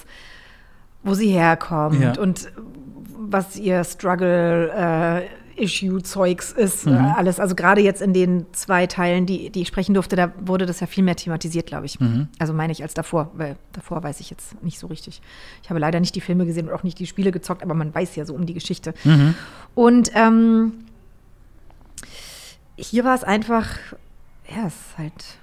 wo 1.03 1.13
sie 1.13 1.29
herkommt 1.29 2.01
Ja. 2.01 2.19
und 2.19 2.51
was 3.23 3.57
ihr 3.57 3.85
Struggle-Issue-Zeugs 5.69 6.53
ist, 6.53 6.87
Mhm. 6.87 6.95
äh, 6.95 7.13
alles. 7.17 7.41
Also 7.41 7.55
gerade 7.55 7.81
jetzt 7.81 8.03
in 8.03 8.13
den 8.13 8.47
zwei 8.53 8.87
Teilen, 8.87 9.27
die, 9.27 9.51
die 9.51 9.63
ich 9.63 9.69
sprechen 9.69 9.95
durfte, 9.95 10.17
da 10.17 10.33
wurde 10.41 10.67
das 10.67 10.81
ja 10.81 10.87
viel 10.87 11.05
mehr 11.05 11.17
thematisiert, 11.17 11.67
glaube 11.67 11.87
ich. 11.87 12.01
Mhm. 12.01 12.29
Also 12.39 12.53
meine 12.53 12.73
ich 12.73 12.83
als 12.83 12.95
davor, 12.95 13.31
weil 13.35 13.57
davor 13.73 14.03
weiß 14.03 14.21
ich 14.21 14.31
jetzt 14.31 14.63
nicht 14.63 14.79
so 14.79 14.87
richtig. 14.87 15.21
Ich 15.63 15.71
habe 15.71 15.81
leider 15.81 16.01
nicht 16.01 16.15
die 16.15 16.21
Filme 16.21 16.47
gesehen 16.47 16.69
und 16.69 16.75
auch 16.75 16.83
nicht 16.83 16.99
die 16.99 17.07
Spiele 17.07 17.33
gezockt, 17.33 17.63
aber 17.63 17.75
man 17.75 17.95
weiß 17.95 18.17
ja 18.17 18.25
so 18.25 18.35
um 18.35 18.47
die 18.47 18.55
Geschichte. 18.55 18.95
Mhm. 19.05 19.35
Und 19.75 20.11
ähm, 20.15 20.73
hier 22.77 23.05
war 23.05 23.15
es 23.15 23.25
einfach, 23.25 23.67
ja, 24.49 24.67
es 24.67 24.75
ist 24.75 24.99
halt 24.99 25.13
äh, 25.13 25.40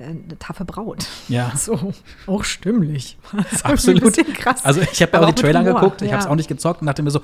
eine 0.00 0.38
taffe 0.38 0.64
Braut. 0.64 1.06
Ja. 1.28 1.52
So, 1.56 1.92
auch 2.26 2.44
stimmlich. 2.44 3.18
Absolut. 3.62 4.16
Krass. 4.34 4.64
Also 4.64 4.80
ich 4.80 5.02
habe 5.02 5.12
ja 5.12 5.20
auch 5.20 5.26
die 5.32 5.40
Trailer 5.42 5.60
angeguckt, 5.60 6.02
ich 6.02 6.08
ja. 6.08 6.14
habe 6.14 6.24
es 6.24 6.30
auch 6.30 6.36
nicht 6.36 6.48
gezockt 6.48 6.80
und 6.80 6.86
dachte 6.86 7.02
mir 7.02 7.10
so, 7.10 7.20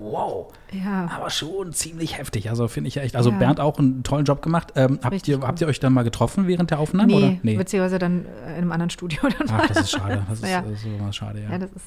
wow, 0.00 0.52
Ja. 0.72 1.08
aber 1.14 1.30
schon 1.30 1.72
ziemlich 1.72 2.18
heftig. 2.18 2.50
Also 2.50 2.66
finde 2.68 2.88
ich 2.88 2.96
ja 2.96 3.02
echt. 3.02 3.14
Also 3.16 3.30
Ja. 3.30 3.38
Bernd 3.38 3.60
auch 3.60 3.78
einen 3.78 4.02
tollen 4.02 4.24
Job 4.24 4.42
gemacht. 4.42 4.72
Ähm, 4.76 4.98
habt, 5.02 5.28
ihr, 5.28 5.40
habt 5.40 5.60
ihr 5.60 5.66
euch 5.68 5.78
dann 5.80 5.92
mal 5.92 6.02
getroffen 6.02 6.46
während 6.48 6.70
der 6.70 6.80
Aufnahme? 6.80 7.38
Nee, 7.42 7.52
oder? 7.52 7.58
beziehungsweise 7.58 7.98
dann 7.98 8.26
äh, 8.26 8.50
in 8.50 8.54
einem 8.56 8.72
anderen 8.72 8.90
Studio. 8.90 9.20
Dann 9.22 9.48
Ach, 9.50 9.66
das 9.68 9.78
ist 9.82 9.90
schade. 9.92 10.26
Das 10.28 10.40
ist 10.42 10.48
Ja. 10.50 10.60
äh, 10.60 10.74
so 11.06 11.12
schade, 11.12 11.42
ja. 11.42 11.50
ja, 11.50 11.58
das 11.58 11.70
ist. 11.72 11.84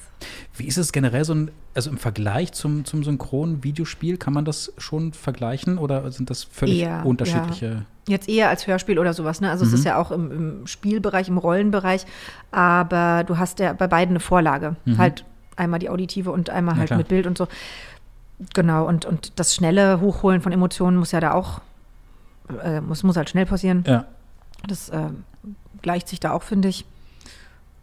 Wie 0.56 0.64
ist 0.64 0.78
es 0.78 0.92
generell 0.92 1.24
so 1.24 1.34
ein, 1.34 1.50
also 1.74 1.90
im 1.90 1.98
Vergleich 1.98 2.52
zum, 2.52 2.84
zum 2.84 3.04
Synchron-Videospiel, 3.04 4.16
kann 4.16 4.32
man 4.32 4.44
das 4.44 4.72
schon 4.78 5.12
vergleichen 5.12 5.78
oder 5.78 6.10
sind 6.12 6.30
das 6.30 6.44
völlig 6.44 6.86
unterschiedliche? 7.04 7.84
Jetzt 8.10 8.28
eher 8.28 8.48
als 8.50 8.66
Hörspiel 8.66 8.98
oder 8.98 9.14
sowas, 9.14 9.40
ne? 9.40 9.50
Also 9.50 9.64
Mhm. 9.64 9.72
es 9.72 9.78
ist 9.80 9.84
ja 9.86 9.96
auch 9.96 10.10
im, 10.10 10.30
im 10.60 10.66
Spielbereich, 10.66 11.28
im 11.28 11.38
Rollenbereich, 11.38 12.04
aber 12.50 13.24
du 13.24 13.38
hast 13.38 13.58
ja 13.60 13.72
bei 13.72 13.86
beiden 13.86 14.12
eine 14.12 14.20
Vorlage. 14.20 14.76
Halt 14.98 15.24
einmal 15.56 15.78
die 15.80 15.88
auditive 15.88 16.30
und 16.32 16.50
einmal 16.50 16.74
Mhm. 16.74 16.80
Halt 16.80 16.90
mit 16.96 17.08
Bild 17.08 17.26
und 17.26 17.38
so. 17.38 17.46
Genau, 18.54 18.86
und, 18.86 19.04
und 19.04 19.38
das 19.38 19.54
schnelle 19.54 20.00
Hochholen 20.00 20.40
von 20.40 20.50
Emotionen 20.52 20.96
muss 20.96 21.12
ja 21.12 21.20
da 21.20 21.32
auch, 21.32 21.60
äh, 22.64 22.80
muss, 22.80 23.02
muss 23.02 23.16
halt 23.16 23.28
schnell 23.30 23.46
passieren. 23.46 23.84
Ja. 23.86 24.06
Das 24.66 24.88
äh, 24.88 25.08
gleicht 25.82 26.08
sich 26.08 26.20
da 26.20 26.32
auch, 26.32 26.42
finde 26.42 26.68
ich. 26.68 26.84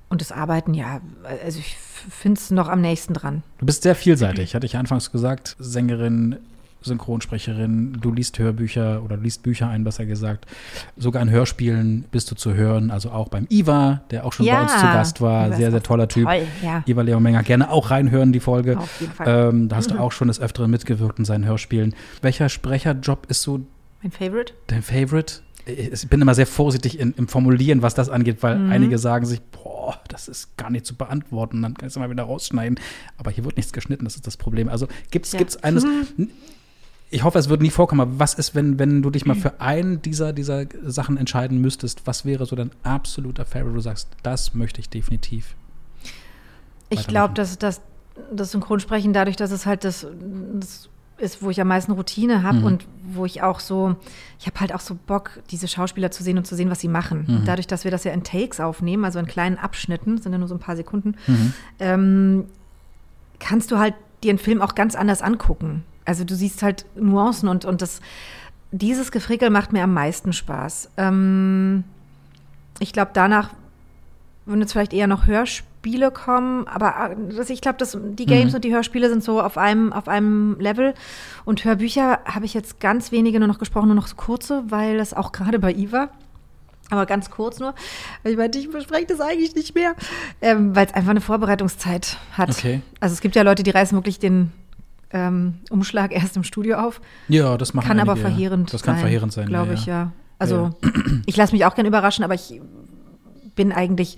Und 0.09 0.21
das 0.21 0.32
Arbeiten, 0.32 0.73
ja, 0.73 1.01
also 1.43 1.59
ich 1.59 1.78
finde 1.78 2.39
es 2.39 2.49
noch 2.49 2.69
am 2.69 2.82
nächsten 2.82 3.13
dran. 3.13 3.43
Du 3.59 3.65
bist 3.65 3.84
sehr 3.84 3.93
vielseitig, 3.95 4.55
hatte 4.55 4.65
ich 4.65 4.78
anfangs 4.78 5.11
gesagt. 5.11 5.55
Sängerin, 5.59 6.38
Synchronsprecherin, 6.88 7.97
du 8.01 8.11
liest 8.11 8.39
Hörbücher 8.39 9.03
oder 9.03 9.17
liest 9.17 9.43
Bücher 9.43 9.67
ein, 9.69 9.83
besser 9.83 10.05
gesagt. 10.05 10.45
Sogar 10.95 11.21
in 11.21 11.29
Hörspielen 11.29 12.05
bist 12.11 12.31
du 12.31 12.35
zu 12.35 12.53
hören, 12.53 12.89
also 12.91 13.11
auch 13.11 13.29
beim 13.29 13.45
Iva, 13.49 14.01
der 14.11 14.25
auch 14.25 14.33
schon 14.33 14.45
bei 14.45 14.53
Ja, 14.53 14.61
uns 14.63 14.71
zu 14.75 14.81
Gast 14.88 15.21
war. 15.21 15.53
Sehr, 15.53 15.71
sehr 15.71 15.83
toller 15.83 16.07
Typ. 16.07 16.25
toll, 16.25 16.41
ja. 16.63 16.83
Iva 16.85 17.01
Leon 17.01 17.21
Menger, 17.21 17.43
gerne 17.43 17.69
auch 17.69 17.91
reinhören, 17.91 18.31
die 18.33 18.39
Folge. 18.39 18.77
Auf 18.79 18.99
jeden 19.01 19.13
Fall. 19.13 19.49
Ähm, 19.49 19.69
da 19.69 19.75
hast 19.75 19.91
du 19.91 19.99
auch 19.99 20.11
schon 20.11 20.27
des 20.29 20.39
Öfteren 20.39 20.71
mitgewirkt 20.71 21.19
in 21.19 21.25
seinen 21.25 21.45
Hörspielen. 21.45 21.93
Welcher 22.21 22.49
Sprecherjob 22.49 23.27
ist 23.29 23.41
so 23.43 23.59
Mein 24.01 24.11
Favorite? 24.11 24.53
dein 24.67 24.81
Favorite? 24.81 25.41
Ich 25.65 26.07
bin 26.07 26.21
immer 26.21 26.33
sehr 26.33 26.47
vorsichtig 26.47 26.97
in, 26.97 27.13
im 27.17 27.27
Formulieren, 27.27 27.81
was 27.81 27.93
das 27.93 28.07
angeht, 28.09 28.38
weil 28.41 28.57
Mhm. 28.57 28.71
einige 28.71 28.97
sagen 28.97 29.25
sich, 29.25 29.41
boah, 29.51 29.99
das 30.07 30.29
ist 30.29 30.55
gar 30.55 30.69
nicht 30.69 30.85
zu 30.85 30.95
beantworten, 30.95 31.61
dann 31.61 31.73
kannst 31.73 31.97
du 31.97 31.99
mal 31.99 32.09
wieder 32.09 32.23
rausschneiden. 32.23 32.79
Aber 33.17 33.31
hier 33.31 33.43
wird 33.43 33.57
nichts 33.57 33.73
geschnitten, 33.73 34.05
das 34.05 34.15
ist 34.15 34.25
das 34.25 34.38
Problem. 34.38 34.69
Also 34.69 34.88
gibt's 35.11 35.33
Ja. 35.33 35.39
gibt's 35.39 35.57
eines, 35.57 35.85
ich 37.10 37.24
hoffe, 37.24 37.39
es 37.39 37.47
wird 37.49 37.62
nie 37.62 37.70
vorkommen, 37.70 38.01
aber 38.01 38.20
was 38.20 38.34
ist, 38.34 38.53
wenn, 38.55 38.80
wenn 38.80 39.01
du 39.01 39.10
dich 39.10 39.26
mal 39.26 39.36
für 39.36 39.62
einen 39.62 40.01
dieser, 40.01 40.34
dieser 40.34 40.66
Sachen 40.84 41.16
entscheiden 41.18 41.60
müsstest, 41.62 42.05
was 42.05 42.26
wäre 42.26 42.45
so 42.45 42.55
dein 42.55 42.72
absoluter 42.84 43.45
Favorite, 43.45 43.72
wo 43.72 43.76
du 43.76 43.82
sagst, 43.82 44.10
das 44.24 44.53
möchte 44.53 44.82
ich 44.82 44.89
definitiv? 44.89 45.55
Ich 46.89 47.08
glaube, 47.08 47.34
dass, 47.34 47.58
dass 47.58 47.82
das 48.32 48.51
Synchronsprechen 48.51 49.14
dadurch, 49.14 49.36
dass 49.38 49.51
es 49.51 49.66
halt 49.66 49.84
das, 49.84 50.05
das 50.60 50.89
ist, 51.18 51.41
wo 51.41 51.49
ich 51.49 51.60
am 51.62 51.68
meisten 51.68 51.91
Routine 51.93 52.43
habe 52.43 52.60
Mhm. 52.60 52.64
und 52.66 52.86
wo 53.14 53.26
ich 53.26 53.41
auch 53.41 53.60
so, 53.60 53.95
ich 54.39 54.45
habe 54.45 54.60
halt 54.60 54.74
auch 54.74 54.80
so 54.82 54.95
Bock, 55.08 55.39
diese 55.49 55.68
Schauspieler 55.68 56.12
zu 56.12 56.24
sehen 56.24 56.38
und 56.38 56.45
zu 56.45 56.55
sehen, 56.55 56.70
was 56.70 56.80
sie 56.80 56.88
machen. 56.88 57.26
Mhm. 57.28 57.45
Dadurch, 57.45 57.68
dass 57.68 57.84
wir 57.86 57.91
das 57.91 58.03
ja 58.03 58.12
in 58.12 58.24
Takes 58.24 58.60
aufnehmen, 58.60 59.03
also 59.05 59.18
in 59.20 59.26
kleinen 59.26 59.58
Abschnitten, 59.58 60.18
sind 60.20 60.32
ja 60.32 60.38
nur 60.38 60.47
so 60.47 60.55
ein 60.55 60.60
paar 60.60 60.76
Sekunden, 60.76 61.16
Mhm. 61.26 61.53
ähm, 61.80 62.45
kannst 63.39 63.72
du 63.72 63.78
halt 63.80 63.95
dir 64.24 64.30
einen 64.30 64.39
Film 64.39 64.62
auch 64.62 64.76
ganz 64.76 64.95
anders 64.95 65.22
angucken. 65.22 65.84
Also 66.08 66.24
du 66.24 66.36
siehst 66.36 66.64
halt 66.64 66.86
Nuancen 66.95 67.49
und, 67.49 67.66
und 67.66 67.82
das, 67.82 67.99
dieses 68.72 69.12
Gefrickel 69.12 69.49
macht 69.49 69.74
mir 69.74 69.84
am 69.84 69.93
meisten 69.93 70.32
Spaß. 70.34 70.89
Ähm, 70.97 71.84
ich 72.80 72.93
glaube, 72.93 73.12
danach 73.14 73.49
würden 74.45 74.62
jetzt 74.62 74.72
vielleicht 74.72 74.93
eher 74.93 75.08
noch 75.08 75.28
Hörspiele 75.28 76.10
kommen, 76.12 76.66
aber 76.70 77.12
äh, 77.12 77.36
das, 77.36 77.49
ich 77.49 77.60
glaube, 77.60 77.78
dass 77.78 77.97
die 78.01 78.26
Games 78.26 78.51
Mhm. 78.53 78.55
und 78.55 78.64
die 78.64 78.74
Hörspiele 78.74 79.10
sind 79.10 79.22
so 79.22 79.41
auf 79.41 79.58
einem, 79.58 79.91
auf 79.91 80.08
einem 80.08 80.55
Level. 80.60 80.93
Und 81.43 81.66
Hörbücher 81.66 82.20
habe 82.24 82.45
ich 82.45 82.53
jetzt 82.53 82.80
ganz 82.80 83.12
wenige 83.12 83.39
nur 83.39 83.49
noch 83.49 83.60
gesprochen, 83.60 83.88
nur 83.88 83.95
noch 83.95 84.08
so 84.08 84.16
kurze, 84.16 84.64
weil 84.70 84.97
das 84.97 85.14
auch 85.14 85.34
gerade 85.34 85.60
bei 85.60 85.74
Iva, 85.74 86.08
aber 86.89 87.05
ganz 87.05 87.30
kurz 87.30 87.60
nur, 87.60 87.76
weil 88.24 88.32
ich 88.32 88.38
meinte, 88.38 88.58
ich 88.60 88.72
bespreche 88.72 89.08
das 89.08 89.20
eigentlich 89.20 89.53
nicht 89.55 89.76
mehr, 89.76 89.93
ähm, 90.41 90.74
weil 90.74 90.86
es 90.86 90.93
einfach 90.93 91.12
eine 91.12 91.20
Vorbereitungszeit 91.20 92.16
hat. 92.38 92.49
Okay. 92.51 92.80
Also 93.01 93.12
es 93.12 93.20
gibt 93.20 93.36
ja 93.36 93.41
Leute, 93.41 93.64
die 93.64 93.72
reißen 93.72 93.97
wirklich 93.97 94.20
den 94.20 94.53
ähm, 95.12 95.55
Umschlag 95.70 96.12
erst 96.14 96.36
im 96.38 96.43
Studio 96.43 96.78
auf. 96.78 97.01
Ja, 97.28 97.58
das 97.58 97.74
machen 97.74 97.88
Kann 97.88 97.99
aber 97.99 98.14
einige, 98.14 98.28
ja. 98.28 98.30
verheerend 98.34 98.74
Das 98.74 98.84
kann 98.84 98.95
sein, 98.95 99.01
verheerend 99.01 99.34
sein, 99.34 99.47
glaube 99.47 99.68
ja, 99.70 99.74
ich, 99.74 99.86
ja. 99.86 99.93
ja. 100.03 100.12
Also 100.39 100.72
ich 101.26 101.38
lasse 101.38 101.53
mich 101.53 101.66
auch 101.66 101.76
gerne 101.76 101.88
überraschen, 101.88 102.24
aber 102.24 102.34
ich 102.34 102.62
bin 103.55 103.72
eigentlich, 103.72 104.18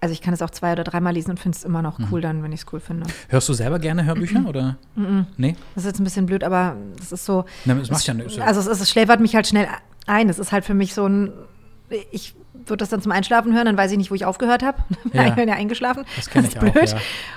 also 0.00 0.12
ich 0.12 0.20
kann 0.22 0.32
es 0.34 0.42
auch 0.42 0.50
zwei 0.50 0.72
oder 0.72 0.82
dreimal 0.84 1.12
lesen 1.14 1.30
und 1.30 1.40
finde 1.40 1.56
es 1.56 1.64
immer 1.64 1.82
noch 1.82 1.98
Mhm. 1.98 2.06
cool 2.10 2.20
dann, 2.20 2.42
wenn 2.42 2.52
ich 2.52 2.60
es 2.60 2.66
cool 2.72 2.80
finde. 2.80 3.06
Hörst 3.28 3.48
du 3.48 3.52
selber 3.52 3.78
gerne 3.78 4.04
Hörbücher 4.04 4.44
oder? 4.48 4.78
Nee? 5.36 5.56
Das 5.74 5.84
ist 5.84 5.88
jetzt 5.90 6.00
ein 6.00 6.04
bisschen 6.04 6.26
blöd, 6.26 6.42
aber 6.42 6.76
das 6.98 7.12
ist 7.12 7.24
so. 7.24 7.44
Na, 7.66 7.74
das 7.74 7.90
macht 7.90 8.06
ja 8.06 8.14
nichts. 8.14 8.38
Also 8.38 8.60
es, 8.60 8.80
es 8.80 8.90
schläfert 8.90 9.20
mich 9.20 9.34
halt 9.34 9.46
schnell 9.46 9.68
ein. 10.06 10.28
Es 10.28 10.38
ist 10.38 10.52
halt 10.52 10.64
für 10.64 10.74
mich 10.74 10.94
so 10.94 11.06
ein. 11.06 11.32
Ich 12.10 12.34
würde 12.66 12.78
das 12.78 12.88
dann 12.88 13.02
zum 13.02 13.12
Einschlafen 13.12 13.54
hören, 13.54 13.66
dann 13.66 13.76
weiß 13.76 13.90
ich 13.92 13.98
nicht, 13.98 14.10
wo 14.10 14.14
ich 14.14 14.24
aufgehört 14.24 14.62
habe. 14.62 14.78
Ja. 15.12 15.26
Ich 15.26 15.34
bin 15.34 15.48
ja 15.48 15.54
eingeschlafen. 15.56 16.04
Das 16.16 16.30
kenn 16.30 16.44
ist 16.44 16.52
ich 16.54 16.58
auch, 16.58 16.72
blöd. 16.72 16.94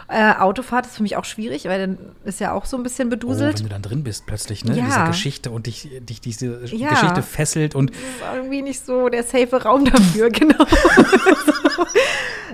ja. 0.09 0.33
Äh, 0.33 0.39
Autofahrt 0.39 0.85
ist 0.85 0.97
für 0.97 1.03
mich 1.03 1.15
auch 1.17 1.25
schwierig, 1.25 1.65
weil 1.65 1.79
dann 1.79 1.97
ist 2.23 2.39
ja 2.39 2.51
auch 2.53 2.65
so 2.65 2.77
ein 2.77 2.83
bisschen 2.83 3.07
Oh, 3.07 3.11
beduselt. 3.11 3.57
wenn 3.59 3.63
du 3.63 3.69
dann 3.69 3.81
drin 3.81 4.03
bist 4.03 4.25
plötzlich, 4.27 4.63
ne? 4.63 4.75
Ja. 4.77 4.85
Diese 4.85 5.03
Geschichte 5.05 5.49
und 5.51 5.65
dich, 5.65 5.89
dich 6.01 6.21
diese 6.21 6.63
Ja. 6.65 6.89
Geschichte 6.89 7.21
fesselt 7.23 7.73
und 7.75 7.89
Das 7.91 7.97
ist 7.97 8.35
irgendwie 8.35 8.61
nicht 8.61 8.85
so 8.85 9.09
der 9.09 9.23
safe 9.23 9.63
Raum 9.63 9.85
dafür, 9.85 10.29
genau. 10.31 10.65
so. 10.65 11.85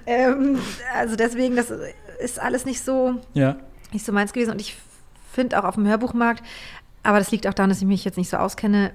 ähm, 0.06 0.60
also 0.96 1.16
deswegen, 1.16 1.56
das 1.56 1.72
ist 2.22 2.40
alles 2.40 2.66
nicht 2.66 2.84
so, 2.84 3.16
nicht 3.92 4.06
so 4.06 4.12
meins 4.12 4.34
gewesen. 4.34 4.52
Und 4.52 4.62
ich 4.62 4.78
finde 5.32 5.60
auch 5.60 5.64
auf 5.66 5.76
dem 5.76 5.88
Hörbuchmarkt, 5.88 6.44
aber 7.04 7.20
das 7.20 7.32
liegt 7.32 7.48
auch 7.48 7.54
daran, 7.54 7.70
dass 7.70 7.80
ich 7.80 7.88
mich 7.88 8.06
jetzt 8.06 8.18
nicht 8.18 8.30
so 8.30 8.38
auskenne, 8.38 8.92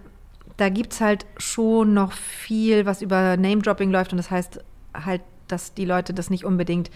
da 0.56 0.68
gibt 0.68 0.92
es 0.92 1.00
halt 1.00 1.26
schon 1.36 1.94
noch 1.94 2.12
viel, 2.12 2.86
was 2.86 3.02
über 3.02 3.36
Name-Dropping 3.36 3.90
läuft. 3.90 4.12
Und 4.12 4.18
das 4.18 4.30
heißt 4.30 4.60
halt, 4.94 5.22
dass 5.48 5.74
die 5.74 5.84
Leute 5.84 6.14
das 6.14 6.30
nicht 6.30 6.44
unbedingt 6.44 6.90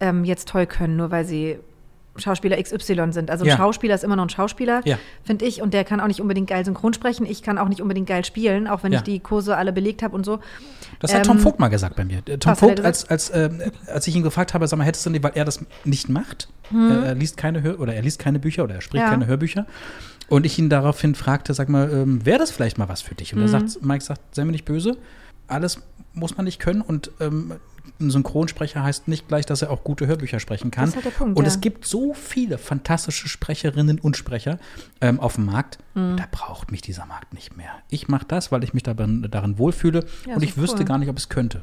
ähm, 0.00 0.24
jetzt 0.24 0.48
toll 0.48 0.66
können, 0.66 0.96
nur 0.96 1.10
weil 1.10 1.24
sie 1.24 1.58
Schauspieler 2.16 2.60
XY 2.60 3.12
sind. 3.12 3.30
Also 3.30 3.44
ein 3.44 3.48
Ja. 3.48 3.56
Schauspieler 3.56 3.94
ist 3.94 4.02
immer 4.04 4.16
noch 4.16 4.24
ein 4.24 4.30
Schauspieler, 4.30 4.82
Ja. 4.84 4.98
finde 5.24 5.44
ich. 5.46 5.62
Und 5.62 5.72
der 5.72 5.84
kann 5.84 6.00
auch 6.00 6.08
nicht 6.08 6.20
unbedingt 6.20 6.48
geil 6.50 6.64
synchron 6.64 6.92
sprechen. 6.92 7.24
Ich 7.24 7.42
kann 7.42 7.56
auch 7.56 7.68
nicht 7.68 7.80
unbedingt 7.80 8.08
geil 8.08 8.24
spielen, 8.24 8.66
auch 8.66 8.82
wenn 8.82 8.92
Ja. 8.92 8.98
ich 8.98 9.04
die 9.04 9.20
Kurse 9.20 9.56
alle 9.56 9.72
belegt 9.72 10.02
habe 10.02 10.14
und 10.16 10.26
so. 10.26 10.40
Das 10.98 11.14
hat 11.14 11.24
Tom 11.24 11.36
Ähm, 11.38 11.42
Vogt 11.42 11.60
mal 11.60 11.68
gesagt 11.68 11.96
bei 11.96 12.04
mir. 12.04 12.18
Äh, 12.26 12.36
Tom 12.38 12.52
er 12.52 12.56
Vogt, 12.56 12.80
als, 12.80 13.08
als, 13.08 13.30
äh, 13.30 13.48
als 13.86 14.06
ich 14.06 14.16
ihn 14.16 14.22
gefragt 14.24 14.52
habe, 14.54 14.66
sag 14.66 14.76
mal, 14.76 14.84
hättest 14.84 15.06
du 15.06 15.10
nicht, 15.10 15.22
weil 15.22 15.32
er 15.34 15.44
das 15.44 15.64
nicht 15.84 16.08
macht, 16.08 16.48
äh, 16.74 16.76
er 17.06 17.14
liest 17.14 17.36
keine 17.36 17.62
Hör 17.62 17.78
oder 17.80 17.94
er 17.94 18.02
liest 18.02 18.18
keine 18.18 18.38
Bücher 18.40 18.64
oder 18.64 18.74
er 18.74 18.80
spricht 18.82 19.04
keine 19.04 19.26
Hörbücher. 19.26 19.66
Und 20.30 20.46
ich 20.46 20.58
ihn 20.58 20.70
daraufhin 20.70 21.14
fragte, 21.14 21.52
sag 21.52 21.68
mal, 21.68 21.90
ähm, 21.92 22.24
wäre 22.24 22.38
das 22.38 22.50
vielleicht 22.50 22.78
mal 22.78 22.88
was 22.88 23.02
für 23.02 23.14
dich? 23.14 23.32
Und 23.34 23.40
Mhm. 23.40 23.44
er 23.46 23.48
sagt, 23.48 23.84
Mike 23.84 24.02
sagt, 24.04 24.34
sei 24.34 24.44
mir 24.46 24.52
nicht 24.52 24.64
böse, 24.64 24.96
alles 25.48 25.82
muss 26.14 26.36
man 26.36 26.44
nicht 26.46 26.58
können 26.60 26.80
und 26.80 27.10
ähm, 27.20 27.52
ein 28.00 28.10
Synchronsprecher 28.10 28.82
heißt 28.82 29.08
nicht 29.08 29.28
gleich, 29.28 29.44
dass 29.46 29.62
er 29.62 29.70
auch 29.70 29.84
gute 29.84 30.06
Hörbücher 30.06 30.40
sprechen 30.40 30.70
kann. 30.70 30.84
Das 30.86 30.90
ist 30.90 30.96
halt 30.96 31.04
der 31.06 31.10
Punkt, 31.10 31.36
und 31.38 31.44
ja. 31.44 31.48
es 31.50 31.60
gibt 31.60 31.84
so 31.84 32.14
viele 32.14 32.56
fantastische 32.58 33.28
Sprecherinnen 33.28 33.98
und 33.98 34.16
Sprecher 34.16 34.58
ähm, 35.00 35.20
auf 35.20 35.34
dem 35.34 35.46
Markt, 35.46 35.78
Mhm. 35.94 36.16
da 36.16 36.24
braucht 36.30 36.70
mich 36.70 36.80
dieser 36.82 37.04
Markt 37.06 37.34
nicht 37.34 37.56
mehr. 37.56 37.70
Ich 37.90 38.08
mache 38.08 38.24
das, 38.26 38.50
weil 38.52 38.62
ich 38.64 38.72
mich 38.72 38.82
darin, 38.84 39.26
darin 39.30 39.58
wohlfühle 39.58 40.06
Ja, 40.26 40.36
und 40.36 40.42
ich 40.42 40.56
wüsste 40.56 40.78
cool. 40.80 40.84
gar 40.84 40.98
nicht, 40.98 41.08
ob 41.08 41.18
es 41.18 41.28
könnte. 41.28 41.62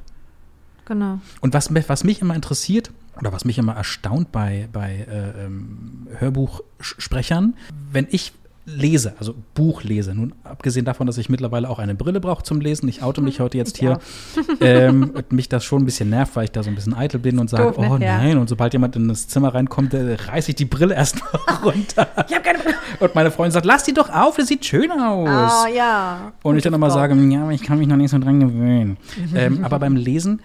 Genau. 0.86 1.20
Und 1.42 1.54
was, 1.54 1.70
was 1.90 2.04
mich 2.04 2.22
immer 2.22 2.36
interessiert 2.36 2.92
oder 3.20 3.32
was 3.34 3.44
mich 3.46 3.58
immer 3.58 3.76
erstaunt 3.76 4.32
bei, 4.32 4.70
bei 4.72 5.06
äh, 5.10 5.46
ähm, 5.46 6.08
Hörbuchsprechern, 6.20 7.56
wenn 7.92 8.08
ich 8.10 8.34
lese, 8.70 9.14
also 9.18 9.34
Buch 9.54 9.84
lese, 9.84 10.14
nun 10.14 10.34
abgesehen 10.44 10.86
davon, 10.86 11.08
dass 11.08 11.18
ich 11.18 11.30
mittlerweile 11.30 11.70
auch 11.70 11.80
eine 11.80 11.96
Brille 11.96 12.20
brauche 12.20 12.44
zum 12.44 12.60
Lesen, 12.60 12.90
ich 12.90 13.02
oute 13.02 13.22
mich 13.22 13.40
heute 13.40 13.58
jetzt 13.58 13.78
hier, 13.78 13.98
ähm, 14.62 15.12
und 15.16 15.32
mich 15.32 15.48
das 15.48 15.64
schon 15.64 15.84
ein 15.84 15.86
bisschen 15.86 16.10
nervt, 16.10 16.36
weil 16.36 16.44
ich 16.44 16.52
da 16.52 16.62
so 16.64 16.70
ein 16.70 16.76
bisschen 16.76 16.94
eitel 16.94 17.20
bin 17.20 17.40
und 17.40 17.50
sage, 17.50 17.80
ne? 17.82 17.88
oh 17.90 17.98
Ja. 17.98 18.18
nein, 18.18 18.38
und 18.38 18.50
sobald 18.50 18.74
jemand 18.74 18.96
in 18.98 19.08
das 19.08 19.28
Zimmer 19.30 19.54
reinkommt, 19.56 19.94
äh, 19.94 20.16
reiße 20.16 20.50
ich 20.52 20.56
die 20.56 20.66
Brille 20.66 20.96
erstmal 20.96 21.32
runter. 21.64 22.08
Ich 22.28 22.36
habe 22.36 22.44
keine. 22.44 22.60
Und 23.00 23.16
meine 23.16 23.32
Freundin 23.32 23.52
sagt, 23.54 23.66
lass 23.66 23.84
die 23.84 23.94
doch 23.94 24.10
auf, 24.10 24.36
das 24.36 24.48
sieht 24.48 24.66
schön 24.66 24.92
aus. 24.92 25.30
Ah, 25.30 25.68
ja. 25.74 26.34
Und 26.44 26.58
ich 26.58 26.64
dann 26.64 26.74
immer 26.74 26.90
Frau. 26.90 26.96
sage, 26.96 27.16
ja, 27.16 27.44
aber 27.44 27.52
ich 27.54 27.62
kann 27.64 27.80
mich 27.80 27.88
noch 27.88 27.96
nicht 27.96 28.12
so 28.12 28.18
dran 28.20 28.40
gewöhnen. 28.42 28.98
ähm, 29.36 29.64
aber 29.64 29.80
beim 29.80 29.96
Lesen 29.96 30.42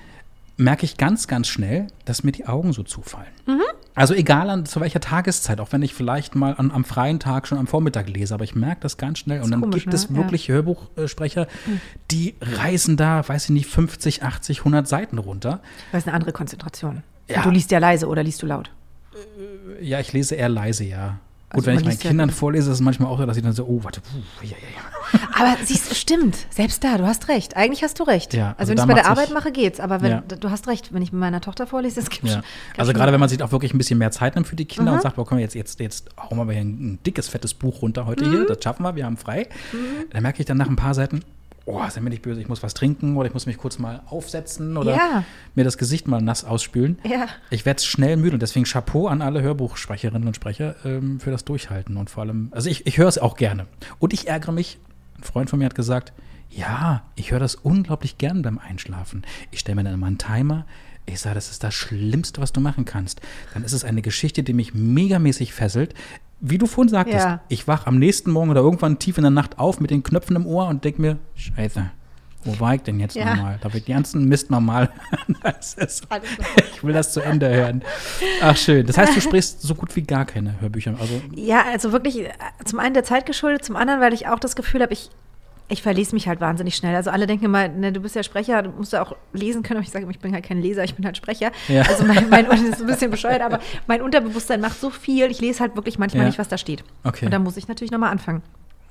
merke 0.57 0.85
ich 0.85 0.97
ganz, 0.97 1.27
ganz 1.27 1.49
schnell, 1.49 1.89
dass 2.05 2.23
mir 2.23 2.33
die 2.33 2.47
Augen 2.47 2.73
so 2.73 2.83
zufallen. 2.85 3.27
Mhm. 3.47 3.63
Also 3.95 4.15
egal 4.15 4.49
an 4.49 4.65
zu 4.65 4.81
welcher 4.81 5.01
Tageszeit, 5.01 5.61
auch 5.61 5.73
wenn 5.73 5.83
ich 5.83 5.93
vielleicht 5.93 6.35
mal 6.35 6.55
an, 6.57 6.71
am 6.71 6.85
freien 6.85 7.21
Tag 7.21 7.47
schon 7.47 7.59
am 7.59 7.67
Vormittag 7.67 8.09
lese, 8.09 8.33
aber 8.33 8.45
ich 8.45 8.55
merke 8.55 8.81
das 8.81 8.97
ganz 8.97 9.19
schnell. 9.19 9.43
Und 9.43 9.51
dann 9.51 9.61
komisch, 9.61 9.85
gibt 9.85 9.95
es 9.95 10.09
ne? 10.09 10.17
wirklich 10.17 10.49
Hörbuchsprecher, 10.49 11.47
die 12.11 12.35
reißen 12.41 12.97
da, 12.97 13.27
weiß 13.27 13.45
ich 13.45 13.51
nicht, 13.51 13.67
50, 13.67 14.23
80, 14.23 14.59
100 14.61 14.89
Seiten 14.89 15.19
runter. 15.19 15.61
Das 15.93 16.03
ist 16.03 16.09
eine 16.09 16.15
andere 16.15 16.33
Konzentration. 16.33 17.03
Ja. 17.29 17.43
Du 17.43 17.51
liest 17.51 17.71
ja 17.71 17.79
leise 17.79 18.09
oder 18.09 18.23
liest 18.23 18.43
du 18.43 18.47
laut? 18.47 18.71
Ja, 19.81 20.01
ich 20.01 20.13
lese 20.13 20.37
eher 20.37 20.49
leise, 20.49 20.85
ja. 20.85 21.19
Gut, 21.51 21.59
Also 21.59 21.67
wenn 21.67 21.75
ich 21.75 21.81
meinen 21.81 21.91
liest 21.91 22.05
ja- 22.05 22.11
Kindern 22.11 22.31
vorlese, 22.31 22.71
ist 22.71 22.77
es 22.77 22.81
manchmal 22.81 23.11
auch 23.11 23.19
so, 23.19 23.27
dass 23.27 23.37
ich 23.37 23.43
dann 23.43 23.53
so, 23.53 23.67
oh, 23.67 23.85
warte, 23.85 24.01
puh, 24.01 24.17
ja, 24.43 24.51
ja, 24.53 24.57
ja. 24.57 24.92
Aber 25.35 25.57
siehst 25.65 25.91
du, 25.91 25.95
stimmt. 25.95 26.37
Selbst 26.51 26.83
da, 26.85 26.99
du 26.99 27.07
hast 27.07 27.29
recht. 27.29 27.57
Eigentlich 27.57 27.83
hast 27.83 27.99
du 28.01 28.05
recht. 28.05 28.35
Ja, 28.35 28.55
also, 28.59 28.71
also 28.71 28.71
wenn 28.71 28.77
ich 28.77 28.83
es 28.83 28.87
bei 28.89 28.95
der 28.95 29.11
Arbeit 29.11 29.33
mache, 29.33 29.53
geht's. 29.53 29.81
Aber 29.81 30.01
wenn, 30.03 30.11
Ja. 30.11 30.21
du 30.23 30.51
hast 30.51 30.69
recht, 30.69 30.93
wenn 30.93 31.03
ich 31.03 31.13
mit 31.13 31.21
meiner 31.21 31.41
Tochter 31.41 31.67
vorlese, 31.67 32.01
es 32.01 32.11
gibt 32.11 32.29
Ja. 32.29 32.43
Also 32.77 32.93
gerade 32.93 33.13
wenn 33.13 33.21
man 33.21 33.29
sich 33.29 33.43
auch 33.43 33.53
wirklich 33.53 33.75
ein 33.75 33.79
bisschen 33.79 33.99
mehr 33.99 34.11
Zeit 34.11 34.35
nimmt 34.35 34.47
für 34.47 34.57
die 34.57 34.65
Kinder 34.67 34.93
Mhm. 34.93 34.97
und 34.99 35.03
sagt, 35.03 35.17
boah, 35.17 35.27
komm, 35.27 35.39
jetzt, 35.39 35.55
jetzt, 35.55 35.81
jetzt 35.81 36.09
hauen 36.19 36.39
wir 36.39 36.45
mal 36.45 36.53
hier 36.53 36.63
ein, 36.63 36.99
dickes, 37.05 37.29
fettes 37.29 37.55
Buch 37.55 37.83
runter 37.83 38.07
heute 38.07 38.25
Mhm. 38.25 38.31
hier, 38.31 38.47
das 38.47 38.59
schaffen 38.63 38.83
wir, 38.83 38.95
wir 38.97 39.05
haben 39.05 39.17
frei. 39.17 39.49
Dann 40.11 40.23
merke 40.23 40.41
ich 40.41 40.47
dann 40.47 40.57
nach 40.57 40.69
ein 40.69 40.77
paar 40.77 40.95
Seiten, 40.95 41.23
oh, 41.65 41.81
sind 41.89 42.03
mir 42.03 42.11
nicht 42.11 42.23
böse, 42.23 42.41
ich 42.41 42.49
muss 42.49 42.63
was 42.63 42.75
trinken 42.75 43.17
oder 43.17 43.29
ich 43.29 43.35
muss 43.35 43.47
mich 43.47 43.57
kurz 43.57 43.79
mal 43.79 44.03
aufsetzen 44.07 44.77
oder 44.77 44.97
Ja. 44.97 45.25
mir 45.55 45.65
das 45.65 45.79
Gesicht 45.79 46.09
mal 46.09 46.21
nass 46.21 46.45
ausspülen. 46.45 46.99
Ja. 47.09 47.27
Ich 47.51 47.65
werde 47.65 47.81
schnell 47.83 48.17
müde 48.17 48.35
und 48.35 48.41
deswegen 48.43 48.65
Chapeau 48.65 49.07
an 49.07 49.23
alle 49.23 49.43
Hörbuchsprecherinnen 49.43 50.27
und 50.27 50.35
Sprecher 50.35 50.75
ähm, 50.85 51.21
für 51.21 51.31
das 51.31 51.45
Durchhalten 51.45 51.97
und 51.97 52.11
vor 52.11 52.25
allem, 52.25 52.49
also 52.51 52.69
ich, 52.69 52.87
ich 52.87 52.99
höre 52.99 53.09
es 53.09 53.19
auch 53.19 53.37
gerne. 53.37 53.67
Und 54.01 54.13
ich 54.13 54.27
ärgere 54.29 54.53
mich, 54.53 54.79
ein 55.23 55.27
Freund 55.27 55.49
von 55.51 55.59
mir 55.59 55.67
hat 55.67 55.75
gesagt, 55.75 56.13
ja, 56.51 57.03
ich 57.15 57.31
höre 57.31 57.39
das 57.41 57.55
unglaublich 57.55 58.19
gern 58.19 58.43
beim 58.43 58.59
Einschlafen. 58.59 59.23
Ich 59.51 59.61
stelle 59.61 59.77
mir 59.77 59.85
dann 59.85 59.95
immer 59.95 60.07
einen 60.07 60.19
Timer. 60.19 60.67
Ich 61.07 61.21
sage, 61.21 61.35
das 61.37 61.51
ist 61.51 61.65
das 61.65 61.75
Schlimmste, 61.75 62.41
was 62.41 62.53
du 62.53 62.61
machen 62.61 62.85
kannst. 62.85 63.21
Dann 63.55 63.65
ist 63.65 63.73
es 63.73 63.85
eine 63.85 64.03
Geschichte, 64.03 64.43
die 64.43 64.53
mich 64.53 64.75
megamäßig 64.75 65.53
fesselt. 65.53 65.95
Wie 66.41 66.59
du 66.59 66.67
vorhin 66.67 66.91
sagtest, 66.91 67.25
Ja. 67.25 67.41
ich 67.49 67.67
wach 67.69 67.87
am 67.87 67.99
nächsten 67.99 68.31
Morgen 68.31 68.51
oder 68.51 68.61
irgendwann 68.61 68.99
tief 68.99 69.17
in 69.17 69.23
der 69.23 69.31
Nacht 69.31 69.59
auf 69.59 69.81
mit 69.81 69.91
den 69.91 70.03
Knöpfen 70.03 70.37
im 70.37 70.47
Ohr 70.47 70.67
und 70.69 70.85
denke 70.85 71.01
mir, 71.01 71.19
scheiße, 71.37 71.91
wo 72.45 72.59
war 72.61 72.75
ich 72.75 72.83
denn 72.83 72.99
jetzt 73.01 73.15
Ja. 73.15 73.35
nochmal? 73.35 73.59
Da 73.63 73.73
wird 73.73 73.87
die 73.87 73.93
ganzen 73.93 74.25
Mist 74.27 74.51
ist, 75.77 76.07
ich 76.75 76.85
will 76.85 76.93
das 76.93 77.13
zu 77.13 77.21
Ende 77.21 77.49
hören. 77.49 77.83
Ach 78.41 78.57
schön. 78.57 78.87
Das 78.87 78.99
heißt, 78.99 79.17
du 79.17 79.21
sprichst 79.21 79.63
so 79.63 79.75
gut 79.75 79.95
wie 79.97 80.03
gar 80.03 80.25
keine 80.25 80.61
Hörbücher. 80.61 80.95
Also 81.01 81.21
Ja, 81.35 81.65
also 81.73 81.93
wirklich 81.93 82.21
äh, 82.21 82.31
zum 82.65 82.79
einen 82.79 82.95
der 82.95 83.05
Zeit 83.05 83.27
geschuldet, 83.27 83.65
zum 83.65 83.77
anderen, 83.77 84.01
weil 84.01 84.13
ich 84.13 84.27
auch 84.29 84.39
das 84.39 84.57
Gefühl 84.57 84.83
habe, 84.83 84.93
ich, 84.93 85.11
ich 85.69 85.81
verlese 85.83 86.15
mich 86.15 86.29
halt 86.29 86.41
wahnsinnig 86.41 86.75
schnell. 86.77 86.95
Also 86.95 87.11
alle 87.11 87.27
denken 87.27 87.45
immer, 87.47 87.69
ne, 87.69 87.93
du 87.93 88.01
bist 88.01 88.15
ja 88.17 88.23
Sprecher, 88.23 88.63
du 88.63 88.71
musst 88.71 88.93
ja 88.93 89.03
auch 89.03 89.15
lesen 89.33 89.63
können. 89.63 89.79
Aber 89.79 89.87
ich 89.87 89.93
sage, 89.93 90.07
ich 90.11 90.19
bin 90.19 90.33
halt 90.35 90.45
kein 90.45 90.61
Leser, 90.61 90.85
ich 90.85 90.95
bin 90.95 91.05
halt 91.05 91.17
Sprecher. 91.17 91.51
Ja. 91.69 91.83
Also 91.83 92.05
mein, 92.05 92.29
mein 92.29 92.47
das 92.47 92.61
ist 92.61 92.81
ein 92.81 92.87
bisschen 92.87 93.11
bescheuert, 93.11 93.41
aber 93.41 93.61
mein 93.87 94.03
Unterbewusstsein 94.03 94.61
macht 94.61 94.79
so 94.81 94.91
viel, 94.91 95.31
ich 95.31 95.41
lese 95.41 95.61
halt 95.61 95.77
wirklich 95.77 95.99
manchmal 95.99 96.23
Ja. 96.25 96.29
nicht, 96.29 96.39
was 96.39 96.49
da 96.49 96.59
steht. 96.59 96.85
Okay. 97.05 97.25
Und 97.27 97.31
da 97.31 97.39
muss 97.39 97.57
ich 97.57 97.69
natürlich 97.69 97.91
nochmal 97.93 98.11
anfangen. 98.11 98.43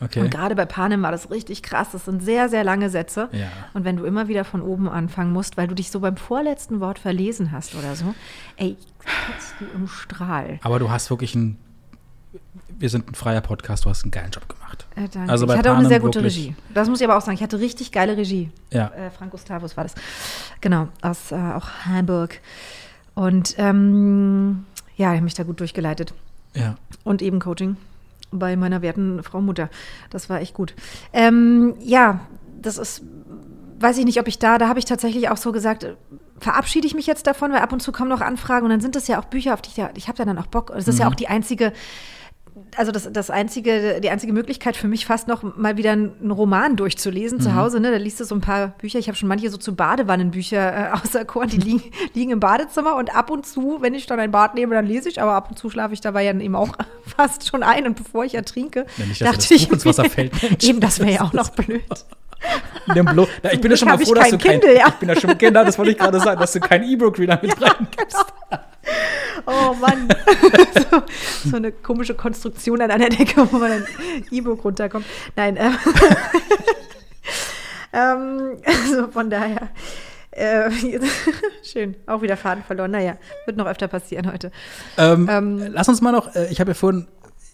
Okay. 0.03 0.21
Und 0.21 0.31
gerade 0.31 0.55
bei 0.55 0.65
Panem 0.65 1.03
war 1.03 1.11
das 1.11 1.29
richtig 1.29 1.61
krass. 1.61 1.89
Das 1.91 2.05
sind 2.05 2.23
sehr, 2.23 2.49
sehr 2.49 2.63
lange 2.63 2.89
Sätze. 2.89 3.29
Ja. 3.31 3.49
Und 3.73 3.85
wenn 3.85 3.97
du 3.97 4.03
immer 4.03 4.27
wieder 4.27 4.43
von 4.43 4.61
oben 4.61 4.89
anfangen 4.89 5.31
musst, 5.31 5.57
weil 5.57 5.67
du 5.67 5.75
dich 5.75 5.91
so 5.91 5.99
beim 5.99 6.17
vorletzten 6.17 6.79
Wort 6.79 6.97
verlesen 6.97 7.51
hast 7.51 7.75
oder 7.75 7.95
so, 7.95 8.15
ey, 8.57 8.77
kotzt 8.97 9.53
du 9.59 9.65
im 9.75 9.87
Strahl. 9.87 10.59
Aber 10.63 10.79
du 10.79 10.89
hast 10.89 11.09
wirklich 11.09 11.35
ein. 11.35 11.57
Wir 12.79 12.89
sind 12.89 13.11
ein 13.11 13.13
freier 13.13 13.41
Podcast, 13.41 13.85
du 13.85 13.89
hast 13.89 14.03
einen 14.03 14.11
geilen 14.11 14.31
Job 14.31 14.49
gemacht. 14.49 14.87
Äh, 14.95 15.07
danke. 15.07 15.31
Also 15.31 15.45
ich 15.45 15.51
hatte 15.51 15.71
auch 15.71 15.75
eine 15.75 15.83
Panem 15.83 15.89
sehr 15.89 15.99
gute 15.99 16.23
Regie. 16.23 16.55
Das 16.73 16.89
muss 16.89 16.99
ich 16.99 17.07
aber 17.07 17.17
auch 17.17 17.21
sagen. 17.21 17.35
Ich 17.35 17.43
hatte 17.43 17.59
richtig 17.59 17.91
geile 17.91 18.17
Regie. 18.17 18.49
Ja. 18.71 18.87
Äh, 18.87 19.11
Frank 19.11 19.31
Gustavus 19.31 19.77
war 19.77 19.83
das. 19.83 19.93
Genau, 20.61 20.87
aus 21.01 21.31
äh, 21.31 21.35
auch 21.35 21.67
Hamburg. 21.85 22.39
Und 23.13 23.53
ähm, 23.59 24.65
ja, 24.95 25.11
ich 25.11 25.17
habe 25.17 25.23
mich 25.25 25.35
da 25.35 25.43
gut 25.43 25.59
durchgeleitet. 25.59 26.13
Ja. 26.55 26.75
Und 27.03 27.21
eben 27.21 27.39
Coaching 27.39 27.77
bei 28.31 28.55
meiner 28.55 28.81
werten 28.81 29.21
Frau 29.23 29.41
Mutter. 29.41 29.69
Das 30.09 30.29
war 30.29 30.39
echt 30.41 30.53
gut. 30.53 30.73
Ähm, 31.13 31.75
ja, 31.79 32.21
das 32.61 32.77
ist, 32.77 33.03
weiß 33.79 33.97
ich 33.97 34.05
nicht, 34.05 34.19
ob 34.19 34.27
ich 34.27 34.39
da, 34.39 34.57
da 34.57 34.67
habe 34.67 34.79
ich 34.79 34.85
tatsächlich 34.85 35.29
auch 35.29 35.37
so 35.37 35.51
gesagt, 35.51 35.85
verabschiede 36.39 36.87
ich 36.87 36.95
mich 36.95 37.07
jetzt 37.07 37.27
davon, 37.27 37.51
weil 37.51 37.59
ab 37.59 37.71
und 37.73 37.81
zu 37.81 37.91
kommen 37.91 38.09
noch 38.09 38.21
Anfragen 38.21 38.65
und 38.65 38.71
dann 38.71 38.81
sind 38.81 38.95
das 38.95 39.07
ja 39.07 39.19
auch 39.19 39.25
Bücher, 39.25 39.53
auf 39.53 39.61
die 39.61 39.69
ich, 39.69 39.77
ja, 39.77 39.89
ich 39.95 40.07
habe 40.07 40.17
ja 40.19 40.25
dann 40.25 40.37
auch 40.37 40.47
Bock. 40.47 40.71
Das 40.73 40.87
ist 40.87 40.97
ja 40.99 41.05
Mhm. 41.05 41.11
auch 41.11 41.15
die 41.15 41.27
einzige, 41.27 41.71
also 42.75 42.91
das, 42.91 43.09
das 43.11 43.29
einzige, 43.29 43.99
die 44.01 44.09
einzige 44.09 44.33
Möglichkeit 44.33 44.75
für 44.77 44.87
mich 44.87 45.05
fast 45.05 45.27
noch 45.27 45.43
mal 45.57 45.77
wieder 45.77 45.91
einen 45.91 46.31
Roman 46.31 46.75
durchzulesen 46.75 47.39
zu 47.39 47.49
Mhm. 47.49 47.55
Hause. 47.55 47.79
Ne? 47.79 47.91
Da 47.91 47.97
liest 47.97 48.19
du 48.19 48.25
so 48.25 48.35
ein 48.35 48.41
paar 48.41 48.69
Bücher. 48.77 48.99
Ich 48.99 49.07
habe 49.07 49.17
schon 49.17 49.27
manche 49.29 49.49
so 49.49 49.57
zu 49.57 49.75
Badewannenbücher 49.75 50.89
äh, 50.89 50.91
auserkoren, 51.03 51.49
die 51.49 51.57
liegen, 51.57 51.83
liegen 52.13 52.31
im 52.31 52.39
Badezimmer 52.39 52.95
und 52.95 53.15
ab 53.15 53.29
und 53.29 53.45
zu, 53.45 53.77
wenn 53.81 53.93
ich 53.93 54.05
dann 54.05 54.19
ein 54.19 54.31
Bad 54.31 54.55
nehme, 54.55 54.75
dann 54.75 54.85
lese 54.85 55.09
ich, 55.09 55.21
aber 55.21 55.33
ab 55.33 55.49
und 55.49 55.57
zu 55.57 55.69
schlafe 55.69 55.93
ich 55.93 56.01
dabei 56.01 56.23
ja 56.23 56.33
eben 56.33 56.55
auch 56.55 56.75
fast 57.05 57.47
schon 57.47 57.63
ein 57.63 57.85
und 57.87 57.95
bevor 57.95 58.25
ich 58.25 58.35
ertrinke, 58.35 58.85
Ja, 58.97 59.05
nicht, 59.05 59.21
dachte 59.21 59.37
das 59.37 59.51
ich 59.51 59.67
Buch 59.67 59.73
ins 59.73 59.85
Wasser 59.85 60.05
fällt, 60.05 60.41
Mensch. 60.43 60.63
eben, 60.67 60.79
das 60.79 60.99
wäre 60.99 61.11
ja 61.11 61.21
auch 61.21 61.33
noch 61.33 61.49
blöd. 61.49 61.81
Nimm 62.93 63.05
blo- 63.07 63.27
Ja, 63.43 63.51
ich 63.51 63.61
bin 63.61 63.71
ja 63.71 63.77
schon 63.77 63.87
mal 63.89 63.97
froh, 63.99 64.13
dass 64.13 64.29
du 64.29 64.37
kein 64.37 64.59
Kindle, 64.59 64.77
ja. 64.77 64.87
ich 64.87 64.93
bin 64.95 65.09
ja 65.09 65.19
schon 65.19 65.37
genau, 65.37 65.63
das 65.63 65.77
wollte 65.77 65.91
ich 65.91 65.97
gerade 65.97 66.19
sagen, 66.19 66.39
dass 66.39 66.51
du 66.53 66.59
kein 66.59 66.83
E-Book-Reader 66.83 67.39
mit 67.41 67.61
reingibst. 67.61 68.25
Oh 69.45 69.73
Mann. 69.79 70.07
so, 70.91 71.03
so 71.49 71.55
eine 71.55 71.71
komische 71.71 72.13
Konstruktion 72.15 72.81
an 72.81 72.91
einer 72.91 73.09
Decke, 73.09 73.47
wo 73.51 73.57
man 73.57 73.71
ein 73.71 73.85
E-Book 74.31 74.63
runterkommt. 74.63 75.05
Nein, 75.35 75.57
ähm, 75.57 75.77
ähm, 77.93 78.57
also 78.65 79.07
von 79.11 79.29
daher. 79.29 79.69
Äh, 80.31 80.69
schön, 81.63 81.95
auch 82.07 82.21
wieder 82.21 82.37
Faden 82.37 82.63
verloren. 82.63 82.91
Naja, 82.91 83.17
wird 83.45 83.57
noch 83.57 83.67
öfter 83.67 83.87
passieren 83.87 84.31
heute. 84.31 84.51
Ähm, 84.97 85.27
Ähm, 85.29 85.67
lass 85.73 85.89
uns 85.89 86.01
mal 86.01 86.11
noch, 86.13 86.33
äh, 86.35 86.47
ich 86.51 86.59
habe 86.61 86.71
ja 86.71 86.75
vorhin, 86.75 87.07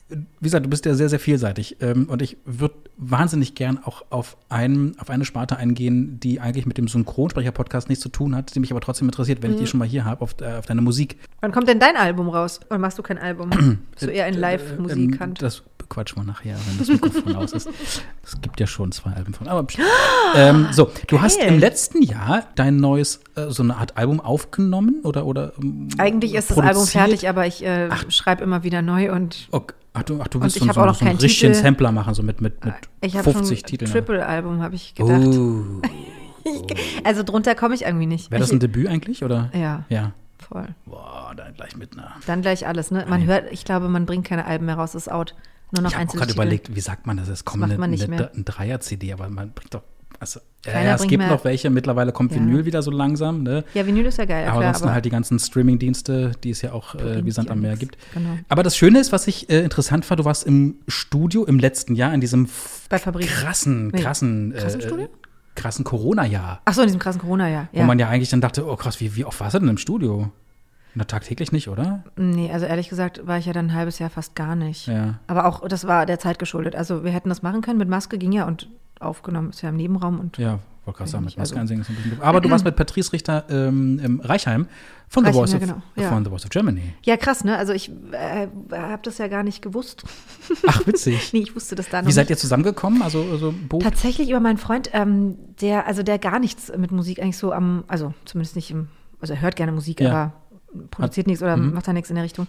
wie 0.09 0.17
gesagt, 0.39 0.65
du 0.65 0.69
bist 0.69 0.85
ja 0.85 0.93
sehr, 0.95 1.09
sehr 1.09 1.19
vielseitig 1.19 1.77
ähm, 1.81 2.07
und 2.09 2.21
ich 2.21 2.37
würde 2.45 2.75
wahnsinnig 2.97 3.55
gern 3.55 3.77
auch 3.83 4.05
auf, 4.09 4.37
einen, 4.47 4.97
auf 4.99 5.09
eine 5.09 5.25
Sparte 5.25 5.57
eingehen, 5.57 6.19
die 6.21 6.39
eigentlich 6.39 6.65
mit 6.65 6.77
dem 6.77 6.87
Synchronsprecher-Podcast 6.87 7.89
nichts 7.89 8.01
zu 8.03 8.09
tun 8.09 8.35
hat, 8.35 8.55
die 8.55 8.59
mich 8.61 8.71
aber 8.71 8.79
trotzdem 8.81 9.07
interessiert, 9.09 9.41
wenn 9.43 9.51
ich 9.51 9.57
Mhm. 9.57 9.61
die 9.61 9.67
schon 9.67 9.79
mal 9.79 9.87
hier 9.87 10.05
habe, 10.05 10.21
auf, 10.21 10.35
äh, 10.41 10.45
auf 10.57 10.65
deine 10.65 10.81
Musik. 10.81 11.17
Wann 11.41 11.51
kommt 11.51 11.67
denn 11.67 11.79
dein 11.79 11.95
Album 11.97 12.29
raus? 12.29 12.59
Oder 12.69 12.79
machst 12.79 12.97
du 12.97 13.03
kein 13.03 13.17
Album? 13.17 13.49
Bist 13.91 14.03
du 14.03 14.11
eher 14.11 14.25
ein 14.25 14.35
Ähm, 14.35 14.39
Live-Musikhand? 14.39 15.41
das 15.41 15.63
quatschen 15.89 16.17
wir 16.21 16.25
nachher, 16.25 16.55
wenn 16.67 16.77
das 16.77 16.87
Mikrofon 16.87 17.35
aus 17.35 17.53
ist. 17.53 17.69
Es 18.23 18.41
gibt 18.41 18.59
ja 18.59 18.67
schon 18.67 18.91
zwei 18.91 19.11
Alben 19.11 19.33
von. 19.33 19.47
Aber 19.47 19.65
ähm, 20.35 20.67
so, 20.71 20.91
du 21.07 21.21
hast 21.21 21.39
Geil. 21.39 21.49
im 21.49 21.59
letzten 21.59 22.01
Jahr 22.01 22.43
dein 22.55 22.77
neues, 22.77 23.21
äh, 23.35 23.49
so 23.49 23.63
eine 23.63 23.75
Art 23.77 23.97
Album 23.97 24.19
aufgenommen 24.19 25.01
oder 25.03 25.25
oder 25.25 25.53
ähm, 25.61 25.87
Eigentlich 25.97 26.35
ist 26.35 26.49
das 26.49 26.57
Album 26.57 26.73
produziert? 26.73 27.03
fertig, 27.05 27.29
aber 27.29 27.47
ich 27.47 27.63
äh, 27.65 27.89
schreibe 28.09 28.43
immer 28.43 28.63
wieder 28.63 28.81
neu 28.81 29.11
und 29.11 29.47
Okay. 29.51 29.73
Ach, 29.93 30.03
du, 30.03 30.19
ach, 30.21 30.27
du 30.27 30.39
willst 30.41 30.59
so, 30.59 30.65
so, 30.65 30.73
so 30.73 30.79
einen 30.81 31.17
richtigen 31.17 31.53
Titel. 31.53 31.53
Sampler 31.55 31.91
machen, 31.91 32.13
so 32.13 32.21
mit, 32.21 32.39
mit, 32.39 32.63
mit 32.63 32.75
ich 33.01 33.15
habe 33.15 33.23
schon 33.23 33.33
50 33.45 33.63
ein 33.63 33.65
Titeln. 33.65 33.91
Triple-Album, 33.91 34.61
habe 34.61 34.75
ich 34.75 34.93
gedacht. 34.93 35.25
Oh. 35.25 35.81
Also 37.03 37.23
drunter 37.23 37.55
komme 37.55 37.75
ich 37.75 37.81
irgendwie 37.81 38.05
nicht. 38.05 38.31
Wäre 38.31 38.39
das 38.39 38.51
ein 38.51 38.59
Debüt 38.59 38.87
eigentlich? 38.87 39.23
Oder? 39.23 39.49
Ja. 39.53 39.83
Ja. 39.89 40.13
Voll. 40.37 40.67
Boah, 40.85 41.33
dann 41.35 41.53
gleich 41.55 41.75
mit 41.75 41.93
einer. 41.93 42.11
Dann 42.25 42.41
gleich 42.41 42.65
alles, 42.67 42.91
ne? 42.91 43.05
Man 43.09 43.25
hört, 43.25 43.51
ich 43.51 43.65
glaube, 43.65 43.89
man 43.89 44.05
bringt 44.05 44.25
keine 44.25 44.45
Alben 44.45 44.65
mehr 44.65 44.75
raus, 44.75 44.95
ist 44.95 45.11
out. 45.11 45.35
Nur 45.71 45.83
noch 45.83 45.91
Ich 45.91 45.97
habe 45.97 46.07
gerade 46.17 46.33
überlegt, 46.33 46.75
wie 46.75 46.79
sagt 46.79 47.05
man 47.07 47.17
das? 47.17 47.27
Es 47.27 47.43
kommt 47.45 47.63
eine, 47.63 47.81
eine, 47.81 48.31
ein 48.33 48.45
Dreier-CD, 48.45 49.13
aber 49.13 49.27
man 49.29 49.51
bringt 49.51 49.73
doch. 49.73 49.81
Also, 50.19 50.39
ja, 50.65 50.95
es 50.95 51.05
gibt 51.05 51.27
noch 51.27 51.43
welche. 51.45 51.69
Mittlerweile 51.69 52.11
kommt 52.11 52.31
Ja. 52.31 52.37
Vinyl 52.39 52.65
wieder 52.65 52.81
so 52.81 52.89
langsam. 52.89 53.43
Ne? 53.43 53.63
Ja, 53.75 53.85
Vinyl 53.85 54.05
ist 54.07 54.17
ja 54.17 54.25
geil, 54.25 54.45
aber 54.45 54.53
klar, 54.53 54.67
ansonsten 54.69 54.85
aber 54.85 54.93
halt 54.95 55.05
die 55.05 55.09
ganzen 55.11 55.37
Streaming-Dienste, 55.37 56.31
die 56.43 56.49
es 56.49 56.61
ja 56.63 56.71
auch 56.71 56.95
äh, 56.95 57.23
wie 57.23 57.29
Sand 57.31 57.51
am 57.51 57.59
Meer 57.61 57.75
gibt. 57.75 57.97
Genau. 58.13 58.37
Aber 58.49 58.63
das 58.63 58.75
Schöne 58.75 58.99
ist, 58.99 59.11
was 59.11 59.27
ich 59.27 59.49
äh, 59.49 59.59
interessant 59.63 60.05
fand, 60.05 60.19
du 60.19 60.25
warst 60.25 60.45
im 60.45 60.75
Studio 60.87 61.43
im 61.45 61.59
letzten 61.59 61.93
Jahr, 61.93 62.13
in 62.15 62.21
diesem 62.21 62.47
Fabrik. 62.47 63.27
krassen, 63.27 63.89
Nee. 63.89 64.01
krassen, 64.01 64.53
Krassen 64.57 64.79
äh, 64.79 64.83
Studio? 64.87 65.09
krassen 65.53 65.85
Corona-Jahr. 65.85 66.61
Ach 66.65 66.73
so, 66.73 66.81
in 66.81 66.87
diesem 66.87 66.99
krassen 66.99 67.21
Corona-Jahr. 67.21 67.67
Wo 67.71 67.79
Ja. 67.79 67.85
man 67.85 67.99
ja 67.99 68.09
eigentlich 68.09 68.29
dann 68.29 68.41
dachte, 68.41 68.65
oh 68.67 68.75
krass, 68.75 68.99
wie, 68.99 69.15
wie 69.15 69.25
oft 69.25 69.39
warst 69.39 69.53
du 69.55 69.59
denn 69.59 69.69
im 69.69 69.77
Studio? 69.77 70.31
Na, 70.95 71.03
tagtäglich 71.03 71.51
nicht, 71.51 71.67
oder? 71.69 72.03
Nee, 72.15 72.49
also 72.51 72.65
ehrlich 72.65 72.89
gesagt 72.89 73.25
war 73.27 73.37
ich 73.37 73.45
ja 73.45 73.53
dann 73.53 73.67
ein 73.67 73.73
halbes 73.73 73.99
Jahr 73.99 74.09
fast 74.09 74.35
gar 74.35 74.55
nicht. 74.55 74.87
Ja. 74.87 75.19
Aber 75.27 75.45
auch, 75.45 75.67
das 75.67 75.85
war 75.85 76.05
der 76.05 76.17
Zeit 76.19 76.39
geschuldet. 76.39 76.75
Also 76.75 77.03
wir 77.03 77.11
hätten 77.11 77.29
das 77.29 77.41
machen 77.43 77.61
können, 77.61 77.77
mit 77.77 77.89
Maske 77.89 78.17
ging 78.17 78.31
ja 78.31 78.47
und 78.47 78.69
aufgenommen 78.99 79.51
ist 79.51 79.61
ja 79.61 79.69
im 79.69 79.75
Nebenraum 79.75 80.19
und 80.19 80.39
Ja, 80.39 80.57
wollte 80.85 80.97
gerade 80.97 81.11
sagen, 81.11 81.23
mit 81.25 81.31
nicht, 81.35 81.39
also- 81.39 81.53
Maske 81.53 81.61
einsingen 81.61 81.81
ist 81.83 81.89
ein 81.89 81.95
bisschen. 81.97 82.19
Aber 82.21 82.41
du 82.41 82.49
warst 82.49 82.65
mit 82.65 82.75
Patrice 82.75 83.13
Richter 83.13 83.45
ähm, 83.49 83.99
im 84.03 84.19
Reichheim 84.21 84.67
von 85.07 85.23
The, 85.23 85.29
Reichheim, 85.29 85.39
Voice 85.39 85.51
ja, 85.51 85.57
of, 85.57 85.61
genau, 85.63 85.81
ja. 85.95 86.09
von 86.09 86.23
The 86.23 86.29
Voice 86.31 86.43
of 86.45 86.49
Germany. 86.49 86.81
Ja, 87.03 87.15
krass, 87.15 87.43
ne? 87.43 87.57
Also 87.57 87.73
ich 87.73 87.91
äh, 88.11 88.47
habe 88.71 89.01
das 89.03 89.19
ja 89.19 89.27
gar 89.27 89.43
nicht 89.43 89.61
gewusst. 89.61 90.03
Ach, 90.65 90.87
witzig. 90.87 91.29
Nee, 91.33 91.39
ich 91.41 91.55
wusste 91.55 91.75
das 91.75 91.89
da 91.89 92.01
noch 92.01 92.07
Wie 92.07 92.11
seid 92.11 92.23
nicht. 92.29 92.37
ihr 92.37 92.41
zusammengekommen? 92.41 93.03
Also, 93.03 93.23
also 93.31 93.53
Bo 93.69 93.77
Tatsächlich 93.79 94.29
über 94.31 94.39
meinen 94.39 94.57
Freund, 94.57 94.89
ähm, 94.93 95.37
der, 95.61 95.85
also 95.85 96.01
der 96.01 96.17
gar 96.17 96.39
nichts 96.39 96.71
mit 96.75 96.91
Musik 96.91 97.21
eigentlich 97.21 97.37
so 97.37 97.51
am, 97.53 97.83
also 97.87 98.15
zumindest 98.25 98.55
nicht 98.55 98.71
im, 98.71 98.87
also 99.21 99.33
er 99.35 99.41
hört 99.41 99.55
gerne 99.55 99.71
Musik, 99.71 100.01
Ja. 100.01 100.09
aber 100.09 100.33
produziert 100.91 101.27
nichts 101.27 101.41
oder 101.41 101.57
Mhm. 101.57 101.73
macht 101.73 101.87
da 101.87 101.93
nichts 101.93 102.09
in 102.09 102.15
der 102.15 102.23
Richtung. 102.25 102.47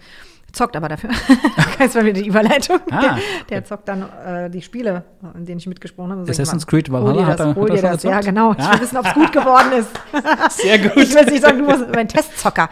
Zockt 0.51 0.77
aber 0.77 0.89
dafür. 0.89 1.11
das 1.79 1.95
war 1.95 2.05
wieder 2.05 2.15
die 2.23 2.27
Überleitung. 2.27 2.79
Ah. 2.91 3.19
Der 3.51 3.65
zockt 3.67 3.87
dann 3.87 4.03
äh, 4.25 4.49
die 4.49 4.63
Spiele, 4.63 5.05
in 5.35 5.45
denen 5.45 5.59
ich 5.59 5.67
mitgesprochen 5.67 6.11
habe. 6.13 6.23
Ich 6.25 6.31
Assassin's 6.31 6.65
mal, 6.65 6.71
Creed 6.71 6.91
Valhalla 6.91 7.27
hat 7.27 7.41
er- 7.41 7.55
hol 7.55 7.69
dir 7.69 7.83
das. 7.83 8.03
Ja, 8.03 8.21
genau. 8.21 8.53
Ich 8.53 8.59
Ah. 8.65 8.73
will 8.73 8.81
wissen, 8.81 8.97
ob 8.97 9.05
es 9.07 9.13
gut 9.15 9.31
geworden 9.33 9.73
ist. 9.73 9.91
Sehr 10.63 10.79
gut. 10.89 10.97
Ich 10.97 11.15
will 11.15 11.25
nicht 11.27 11.43
sagen, 11.43 11.59
du 11.59 11.67
bist 11.67 11.85
mein 11.95 12.09
Testzocker. 12.09 12.71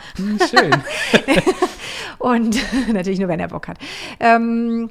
Schön. 0.50 0.70
Und 2.18 2.56
natürlich 2.92 3.18
nur, 3.18 3.28
wenn 3.28 3.40
er 3.40 3.48
Bock 3.48 3.68
hat. 3.68 3.76
Ähm, 4.20 4.88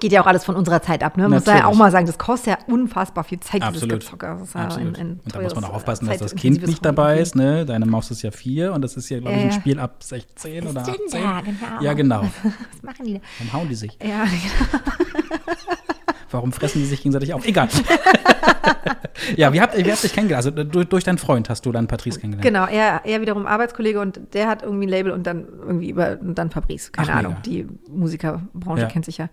geht 0.00 0.12
ja 0.12 0.22
auch 0.22 0.26
alles 0.26 0.44
von 0.44 0.54
unserer 0.56 0.80
Zeit 0.82 1.02
ab. 1.02 1.16
Ne? 1.16 1.28
Muss 1.28 1.44
man 1.46 1.56
ja 1.58 1.66
auch 1.66 1.74
mal 1.74 1.90
sagen, 1.90 2.06
das 2.06 2.18
kostet 2.18 2.46
ja 2.48 2.58
unfassbar 2.72 3.24
viel 3.24 3.40
Zeit, 3.40 3.62
Absolut. 3.62 4.00
dieses 4.00 4.10
Gezocke. 4.10 4.26
Das 4.26 4.48
ist 4.48 4.54
ja 4.54 4.60
Absolut. 4.64 4.98
ein- 4.98 5.00
ein 5.12 5.20
und 5.24 5.34
da 5.34 5.40
muss 5.40 5.54
man 5.54 5.64
auch 5.64 5.74
aufpassen, 5.74 6.06
dass 6.06 6.18
das 6.18 6.34
Kind 6.34 6.66
nicht 6.66 6.84
dabei 6.84 7.12
Hobby. 7.14 7.22
ist. 7.22 7.34
Ne? 7.36 7.64
Deine 7.66 7.86
Maus 7.86 8.10
ist 8.10 8.22
ja 8.22 8.30
vier 8.30 8.72
und 8.72 8.82
das 8.82 8.96
ist 8.96 9.08
ja, 9.08 9.20
glaube 9.20 9.36
ich, 9.36 9.44
ein. 9.44 9.52
Spiel 9.52 9.78
ab 9.80 10.02
16 10.02 10.66
oder 10.66 10.80
18. 10.82 10.94
Ja, 11.22 11.40
genau. 11.40 11.82
Ja, 11.82 11.92
genau. 11.94 12.22
Was 12.72 12.82
machen 12.82 13.04
die 13.06 13.14
da? 13.14 13.20
Dann 13.38 13.52
hauen 13.52 13.68
die 13.68 13.74
sich. 13.74 13.96
Ja, 14.02 14.24
Warum 16.30 16.52
fressen 16.52 16.80
die 16.80 16.86
sich 16.86 17.00
gegenseitig 17.02 17.32
auf? 17.34 17.46
Egal. 17.46 17.68
ja, 19.36 19.52
wie 19.52 19.60
habt, 19.60 19.76
wie 19.76 19.78
habt 19.80 19.86
ihr 19.88 20.08
dich 20.08 20.12
kennengelernt? 20.12 20.46
Also 20.46 20.64
durch, 20.64 20.86
durch 20.88 21.04
deinen 21.04 21.18
Freund 21.18 21.48
hast 21.48 21.64
du 21.66 21.72
dann 21.72 21.86
Patrice 21.88 22.18
kennengelernt. 22.20 22.42
genau. 22.44 22.66
Er, 22.66 23.02
er 23.04 23.20
wiederum 23.20 23.46
Arbeitskollege 23.46 24.00
und 24.00 24.20
der 24.34 24.48
hat 24.48 24.62
irgendwie 24.62 24.86
ein 24.86 24.90
Label 24.90 25.12
und 25.12 25.26
dann 25.26 25.46
irgendwie 25.46 25.90
über 25.90 26.18
und 26.20 26.36
dann 26.36 26.50
Fabrice. 26.50 26.90
Keine 26.92 27.12
Ach, 27.12 27.16
Ahnung. 27.16 27.32
mega. 27.34 27.42
Die 27.42 27.66
Musikerbranche 27.90 28.82
Ja. 28.82 28.88
kennt 28.88 29.04
sich 29.04 29.18
ja. 29.18 29.28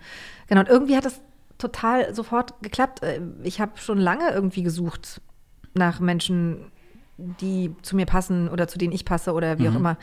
Genau. 0.47 0.61
Und 0.61 0.69
irgendwie 0.69 0.95
hat 0.95 1.05
das 1.05 1.21
total 1.57 2.13
sofort 2.13 2.53
geklappt. 2.61 3.03
Äh, 3.03 3.21
Ich 3.43 3.59
habe 3.61 3.73
schon 3.75 3.97
lange 3.97 4.29
irgendwie 4.31 4.63
gesucht 4.63 5.21
nach 5.73 5.99
Menschen, 5.99 6.71
die 7.17 7.73
zu 7.81 7.95
mir 7.95 8.05
passen 8.05 8.49
oder 8.49 8.67
zu 8.67 8.77
denen 8.77 8.93
ich 8.93 9.05
passe 9.05 9.33
oder 9.33 9.57
wie 9.59 9.67
auch 9.67 9.71
Mhm. 9.71 9.77
immer. 9.77 9.97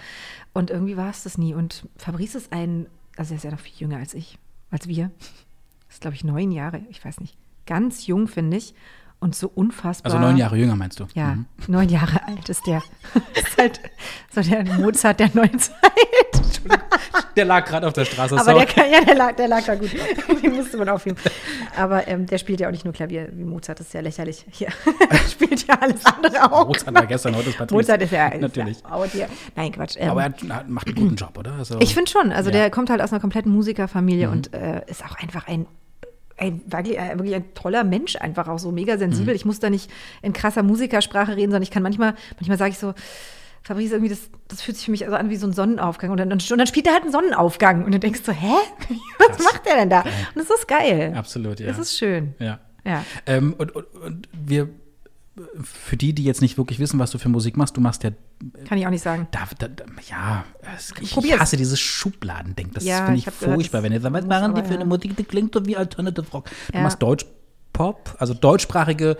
Und 0.54 0.70
irgendwie 0.70 0.96
war 0.96 1.10
es 1.10 1.24
das 1.24 1.36
nie. 1.38 1.54
Und 1.54 1.86
Fabrice 1.96 2.36
ist 2.36 2.52
ein, 2.52 2.86
also 3.16 3.34
er 3.34 3.36
ist 3.36 3.44
ja 3.44 3.50
noch 3.50 3.60
viel 3.60 3.74
jünger 3.76 3.98
als 3.98 4.14
ich, 4.14 4.38
als 4.70 4.88
wir. 4.88 5.10
Ist, 5.92 6.00
glaube 6.02 6.14
ich, 6.16 6.24
neun 6.24 6.50
Jahre, 6.52 6.80
ich 6.90 7.04
weiß 7.04 7.20
nicht. 7.20 7.36
Ganz 7.66 8.06
jung, 8.06 8.26
finde 8.28 8.56
ich. 8.56 8.74
Und 9.20 9.36
so 9.36 9.48
unfassbar. 9.54 10.12
Also 10.12 10.24
neun 10.24 10.36
Jahre 10.36 10.56
jünger 10.56 10.74
meinst 10.74 10.98
du? 10.98 11.06
Ja, 11.14 11.36
Mhm. 11.36 11.46
neun 11.68 11.88
Jahre 11.88 12.26
alt 12.26 12.48
ist 12.48 12.66
der. 12.66 12.82
ist 13.34 13.56
halt 13.56 13.80
so 14.34 14.40
der 14.42 14.64
Mozart 14.80 15.20
der 15.20 15.30
neuen 15.32 15.58
Zeit. 15.60 15.76
Der 17.36 17.44
lag 17.46 17.64
gerade 17.64 17.86
auf 17.86 17.94
der 17.94 18.04
Straße. 18.04 18.36
Aber 18.38 18.52
der, 18.54 18.66
kann, 18.66 18.90
ja, 18.90 19.00
der, 19.04 19.14
lag, 19.14 19.36
der 19.36 19.48
lag 19.48 19.64
da 19.64 19.74
gut. 19.74 19.90
Den 20.42 20.54
musste 20.54 20.76
man 20.76 20.88
aufheben. 20.90 21.16
Aber 21.76 22.06
ähm, 22.06 22.26
der 22.26 22.36
spielt 22.36 22.60
ja 22.60 22.68
auch 22.68 22.72
nicht 22.72 22.84
nur 22.84 22.92
Klavier 22.92 23.28
wie 23.32 23.44
Mozart, 23.44 23.80
das 23.80 23.86
ist 23.86 23.94
ja 23.94 24.00
lächerlich. 24.02 24.44
Hier 24.50 24.68
spielt 25.30 25.66
ja 25.66 25.74
alles 25.80 26.04
andere 26.04 26.52
auch. 26.52 26.66
Mozart 26.66 26.94
war 26.94 27.06
gestern, 27.06 27.34
heute 27.36 27.48
ist 27.50 27.56
Patrice. 27.58 27.74
Mozart 27.74 28.02
ist 28.02 28.12
ja 28.12 28.28
ist 28.28 28.40
Natürlich. 28.42 28.82
Ja. 29.14 29.26
Nein, 29.56 29.72
Quatsch. 29.72 29.96
Ähm, 29.98 30.10
Aber 30.10 30.22
er 30.24 30.26
hat- 30.32 30.68
macht 30.68 30.86
einen 30.88 30.96
guten 30.96 31.14
Job, 31.16 31.36
oder? 31.38 31.52
Also, 31.54 31.80
ich 31.80 31.94
finde 31.94 32.10
schon. 32.10 32.32
Also 32.32 32.50
Ja. 32.50 32.56
Mhm. 32.56 32.60
der 32.60 32.70
kommt 32.70 32.90
halt 32.90 33.00
aus 33.00 33.12
einer 33.12 33.20
kompletten 33.20 33.50
Musikerfamilie 33.52 34.28
und 34.28 34.52
äh, 34.52 34.82
ist 34.86 35.02
auch 35.04 35.16
einfach 35.18 35.48
ein, 35.48 35.66
ein 36.36 36.60
wirklich, 36.66 36.98
äh, 36.98 37.12
wirklich 37.18 37.34
ein 37.34 37.54
toller 37.54 37.84
Mensch, 37.84 38.16
einfach 38.16 38.48
auch 38.48 38.58
so 38.58 38.72
mega 38.72 38.94
Mhm. 38.94 38.98
sensibel. 38.98 39.34
Ich 39.34 39.44
muss 39.46 39.58
da 39.58 39.70
nicht 39.70 39.90
in 40.20 40.32
krasser 40.34 40.62
Musikersprache 40.62 41.32
reden, 41.36 41.50
sondern 41.50 41.62
ich 41.62 41.70
kann 41.70 41.82
manchmal, 41.82 42.14
manchmal 42.38 42.58
sage 42.58 42.70
ich 42.72 42.78
so, 42.78 42.92
Fabrice, 43.64 43.92
irgendwie, 43.92 44.08
das, 44.10 44.28
das 44.48 44.60
fühlt 44.62 44.76
sich 44.76 44.86
für 44.86 44.90
mich 44.90 45.04
also 45.04 45.16
an 45.16 45.30
wie 45.30 45.36
so 45.36 45.46
ein 45.46 45.52
Sonnenaufgang. 45.52 46.10
Und 46.10 46.16
dann, 46.18 46.32
und 46.32 46.50
dann 46.50 46.66
spielt 46.66 46.86
er 46.86 46.94
halt 46.94 47.02
einen 47.04 47.12
Sonnenaufgang. 47.12 47.84
Und 47.84 47.92
du 47.92 47.98
denkst 48.00 48.20
so, 48.24 48.32
hä? 48.32 48.52
Was 49.28 49.38
macht 49.38 49.64
der 49.66 49.76
denn 49.76 49.90
da? 49.90 50.00
Und 50.00 50.08
das 50.36 50.50
ist 50.50 50.66
geil. 50.66 51.12
Absolut, 51.16 51.60
ja. 51.60 51.66
Das 51.68 51.78
ist 51.78 51.96
schön. 51.96 52.34
Ja. 52.38 52.58
Ja. 52.84 53.04
Ähm, 53.26 53.54
und, 53.56 53.74
und, 53.76 53.84
und 54.02 54.28
wir, 54.32 54.68
für 55.62 55.96
die, 55.96 56.12
die 56.12 56.24
jetzt 56.24 56.42
nicht 56.42 56.58
wirklich 56.58 56.78
wissen, 56.80 56.98
was 56.98 57.10
du 57.12 57.18
für 57.18 57.28
Musik 57.28 57.56
machst, 57.56 57.76
du 57.76 57.80
machst 57.80 58.02
ja, 58.02 58.10
Kann 58.66 58.76
ich 58.78 58.86
auch 58.86 58.90
nicht 58.90 59.02
sagen. 59.02 59.28
da, 59.30 59.40
da, 59.58 59.68
da, 59.68 59.84
ja, 60.10 60.44
es, 60.76 60.92
ich, 61.00 61.16
ich 61.16 61.38
hasse 61.40 61.56
dieses 61.56 61.78
Schubladendenken. 61.80 62.74
Das 62.74 62.84
Ja, 62.84 63.04
finde 63.06 63.18
ich 63.20 63.26
ich 63.28 63.38
gehört, 63.38 63.54
furchtbar. 63.54 63.78
das 63.78 63.84
Wenn 63.84 63.92
ihr 63.92 64.00
sagt, 64.00 64.14
was 64.14 64.26
machen 64.26 64.54
die 64.56 64.62
für 64.62 64.74
eine. 64.74 64.84
Musik, 64.84 65.16
die 65.16 65.24
klingt 65.24 65.54
so 65.54 65.64
wie 65.64 65.76
Alternative 65.76 66.26
Rock. 66.32 66.50
Du 66.70 66.76
Ja. 66.76 66.82
machst 66.82 67.00
Deutsch-Pop, 67.00 68.16
also 68.18 68.34
deutschsprachige, 68.34 69.16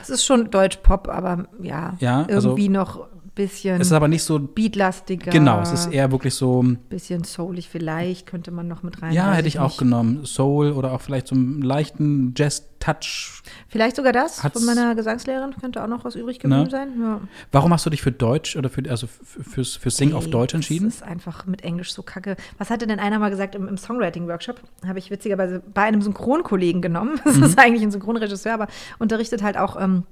Es 0.00 0.08
ist 0.08 0.24
schon 0.24 0.50
Deutsch-Pop, 0.50 1.08
aber 1.08 1.46
ja, 1.60 1.94
Ja, 1.98 2.22
also- 2.26 2.50
irgendwie 2.50 2.68
noch 2.70 3.00
ein 3.00 3.19
bisschen 3.34 3.80
es 3.80 3.88
ist 3.88 3.92
aber 3.92 4.08
nicht 4.08 4.22
so, 4.22 4.38
beatlastiger. 4.38 5.30
genau, 5.30 5.60
es 5.60 5.72
ist 5.72 5.86
eher 5.92 6.10
wirklich 6.10 6.34
so, 6.34 6.62
bisschen 6.88 7.24
soulig 7.24 7.68
vielleicht, 7.68 8.26
könnte 8.26 8.50
man 8.50 8.68
noch 8.68 8.82
mit 8.82 9.00
rein. 9.02 9.12
ja, 9.12 9.32
hätte 9.32 9.48
ich 9.48 9.58
auch 9.58 9.68
nicht. 9.68 9.78
genommen, 9.78 10.24
Soul 10.26 10.72
oder 10.72 10.92
auch 10.92 11.00
vielleicht 11.00 11.28
so 11.28 11.34
einen 11.34 11.62
leichten 11.62 12.34
Jazz-Touch. 12.36 13.42
Vielleicht 13.68 13.96
sogar 13.96 14.12
das 14.12 14.42
Hat's- 14.42 14.58
von 14.58 14.66
meiner 14.66 14.94
Gesangslehrerin, 14.94 15.54
könnte 15.60 15.82
auch 15.82 15.86
noch 15.88 16.04
was 16.04 16.14
übrig 16.16 16.38
geblieben 16.38 16.64
Ne? 16.64 16.70
sein. 16.70 16.88
Ja. 17.00 17.20
Warum 17.52 17.72
hast 17.72 17.86
du 17.86 17.90
dich 17.90 18.02
für 18.02 18.12
Deutsch 18.12 18.56
oder 18.56 18.68
für, 18.68 18.82
also 18.90 19.06
für, 19.06 19.42
fürs, 19.44 19.76
fürs 19.76 19.96
Singen 19.96 20.14
auf 20.14 20.28
Deutsch 20.28 20.54
entschieden? 20.54 20.86
Das 20.86 20.96
ist 20.96 21.02
einfach 21.02 21.46
mit 21.46 21.62
Englisch 21.62 21.92
so 21.92 22.02
kacke. 22.02 22.36
Was 22.58 22.70
hatte 22.70 22.86
denn 22.86 22.98
einer 22.98 23.18
mal 23.18 23.30
gesagt 23.30 23.54
im, 23.54 23.68
im 23.68 23.76
Songwriting-Workshop? 23.76 24.60
Habe 24.86 24.98
ich 24.98 25.10
witzigerweise 25.10 25.62
bei 25.72 25.82
einem 25.82 26.02
Synchronkollegen 26.02 26.82
genommen. 26.82 27.20
Das 27.24 27.36
Mhm. 27.36 27.42
ist 27.44 27.58
eigentlich 27.58 27.82
ein 27.82 27.90
Synchronregisseur, 27.92 28.52
aber 28.54 28.66
unterrichtet 28.98 29.42
halt 29.42 29.56
auch 29.56 29.80
ähm, 29.80 30.04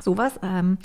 sowas. 0.00 0.32
Ähm, 0.42 0.78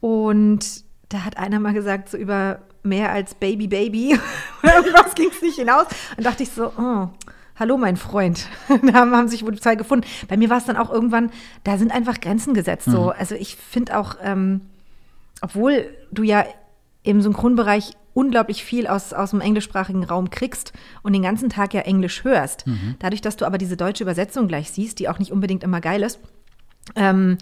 und 0.00 0.84
da 1.08 1.24
hat 1.24 1.36
einer 1.38 1.58
mal 1.60 1.72
gesagt, 1.72 2.08
so 2.10 2.16
über 2.16 2.60
mehr 2.82 3.10
als 3.10 3.34
Baby, 3.34 3.66
Baby. 3.66 4.18
Irgendwas 4.62 5.14
ging 5.14 5.30
es 5.30 5.42
nicht 5.42 5.56
hinaus. 5.58 5.86
Und 6.16 6.24
dachte 6.26 6.42
ich 6.42 6.50
so, 6.50 6.72
oh, 6.78 7.08
hallo 7.56 7.76
mein 7.76 7.96
Freund. 7.96 8.46
da 8.68 8.92
haben, 8.94 9.14
haben 9.14 9.28
sich 9.28 9.44
wohl 9.44 9.58
zwei 9.58 9.74
gefunden. 9.74 10.06
Bei 10.28 10.36
mir 10.36 10.50
war 10.50 10.58
es 10.58 10.64
dann 10.64 10.76
auch 10.76 10.90
irgendwann, 10.90 11.30
da 11.64 11.78
sind 11.78 11.92
einfach 11.92 12.20
Grenzen 12.20 12.54
gesetzt. 12.54 12.86
So. 12.90 13.04
Mhm. 13.04 13.12
Also 13.18 13.34
ich 13.34 13.56
finde 13.56 13.98
auch, 13.98 14.16
ähm, 14.22 14.62
obwohl 15.40 15.88
du 16.12 16.22
ja 16.22 16.44
im 17.02 17.20
Synchronbereich 17.22 17.92
unglaublich 18.14 18.64
viel 18.64 18.86
aus, 18.88 19.12
aus 19.12 19.30
dem 19.30 19.40
englischsprachigen 19.40 20.02
Raum 20.04 20.30
kriegst 20.30 20.72
und 21.02 21.12
den 21.12 21.22
ganzen 21.22 21.50
Tag 21.50 21.72
ja 21.72 21.82
Englisch 21.82 22.24
hörst, 22.24 22.66
Mhm. 22.66 22.96
dadurch, 22.98 23.20
dass 23.20 23.36
du 23.36 23.44
aber 23.46 23.58
diese 23.58 23.76
deutsche 23.76 24.02
Übersetzung 24.02 24.48
gleich 24.48 24.70
siehst, 24.72 24.98
die 24.98 25.08
auch 25.08 25.18
nicht 25.20 25.30
unbedingt 25.30 25.62
immer 25.62 25.80
geil 25.80 26.02
ist, 26.02 26.18
ähm, 26.96 27.38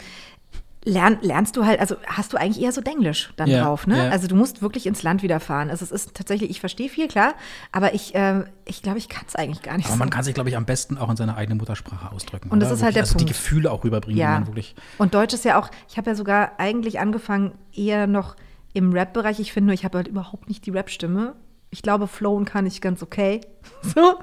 lern, 0.86 1.18
lernst 1.20 1.56
du 1.56 1.66
halt, 1.66 1.80
also 1.80 1.96
hast 2.06 2.32
du 2.32 2.36
eigentlich 2.38 2.62
eher 2.64 2.70
so 2.72 2.80
Denglisch 2.80 3.32
dann 3.36 3.48
Ja, 3.50 3.64
drauf, 3.64 3.86
ne? 3.86 3.98
ja. 4.06 4.08
Also 4.10 4.28
du 4.28 4.36
musst 4.36 4.62
wirklich 4.62 4.86
ins 4.86 5.02
Land 5.02 5.22
wieder 5.22 5.40
fahren. 5.40 5.68
Also 5.68 5.84
es 5.84 5.90
ist 5.90 6.14
tatsächlich, 6.14 6.48
ich 6.48 6.60
verstehe 6.60 6.88
viel, 6.88 7.08
klar, 7.08 7.34
aber 7.72 7.92
ich, 7.92 8.12
ähm, 8.14 8.46
ich 8.64 8.82
glaube, 8.82 8.98
ich 8.98 9.08
kann 9.08 9.24
es 9.26 9.34
eigentlich 9.34 9.62
gar 9.62 9.76
nicht 9.76 9.86
Aber 9.86 9.96
man 9.96 10.08
so. 10.08 10.12
kann 10.14 10.22
sich, 10.24 10.32
glaube 10.34 10.48
ich, 10.48 10.56
am 10.56 10.64
besten 10.64 10.96
auch 10.96 11.10
in 11.10 11.16
seiner 11.16 11.36
eigenen 11.36 11.58
Muttersprache 11.58 12.12
ausdrücken. 12.12 12.50
Und 12.50 12.60
das 12.60 12.68
oder? 12.68 12.76
ist 12.76 12.82
halt 12.84 12.94
Wirklich, 12.94 12.94
der 12.94 13.02
Also 13.02 13.18
die 13.18 13.24
Punkt. 13.24 13.36
Gefühle 13.36 13.70
auch 13.72 13.82
rüberbringen, 13.84 14.16
die 14.20 14.24
man 14.24 14.46
wirklich. 14.46 14.74
Und 14.96 15.12
Deutsch 15.14 15.34
ist 15.34 15.44
ja 15.44 15.58
auch, 15.58 15.68
ich 15.88 15.98
habe 15.98 16.08
ja 16.10 16.14
sogar 16.14 16.52
eigentlich 16.58 17.00
angefangen 17.00 17.52
eher 17.74 18.06
noch 18.06 18.36
im 18.72 18.92
Rap-Bereich. 18.92 19.40
Ich 19.40 19.52
finde 19.52 19.66
nur, 19.68 19.74
ich 19.74 19.84
habe 19.84 19.98
halt 19.98 20.06
überhaupt 20.08 20.48
nicht 20.48 20.64
die 20.66 20.70
Rap-Stimme. 20.70 21.34
Ich 21.70 21.82
glaube, 21.82 22.06
flowen 22.06 22.44
kann 22.44 22.64
ich 22.64 22.80
ganz 22.80 23.02
okay. 23.02 23.40
So. 23.94 24.14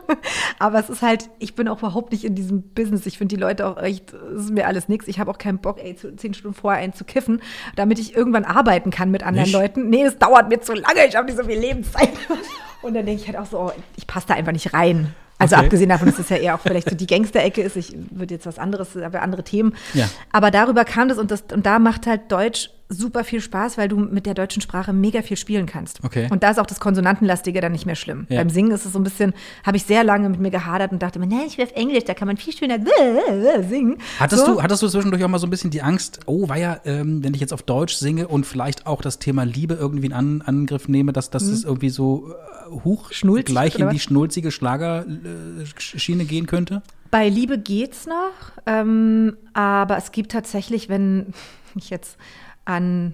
Aber 0.60 0.80
es 0.80 0.90
ist 0.90 1.02
halt, 1.02 1.30
ich 1.40 1.56
bin 1.56 1.68
auch 1.68 1.80
überhaupt 1.80 2.12
nicht 2.12 2.24
in 2.24 2.34
diesem 2.36 2.62
Business. 2.62 3.06
Ich 3.06 3.18
finde 3.18 3.36
die 3.36 3.42
Leute 3.42 3.68
auch 3.68 3.78
echt, 3.82 4.14
es 4.14 4.46
ist 4.46 4.52
mir 4.52 4.68
alles 4.68 4.88
nichts. 4.90 5.08
Ich 5.08 5.20
habe 5.20 5.30
auch 5.30 5.38
keinen 5.38 5.60
Bock, 5.60 5.80
ey, 5.84 5.96
zehn 5.96 6.34
Stunden 6.34 6.56
vorher 6.56 6.82
einen 6.82 6.94
zu 6.94 7.04
kiffen, 7.04 7.42
damit 7.76 8.00
ich 8.00 8.16
irgendwann 8.16 8.46
arbeiten 8.46 8.90
kann 8.90 9.12
mit 9.12 9.24
anderen 9.24 9.44
Nicht? 9.46 9.54
Leuten. 9.54 9.90
Nee, 9.90 10.04
es 10.04 10.18
dauert 10.18 10.50
mir 10.50 10.60
zu 10.62 10.74
lange. 10.74 11.06
Ich 11.08 11.16
habe 11.16 11.26
nicht 11.28 11.38
so 11.38 11.44
viel 11.44 11.60
Lebenszeit. 11.60 12.10
Und 12.82 12.94
dann 12.96 13.06
denke 13.06 13.22
ich 13.22 13.28
halt 13.28 13.38
auch 13.38 13.46
so, 13.46 13.60
oh, 13.60 13.72
ich 13.96 14.08
passe 14.08 14.28
da 14.28 14.34
einfach 14.34 14.52
nicht 14.52 14.74
rein. 14.74 15.14
Also 15.40 15.56
Okay. 15.56 15.66
abgesehen 15.66 15.90
davon, 15.90 16.08
dass 16.08 16.20
es 16.20 16.30
ja 16.30 16.38
eher 16.38 16.56
auch 16.56 16.60
vielleicht 16.60 16.90
so 16.90 16.96
die 16.96 17.08
Gangsterecke 17.08 17.62
ist. 17.62 17.76
Ich 17.76 17.96
würde 18.12 18.34
jetzt 18.34 18.46
was 18.46 18.60
anderes, 18.60 18.96
aber 18.98 19.22
andere 19.22 19.44
Themen. 19.44 19.76
Ja. 19.94 20.10
Aber 20.32 20.52
darüber 20.52 20.86
kam 20.86 21.10
das 21.10 21.18
und, 21.18 21.32
das 21.32 21.44
und 21.54 21.66
da 21.66 21.80
macht 21.80 22.08
halt 22.08 22.32
Deutsch 22.32 22.70
super 22.90 23.24
viel 23.24 23.42
Spaß, 23.42 23.78
weil 23.78 23.88
du 23.88 23.98
mit 23.98 24.26
der 24.26 24.34
deutschen 24.34 24.62
Sprache 24.62 24.94
mega 24.94 25.22
viel 25.22 25.38
spielen 25.38 25.66
kannst. 25.66 26.04
Okay. 26.04 26.28
Und 26.32 26.44
da 26.44 26.52
ist 26.52 26.60
auch 26.60 26.66
das 26.66 26.80
Konsonantenlastige 26.80 27.62
dann 27.62 27.72
nicht 27.72 27.86
mehr 27.86 27.96
schlimm. 27.96 28.28
Ja. 28.30 28.40
Beim 28.40 28.50
Singen 28.50 28.72
ist 28.72 28.86
es 28.86 28.94
so 28.94 29.00
ein 29.00 29.04
bisschen, 29.04 29.34
habe 29.66 29.78
ich 29.78 29.84
sehr 29.84 30.04
lange 30.04 30.30
mit 30.30 30.40
mir 30.40 30.52
gehadert 30.52 30.92
und 30.92 31.02
dachte 31.02 31.20
mir, 31.20 31.28
nein, 31.28 31.46
ich 31.48 31.58
will 31.58 31.66
auf 31.66 31.72
Englisch, 31.74 32.04
da 32.06 32.14
kann 32.14 32.28
man 32.28 32.38
viel 32.38 32.54
schöner 32.54 32.78
singen. 33.70 33.98
Hattest, 34.20 34.46
so. 34.46 34.56
du, 34.56 34.64
hattest 34.64 34.84
du 34.84 34.88
zwischendurch 34.88 35.24
auch 35.24 35.30
mal 35.30 35.40
so 35.40 35.48
ein 35.48 35.50
bisschen 35.50 35.72
die 35.72 35.82
Angst, 35.82 36.22
oh, 36.26 36.50
war 36.50 36.58
ja, 36.58 36.80
ähm, 36.86 37.24
wenn 37.24 37.34
ich 37.34 37.42
jetzt 37.42 37.54
auf 37.54 37.64
Deutsch 37.64 37.96
singe 37.96 38.28
und 38.28 38.46
vielleicht 38.46 38.86
auch 38.88 39.02
das 39.02 39.20
Thema 39.20 39.44
Liebe 39.44 39.76
irgendwie 39.76 40.08
in 40.08 40.14
An 40.14 40.42
Angriff 40.42 40.88
nehme, 40.88 41.14
dass, 41.14 41.30
dass 41.30 41.50
das 41.50 41.64
irgendwie 41.64 41.90
so 41.90 42.32
äh, 42.32 42.72
hoch 42.84 43.04
Mhm. 43.10 43.14
Schnulzig, 43.14 43.46
gleich 43.46 43.80
in 43.80 43.90
die 43.90 44.00
schnulzige 44.00 44.52
Schlagerschiene 44.52 46.26
gehen 46.26 46.48
könnte? 46.48 46.82
Bei 47.12 47.30
Liebe 47.30 47.60
geht's 47.60 48.08
noch, 48.08 48.52
ähm, 48.66 49.38
aber 49.54 49.98
es 49.98 50.12
gibt 50.12 50.32
tatsächlich, 50.32 50.90
wenn 50.90 51.34
ich 51.76 51.90
jetzt 51.90 52.18
an 52.66 53.14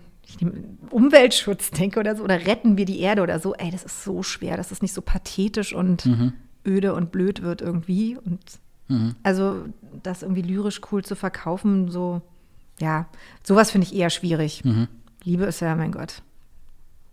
Umweltschutz 0.92 1.72
denke 1.72 2.00
oder 2.00 2.16
so, 2.16 2.24
oder 2.24 2.46
retten 2.46 2.78
wir 2.78 2.86
die 2.86 3.00
Erde 3.00 3.22
oder 3.24 3.40
so, 3.40 3.54
ey, 3.56 3.72
das 3.72 3.84
ist 3.84 4.04
so 4.04 4.22
schwer, 4.24 4.58
dass 4.58 4.72
es 4.72 4.82
nicht 4.82 4.94
so 4.94 5.02
pathetisch 5.02 5.74
und 5.74 6.08
öde 6.68 6.94
und 6.94 7.12
blöd 7.12 7.42
wird 7.42 7.62
irgendwie. 7.62 8.18
Und 8.18 8.40
also 9.24 9.66
das 10.04 10.22
irgendwie 10.24 10.42
lyrisch 10.42 10.82
cool 10.92 11.04
zu 11.04 11.16
verkaufen, 11.16 11.90
so, 11.90 12.22
ja, 12.80 13.08
sowas 13.44 13.72
finde 13.72 13.88
ich 13.88 13.96
eher 13.96 14.10
schwierig. 14.10 14.64
Liebe 15.24 15.46
ist 15.46 15.60
ja, 15.62 15.76
mein 15.76 15.92
Gott. 15.92 16.22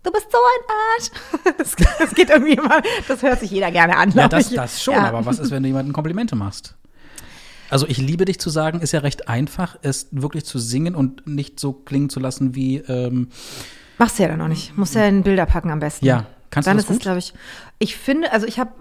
Du 0.03 0.11
bist 0.11 0.27
so 0.31 0.37
ein 0.37 0.75
Arsch. 1.49 1.55
Das, 1.57 1.75
das 1.99 2.13
geht 2.13 2.29
irgendwie 2.29 2.53
immer, 2.53 2.81
das 3.07 3.21
hört 3.23 3.39
sich 3.39 3.51
jeder 3.51 3.71
gerne 3.71 3.97
an. 3.97 4.11
Ja, 4.11 4.27
das, 4.27 4.51
ich. 4.51 4.55
das 4.55 4.81
schon, 4.81 4.93
Ja. 4.93 5.07
aber 5.07 5.25
was 5.25 5.39
ist, 5.39 5.49
wenn 5.51 5.63
du 5.63 5.67
jemandem 5.69 5.93
Komplimente 5.93 6.35
machst? 6.35 6.75
Also 7.69 7.87
ich 7.87 7.97
liebe 7.97 8.25
dich 8.25 8.39
zu 8.39 8.49
sagen, 8.49 8.79
ist 8.81 8.91
ja 8.93 8.99
recht 9.01 9.27
einfach, 9.27 9.77
es 9.81 10.07
wirklich 10.11 10.45
zu 10.45 10.59
singen 10.59 10.95
und 10.95 11.27
nicht 11.27 11.59
so 11.59 11.73
klingen 11.73 12.09
zu 12.09 12.19
lassen 12.19 12.55
wie 12.55 12.77
ähm, 12.77 13.29
Machst 13.97 14.19
du 14.19 14.23
ja 14.23 14.29
dann 14.29 14.39
noch 14.39 14.47
nicht. 14.47 14.77
Musst 14.77 14.95
ja 14.95 15.05
in 15.05 15.23
Bilder 15.23 15.45
packen 15.45 15.71
am 15.71 15.79
besten. 15.79 16.05
Ja. 16.05 16.25
Kannst 16.49 16.67
du 16.67 16.69
dann 16.69 16.77
das 16.77 16.85
ist 16.89 16.91
es, 16.97 16.99
glaube 16.99 17.17
ich. 17.19 17.33
Ich 17.79 17.97
finde, 17.97 18.31
also 18.31 18.45
ich 18.45 18.59
habe, 18.59 18.71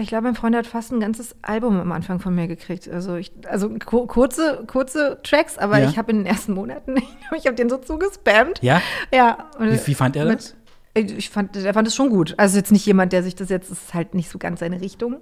ich 0.00 0.08
glaube, 0.08 0.24
mein 0.24 0.34
Freund 0.34 0.56
hat 0.56 0.66
fast 0.66 0.90
ein 0.90 1.00
ganzes 1.00 1.36
Album 1.42 1.78
am 1.78 1.92
Anfang 1.92 2.18
von 2.18 2.34
mir 2.34 2.48
gekriegt. 2.48 2.88
Also 2.88 3.16
ich, 3.16 3.30
also 3.46 3.68
ku- 3.84 4.06
kurze, 4.06 4.64
kurze 4.66 5.18
Tracks, 5.22 5.58
aber 5.58 5.78
Ja. 5.78 5.88
ich 5.90 5.98
habe 5.98 6.10
in 6.12 6.18
den 6.18 6.26
ersten 6.26 6.54
Monaten, 6.54 6.96
ich 7.36 7.46
habe 7.46 7.56
den 7.56 7.68
so 7.68 7.76
zugespammt. 7.76 8.62
Ja? 8.62 8.80
Ja. 9.12 9.48
Wie- 9.60 9.78
wie 9.86 9.94
fand 9.94 10.16
er 10.16 10.24
mit- 10.24 10.38
das? 10.38 10.54
Ich 10.94 11.30
fand, 11.30 11.54
er 11.56 11.74
fand 11.74 11.86
es 11.86 11.94
schon 11.94 12.08
gut. 12.10 12.34
Also 12.38 12.56
jetzt 12.56 12.72
nicht 12.72 12.84
jemand, 12.86 13.12
der 13.12 13.22
sich 13.22 13.36
das 13.36 13.50
jetzt, 13.50 13.70
das 13.70 13.78
ist 13.82 13.94
halt 13.94 14.14
nicht 14.14 14.30
so 14.30 14.38
ganz 14.38 14.58
seine 14.60 14.80
Richtung, 14.80 15.18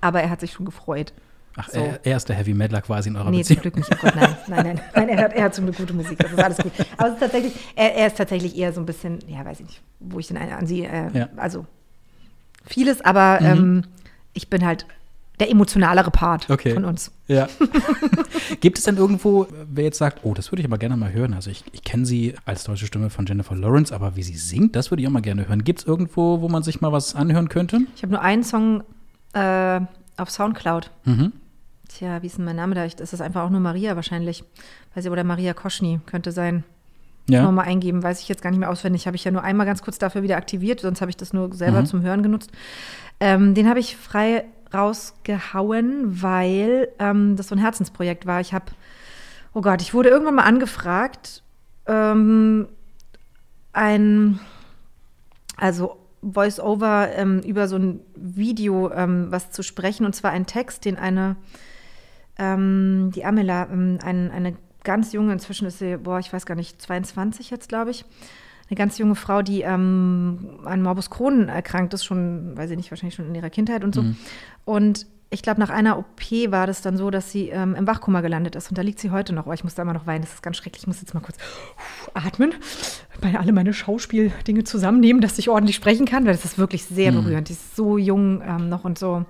aber 0.00 0.20
er 0.22 0.30
hat 0.30 0.40
sich 0.40 0.52
schon 0.52 0.64
gefreut. 0.66 1.12
Ach, 1.56 1.68
So. 1.68 1.78
er, 1.80 2.00
er 2.04 2.16
ist 2.16 2.28
der 2.28 2.36
Heavy 2.36 2.54
Metaler 2.54 2.82
quasi 2.82 3.08
in 3.10 3.16
eurer 3.16 3.30
Nee, 3.30 3.42
zum 3.44 3.56
Beziehung. 3.56 3.74
Glück 3.74 3.76
nicht. 3.76 3.90
Oh 3.92 3.96
Gott, 4.06 4.16
nein, 4.16 4.36
nein, 4.48 4.64
nein. 4.64 4.80
nein 4.94 5.08
er, 5.10 5.20
hört, 5.20 5.32
er 5.34 5.44
hat 5.44 5.54
zum 5.54 5.64
Glück 5.66 5.76
gute 5.76 5.92
Musik. 5.92 6.18
Das 6.18 6.32
ist 6.32 6.38
alles 6.38 6.56
gut. 6.58 6.72
Aber 6.96 7.08
es 7.08 7.14
ist 7.14 7.20
tatsächlich, 7.20 7.52
er, 7.76 7.94
er 7.94 8.06
ist 8.06 8.16
tatsächlich 8.16 8.56
eher 8.56 8.72
so 8.72 8.80
ein 8.80 8.86
bisschen, 8.86 9.18
ja, 9.28 9.44
weiß 9.44 9.60
ich 9.60 9.66
nicht, 9.66 9.82
wo 10.00 10.18
ich 10.18 10.28
den 10.28 10.36
einen 10.38 10.52
ansehe. 10.52 10.88
Äh, 10.88 11.18
Ja. 11.18 11.28
Also 11.36 11.66
vieles, 12.64 13.00
aber 13.02 13.38
Mhm. 13.40 13.46
ähm, 13.46 13.82
ich 14.32 14.48
bin 14.48 14.64
halt 14.64 14.86
der 15.40 15.50
emotionalere 15.50 16.10
Part 16.10 16.48
Okay. 16.50 16.72
von 16.74 16.84
uns. 16.84 17.10
Ja. 17.26 17.48
Gibt 18.60 18.78
es 18.78 18.84
denn 18.84 18.96
irgendwo, 18.96 19.46
wer 19.70 19.84
jetzt 19.84 19.98
sagt, 19.98 20.20
oh, 20.22 20.34
das 20.34 20.52
würde 20.52 20.60
ich 20.60 20.66
aber 20.66 20.78
gerne 20.78 20.96
mal 20.96 21.12
hören? 21.12 21.34
Also 21.34 21.50
ich, 21.50 21.64
ich 21.72 21.82
kenne 21.82 22.06
sie 22.06 22.34
als 22.44 22.64
deutsche 22.64 22.86
Stimme 22.86 23.10
von 23.10 23.26
Jennifer 23.26 23.56
Lawrence, 23.56 23.94
aber 23.94 24.14
wie 24.16 24.22
sie 24.22 24.36
singt, 24.36 24.76
das 24.76 24.90
würde 24.90 25.02
ich 25.02 25.08
auch 25.08 25.12
mal 25.12 25.20
gerne 25.22 25.48
hören. 25.48 25.64
Gibt 25.64 25.80
es 25.80 25.86
irgendwo, 25.86 26.40
wo 26.40 26.48
man 26.48 26.62
sich 26.62 26.80
mal 26.80 26.92
was 26.92 27.14
anhören 27.14 27.48
könnte? 27.48 27.80
Ich 27.96 28.02
habe 28.02 28.12
nur 28.12 28.22
einen 28.22 28.44
Song 28.44 28.84
äh, 29.32 29.80
auf 30.16 30.30
Soundcloud. 30.30 30.90
Mhm. 31.04 31.32
Tja, 31.98 32.22
wie 32.22 32.26
ist 32.26 32.38
denn 32.38 32.44
mein 32.44 32.56
Name 32.56 32.74
da? 32.74 32.84
Ich- 32.84 32.96
Das 32.96 33.12
ist 33.12 33.20
einfach 33.20 33.42
auch 33.42 33.50
nur 33.50 33.60
Maria 33.60 33.96
wahrscheinlich. 33.96 34.44
Weiß 34.94 35.04
ich, 35.04 35.10
oder 35.10 35.24
Maria 35.24 35.52
Koschny 35.54 36.00
könnte 36.06 36.32
sein. 36.32 36.64
Ja. 37.28 37.48
Mal 37.52 37.62
eingeben, 37.62 38.02
weiß 38.02 38.20
ich 38.20 38.28
jetzt 38.28 38.42
gar 38.42 38.50
nicht 38.50 38.58
mehr 38.58 38.70
auswendig. 38.70 39.06
Habe 39.06 39.14
ich 39.16 39.22
ja 39.24 39.30
nur 39.30 39.44
einmal 39.44 39.64
ganz 39.66 39.82
kurz 39.82 39.98
dafür 39.98 40.22
wieder 40.24 40.36
aktiviert, 40.36 40.80
sonst 40.80 41.00
habe 41.00 41.10
ich 41.10 41.16
das 41.16 41.32
nur 41.32 41.54
selber 41.54 41.82
Mhm. 41.82 41.86
zum 41.86 42.02
Hören 42.02 42.22
genutzt. 42.22 42.50
Ähm, 43.20 43.54
den 43.54 43.68
habe 43.68 43.78
ich 43.78 43.96
frei 43.96 44.44
rausgehauen, 44.74 46.20
weil 46.22 46.88
ähm, 46.98 47.36
das 47.36 47.48
so 47.48 47.54
ein 47.54 47.58
Herzensprojekt 47.58 48.26
war. 48.26 48.40
Ich 48.40 48.52
habe, 48.52 48.64
oh 49.54 49.60
Gott, 49.60 49.82
ich 49.82 49.94
wurde 49.94 50.08
irgendwann 50.08 50.34
mal 50.34 50.42
angefragt, 50.44 51.42
ähm, 51.86 52.66
ein, 53.72 54.40
also 55.56 55.96
Voice-Over 56.22 57.10
ähm, 57.16 57.40
über 57.40 57.68
so 57.68 57.76
ein 57.76 58.00
Video 58.16 58.90
ähm, 58.92 59.26
was 59.30 59.50
zu 59.52 59.62
sprechen, 59.62 60.06
und 60.06 60.14
zwar 60.16 60.32
ein 60.32 60.46
Text, 60.46 60.84
den 60.86 60.96
eine, 60.96 61.36
ähm, 62.38 63.10
die 63.14 63.24
Amela, 63.24 63.68
ähm, 63.70 63.98
ein, 64.02 64.30
eine 64.30 64.56
ganz 64.84 65.12
junge, 65.12 65.32
inzwischen 65.32 65.66
ist 65.66 65.78
sie, 65.78 65.96
boah, 65.96 66.18
ich 66.18 66.32
weiß 66.32 66.46
gar 66.46 66.54
nicht, 66.54 66.80
22 66.80 67.50
jetzt, 67.50 67.68
glaube 67.68 67.90
ich, 67.90 68.04
eine 68.68 68.76
ganz 68.76 68.98
junge 68.98 69.14
Frau, 69.14 69.42
die 69.42 69.62
ähm, 69.62 70.60
an 70.64 70.82
Morbus 70.82 71.10
Crohn 71.10 71.48
erkrankt 71.48 71.94
ist, 71.94 72.04
schon, 72.04 72.56
weiß 72.56 72.70
ich 72.70 72.76
nicht, 72.76 72.90
wahrscheinlich 72.90 73.14
schon 73.14 73.28
in 73.28 73.34
ihrer 73.34 73.50
Kindheit 73.50 73.84
und 73.84 73.94
so. 73.94 74.02
Und 74.64 75.06
ich 75.32 75.42
glaube, 75.42 75.60
nach 75.60 75.70
einer 75.70 75.98
OP 75.98 76.20
war 76.48 76.66
das 76.66 76.82
dann 76.82 76.98
so, 76.98 77.10
dass 77.10 77.32
sie 77.32 77.48
ähm, 77.48 77.74
im 77.74 77.86
Wachkoma 77.86 78.20
gelandet 78.20 78.54
ist. 78.54 78.68
Und 78.68 78.76
da 78.76 78.82
liegt 78.82 78.98
sie 78.98 79.10
heute 79.10 79.32
noch. 79.32 79.46
Oh, 79.46 79.52
ich 79.52 79.64
muss 79.64 79.74
da 79.74 79.82
immer 79.82 79.94
noch 79.94 80.06
weinen. 80.06 80.20
Das 80.20 80.34
ist 80.34 80.42
ganz 80.42 80.58
schrecklich. 80.58 80.82
Ich 80.82 80.86
muss 80.86 81.00
jetzt 81.00 81.14
mal 81.14 81.20
kurz 81.20 81.38
atmen, 82.14 82.54
meine, 83.22 83.40
alle 83.40 83.52
meine 83.52 83.72
Schauspieldinge 83.72 84.64
zusammennehmen, 84.64 85.22
dass 85.22 85.38
ich 85.38 85.48
ordentlich 85.48 85.76
sprechen 85.76 86.04
kann, 86.04 86.26
weil 86.26 86.32
das 86.32 86.44
ist 86.44 86.58
wirklich 86.58 86.84
sehr 86.84 87.12
berührend. 87.12 87.48
Die 87.48 87.54
ist 87.54 87.74
so 87.74 87.96
jung 87.96 88.42
ähm, 88.42 88.68
noch 88.68 88.84
und 88.84 88.98
so. 88.98 89.24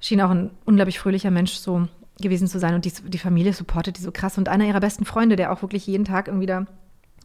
Schien 0.00 0.22
auch 0.22 0.30
ein 0.30 0.50
unglaublich 0.64 0.98
fröhlicher 0.98 1.30
Mensch 1.30 1.52
so 1.52 1.88
gewesen 2.20 2.48
zu 2.48 2.58
sein. 2.58 2.74
Und 2.74 2.84
die, 2.84 2.92
die 2.92 3.18
Familie 3.18 3.52
supportet 3.52 3.98
die 3.98 4.02
so 4.02 4.12
krass. 4.12 4.38
Und 4.38 4.48
einer 4.48 4.64
ihrer 4.64 4.80
besten 4.80 5.04
Freunde, 5.04 5.36
der 5.36 5.52
auch 5.52 5.62
wirklich 5.62 5.86
jeden 5.86 6.04
Tag 6.04 6.28
irgendwie 6.28 6.46
da 6.46 6.66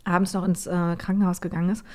abends 0.03 0.33
noch 0.33 0.43
ins 0.43 0.67
äh, 0.67 0.95
Krankenhaus 0.97 1.41
gegangen 1.41 1.69
ist, 1.69 1.85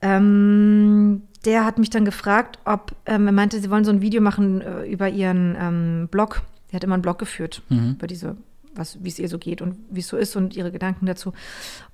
ähm, 0.00 1.22
der 1.44 1.64
hat 1.64 1.78
mich 1.78 1.90
dann 1.90 2.04
gefragt, 2.04 2.58
ob, 2.64 2.92
ähm, 3.06 3.26
er 3.26 3.32
meinte, 3.32 3.60
sie 3.60 3.70
wollen 3.70 3.84
so 3.84 3.92
ein 3.92 4.02
Video 4.02 4.20
machen 4.20 4.60
äh, 4.60 4.84
über 4.84 5.08
ihren 5.08 5.56
ähm, 5.58 6.08
Blog. 6.10 6.42
Sie 6.70 6.76
hat 6.76 6.84
immer 6.84 6.94
einen 6.94 7.02
Blog 7.02 7.18
geführt 7.18 7.62
über 7.68 8.06
diese, 8.06 8.36
was, 8.74 9.02
wie 9.02 9.08
es 9.08 9.18
ihr 9.18 9.28
so 9.28 9.38
geht 9.38 9.62
und 9.62 9.76
wie 9.90 10.00
es 10.00 10.08
so 10.08 10.16
ist 10.16 10.36
und 10.36 10.56
ihre 10.56 10.72
Gedanken 10.72 11.06
dazu. 11.06 11.32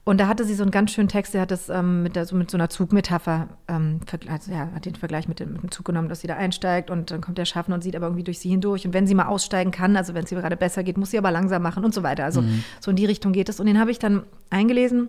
Und 0.04 0.18
da 0.18 0.28
hatte 0.28 0.44
sie 0.44 0.54
so 0.54 0.62
einen 0.62 0.70
ganz 0.70 0.92
schönen 0.92 1.08
Text, 1.08 1.34
der 1.34 1.42
hat 1.42 1.50
das 1.50 1.68
ähm, 1.68 2.02
mit, 2.02 2.16
der, 2.16 2.24
so, 2.24 2.36
mit 2.36 2.50
so 2.50 2.56
einer 2.56 2.70
Zugmetapher, 2.70 3.48
ähm, 3.68 4.00
also, 4.28 4.52
ja, 4.52 4.70
hat 4.74 4.86
den 4.86 4.94
Vergleich 4.94 5.28
mit 5.28 5.40
dem, 5.40 5.52
mit 5.52 5.62
dem 5.62 5.70
Zug 5.70 5.84
genommen, 5.84 6.08
dass 6.08 6.20
sie 6.20 6.26
da 6.26 6.36
einsteigt 6.36 6.90
und 6.90 7.10
dann 7.10 7.20
kommt 7.20 7.38
der 7.38 7.44
Schaffner 7.44 7.74
und 7.74 7.82
sieht 7.82 7.96
aber 7.96 8.06
irgendwie 8.06 8.24
durch 8.24 8.38
sie 8.38 8.50
hindurch. 8.50 8.86
Und 8.86 8.94
wenn 8.94 9.06
sie 9.06 9.14
mal 9.14 9.26
aussteigen 9.26 9.70
kann, 9.70 9.96
also 9.96 10.14
wenn 10.14 10.24
es 10.24 10.32
ihr 10.32 10.40
gerade 10.40 10.56
besser 10.56 10.82
geht, 10.82 10.96
muss 10.96 11.10
sie 11.10 11.18
aber 11.18 11.30
langsam 11.30 11.62
machen 11.62 11.84
und 11.84 11.94
so 11.94 12.02
weiter. 12.02 12.24
Also 12.24 12.42
so 12.80 12.90
in 12.90 12.96
die 12.96 13.06
Richtung 13.06 13.32
geht 13.32 13.48
es. 13.48 13.60
Und 13.60 13.66
den 13.66 13.78
habe 13.78 13.90
ich 13.90 13.98
dann 13.98 14.22
eingelesen 14.50 15.08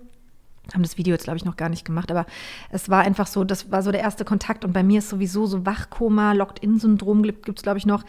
haben 0.74 0.84
das 0.84 0.97
Video 0.97 1.13
jetzt, 1.13 1.24
glaube 1.24 1.38
ich, 1.38 1.45
noch 1.45 1.57
gar 1.57 1.70
nicht 1.70 1.86
gemacht, 1.86 2.11
aber 2.11 2.26
es 2.70 2.89
war 2.89 3.01
einfach 3.01 3.28
so, 3.28 3.43
das 3.43 3.72
war 3.72 3.84
so 3.84 3.91
der 3.91 4.01
erste 4.01 4.26
Kontakt 4.26 4.65
und 4.65 4.74
bei 4.74 4.84
mir 4.84 4.99
ist 4.99 5.09
sowieso 5.09 5.45
so 5.45 5.65
Wachkoma, 5.65 6.34
Locked-In-Syndrom 6.34 7.24
gibt 7.24 7.59
es, 7.59 7.63
glaube 7.63 7.78
ich, 7.78 7.86
noch. 7.86 8.03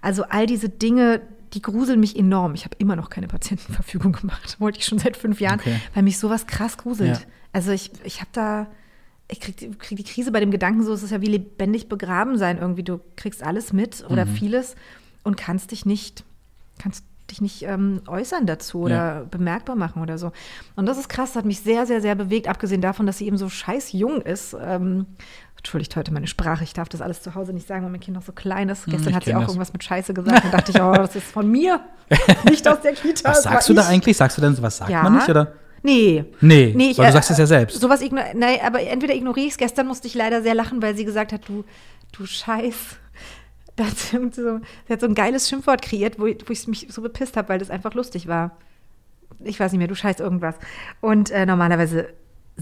Also 0.00 0.24
all 0.28 0.46
diese 0.46 0.68
Dinge, 0.68 1.20
die 1.54 1.62
gruseln 1.62 2.00
mich 2.00 2.16
enorm. 2.18 2.54
Ich 2.54 2.64
habe 2.64 2.76
immer 2.78 2.96
noch 2.96 3.10
keine 3.10 3.28
Patientenverfügung 3.28 4.12
gemacht, 4.20 4.58
wollte 4.60 4.78
ich 4.78 4.84
schon 4.86 4.98
seit 4.98 5.16
fünf 5.16 5.40
Jahren, 5.40 5.60
Okay. 5.60 5.80
weil 5.94 6.02
mich 6.02 6.18
sowas 6.18 6.46
krass 6.46 6.76
gruselt. 6.78 7.18
Ja. 7.18 7.24
Also 7.52 7.70
ich, 7.72 7.90
ich 8.04 8.20
habe 8.20 8.30
da, 8.32 8.66
ich 9.28 9.40
krieg, 9.40 9.56
die- 9.58 9.70
krieg 9.70 9.96
die 9.98 10.04
Krise 10.04 10.32
bei 10.32 10.40
dem 10.40 10.50
Gedanken 10.50 10.82
so, 10.82 10.92
es 10.92 11.02
ist 11.02 11.10
ja 11.10 11.20
wie 11.20 11.26
lebendig 11.26 11.88
begraben 11.88 12.38
sein 12.38 12.58
irgendwie. 12.58 12.82
Du 12.82 13.00
kriegst 13.16 13.42
alles 13.42 13.72
mit 13.72 14.04
oder 14.08 14.26
vieles 14.26 14.74
und 15.22 15.36
kannst 15.36 15.70
dich 15.70 15.84
nicht, 15.86 16.24
kannst 16.78 17.04
dich 17.30 17.40
nicht 17.40 17.62
ähm, 17.62 18.00
äußern 18.06 18.46
dazu 18.46 18.80
oder 18.80 18.94
Ja. 19.20 19.24
bemerkbar 19.30 19.76
machen 19.76 20.02
oder 20.02 20.18
so. 20.18 20.32
Und 20.76 20.86
das 20.86 20.98
ist 20.98 21.08
krass, 21.08 21.30
das 21.30 21.36
hat 21.36 21.44
mich 21.44 21.60
sehr, 21.60 21.86
sehr, 21.86 22.00
sehr 22.00 22.14
bewegt, 22.14 22.48
abgesehen 22.48 22.80
davon, 22.80 23.06
dass 23.06 23.18
sie 23.18 23.26
eben 23.26 23.36
so 23.38 23.48
scheiß 23.48 23.92
jung 23.92 24.20
ist. 24.22 24.56
Ähm, 24.60 25.06
Entschuldigt 25.62 25.94
heute 25.94 26.12
meine 26.12 26.26
Sprache, 26.26 26.64
ich 26.64 26.72
darf 26.72 26.88
das 26.88 27.00
alles 27.00 27.22
zu 27.22 27.36
Hause 27.36 27.52
nicht 27.52 27.68
sagen, 27.68 27.84
weil 27.84 27.90
mein 27.92 28.00
Kind 28.00 28.16
noch 28.16 28.24
so 28.24 28.32
klein 28.32 28.68
ist. 28.68 28.84
Gestern 28.86 29.00
Hm, 29.04 29.08
ich 29.10 29.14
hat 29.14 29.24
sie 29.24 29.34
auch 29.34 29.40
das. 29.42 29.48
irgendwas 29.50 29.72
mit 29.72 29.84
Scheiße 29.84 30.12
gesagt 30.12 30.44
und 30.44 30.52
dachte 30.52 30.72
ich, 30.72 30.82
oh, 30.82 30.92
das 30.92 31.14
ist 31.14 31.26
von 31.30 31.48
mir, 31.48 31.80
nicht 32.50 32.66
aus 32.66 32.80
der 32.80 32.92
Kita. 32.94 33.28
Was 33.30 33.42
das 33.42 33.44
sagst 33.44 33.68
du 33.68 33.74
da 33.74 33.82
ich. 33.82 33.88
eigentlich? 33.88 34.16
Sagst 34.16 34.36
du 34.38 34.42
denn, 34.42 34.60
was 34.60 34.78
sagt 34.78 34.90
Ja. 34.90 35.04
man 35.04 35.14
nicht? 35.14 35.28
Oder? 35.28 35.52
Nee. 35.84 36.24
Nee, 36.40 36.72
Nee, 36.76 36.90
ich, 36.90 36.98
weil 36.98 37.06
du 37.06 37.10
äh, 37.10 37.12
sagst 37.12 37.30
es 37.30 37.38
ja 37.38 37.46
selbst. 37.46 37.80
Sowas 37.80 38.02
igno 38.02 38.20
nein, 38.34 38.58
aber 38.64 38.80
entweder 38.82 39.14
ignoriere 39.14 39.46
ich 39.46 39.52
es. 39.52 39.58
Gestern 39.58 39.86
musste 39.86 40.08
ich 40.08 40.14
leider 40.14 40.42
sehr 40.42 40.54
lachen, 40.54 40.82
weil 40.82 40.96
sie 40.96 41.04
gesagt 41.04 41.32
hat, 41.32 41.48
du, 41.48 41.64
du 42.12 42.26
Scheiß. 42.26 42.74
Da 43.76 43.84
hat 43.86 43.96
sie, 43.96 44.16
irgendwie 44.16 44.40
so, 44.42 44.58
sie 44.86 44.92
hat 44.92 45.00
so 45.00 45.06
ein 45.06 45.14
geiles 45.14 45.48
Schimpfwort 45.48 45.80
kreiert, 45.80 46.18
wo, 46.18 46.24
wo 46.24 46.52
ich 46.52 46.66
mich 46.68 46.88
so 46.90 47.00
bepisst 47.00 47.38
habe, 47.38 47.48
weil 47.48 47.58
das 47.58 47.70
einfach 47.70 47.94
lustig 47.94 48.28
war. 48.28 48.58
Ich 49.42 49.58
weiß 49.58 49.72
nicht 49.72 49.78
mehr, 49.78 49.88
du 49.88 49.94
Scheiß 49.94 50.20
irgendwas. 50.20 50.56
Und 51.00 51.30
äh, 51.30 51.46
normalerweise 51.46 52.08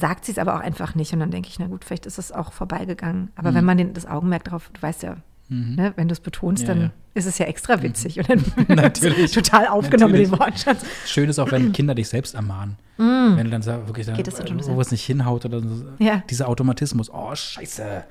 sagt 0.01 0.24
sie 0.24 0.32
es 0.32 0.38
aber 0.38 0.57
auch 0.57 0.61
einfach 0.61 0.94
nicht. 0.94 1.12
Und 1.12 1.20
dann 1.20 1.30
denke 1.30 1.48
ich, 1.48 1.59
na 1.59 1.66
gut, 1.66 1.84
vielleicht 1.84 2.07
ist 2.07 2.18
es 2.18 2.32
auch 2.32 2.53
vorbeigegangen. 2.53 3.30
Aber 3.36 3.55
wenn 3.55 3.64
man 3.64 3.78
den, 3.78 3.92
das 3.94 4.07
Augenmerk 4.07 4.44
drauf, 4.44 4.70
du 4.72 4.82
weißt 4.82 5.03
ja, 5.03 5.16
ne, 5.48 5.92
wenn 5.96 6.09
du 6.09 6.12
es 6.12 6.20
betonst, 6.20 6.62
Mhm. 6.64 6.68
Ja, 6.68 6.74
dann 6.74 6.82
ja. 6.84 6.90
ist 7.14 7.26
es 7.26 7.38
ja 7.38 7.46
extra 7.46 7.82
witzig. 7.82 8.18
Und 8.18 8.28
dann 8.30 8.44
Natürlich. 8.68 9.32
total 9.32 9.66
aufgenommen 9.68 10.14
in 10.14 10.22
den 10.22 10.30
Natürlich. 10.30 10.66
Wortschatz. 10.66 10.84
Schön 11.07 11.28
ist 11.28 11.38
auch, 11.38 11.51
wenn 11.53 11.72
Kinder 11.72 11.94
dich 11.94 12.09
selbst 12.09 12.34
ermahnen. 12.34 12.76
Wenn 12.96 13.44
du 13.44 13.51
dann 13.51 13.62
sagst, 13.62 13.86
wirklich, 13.86 14.07
dann, 14.07 14.16
Mm. 14.16 14.61
Wo 14.74 14.80
es 14.80 14.90
nicht 14.90 15.05
hinhaut 15.05 15.44
oder 15.46 15.61
so. 15.61 15.84
Ja. 15.98 16.22
Dieser 16.28 16.48
Automatismus. 16.48 17.11
Oh, 17.11 17.34
scheiße. 17.34 18.05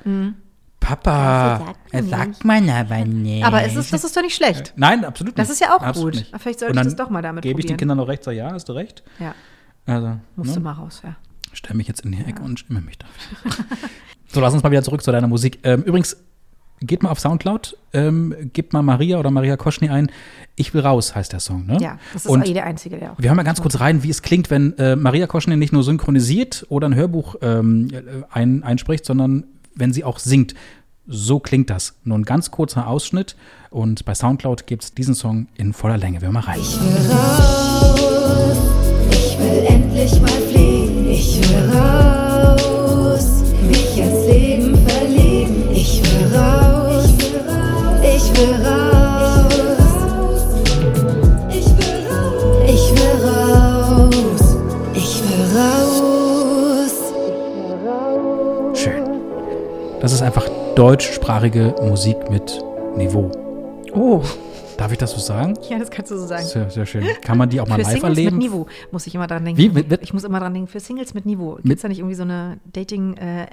Papa, 0.79 1.75
er 1.91 2.03
sagt 2.03 2.45
man 2.45 2.69
aber 2.69 3.05
nicht. 3.05 3.45
Aber 3.45 3.63
es 3.63 3.75
ist, 3.75 3.93
das 3.93 4.03
ist 4.03 4.15
doch 4.15 4.21
nicht 4.21 4.35
schlecht. 4.35 4.73
Nein, 4.77 5.05
absolut 5.05 5.37
nicht. 5.37 5.39
Das 5.39 5.49
ist 5.49 5.59
ja 5.61 5.75
auch 5.75 5.81
Absolut 5.81 6.13
gut. 6.13 6.21
Nicht. 6.21 6.41
Vielleicht 6.41 6.59
sollte 6.59 6.75
ich 6.79 6.83
das 6.83 6.95
doch 6.95 7.09
mal 7.09 7.21
damit 7.21 7.43
Gebe 7.43 7.59
ich 7.59 7.65
den 7.65 7.73
probieren. 7.75 7.77
Kindern 7.77 7.97
noch 7.97 8.07
recht, 8.07 8.23
sag 8.23 8.33
ja, 8.33 8.51
hast 8.51 8.69
du 8.69 8.73
recht. 8.73 9.03
Ja. 9.19 9.35
Also, 9.85 10.17
Musste 10.35 10.59
ne? 10.59 10.63
mal 10.63 10.71
raus, 10.73 11.01
ja. 11.03 11.15
Stell 11.59 11.75
mich 11.75 11.89
jetzt 11.89 12.05
in 12.05 12.13
die 12.13 12.23
Ecke 12.23 12.41
und 12.41 12.57
stimme 12.57 12.79
mich 12.79 12.97
da. 12.97 13.05
so, 14.27 14.39
lass 14.39 14.53
uns 14.53 14.63
mal 14.63 14.71
wieder 14.71 14.81
zurück 14.81 15.03
zu 15.03 15.11
deiner 15.11 15.27
Musik. 15.27 15.59
Ähm, 15.63 15.83
übrigens, 15.83 16.15
geht 16.79 17.03
mal 17.03 17.09
auf 17.09 17.19
Soundcloud, 17.19 17.77
ähm, 17.91 18.33
gebt 18.53 18.71
mal 18.71 18.81
Maria 18.81 19.19
oder 19.19 19.29
Maria 19.29 19.57
Koschny 19.57 19.89
ein. 19.89 20.09
Ich 20.55 20.73
will 20.73 20.79
raus, 20.79 21.15
heißt 21.15 21.33
der 21.33 21.41
Song, 21.41 21.65
ne? 21.65 21.77
Ja, 21.81 21.99
das 22.13 22.23
ist 22.23 22.31
Und 22.31 22.43
auch 22.43 22.47
eh 22.47 22.53
der 22.53 22.65
Einzige, 22.65 22.95
der 22.95 23.11
auch. 23.11 23.19
Wir 23.19 23.29
hören 23.29 23.35
mal 23.35 23.43
ganz 23.43 23.61
kurz 23.61 23.81
rein, 23.81 24.03
wie 24.03 24.09
es 24.09 24.21
klingt, 24.21 24.49
wenn 24.49 24.77
äh, 24.77 24.95
Maria 24.95 25.27
Koschny 25.27 25.57
nicht 25.57 25.73
nur 25.73 25.83
synchronisiert 25.83 26.65
oder 26.69 26.87
ein 26.87 26.95
Hörbuch 26.95 27.35
ähm, 27.41 27.89
äh, 27.91 28.01
ein, 28.31 28.63
einspricht, 28.63 29.03
sondern 29.03 29.43
wenn 29.75 29.91
sie 29.91 30.05
auch 30.05 30.17
singt. 30.17 30.55
So 31.07 31.41
klingt 31.41 31.69
das. 31.69 31.95
Nur 32.05 32.17
ein 32.17 32.23
ganz 32.23 32.51
kurzer 32.51 32.87
Ausschnitt. 32.87 33.35
Und 33.69 34.05
bei 34.05 34.15
Soundcloud 34.15 34.65
gibt 34.65 34.83
es 34.85 34.93
diesen 34.93 35.13
Song 35.13 35.47
in 35.57 35.73
voller 35.73 35.97
Länge. 35.97 36.21
Wir 36.21 36.27
hören 36.27 36.35
mal 36.35 36.43
rein. 36.43 36.59
Ich 36.61 36.79
will 36.79 37.11
raus, 37.11 38.57
ich 39.11 39.39
will 39.39 39.65
endlich 39.67 40.21
mal. 40.21 40.48
Ich 41.21 41.37
will 41.41 41.69
raus, 41.75 43.27
mich 43.67 43.97
ins 43.97 44.25
Leben 44.25 44.77
verlieben. 44.87 45.69
Ich 45.73 46.01
will 46.01 46.33
raus, 46.33 47.09
ich 48.01 48.25
will 48.37 48.55
raus, 48.65 49.51
ich 51.49 51.67
will 51.77 51.99
raus, 52.07 52.55
ich 52.67 52.85
will 52.95 53.17
raus, 53.27 54.43
ich 54.95 55.21
will 55.25 55.45
raus. 55.57 56.93
Schön. 58.79 59.03
Das 59.99 60.13
ist 60.13 60.21
einfach 60.21 60.47
deutschsprachige 60.75 61.75
Musik 61.81 62.29
mit 62.29 62.63
Niveau. 62.95 63.29
Oh, 63.93 64.23
Darf 64.77 64.91
ich 64.93 64.97
das 64.97 65.11
so 65.11 65.19
sagen? 65.19 65.57
ja, 65.69 65.77
das 65.77 65.89
kannst 65.91 66.09
du 66.11 66.17
so 66.17 66.25
sagen. 66.25 66.45
Sehr, 66.45 66.69
sehr 66.69 66.85
schön. 66.85 67.03
Kann 67.21 67.37
man 67.37 67.49
die 67.49 67.59
auch 67.59 67.67
mal 67.67 67.75
Für 67.75 67.81
live 67.81 67.91
Singles 67.99 68.17
erleben? 68.17 68.37
mit 68.37 68.45
Niveau 68.45 68.67
muss 68.91 69.05
ich 69.07 69.13
immer 69.15 69.27
dran 69.27 69.43
denken. 69.43 69.59
Wie? 69.61 69.69
Mit- 69.69 69.89
mit- 69.89 70.01
ich 70.03 70.13
muss 70.13 70.23
immer 70.23 70.39
dran 70.39 70.53
denken, 70.53 70.69
für 70.69 70.79
Singles 70.79 71.13
mit 71.13 71.25
Niveau. 71.25 71.55
Gibt 71.55 71.75
es 71.75 71.81
da 71.81 71.87
nicht 71.89 71.99
irgendwie 71.99 72.15
so 72.15 72.23
eine 72.23 72.59
Dating, 72.71 73.17
äh, 73.17 73.47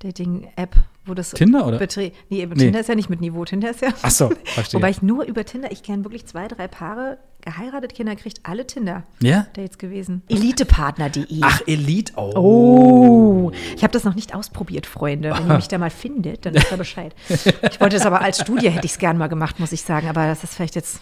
Dating-App, 0.00 0.76
wo 1.06 1.14
das 1.14 1.30
Tinder, 1.32 1.66
oder? 1.66 1.78
betre- 1.78 2.12
Nee, 2.30 2.46
Nee. 2.46 2.54
Tinder 2.54 2.80
ist 2.80 2.88
ja 2.88 2.94
nicht 2.94 3.10
mit 3.10 3.20
Niveau. 3.20 3.44
Tinder 3.44 3.70
ist 3.70 3.82
ja. 3.82 3.88
Ach 4.02 4.10
so, 4.10 4.30
verstehe. 4.44 4.78
Wobei 4.78 4.90
ich 4.90 5.02
nur 5.02 5.24
über 5.24 5.44
Tinder, 5.44 5.70
ich 5.72 5.82
kenne 5.82 6.04
wirklich 6.04 6.26
zwei, 6.26 6.46
drei 6.48 6.68
Paare, 6.68 7.18
geheiratet, 7.48 7.94
Kinder 7.94 8.14
kriegt, 8.14 8.40
alle 8.42 8.66
Tinder. 8.66 9.04
Ja? 9.20 9.46
Dates 9.54 9.78
gewesen. 9.78 10.22
Elitepartner.de. 10.28 11.40
Ach, 11.40 11.62
Elite. 11.66 12.12
Oh. 12.16 12.32
Oh, 12.36 13.52
ich 13.74 13.82
habe 13.82 13.92
das 13.92 14.04
noch 14.04 14.14
nicht 14.14 14.34
ausprobiert, 14.34 14.86
Freunde. 14.86 15.32
Wenn 15.32 15.48
ihr 15.48 15.56
mich 15.56 15.68
da 15.68 15.78
mal 15.78 15.90
findet, 15.90 16.44
dann 16.44 16.52
wisst 16.54 16.70
ihr 16.70 16.76
Bescheid. 16.76 17.14
Ich 17.28 17.80
wollte 17.80 17.96
es 17.96 18.04
aber 18.04 18.20
als 18.20 18.40
Studie, 18.40 18.68
hätte 18.70 18.84
ich 18.84 18.92
es 18.92 18.98
gern 18.98 19.16
mal 19.16 19.28
gemacht, 19.28 19.60
muss 19.60 19.72
ich 19.72 19.80
sagen. 19.80 20.08
Aber 20.08 20.26
das 20.26 20.44
ist 20.44 20.54
vielleicht 20.54 20.74
jetzt, 20.74 21.00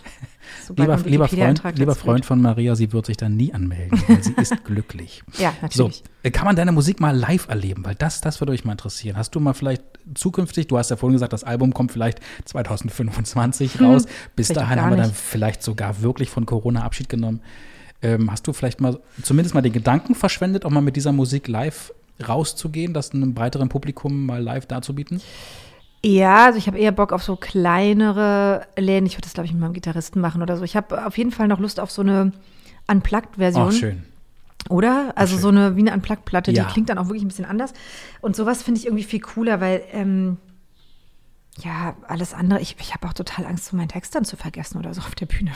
sobald 0.67 1.05
Lieber, 1.07 1.11
lieber, 1.11 1.29
Freund, 1.29 1.79
lieber 1.79 1.95
Freund 1.95 2.25
von 2.25 2.41
Maria, 2.41 2.75
sie 2.75 2.93
wird 2.93 3.07
sich 3.07 3.17
dann 3.17 3.37
nie 3.37 3.53
anmelden, 3.55 4.01
weil 4.09 4.23
sie 4.23 4.33
ist 4.35 4.55
glücklich. 4.65 5.23
Ja, 5.39 5.53
So, 5.71 5.85
natürlich. 5.85 6.03
äh, 6.23 6.31
kann 6.31 6.45
man 6.47 6.57
deine 6.57 6.73
Musik 6.73 7.01
mal 7.01 7.17
live 7.17 7.49
erleben? 7.49 7.85
Weil 7.85 7.95
das, 7.95 8.21
das 8.21 8.41
würde 8.41 8.53
euch 8.53 8.65
mal 8.65 8.73
interessieren. 8.73 9.17
Hast 9.17 9.35
du 9.35 9.41
mal 9.41 9.53
vielleicht 9.55 9.83
zukünftig, 10.15 10.67
du 10.69 10.79
hast 10.79 10.91
ja 10.91 10.97
vorhin 10.97 11.15
gesagt, 11.15 11.33
das 11.33 11.45
Album 11.45 11.73
kommt 11.75 11.93
vielleicht 11.93 12.21
2025 12.45 13.81
raus. 13.81 14.07
Bis 14.35 14.49
Hm, 14.49 14.57
auch 14.57 14.61
dahin 14.63 14.81
haben 14.81 14.91
wir 14.91 14.97
dann 14.99 15.13
vielleicht 15.13 15.63
sogar 15.63 16.03
wirklich 16.03 16.31
von 16.31 16.47
Corona 16.47 16.83
Abschied 16.83 17.09
genommen. 17.09 17.41
Ähm, 18.03 18.31
hast 18.31 18.47
du 18.47 18.53
vielleicht 18.53 18.81
mal 18.81 18.99
zumindest 19.23 19.55
mal 19.55 19.63
den 19.63 19.73
Gedanken 19.73 20.15
verschwendet, 20.15 20.65
auch 20.65 20.71
mal 20.71 20.83
mit 20.83 20.97
dieser 20.97 21.13
Musik 21.13 21.49
live 21.49 21.93
rauszugehen, 22.27 22.93
das 22.95 23.13
einem 23.13 23.35
breiteren 23.35 23.69
Publikum 23.69 24.27
mal 24.27 24.43
live 24.43 24.67
darzubieten? 24.67 25.19
Ja, 25.19 25.25
also 26.05 26.59
ich 26.59 26.67
habe 26.67 26.79
eher 26.79 26.93
Bock 26.93 27.13
auf 27.13 27.23
so 27.25 27.37
kleinere 27.37 28.67
Läden. 28.77 29.07
Ich 29.07 29.15
würde 29.15 29.23
das, 29.23 29.35
glaube 29.35 29.47
ich, 29.47 29.53
mit 29.53 29.61
meinem 29.61 29.73
Gitarristen 29.73 30.21
machen 30.21 30.43
oder 30.43 30.57
so. 30.57 30.63
Ich 30.65 30.77
habe 30.77 31.05
auf 31.07 31.19
jeden 31.19 31.33
Fall 31.33 31.49
noch 31.49 31.59
Lust 31.59 31.81
auf 31.81 31.91
so 31.91 32.03
eine 32.03 32.33
Unplugged-Version. 32.89 33.69
Ach, 33.69 33.73
schön. 33.73 34.05
Oder? 34.69 35.13
Also 35.17 35.35
schön. 35.35 35.43
so 35.43 35.49
eine 35.49 35.77
wie 35.77 35.81
eine 35.81 35.93
Unplugged-Platte, 35.95 36.53
Ja. 36.53 36.65
die 36.65 36.73
klingt 36.73 36.89
dann 36.89 36.99
auch 36.99 37.07
wirklich 37.07 37.25
ein 37.25 37.29
bisschen 37.29 37.45
anders. 37.45 37.73
Und 38.21 38.37
sowas 38.37 38.63
finde 38.63 38.81
ich 38.81 38.87
irgendwie 38.87 39.05
viel 39.05 39.21
cooler, 39.21 39.61
weil 39.61 39.83
ähm, 39.93 40.39
ja, 41.59 41.97
alles 42.07 42.35
andere, 42.35 42.61
ich, 42.61 42.77
ich 42.79 42.95
habe 42.95 43.09
auch 43.09 43.13
total 43.15 43.47
Angst, 43.47 43.67
so 43.67 43.77
meinen 43.77 43.89
Text 43.89 44.15
dann 44.15 44.25
zu 44.25 44.37
vergessen 44.37 44.79
oder 44.79 44.93
so 44.95 45.01
auf 45.01 45.15
der 45.15 45.27
Bühne. 45.27 45.53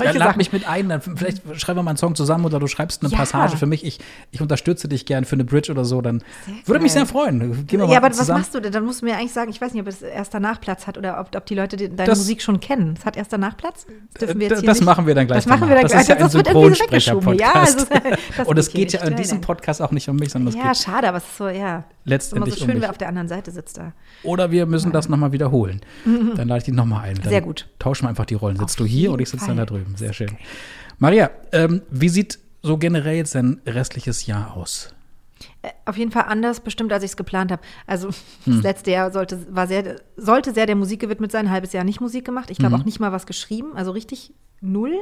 Ja, 0.00 0.06
Solche 0.06 0.18
lad 0.18 0.28
Sachen. 0.28 0.38
mich 0.38 0.52
mit 0.52 0.68
ein, 0.68 0.88
dann 0.88 1.00
vielleicht 1.00 1.42
schreiben 1.60 1.78
wir 1.78 1.82
mal 1.82 1.90
einen 1.92 1.96
Song 1.98 2.14
zusammen 2.14 2.44
oder 2.44 2.58
du 2.58 2.66
schreibst 2.66 3.02
eine 3.02 3.10
Ja. 3.12 3.18
Passage 3.18 3.56
für 3.56 3.66
mich. 3.66 3.84
Ich, 3.84 3.98
ich 4.30 4.40
unterstütze 4.40 4.88
dich 4.88 5.06
gern 5.06 5.24
für 5.24 5.34
eine 5.36 5.44
Bridge 5.44 5.70
oder 5.70 5.84
so, 5.84 6.00
dann 6.00 6.20
Sehr 6.46 6.54
würde 6.66 6.82
mich 6.82 6.92
geil. 6.94 7.04
sehr 7.04 7.06
freuen. 7.06 7.66
Gehen 7.66 7.78
wir 7.80 7.86
ja, 7.86 7.86
mal 7.86 7.96
aber 7.98 8.10
was 8.10 8.16
zusammen. 8.18 8.40
machst 8.40 8.54
du 8.54 8.60
denn? 8.60 8.72
Dann 8.72 8.84
musst 8.84 9.02
du 9.02 9.06
mir 9.06 9.16
eigentlich 9.16 9.32
sagen, 9.32 9.50
ich 9.50 9.60
weiß 9.60 9.72
nicht, 9.72 9.82
ob 9.82 9.88
es 9.88 10.02
erst 10.02 10.32
danach 10.34 10.60
Platz 10.60 10.86
hat 10.86 10.98
oder 10.98 11.20
ob, 11.20 11.34
ob 11.36 11.46
die 11.46 11.54
Leute 11.54 11.76
deine 11.76 11.94
Das- 12.08 12.18
Musik 12.18 12.42
schon 12.42 12.60
kennen. 12.60 12.94
Es 12.98 13.04
hat 13.04 13.16
erst 13.16 13.32
danach 13.32 13.56
Platz? 13.56 13.86
Das 14.14 14.20
dürfen 14.20 14.40
wir 14.40 14.46
Äh, 14.46 14.50
jetzt 14.50 14.60
hier 14.60 14.66
das 14.68 14.78
nicht- 14.80 14.86
machen 14.86 15.06
wir 15.06 15.14
dann 15.14 15.26
gleich 15.26 15.38
Das 15.38 15.46
machen 15.46 15.68
wir 15.68 15.74
dann 15.76 15.82
Das 15.84 15.92
ist 15.92 16.06
gleich. 16.06 16.18
ja 16.18 16.24
ein 16.26 16.32
wird 16.32 16.46
irgendwie 16.48 16.74
so 16.76 16.84
weggeschoben. 16.84 17.38
Ja, 17.38 17.66
Synchronsprecher-Podcast. 17.66 17.92
also, 17.92 18.16
das 18.36 18.46
Und 18.48 18.58
es 18.58 18.68
geht 18.70 18.92
ja 18.92 19.04
in 19.04 19.16
diesem 19.16 19.40
Podcast 19.40 19.82
auch 19.82 19.90
nicht 19.90 20.08
um 20.08 20.16
mich, 20.16 20.30
sondern 20.30 20.48
es. 20.48 20.54
Ja, 20.56 20.68
geht 20.68 20.76
schade, 20.78 21.08
aber 21.08 21.18
es 21.18 21.24
ist 21.24 21.36
so, 21.36 21.48
ja. 21.48 21.84
Ist 22.04 22.32
immer 22.32 22.46
letztendlich 22.46 22.54
so 22.54 22.64
schön, 22.64 22.74
mich. 22.74 22.82
wer 22.82 22.90
auf 22.90 22.98
der 22.98 23.08
anderen 23.08 23.28
Seite 23.28 23.50
sitzt 23.50 23.76
da. 23.78 23.92
Oder 24.24 24.50
wir 24.50 24.66
müssen 24.66 24.90
das 24.90 25.08
nochmal 25.08 25.32
wiederholen. 25.32 25.80
Dann 26.36 26.48
lade 26.48 26.58
ich 26.58 26.64
dich 26.64 26.74
nochmal 26.74 27.04
ein. 27.04 27.16
Dann 27.16 27.28
Sehr 27.28 27.40
gut. 27.42 27.68
Tauschen 27.78 28.04
wir 28.04 28.08
einfach 28.08 28.24
die 28.26 28.34
Rollen. 28.34 28.56
Sitzt 28.58 28.80
du 28.80 28.84
hier 28.84 29.12
und 29.12 29.20
ich 29.20 29.28
sitze 29.28 29.46
dann 29.46 29.56
da 29.58 29.66
drüben. 29.66 29.89
Sehr 29.96 30.12
schön. 30.12 30.30
Maria, 30.98 31.30
ähm, 31.52 31.82
wie 31.90 32.08
sieht 32.08 32.38
so 32.62 32.76
generell 32.78 33.16
jetzt 33.16 33.34
dein 33.34 33.60
restliches 33.66 34.26
Jahr 34.26 34.56
aus? 34.56 34.94
Äh, 35.62 35.70
Auf 35.86 35.96
jeden 35.96 36.10
Fall 36.12 36.24
anders 36.28 36.60
bestimmt, 36.60 36.92
als 36.92 37.02
ich 37.04 37.10
es 37.12 37.16
geplant 37.16 37.50
habe. 37.52 37.62
Also 37.86 38.08
Hm. 38.44 38.54
das 38.56 38.62
letzte 38.62 38.90
Jahr 38.90 39.10
sollte, 39.12 39.46
war 39.54 39.66
sehr, 39.66 39.96
sollte 40.16 40.52
sehr 40.52 40.66
der 40.66 40.76
Musik 40.76 41.00
gewidmet 41.00 41.32
sein, 41.32 41.46
ein 41.46 41.52
halbes 41.52 41.72
Jahr 41.72 41.84
nicht 41.84 42.00
Musik 42.00 42.24
gemacht. 42.24 42.50
Ich 42.50 42.58
Mhm. 42.58 42.62
glaube 42.64 42.76
auch 42.76 42.84
nicht 42.84 43.00
mal 43.00 43.12
was 43.12 43.26
geschrieben, 43.26 43.76
also 43.76 43.90
richtig 43.92 44.32
null. 44.60 44.92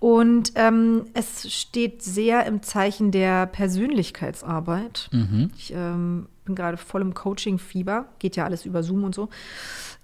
Und 0.00 0.52
ähm, 0.56 1.04
es 1.14 1.52
steht 1.52 2.02
sehr 2.02 2.44
im 2.46 2.62
Zeichen 2.62 3.12
der 3.12 3.46
Persönlichkeitsarbeit. 3.46 5.08
Mhm. 5.12 5.50
Ich 5.56 5.72
ähm, 5.74 6.26
bin 6.50 6.56
gerade 6.56 6.76
voll 6.76 7.00
im 7.02 7.14
Coaching-Fieber, 7.14 8.06
geht 8.18 8.36
ja 8.36 8.44
alles 8.44 8.66
über 8.66 8.82
Zoom 8.82 9.04
und 9.04 9.14
so. 9.14 9.28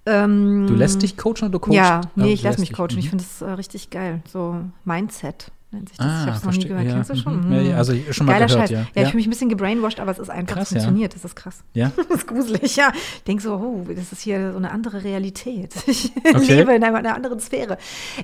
Ähm, 0.07 0.67
Du 0.69 0.75
lässt 0.75 1.03
dich 1.03 1.17
coachen 1.17 1.43
oder 1.43 1.51
du 1.51 1.59
coachst? 1.59 1.77
ja, 1.77 2.01
nee, 2.15 2.23
Also, 2.23 2.35
ich 2.35 2.43
lasse 2.43 2.61
mich 2.61 2.73
coachen. 2.73 2.99
Ich 2.99 3.07
mhm. 3.07 3.11
finde 3.11 3.25
das 3.25 3.43
äh, 3.43 3.51
richtig 3.53 3.91
geil. 3.91 4.23
So 4.29 4.61
Mindset 4.85 5.51
nennt 5.73 5.89
sich 5.89 5.99
das. 5.99 6.07
Ah, 6.07 6.21
ich 6.23 6.27
habe 6.27 6.37
es 6.39 6.45
noch 6.45 6.53
nie 6.53 6.65
gehört. 6.69 6.85
Ja, 6.87 6.93
Kennst 6.95 7.11
du 7.11 7.17
schon? 7.17 7.47
mhm. 7.47 7.53
Ja, 7.53 7.61
ja, 7.61 7.77
also 7.77 7.95
schon 8.11 8.27
mal 8.27 8.33
Geiler 8.33 8.47
gehört, 8.47 8.61
Scheiß. 8.63 8.71
ja. 8.71 8.87
Ja, 8.95 9.03
ich 9.03 9.09
fühle 9.09 9.17
mich 9.17 9.27
ein 9.27 9.31
bisschen 9.31 9.49
gebrainwashed, 9.49 10.01
aber 10.01 10.11
es 10.11 10.19
ist 10.19 10.31
einfach, 10.31 10.57
Krass, 10.57 10.69
es 10.69 10.75
funktioniert. 10.75 11.15
Das 11.15 11.25
ist 11.25 11.37
krass. 11.37 11.63
Ja? 11.75 11.93
Das 12.09 12.19
ist 12.19 12.27
gruselig, 12.29 12.77
ja. 12.77 12.93
Ich 13.17 13.23
denke 13.25 13.43
so, 13.43 13.55
oh, 13.55 13.85
das 13.95 14.13
ist 14.13 14.23
hier 14.23 14.53
so 14.53 14.59
eine 14.59 14.71
andere 14.71 15.05
Realität. 15.05 15.75
Ich 15.87 16.13
Okay. 16.35 16.55
lebe 16.57 16.75
in 16.75 16.83
einer, 16.85 16.99
einer 16.99 17.15
anderen 17.15 17.41
Sphäre. 17.41 17.79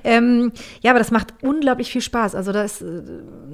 Ähm, 0.05 0.53
ja, 0.83 0.91
aber 0.93 0.99
das 0.99 1.11
macht 1.11 1.35
unglaublich 1.43 1.91
viel 1.91 2.01
Spaß. 2.03 2.35
Also 2.35 2.53
da 2.53 2.63
ist 2.63 2.83
äh, 2.83 3.03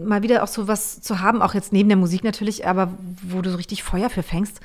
mal 0.05 0.22
wieder 0.22 0.43
auch 0.43 0.49
so 0.49 0.68
was 0.68 1.01
zu 1.01 1.20
haben, 1.20 1.43
auch 1.43 1.55
jetzt 1.55 1.72
neben 1.72 1.89
der 1.89 1.99
Musik 1.99 2.24
natürlich, 2.24 2.66
aber 2.66 2.93
wo 3.22 3.41
du 3.43 3.51
so 3.51 3.57
richtig 3.57 3.82
Feuer 3.82 4.11
für 4.11 4.22
fängst, 4.22 4.61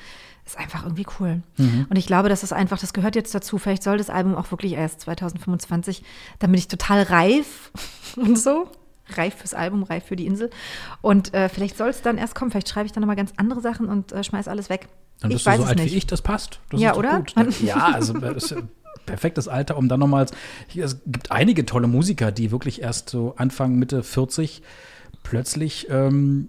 ist 0.46 0.58
einfach 0.58 0.82
irgendwie 0.84 1.06
cool. 1.20 1.42
Mhm. 1.56 1.86
Und 1.88 1.96
ich 1.96 2.06
glaube, 2.06 2.28
das 2.28 2.42
ist 2.42 2.52
einfach, 2.52 2.78
das 2.78 2.92
gehört 2.92 3.16
jetzt 3.16 3.34
dazu. 3.34 3.56
Vielleicht 3.56 3.82
soll 3.82 3.96
das 3.96 4.10
Album 4.10 4.34
auch 4.34 4.50
wirklich 4.50 4.72
erst 4.74 5.00
2025. 5.02 6.02
Dann 6.38 6.50
bin 6.50 6.58
ich 6.58 6.68
total 6.68 7.02
reif 7.04 7.70
und 8.16 8.38
so. 8.38 8.68
Reif 9.08 9.34
fürs 9.34 9.54
Album, 9.54 9.82
reif 9.82 10.04
für 10.04 10.16
die 10.16 10.26
Insel. 10.26 10.50
Und 11.02 11.34
äh, 11.34 11.48
vielleicht 11.48 11.76
soll 11.76 11.90
es 11.90 12.02
dann 12.02 12.18
erst 12.18 12.34
kommen. 12.34 12.50
Vielleicht 12.50 12.68
schreibe 12.68 12.86
ich 12.86 12.92
dann 12.92 13.02
nochmal 13.02 13.16
ganz 13.16 13.32
andere 13.36 13.60
Sachen 13.60 13.86
und 13.86 14.12
äh, 14.12 14.24
schmeiß 14.24 14.48
alles 14.48 14.70
weg. 14.70 14.88
Dann 15.20 15.30
ich 15.30 15.36
bist 15.36 15.46
du 15.46 15.50
weiß 15.50 15.60
so 15.60 15.64
alt 15.66 15.78
nicht. 15.78 15.92
wie 15.92 15.98
ich, 15.98 16.06
das 16.06 16.22
passt. 16.22 16.60
Das 16.70 16.80
Ja, 16.80 16.94
oder? 16.94 17.18
Gut. 17.18 17.34
Ja, 17.60 17.92
also 17.92 18.14
das 18.14 18.44
ist 18.44 18.56
ein 18.56 18.68
perfektes 19.06 19.48
Alter, 19.48 19.76
um 19.76 19.88
dann 19.88 20.00
nochmals. 20.00 20.32
Es 20.74 21.02
gibt 21.04 21.30
einige 21.30 21.66
tolle 21.66 21.86
Musiker, 21.86 22.32
die 22.32 22.50
wirklich 22.50 22.82
erst 22.82 23.10
so 23.10 23.34
Anfang, 23.36 23.76
Mitte 23.76 24.02
40 24.02 24.62
plötzlich 25.22 25.88
ähm, 25.90 26.48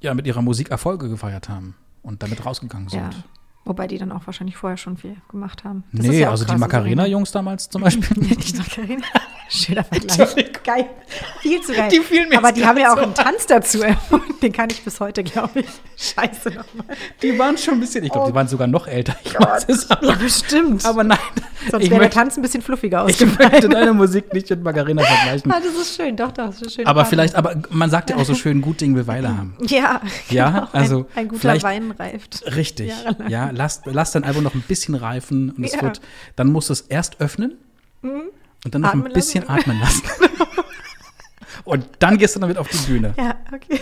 ja, 0.00 0.14
mit 0.14 0.26
ihrer 0.26 0.42
Musik 0.42 0.70
Erfolge 0.70 1.08
gefeiert 1.08 1.48
haben 1.48 1.74
und 2.02 2.22
damit 2.22 2.44
rausgegangen 2.44 2.88
sind. 2.88 3.14
Ja. 3.14 3.24
Wobei 3.68 3.86
die 3.86 3.98
dann 3.98 4.12
auch 4.12 4.22
wahrscheinlich 4.26 4.56
vorher 4.56 4.78
schon 4.78 4.96
viel 4.96 5.16
gemacht 5.30 5.62
haben. 5.62 5.84
Das 5.92 6.06
Nee, 6.06 6.20
ja 6.20 6.30
also 6.30 6.44
die 6.44 6.50
krass, 6.52 6.58
Macarena-Jungs 6.60 7.30
damals 7.32 7.68
zum 7.68 7.82
Beispiel. 7.82 8.08
Die 8.16 8.56
Macarena. 8.56 9.04
Schöner 9.50 9.84
Vergleich. 9.84 10.52
Geil. 10.64 10.86
Viel 11.40 11.60
zu 11.62 11.72
geil. 11.74 11.88
Die 11.90 12.00
fielen 12.00 12.28
mir 12.30 12.38
Aber 12.38 12.52
die 12.52 12.66
haben 12.66 12.78
ja 12.78 12.90
auch 12.92 12.96
grad 12.96 13.04
einen 13.04 13.14
Tanz 13.14 13.46
dazu 13.46 13.82
erfunden. 13.82 14.34
Den 14.42 14.52
kann 14.52 14.68
ich 14.70 14.82
bis 14.82 15.00
heute, 15.00 15.22
glaube 15.22 15.60
ich. 15.60 15.66
Scheiße 15.96 16.48
nochmal. 16.50 16.96
Die 17.22 17.38
waren 17.38 17.56
schon 17.58 17.74
ein 17.74 17.80
bisschen, 17.80 18.04
ich 18.04 18.10
glaube, 18.10 18.26
Oh 18.26 18.30
die 18.30 18.34
waren 18.34 18.48
sogar 18.48 18.66
noch 18.66 18.86
älter. 18.86 19.16
Ich 19.24 19.34
weiß 19.34 19.66
es 19.68 19.90
aber, 19.90 20.06
Ja, 20.06 20.14
bestimmt. 20.16 20.84
aber 20.84 21.04
nein. 21.04 21.18
Sonst 21.70 21.84
ich 21.84 21.90
wäre 21.90 22.00
der 22.02 22.10
Tanz 22.10 22.36
ein 22.36 22.42
bisschen 22.42 22.62
fluffiger 22.62 23.06
ich 23.08 23.14
ausgefallen. 23.14 23.50
möchte 23.52 23.68
deine 23.68 23.92
Musik 23.94 24.32
nicht 24.32 24.48
mit 24.50 24.62
Macarena 24.62 25.02
vergleichen. 25.02 25.50
Ah, 25.54 25.60
das 25.60 25.74
ist 25.74 25.96
schön. 25.96 26.16
Doch, 26.16 26.30
doch. 26.32 26.46
Das 26.46 26.60
ist 26.62 26.74
schön. 26.74 26.86
Aber 26.86 27.04
vielleicht, 27.04 27.34
aber 27.34 27.54
man 27.70 27.90
sagt 27.90 28.10
ja 28.10 28.16
auch 28.16 28.24
so 28.24 28.34
schön, 28.34 28.60
gut 28.60 28.80
Ding 28.80 28.94
will 28.94 29.06
Weile 29.06 29.28
haben. 29.36 29.54
Ja, 29.60 30.00
Ja, 30.30 30.50
genau. 30.50 30.68
also 30.72 30.98
ein, 31.14 31.20
ein 31.22 31.28
guter 31.28 31.62
Wein 31.62 31.90
reift. 31.92 32.44
Richtig. 32.54 32.88
Jahrelang. 32.90 33.28
Ja, 33.30 33.50
lass, 33.58 33.82
lass 33.84 34.12
dein 34.12 34.24
Album 34.24 34.44
noch 34.44 34.54
ein 34.54 34.62
bisschen 34.62 34.94
reifen 34.94 35.50
und 35.50 35.64
es 35.64 35.72
Ja. 35.72 35.78
Mhm. 35.78 35.86
wird, 35.86 36.00
dann 36.36 36.50
musst 36.50 36.70
du 36.70 36.72
es 36.72 36.80
erst 36.82 37.20
öffnen 37.20 37.58
und 38.02 38.74
dann 38.74 38.82
noch 38.82 38.90
Atmen 38.90 39.06
ein 39.08 39.12
bisschen 39.12 39.44
lassen. 39.44 39.58
atmen 39.60 39.80
lassen. 39.80 40.02
und 41.64 41.86
dann 41.98 42.16
gehst 42.16 42.36
du 42.36 42.40
damit 42.40 42.56
auf 42.56 42.68
die 42.68 42.78
Bühne. 42.90 43.14
Ja, 43.18 43.34
okay. 43.52 43.80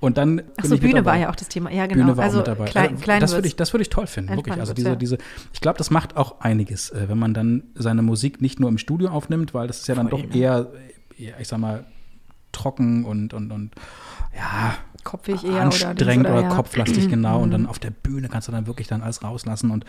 Und 0.00 0.18
dann 0.18 0.42
ich 0.62 0.68
mit 0.68 0.80
Bühne 0.82 1.04
war 1.06 1.16
ja 1.16 1.30
auch 1.30 1.36
das 1.36 1.48
Thema. 1.48 1.70
Ja, 1.72 1.86
genau. 1.86 2.04
Bühne 2.04 2.16
war 2.18 2.24
also 2.24 2.42
auch 2.42 2.46
mit 2.46 2.48
dabei. 2.48 2.64
Klein, 2.66 2.90
Also, 2.90 3.02
klein 3.02 3.20
das 3.20 3.32
würde 3.32 3.48
ich, 3.48 3.56
das 3.56 3.72
würde 3.72 3.82
ich 3.82 3.88
toll 3.88 4.06
finden, 4.06 4.36
wirklich. 4.36 4.58
Also 4.60 4.74
diese, 4.74 4.90
ja. 4.90 4.96
diese, 4.96 5.16
ich 5.54 5.60
glaube, 5.62 5.78
das 5.78 5.90
macht 5.90 6.16
auch 6.18 6.40
einiges, 6.40 6.90
äh, 6.90 7.08
wenn 7.08 7.18
man 7.18 7.32
dann 7.32 7.62
seine 7.74 8.02
Musik 8.02 8.42
nicht 8.42 8.60
nur 8.60 8.68
im 8.68 8.76
Studio 8.76 9.08
aufnimmt, 9.08 9.54
weil 9.54 9.66
das 9.66 9.80
ist 9.80 9.88
ja 9.88 9.94
dann 9.94 10.10
Voll, 10.10 10.22
doch 10.22 10.28
ne? 10.28 10.36
eher, 10.36 10.70
eher, 11.18 11.40
ich 11.40 11.48
sag 11.48 11.58
mal, 11.58 11.84
trocken 12.52 13.04
und, 13.06 13.32
und, 13.32 13.50
und 13.50 13.70
ja, 14.36 14.74
Kopfig 15.04 15.44
eher 15.44 15.50
oder 15.50 15.62
anstrengend 15.62 16.00
Dings 16.00 16.26
oder, 16.26 16.42
ja. 16.42 16.48
kopflastig, 16.48 17.08
genau. 17.10 17.40
Und 17.40 17.50
dann 17.50 17.66
auf 17.66 17.78
der 17.78 17.90
Bühne 17.90 18.28
kannst 18.28 18.48
du 18.48 18.52
dann 18.52 18.66
wirklich 18.66 18.88
dann 18.88 19.02
alles 19.02 19.22
rauslassen 19.22 19.70
und 19.70 19.84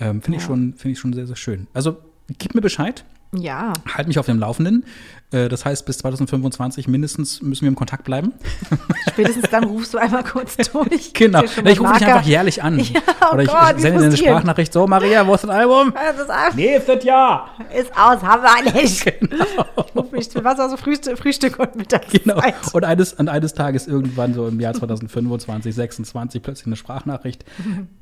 ähm, 0.00 0.22
finde 0.22 0.38
ich, 0.38 0.44
schon 0.44 0.74
finde 0.74 0.92
ich 0.92 0.98
schon 0.98 1.12
sehr, 1.12 1.26
sehr 1.26 1.36
schön. 1.36 1.66
Also 1.74 1.98
gib 2.38 2.54
mir 2.54 2.60
Bescheid, 2.60 3.04
Ja, 3.32 3.72
halt 3.94 4.08
mich 4.08 4.18
auf 4.18 4.26
dem 4.26 4.38
Laufenden. 4.38 4.84
Äh, 5.30 5.48
das 5.48 5.64
heißt, 5.66 5.84
bis 5.84 5.98
2025 5.98 6.88
mindestens 6.88 7.42
müssen 7.42 7.62
wir 7.62 7.68
im 7.68 7.74
Kontakt 7.74 8.04
bleiben. 8.04 8.32
spätestens 9.12 9.50
dann 9.50 9.64
rufst 9.64 9.92
du 9.92 9.98
einmal 9.98 10.24
kurz 10.24 10.56
durch. 10.72 11.12
Genau. 11.12 11.42
Ich 11.42 11.56
mal 11.62 11.72
rufe 11.74 11.98
dich 11.98 12.06
einfach 12.06 12.22
jährlich 12.22 12.62
an. 12.62 12.78
Ja, 12.88 13.00
oh 13.30 13.34
Oder 13.34 13.42
ich 13.42 13.48
Gott, 13.50 13.80
sende 13.80 13.98
dir 14.00 14.06
eine. 14.06 14.16
Sprachnachricht. 14.16 14.72
So, 14.72 14.86
Maria, 14.86 15.26
wo 15.26 15.34
ist 15.34 15.44
das 15.44 15.50
Album? 15.50 15.92
Das 15.94 16.18
ist, 16.22 16.30
ab- 16.30 16.54
Nächstes 16.54 17.04
Jahr. 17.04 17.50
ist 17.78 17.90
aus, 17.92 18.22
haben 18.22 18.42
wir 18.42 18.72
nicht. 18.72 19.04
Genau. 19.20 19.44
Ich 19.86 19.94
ruf 19.96 20.10
mich, 20.12 20.28
was 20.34 20.58
war 20.58 20.70
so 20.70 20.76
Frühstück, 20.76 21.18
Frühstück 21.18 21.58
und 21.58 21.76
Mittagszeit. 21.76 22.22
Genau. 22.24 22.40
Und 22.72 22.84
eines, 22.84 23.18
an 23.18 23.28
eines 23.28 23.52
Tages 23.54 23.86
irgendwann 23.86 24.32
so 24.32 24.46
im 24.48 24.60
Jahr 24.60 24.72
2025, 24.74 25.74
26 25.74 26.42
plötzlich 26.42 26.66
eine 26.66 26.76
Sprachnachricht, 26.76 27.44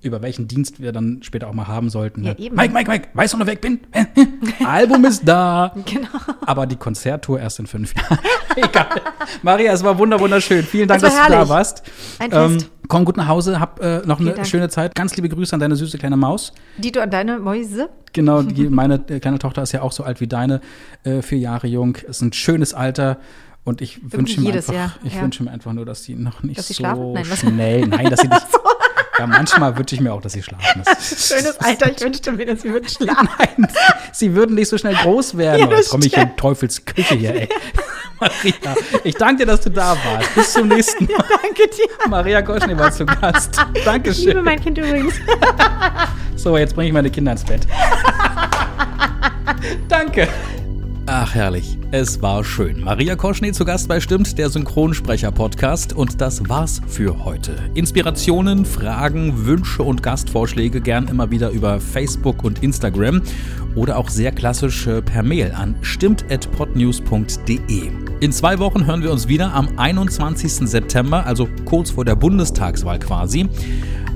über 0.03 0.23
welchen 0.23 0.47
Dienst 0.47 0.81
wir 0.81 0.93
dann 0.93 1.21
später 1.23 1.49
auch 1.49 1.55
mal 1.55 1.67
haben 1.67 1.91
sollten. 1.91 2.23
Ja, 2.23 2.33
ne? 2.35 2.39
eben. 2.39 2.55
Mike, 2.57 2.73
Mike, 2.73 2.91
Mike, 2.91 3.09
weißt 3.15 3.35
du, 3.35 3.39
wo 3.39 3.43
ich 3.43 3.49
weg 3.49 3.61
bin? 3.61 3.81
Album 4.65 5.05
ist 5.05 5.27
da. 5.27 5.75
Genau. 5.87 6.09
Aber 6.45 6.67
die 6.67 6.77
Konzerttour 7.17 7.41
erst 7.41 7.59
in 7.59 7.67
fünf 7.67 7.95
Jahren. 7.97 8.19
Egal. 8.57 8.87
Maria, 9.43 9.73
es 9.73 9.83
war 9.83 9.97
wunder, 9.99 10.19
wunderschön. 10.21 10.63
Vielen 10.65 10.89
Dank, 10.89 11.01
dass 11.01 11.15
du 11.15 11.19
da 11.19 11.29
herrlich. 11.29 11.49
warst. 11.49 11.83
Ein 12.19 12.31
Ähm, 12.33 12.53
Fest. 12.61 12.71
komm 12.89 13.05
gut 13.05 13.17
nach 13.17 13.29
Hause, 13.29 13.59
hab 13.61 13.81
äh, 13.81 14.03
noch 14.05 14.21
eine 14.21 14.33
Dank. 14.33 14.47
schöne 14.47 14.69
Zeit. 14.69 14.95
Ganz 14.95 15.17
liebe 15.17 15.29
Grüße 15.29 15.55
an 15.55 15.61
deine 15.61 15.77
süße 15.77 15.99
kleine 15.99 16.17
Maus. 16.17 16.53
Dito 16.79 17.01
an 17.01 17.11
deine 17.11 17.39
Mäuse. 17.39 17.89
Genau, 18.13 18.43
die, 18.43 18.69
meine 18.69 19.03
äh, 19.09 19.21
kleine 19.21 19.39
Tochter 19.39 19.63
ist 19.63 19.73
ja 19.73 19.83
auch 19.83 19.93
so 19.93 20.05
alt 20.05 20.21
wie 20.21 20.27
deine, 20.27 20.61
äh, 21.05 21.23
vier 21.23 21.39
Jahre 21.39 21.67
jung. 21.67 21.97
Ist 21.97 22.21
ein 22.23 22.33
schönes 22.33 22.75
Alter. 22.75 23.19
Und 23.65 23.81
ich 23.81 23.99
wünsche 24.13 24.41
mir, 24.41 24.55
einfach, 24.55 24.97
ich 25.03 25.15
ja. 25.15 25.23
wünsche 25.23 25.43
mir 25.43 25.51
einfach 25.51 25.73
nur, 25.73 25.85
dass 25.85 26.05
sie 26.05 26.15
noch 26.15 26.45
nicht 26.45 26.63
sie 26.63 26.73
so 26.73 26.79
schlafen? 26.79 27.13
Nein, 27.15 27.25
schnell. 27.25 27.87
Nein, 27.89 28.11
dass 28.11 28.21
sie 28.21 28.29
nicht. 28.29 28.47
Ja, 29.19 29.27
manchmal 29.27 29.77
wünsche 29.77 29.95
ich 29.95 30.01
mir 30.01 30.13
auch, 30.13 30.21
dass 30.21 30.33
sie 30.33 30.43
schlafen. 30.43 30.83
Das 30.85 31.29
Schönes 31.29 31.59
Alter, 31.59 31.91
ich 31.91 32.01
wünschte 32.01 32.33
mir, 32.33 32.47
dass 32.47 32.63
sie 32.63 32.71
würden 32.71 32.89
schlafen. 32.89 33.29
Nein, 33.39 33.69
sie 34.13 34.35
würden 34.35 34.55
nicht 34.55 34.69
so 34.69 34.77
schnell 34.79 34.95
groß 34.95 35.37
werden. 35.37 35.61
Ja, 35.61 35.69
oh, 35.69 35.75
jetzt 35.75 35.91
komme 35.91 36.07
ich 36.07 36.17
in 36.17 36.37
Teufels 36.37 36.85
Küche 36.85 37.15
hier, 37.15 37.35
ey. 37.35 37.49
Maria, 38.21 38.75
ich 39.05 39.15
danke 39.15 39.45
dir, 39.45 39.47
dass 39.47 39.61
du 39.61 39.71
da 39.71 39.91
warst. 39.91 40.35
Bis 40.35 40.53
zum 40.55 40.69
nächsten 40.69 41.05
Mal. 41.05 41.25
Danke 41.43 41.69
dir. 41.69 42.09
Maria 42.09 42.41
Goschny 42.41 42.77
war 42.79 42.91
zu 42.91 43.05
Gast. 43.05 43.59
Ich 43.59 43.65
liebe 43.75 43.85
Dankeschön. 43.85 44.43
mein 44.45 44.59
Kind 44.59 44.79
übrigens. 44.79 45.15
So, 46.35 46.57
jetzt 46.57 46.75
bringe 46.75 46.89
ich 46.89 46.95
meine 46.95 47.11
Kinder 47.11 47.33
ins 47.33 47.45
Bett. 47.45 47.67
Danke. 49.89 50.29
Ach 51.09 51.37
herrlich, 51.37 51.79
es 51.93 52.21
war 52.21 52.43
schön. 52.43 52.83
Maria 52.83 53.15
Koschny 53.15 53.53
zu 53.53 53.65
Gast 53.65 53.87
bei 53.87 54.01
Stimmt, 54.01 54.37
der 54.39 54.51
Synchronsprecher-Podcast. 54.51 55.93
Und 55.93 56.21
das 56.21 56.49
war's 56.49 56.81
für 56.89 57.25
heute. 57.25 57.55
Inspirationen, 57.75 58.65
Fragen, 58.65 59.47
Wünsche 59.47 59.85
und 59.85 60.03
Gastvorschläge 60.03 60.81
gern 60.81 61.07
immer 61.07 61.31
wieder 61.31 61.51
über 61.51 61.79
Facebook 61.79 62.43
und 62.43 62.65
Instagram 62.65 63.23
oder 63.77 63.99
auch 63.99 64.09
sehr 64.09 64.33
klassisch 64.33 64.89
äh, 64.89 65.01
per 65.01 65.23
Mail 65.23 65.53
an 65.53 65.77
stimmt.podnews.de. 65.81 67.91
In 68.19 68.33
zwei 68.33 68.59
Wochen 68.59 68.85
hören 68.85 69.05
wir 69.05 69.13
uns 69.13 69.29
wieder 69.29 69.55
am 69.55 69.79
21. 69.79 70.69
September, 70.69 71.25
also 71.25 71.49
kurz 71.67 71.91
vor 71.91 72.05
der 72.05 72.17
Bundestagswahl 72.17 72.99
quasi. 72.99 73.49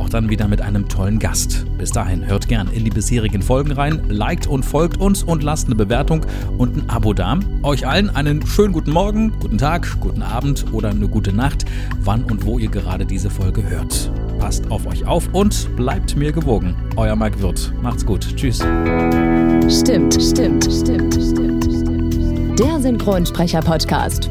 Auch 0.00 0.08
dann 0.08 0.30
wieder 0.30 0.48
mit 0.48 0.62
einem 0.62 0.88
tollen 0.88 1.18
Gast. 1.18 1.66
Bis 1.76 1.90
dahin 1.90 2.26
hört 2.26 2.48
gern 2.48 2.68
in 2.72 2.84
die 2.84 2.90
bisherigen 2.90 3.42
Folgen 3.42 3.70
rein, 3.72 4.00
liked 4.08 4.46
und 4.46 4.64
folgt 4.64 4.98
uns 4.98 5.22
und 5.22 5.42
lasst 5.42 5.66
eine 5.66 5.74
Bewertung 5.74 6.24
und 6.56 6.76
ein 6.76 6.88
Abo 6.88 7.12
da. 7.12 7.38
Euch 7.62 7.86
allen 7.86 8.08
einen 8.08 8.44
schönen 8.46 8.72
guten 8.72 8.92
Morgen, 8.92 9.32
guten 9.40 9.58
Tag, 9.58 10.00
guten 10.00 10.22
Abend 10.22 10.64
oder 10.72 10.88
eine 10.88 11.06
gute 11.06 11.34
Nacht, 11.34 11.66
wann 12.00 12.24
und 12.24 12.46
wo 12.46 12.58
ihr 12.58 12.70
gerade 12.70 13.04
diese 13.04 13.28
Folge 13.28 13.62
hört. 13.68 14.10
Passt 14.38 14.70
auf 14.70 14.86
euch 14.86 15.06
auf 15.06 15.28
und 15.32 15.76
bleibt 15.76 16.16
mir 16.16 16.32
gewogen. 16.32 16.74
Euer 16.96 17.14
Mike 17.14 17.40
Wirth. 17.42 17.70
Macht's 17.82 18.04
gut. 18.06 18.26
Tschüss. 18.36 18.56
Stimmt, 18.56 20.14
stimmt, 20.14 20.64
stimmt, 20.64 21.14
stimmt, 21.14 21.64
stimmt. 21.64 22.58
Der 22.58 22.80
Synchronsprecher-Podcast. 22.80 24.30